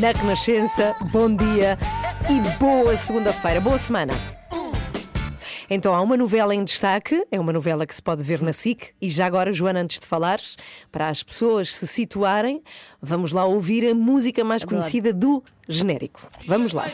Na 0.00 0.10
Renascença, 0.10 0.94
bom 1.12 1.34
dia 1.34 1.78
e 2.28 2.40
boa 2.58 2.96
segunda-feira, 2.96 3.60
boa 3.60 3.78
semana. 3.78 4.12
Então 5.68 5.94
há 5.94 6.00
uma 6.00 6.16
novela 6.16 6.54
em 6.54 6.62
destaque, 6.62 7.26
é 7.30 7.40
uma 7.40 7.52
novela 7.52 7.86
que 7.86 7.94
se 7.94 8.02
pode 8.02 8.22
ver 8.22 8.42
na 8.42 8.52
SIC, 8.52 8.90
e 9.00 9.08
já 9.08 9.26
agora, 9.26 9.52
Joana, 9.52 9.80
antes 9.80 9.98
de 9.98 10.06
falares, 10.06 10.56
para 10.92 11.08
as 11.08 11.22
pessoas 11.22 11.74
se 11.74 11.86
situarem, 11.86 12.62
vamos 13.00 13.32
lá 13.32 13.44
ouvir 13.44 13.88
a 13.88 13.94
música 13.94 14.44
mais 14.44 14.62
Adoro. 14.62 14.78
conhecida 14.78 15.12
do 15.12 15.42
genérico. 15.68 16.20
Vamos 16.46 16.72
lá. 16.72 16.84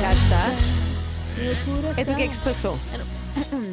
Cá 0.00 0.12
está. 0.12 0.50
Então 2.00 2.14
o 2.14 2.16
que 2.16 2.22
é 2.22 2.28
que 2.28 2.36
se 2.36 2.42
passou? 2.42 2.78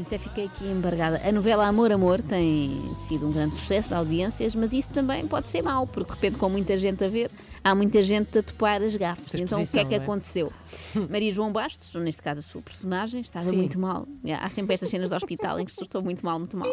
Até 0.05 0.17
fiquei 0.17 0.45
aqui 0.45 0.65
embargada. 0.65 1.21
A 1.23 1.31
novela 1.31 1.65
Amor 1.65 1.91
Amor 1.91 2.21
tem 2.21 2.83
sido 3.07 3.27
um 3.27 3.31
grande 3.31 3.55
sucesso 3.55 3.89
de 3.89 3.93
audiências, 3.93 4.55
mas 4.55 4.73
isso 4.73 4.89
também 4.89 5.25
pode 5.25 5.49
ser 5.49 5.61
mau, 5.61 5.87
porque 5.87 6.11
de 6.11 6.15
repente, 6.15 6.37
com 6.37 6.49
muita 6.49 6.77
gente 6.77 7.03
a 7.03 7.07
ver, 7.07 7.31
há 7.63 7.73
muita 7.73 8.03
gente 8.03 8.37
a 8.37 8.43
topar 8.43 8.81
as 8.81 8.95
gafes. 8.95 9.35
Então 9.35 9.61
o 9.61 9.67
que 9.67 9.79
é 9.79 9.85
que 9.85 9.95
é? 9.95 9.97
aconteceu? 9.97 10.51
Maria 11.09 11.31
João 11.31 11.51
Bastos, 11.51 11.93
neste 12.01 12.21
caso 12.21 12.41
a 12.41 12.43
sua 12.43 12.61
personagem, 12.61 13.21
estava 13.21 13.45
Sim. 13.45 13.57
muito 13.57 13.79
mal. 13.79 14.07
Há 14.39 14.49
sempre 14.49 14.73
estas 14.73 14.89
cenas 14.89 15.09
do 15.09 15.15
hospital 15.15 15.59
em 15.59 15.65
que 15.65 15.71
estou 15.71 16.01
muito 16.01 16.25
mal, 16.25 16.37
muito 16.39 16.57
mal. 16.57 16.69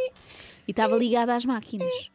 E 0.66 0.70
estava 0.70 0.96
ligada 0.96 1.34
às 1.34 1.44
máquinas. 1.44 2.10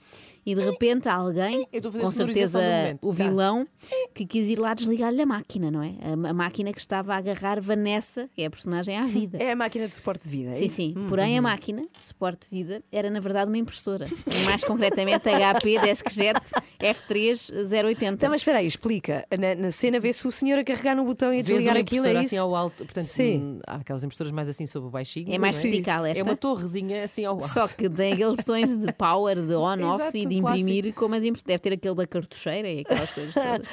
E 0.45 0.53
de 0.53 0.61
repente 0.61 1.09
há 1.09 1.15
alguém, 1.15 1.67
a 1.73 1.99
com 1.99 2.11
certeza 2.11 2.59
o 3.01 3.13
Cá. 3.13 3.23
vilão, 3.23 3.67
que 4.13 4.25
quis 4.25 4.47
ir 4.47 4.59
lá 4.59 4.73
desligar-lhe 4.73 5.21
a 5.21 5.25
máquina, 5.25 5.71
não 5.71 5.81
é? 5.81 5.93
A, 6.01 6.29
a 6.29 6.33
máquina 6.33 6.71
que 6.71 6.79
estava 6.79 7.13
a 7.13 7.17
agarrar 7.17 7.59
Vanessa, 7.59 8.29
que 8.35 8.43
é 8.43 8.45
a 8.45 8.49
personagem, 8.49 8.95
à 8.97 9.05
vida. 9.05 9.37
É 9.41 9.51
a 9.51 9.55
máquina 9.55 9.87
de 9.87 9.95
suporte 9.95 10.23
de 10.23 10.29
vida. 10.29 10.51
é 10.51 10.55
Sim, 10.55 10.65
isso? 10.65 10.75
sim. 10.75 10.93
Hum, 10.95 11.07
Porém, 11.07 11.35
a 11.37 11.39
hum. 11.39 11.43
máquina 11.43 11.81
de 11.81 12.03
suporte 12.03 12.47
de 12.49 12.55
vida 12.55 12.83
era, 12.91 13.09
na 13.09 13.19
verdade, 13.19 13.49
uma 13.49 13.57
impressora. 13.57 14.05
E 14.07 14.45
mais 14.45 14.63
concretamente, 14.63 15.23
HP 15.27 15.79
DeskJet 15.79 16.39
F3080. 16.79 18.13
Então, 18.13 18.29
mas 18.29 18.41
espera 18.41 18.59
aí, 18.59 18.67
explica. 18.67 19.25
Na, 19.37 19.55
na 19.55 19.71
cena 19.71 19.99
vê-se 19.99 20.27
o 20.27 20.31
senhor 20.31 20.59
a 20.59 20.63
carregar 20.63 20.95
no 20.95 21.03
botão 21.05 21.33
e 21.33 21.39
a 21.39 21.41
desligar 21.41 21.75
uma 21.75 21.81
aquilo, 21.81 22.05
é 22.05 22.09
impressora 22.09 22.19
isso? 22.25 22.27
assim 22.27 22.37
ao 22.37 22.55
alto, 22.55 22.85
portanto, 22.85 23.05
Sim. 23.05 23.37
hum, 23.37 23.59
há 23.65 23.75
aquelas 23.77 24.03
impressoras 24.03 24.31
mais 24.31 24.49
assim 24.49 24.65
sobre 24.65 24.87
o 24.87 24.91
baixinho. 24.91 25.33
É 25.33 25.37
mais 25.37 25.55
não 25.55 25.61
vertical 25.63 26.05
É 26.05 26.11
esta. 26.11 26.23
uma 26.23 26.35
torrezinha 26.35 27.03
assim 27.03 27.25
ao 27.25 27.35
alto. 27.35 27.47
Só 27.47 27.67
que 27.67 27.89
tem 27.89 28.13
aqueles 28.13 28.35
botões 28.35 28.77
de 28.77 28.93
power, 28.93 29.41
de 29.41 29.53
on-off 29.55 30.01
Exato, 30.05 30.17
e 30.17 30.25
de 30.25 30.34
imprimir, 30.37 30.93
como 30.93 31.15
as 31.15 31.23
impress- 31.23 31.43
Deve 31.45 31.59
ter 31.59 31.73
aquele 31.73 31.95
da 31.95 32.07
cartucheira 32.07 32.67
e 32.69 32.79
aquelas 32.81 33.11
coisas 33.11 33.33
todas. 33.35 33.67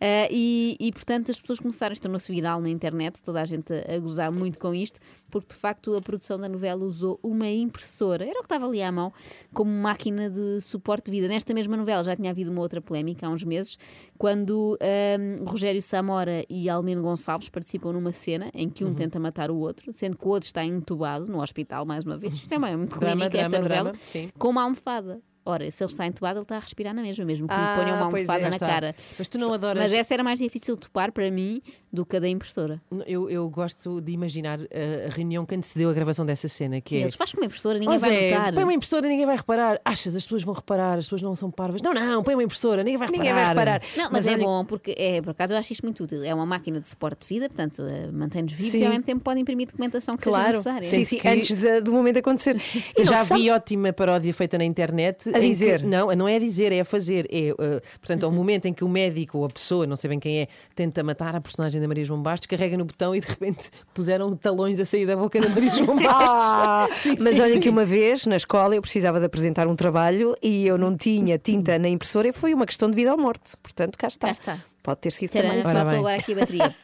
Ah, 0.00 0.28
e, 0.30 0.76
e, 0.80 0.92
portanto, 0.92 1.30
as 1.30 1.40
pessoas 1.40 1.58
começaram, 1.60 1.92
isto 1.92 2.02
tornou-se 2.02 2.30
viral 2.32 2.60
na 2.60 2.68
internet, 2.68 3.22
toda 3.22 3.40
a 3.40 3.44
gente 3.44 3.72
a, 3.72 3.94
a 3.96 3.98
gozar 3.98 4.30
muito 4.32 4.58
com 4.58 4.74
isto, 4.74 4.98
porque 5.30 5.48
de 5.54 5.60
facto 5.60 5.94
a 5.96 6.00
produção 6.00 6.38
da 6.38 6.48
novela 6.48 6.84
usou 6.84 7.18
uma 7.22 7.48
impressora, 7.48 8.24
era 8.24 8.32
o 8.34 8.38
que 8.38 8.46
estava 8.46 8.66
ali 8.66 8.82
à 8.82 8.90
mão, 8.90 9.12
como 9.52 9.70
máquina 9.70 10.28
de 10.30 10.60
suporte 10.60 11.06
de 11.06 11.10
vida. 11.12 11.28
Nesta 11.28 11.52
mesma 11.54 11.76
novela 11.76 12.02
já 12.02 12.16
tinha 12.16 12.30
havido 12.30 12.50
uma 12.50 12.60
outra 12.60 12.80
polémica 12.80 13.26
há 13.26 13.30
uns 13.30 13.44
meses, 13.44 13.78
quando 14.16 14.78
ahm, 14.80 15.44
Rogério 15.44 15.82
Samora 15.82 16.44
e 16.48 16.68
Almino 16.68 17.02
Gonçalves 17.02 17.48
participam 17.48 17.92
numa 17.92 18.12
cena 18.12 18.50
em 18.54 18.68
que 18.68 18.84
um 18.84 18.88
Uhum. 18.88 18.94
tenta 18.94 19.18
matar 19.20 19.50
o 19.50 19.56
outro, 19.56 19.92
sendo 19.92 20.16
que 20.16 20.26
o 20.26 20.30
outro 20.30 20.46
está 20.46 20.64
entubado 20.64 21.30
no 21.30 21.42
hospital, 21.42 21.84
mais 21.84 22.04
uma 22.04 22.16
vez. 22.16 22.42
Também 22.48 22.72
é 22.72 22.76
muito 22.76 22.98
Drama, 22.98 23.28
clínica 23.28 23.38
esta 23.38 23.50
drama, 23.50 23.68
novela, 23.68 23.92
drama, 24.12 24.32
com 24.38 24.48
uma 24.48 24.62
almofada. 24.62 25.20
Ora, 25.50 25.70
se 25.70 25.82
ele 25.82 25.90
está 25.90 26.06
entubado, 26.06 26.38
ele 26.38 26.44
está 26.44 26.56
a 26.56 26.60
respirar 26.60 26.92
na 26.94 27.00
mesma, 27.00 27.24
mesmo 27.24 27.48
que 27.48 27.54
Ah, 27.54 27.74
lhe 27.76 27.82
ponham 27.82 27.96
uma 27.96 28.10
pois 28.10 28.28
é, 28.28 28.32
almofada 28.32 28.50
na 28.50 28.56
está. 28.56 28.66
cara. 28.68 28.94
Mas 29.18 29.28
tu 29.28 29.38
não 29.38 29.50
adoras- 29.52 29.82
Mas 29.82 29.92
essa 29.94 30.12
era 30.12 30.22
mais 30.22 30.38
difícil 30.38 30.74
de 30.74 30.82
topar 30.82 31.10
para 31.10 31.30
mim 31.30 31.62
do 31.90 32.04
que 32.04 32.16
a 32.16 32.20
da 32.20 32.28
impressora. 32.28 32.82
Eu, 33.06 33.30
eu 33.30 33.48
gosto 33.48 33.98
de 34.02 34.12
imaginar 34.12 34.58
a, 34.60 35.06
a 35.06 35.10
reunião 35.10 35.46
que 35.46 35.54
antecedeu 35.54 35.88
a 35.88 35.92
gravação 35.94 36.26
dessa 36.26 36.48
cena, 36.48 36.82
que 36.82 36.96
é. 36.96 37.00
Eles 37.00 37.14
faz 37.14 37.32
com 37.32 37.40
uma 37.40 37.46
impressora, 37.46 37.78
ninguém 37.78 37.94
Ó 37.96 37.98
vai 37.98 38.10
Zé, 38.10 38.30
notar. 38.30 38.52
Põe 38.52 38.62
uma 38.64 38.74
impressora, 38.74 39.08
ninguém 39.08 39.24
vai 39.24 39.36
reparar. 39.36 39.80
Achas, 39.84 40.14
as 40.14 40.22
pessoas 40.24 40.42
vão 40.42 40.52
reparar, 40.54 40.98
as 40.98 41.06
pessoas 41.06 41.22
não 41.22 41.34
são 41.34 41.50
parvas. 41.50 41.80
Não, 41.80 41.94
não, 41.94 42.22
põe 42.22 42.34
uma 42.34 42.42
impressora, 42.42 42.84
ninguém 42.84 42.98
vai 42.98 43.06
reparar. 43.08 43.22
Ninguém 43.24 43.34
vai 43.34 43.48
reparar. 43.48 43.82
Não, 43.96 44.04
mas, 44.04 44.12
Mas 44.12 44.26
é 44.26 44.32
olha- 44.34 44.44
bom, 44.44 44.64
porque 44.66 44.94
é, 44.98 45.22
por 45.22 45.30
acaso 45.30 45.54
eu 45.54 45.56
acho 45.58 45.72
isto 45.72 45.82
muito 45.82 46.04
útil. 46.04 46.22
É 46.22 46.34
uma 46.34 46.44
máquina 46.44 46.78
de 46.78 46.86
suporte 46.88 47.22
de 47.22 47.34
vida, 47.34 47.48
portanto, 47.48 47.82
eh, 47.88 48.10
mantém-nos 48.12 48.52
vivos 48.52 48.70
Sim. 48.70 48.78
e 48.80 48.84
ao 48.84 48.90
mesmo 48.90 49.04
tempo 49.04 49.22
pode 49.22 49.40
imprimir 49.40 49.66
documentação 49.68 50.14
que 50.14 50.24
seja 50.24 50.36
Claro, 50.36 50.52
necessária. 50.58 50.82
sim, 50.82 51.04
sim, 51.04 51.16
que- 51.18 51.26
antes 51.28 51.56
de- 51.56 51.80
do 51.80 51.92
momento 51.92 52.18
acontecer. 52.18 52.60
Eu 52.94 53.06
já 53.06 53.16
sabe- 53.24 53.40
vi 53.40 53.50
ótima 53.50 53.92
paródia 53.94 54.34
feita 54.34 54.58
na 54.58 54.64
internet. 54.64 55.30
A 55.38 55.44
em 55.44 55.48
que- 55.48 55.52
dizer? 55.54 55.82
não, 55.82 56.08
não 56.14 56.28
é 56.28 56.36
a 56.36 56.38
dizer, 56.38 56.72
é 56.72 56.80
a 56.80 56.84
fazer. 56.84 57.26
É, 57.30 57.52
uh, 57.52 57.80
portanto, 58.00 58.24
ao 58.24 58.32
momento 58.32 58.66
em 58.66 58.72
que 58.72 58.84
o 58.84 58.88
médico 58.88 59.38
ou 59.38 59.44
a 59.46 59.48
pessoa, 59.48 59.86
não 59.86 59.96
sei 59.96 60.08
bem 60.08 60.18
quem 60.20 60.40
é, 60.40 60.48
tenta 60.74 61.02
matar 61.02 61.34
a 61.36 61.40
personagem 61.40 61.80
da 61.80 61.88
Maria 61.88 62.04
João 62.04 62.20
Bastos, 62.22 62.46
carrega 62.46 62.76
no 62.76 62.84
botão 62.84 63.14
e 63.14 63.20
de 63.20 63.26
repente 63.26 63.70
puseram 63.94 64.34
talões 64.34 64.78
a 64.80 64.84
sair 64.84 65.06
da 65.06 65.16
boca 65.16 65.40
da 65.40 65.48
Maria 65.48 65.70
João 65.74 65.96
Ah, 66.06 66.86
Bastos. 66.88 66.98
Sim, 67.02 67.16
mas 67.20 67.36
sim, 67.36 67.42
olha 67.42 67.54
sim. 67.54 67.60
que 67.60 67.68
uma 67.68 67.84
vez 67.84 68.26
na 68.26 68.36
escola 68.36 68.74
eu 68.74 68.82
precisava 68.82 69.18
de 69.20 69.26
apresentar 69.26 69.66
um 69.66 69.74
trabalho 69.76 70.34
e 70.42 70.66
eu 70.66 70.76
não 70.78 70.96
tinha 70.96 71.38
tinta 71.38 71.78
na 71.78 71.88
impressora 71.88 72.28
e 72.28 72.32
foi 72.32 72.54
uma 72.54 72.66
questão 72.66 72.88
de 72.90 72.96
vida 72.96 73.12
ou 73.12 73.18
morte. 73.18 73.56
Portanto, 73.62 73.96
cá 73.98 74.06
está. 74.08 74.26
Cá 74.28 74.32
está. 74.32 74.58
Pode 74.88 75.00
ter 75.00 75.10
sido 75.12 75.30
Tcharam, 75.30 75.48
também. 75.48 75.60
estou 75.60 75.98
agora 75.98 76.16
aqui 76.16 76.32
a 76.32 76.36
bateria. 76.36 76.74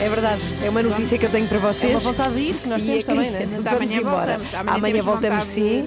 É 0.00 0.08
verdade, 0.08 0.40
é 0.64 0.70
uma 0.70 0.82
notícia 0.82 1.18
que 1.18 1.26
eu 1.26 1.30
tenho 1.30 1.46
para 1.46 1.58
vocês. 1.58 1.92
É 1.92 1.94
uma 1.94 2.00
vontade 2.00 2.32
de 2.34 2.40
ir, 2.40 2.54
que 2.54 2.66
nós 2.66 2.82
E 2.82 2.86
temos 2.86 3.04
aqui- 3.04 3.14
também, 3.14 3.30
né? 3.30 3.40
Mas 3.52 3.62
Vamos 3.64 3.82
amanhã 3.82 3.98
embora. 4.00 4.38
voltamos. 4.38 4.54
Amanhã 4.54 4.92
temos 4.94 5.04
voltamos 5.04 5.44
sim. 5.44 5.84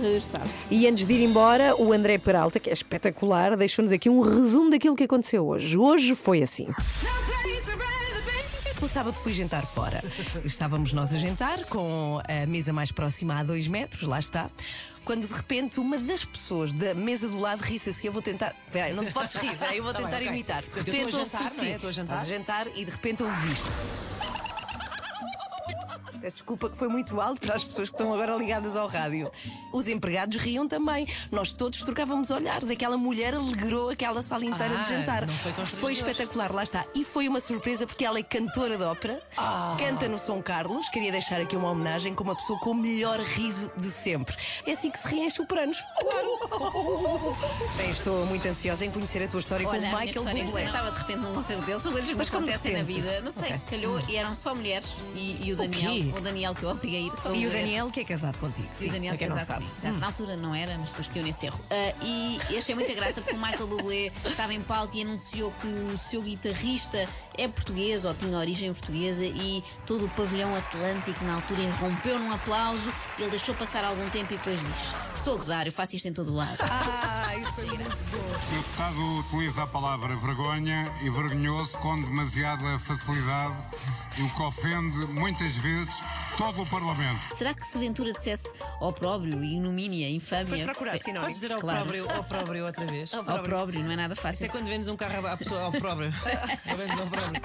E 0.69 0.88
antes 0.88 1.07
de 1.07 1.13
ir 1.13 1.23
embora, 1.23 1.75
o 1.75 1.91
André 1.91 2.19
Peralta, 2.19 2.59
que 2.59 2.69
é 2.69 2.73
espetacular, 2.73 3.57
deixou-nos 3.57 3.91
aqui 3.91 4.11
um 4.11 4.21
resumo 4.21 4.69
daquilo 4.69 4.95
que 4.95 5.05
aconteceu 5.05 5.43
hoje. 5.47 5.75
Hoje 5.75 6.13
foi 6.13 6.43
assim. 6.43 6.67
No 8.84 8.89
sábado 8.89 9.13
fui 9.13 9.31
jantar 9.31 9.65
fora. 9.65 10.01
Estávamos 10.43 10.91
nós 10.91 11.13
a 11.13 11.17
jantar 11.17 11.63
com 11.67 12.19
a 12.27 12.45
mesa 12.45 12.73
mais 12.73 12.91
próxima 12.91 13.39
a 13.39 13.41
dois 13.41 13.65
metros, 13.65 14.01
lá 14.01 14.19
está. 14.19 14.49
Quando 15.05 15.25
de 15.25 15.34
repente 15.34 15.79
uma 15.79 15.97
das 15.97 16.25
pessoas 16.25 16.73
da 16.73 16.93
mesa 16.93 17.29
do 17.29 17.39
lado 17.39 17.61
ri-se 17.61 17.91
assim, 17.91 18.07
eu 18.07 18.11
vou 18.11 18.21
tentar. 18.21 18.53
Peraí, 18.73 18.93
não 18.93 19.05
te 19.05 19.13
podes 19.13 19.36
rir, 19.36 19.57
eu 19.73 19.84
vou 19.86 19.93
Tá 19.93 19.99
bem, 19.99 20.09
tentar 20.09 20.21
imitar. 20.23 20.63
De 20.63 20.67
Portanto, 20.67 20.95
eu 20.95 21.07
estou 21.07 21.21
a 21.21 21.23
jantar, 21.23 21.53
não 21.53 21.63
é? 21.63 21.69
Eu 21.69 21.75
estou 21.75 21.89
a 21.89 21.93
jantar. 21.93 22.13
Estás 22.15 22.29
a 22.29 22.38
jantar 22.38 22.67
e 22.75 22.84
de 22.84 22.91
repente 22.91 23.23
ouves 23.23 23.43
isto. 23.45 23.73
Peço 26.24 26.38
desculpa 26.38 26.69
que 26.69 26.78
foi 26.78 26.88
muito 26.88 27.19
alto 27.19 27.41
para 27.41 27.53
as 27.53 27.65
pessoas 27.65 27.89
que 27.89 27.95
estão 27.95 28.13
agora 28.13 28.34
ligadas 28.38 28.78
ao 28.78 28.88
rádio. 28.88 29.30
Os 29.74 29.89
empregados 29.89 30.38
riam 30.38 30.65
também. 30.65 31.05
Nós 31.30 31.51
todos 31.51 31.82
trocávamos 31.82 32.32
olhares. 32.32 32.69
Aquela 32.69 32.95
mulher 32.95 33.34
alegrou 33.34 33.89
aquela 33.89 34.21
sala 34.21 34.45
inteira 34.45 34.74
Ah, 34.80 34.84
de 34.84 34.88
jantar. 34.89 35.28
foi 35.28 35.51
foi 35.65 35.91
espetacular, 35.91 36.53
lá 36.53 36.63
está. 36.63 36.86
E 36.95 37.03
foi 37.03 37.28
uma 37.28 37.41
surpresa 37.41 37.86
porque 37.86 38.05
ela 38.05 38.17
é 38.17 38.24
cantora 38.24 38.78
de 38.78 38.84
ópera, 38.86 39.21
Ah. 39.36 39.76
canta 39.78 40.07
no 40.07 40.17
São 40.17 40.41
Carlos. 40.41 40.88
Queria 40.88 41.11
deixar 41.11 41.41
aqui 41.41 41.57
uma 41.57 41.69
homenagem 41.69 42.15
com 42.15 42.24
uma 42.24 42.38
pessoa 42.38 42.57
com 42.57 42.71
o 42.71 42.74
melhor 42.74 43.19
riso 43.19 43.69
de 43.76 43.88
sempre. 43.88 44.34
É 44.65 44.71
assim 44.71 44.89
que 44.89 44.99
se 44.99 45.09
riem 45.09 45.30
superanos. 45.30 45.84
Claro. 45.99 47.36
Bem, 47.76 47.89
estou 47.89 48.26
muito 48.28 48.47
ansiosa 48.47 48.86
em 48.86 48.91
conhecer 48.91 49.24
a 49.24 49.28
tua 49.28 49.41
história 49.41 49.67
Olha, 49.67 49.78
com 49.82 49.86
a 49.88 49.89
o 49.89 49.91
Michael 49.91 50.09
história, 50.09 50.43
Bublé. 50.45 50.61
eu 50.63 50.67
estava 50.67 50.89
de 50.91 50.97
repente 50.99 51.19
num 51.19 51.34
concerto 51.34 51.63
dele, 51.63 51.80
são 51.82 51.91
coisas 51.91 52.09
que 52.15 52.36
acontecem 52.36 52.74
na 52.78 52.84
vida. 52.84 53.19
Não 53.19 53.32
sei, 53.32 53.49
Ok. 53.55 53.61
calhou 53.69 53.99
e 54.07 54.15
eram 54.15 54.34
só 54.34 54.55
mulheres 54.55 54.88
e, 55.15 55.47
e 55.47 55.51
o 55.51 55.55
O 55.55 55.57
Daniel, 55.57 56.12
o 56.18 56.22
Daniel 56.22 56.55
que 56.55 56.64
eu 56.64 56.70
obriguei 56.70 56.99
a 56.99 57.07
ir. 57.07 57.22
só 57.22 57.34
E 57.34 57.47
o. 57.47 57.51
Daniel 57.51 57.91
que 57.91 57.99
é 57.99 58.05
casado 58.05 58.38
contigo. 58.38 58.68
E 58.80 58.88
o 58.88 58.91
Daniel 58.91 59.11
para 59.11 59.18
quem 59.18 59.30
não 59.30 59.38
casado 59.38 59.57
comigo, 59.57 59.76
certo? 59.80 59.99
Na 59.99 60.07
altura 60.07 60.38
não 60.38 60.55
era, 60.55 60.78
mas 60.78 60.89
depois 60.89 61.07
que 61.07 61.20
eu 61.20 61.24
nesse 61.24 61.45
erro. 61.45 61.59
Ah, 61.70 61.93
e 62.01 62.39
achei 62.57 62.76
muita 62.76 62.93
graça 62.93 63.22
porque 63.22 63.36
o 63.36 63.39
Michael 63.39 63.68
Bublé 63.68 64.11
estava 64.26 64.53
em 64.53 64.61
palco 64.61 64.95
e 64.95 65.01
anunciou 65.01 65.51
que 65.61 65.68
o 65.68 65.97
seu 66.09 66.22
guitarrista 66.22 67.07
é 67.38 67.47
português 67.47 68.05
ou 68.05 68.14
tinha 68.14 68.38
origem 68.38 68.72
portuguesa 68.72 69.26
e 69.26 69.64
todo 69.86 70.05
o 70.05 70.09
pavilhão 70.09 70.55
atlântico 70.55 71.24
na 71.26 71.36
altura 71.36 71.61
irrompeu 71.61 72.20
num 72.20 72.32
aplauso. 72.32 72.91
Ele 73.18 73.30
deixou 73.30 73.55
passar 73.55 73.84
algum 73.84 74.07
tempo 74.09 74.34
e 74.34 74.38
depois 74.38 74.59
diz: 74.59 74.93
Estou 75.16 75.36
a 75.36 75.38
gozar, 75.38 75.66
eu 75.66 75.72
faço 75.72 75.95
isto 75.95 76.07
em 76.07 76.14
todo 76.14 76.32
o 76.32 76.36
lado. 76.36 76.57
Ah, 76.61 77.36
isso 77.38 77.61
é 77.61 77.78
muito 77.78 78.03
bom. 78.11 78.18
O 78.18 78.55
deputado 78.55 79.20
utiliza 79.20 79.64
a 79.64 79.68
palavra 79.68 80.16
vergonha 80.16 80.91
e 81.01 81.09
vergonhoso 81.09 81.78
com 81.80 81.99
demasiada 82.01 82.78
facilidade, 82.80 83.55
o 84.20 84.30
que 84.30 84.41
ofende 84.41 85.05
muitas 85.07 85.55
vezes 85.55 86.03
todo 86.38 86.64
o 86.64 86.66
Parlamento. 86.66 87.20
Será 87.36 87.54
que 87.54 87.66
se 87.66 87.78
Ventura 87.78 88.12
dissesse 88.12 88.54
opróbrio, 88.82 89.43
ignomínia, 89.43 90.10
infâmia? 90.10 90.47
Foste 90.47 90.64
procurar 90.66 90.97
sinónimos? 90.97 91.28
Podes 91.28 91.41
dizer 91.41 91.54
ao 91.54 91.62
Claro. 91.62 91.80
próprio, 91.82 92.12
ao 92.12 92.24
próprio 92.24 92.66
outra 92.66 92.86
vez? 92.88 93.14
Opróbrio, 93.14 93.84
não 93.84 93.91
é 93.91 93.95
nada 93.95 94.14
Isso 94.14 94.22
fácil. 94.22 94.45
é 94.45 94.49
quando 94.49 94.66
vendes 94.66 94.88
um 94.88 94.95
carro 94.97 95.28
à 95.28 95.38
pessoa 95.38 95.62
ao 95.62 95.72
próprio. 95.72 96.12
Vendes 96.66 96.99
ao 96.99 97.08
próprio. 97.08 97.41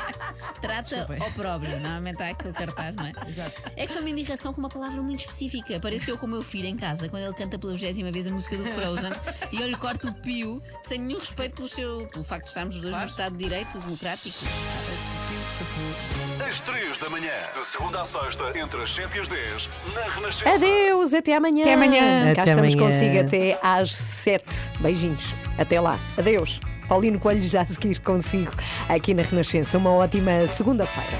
Trata 0.60 1.08
opróbrio, 1.28 1.78
normalmente 1.80 2.22
há 2.22 2.28
aquele 2.28 2.54
cartaz, 2.54 2.96
não 2.96 3.06
é? 3.06 3.12
Exato. 3.26 3.62
É 3.76 3.86
que 3.86 3.92
foi 3.92 4.00
uma 4.02 4.10
indignação 4.10 4.52
com 4.54 4.60
uma 4.60 4.68
palavra 4.70 5.02
muito 5.02 5.20
específica. 5.20 5.76
Apareceu 5.76 6.16
com 6.16 6.26
o 6.26 6.28
meu 6.28 6.42
filho 6.42 6.66
em 6.66 6.76
casa 6.76 7.08
quando 7.08 7.22
ele 7.24 7.34
canta 7.34 7.58
pela 7.58 7.76
20 7.76 8.10
vez 8.10 8.26
a 8.26 8.30
música 8.30 8.56
do 8.56 8.64
Frozen 8.64 9.10
e 9.52 9.60
eu 9.60 9.68
lhe 9.68 9.76
corto 9.76 10.08
o 10.08 10.14
pio 10.14 10.62
sem 10.84 10.98
nenhum 10.98 11.18
respeito 11.18 11.56
pelo, 11.56 11.68
seu, 11.68 12.06
pelo 12.08 12.24
facto 12.24 12.44
de 12.44 12.48
estarmos 12.48 12.76
os 12.76 12.82
dois 12.82 12.96
no 12.96 13.04
Estado 13.04 13.36
de 13.36 13.44
Direito 13.44 13.78
Democrático. 13.78 14.38
Às 16.46 16.60
3 16.60 16.98
da 16.98 17.10
manhã, 17.10 17.32
de 17.54 17.64
segunda 17.64 18.00
à 18.00 18.04
sexta, 18.04 18.44
entre 18.58 18.80
as 18.82 18.94
7 18.94 19.16
e 19.16 19.20
as 19.20 19.28
10, 19.28 19.70
na 19.94 20.00
Renascença. 20.14 20.50
Adeus, 20.50 21.14
até 21.14 21.34
amanhã. 21.36 21.62
Até 21.64 21.74
amanhã. 21.74 22.34
Cá 22.34 22.42
Até 22.42 22.50
estamos 22.52 22.74
amanhã. 22.74 22.90
consigo 22.92 23.20
até 23.20 23.58
às 23.62 23.94
sete. 23.94 24.54
Beijinhos. 24.80 25.34
Até 25.58 25.80
lá. 25.80 25.98
Adeus. 26.16 26.60
Paulino 26.88 27.18
Coelho 27.20 27.42
já 27.42 27.62
a 27.62 27.66
seguir 27.66 27.98
consigo 28.00 28.52
aqui 28.88 29.12
na 29.14 29.22
Renascença. 29.22 29.76
Uma 29.76 29.90
ótima 29.90 30.46
segunda-feira. 30.48 31.18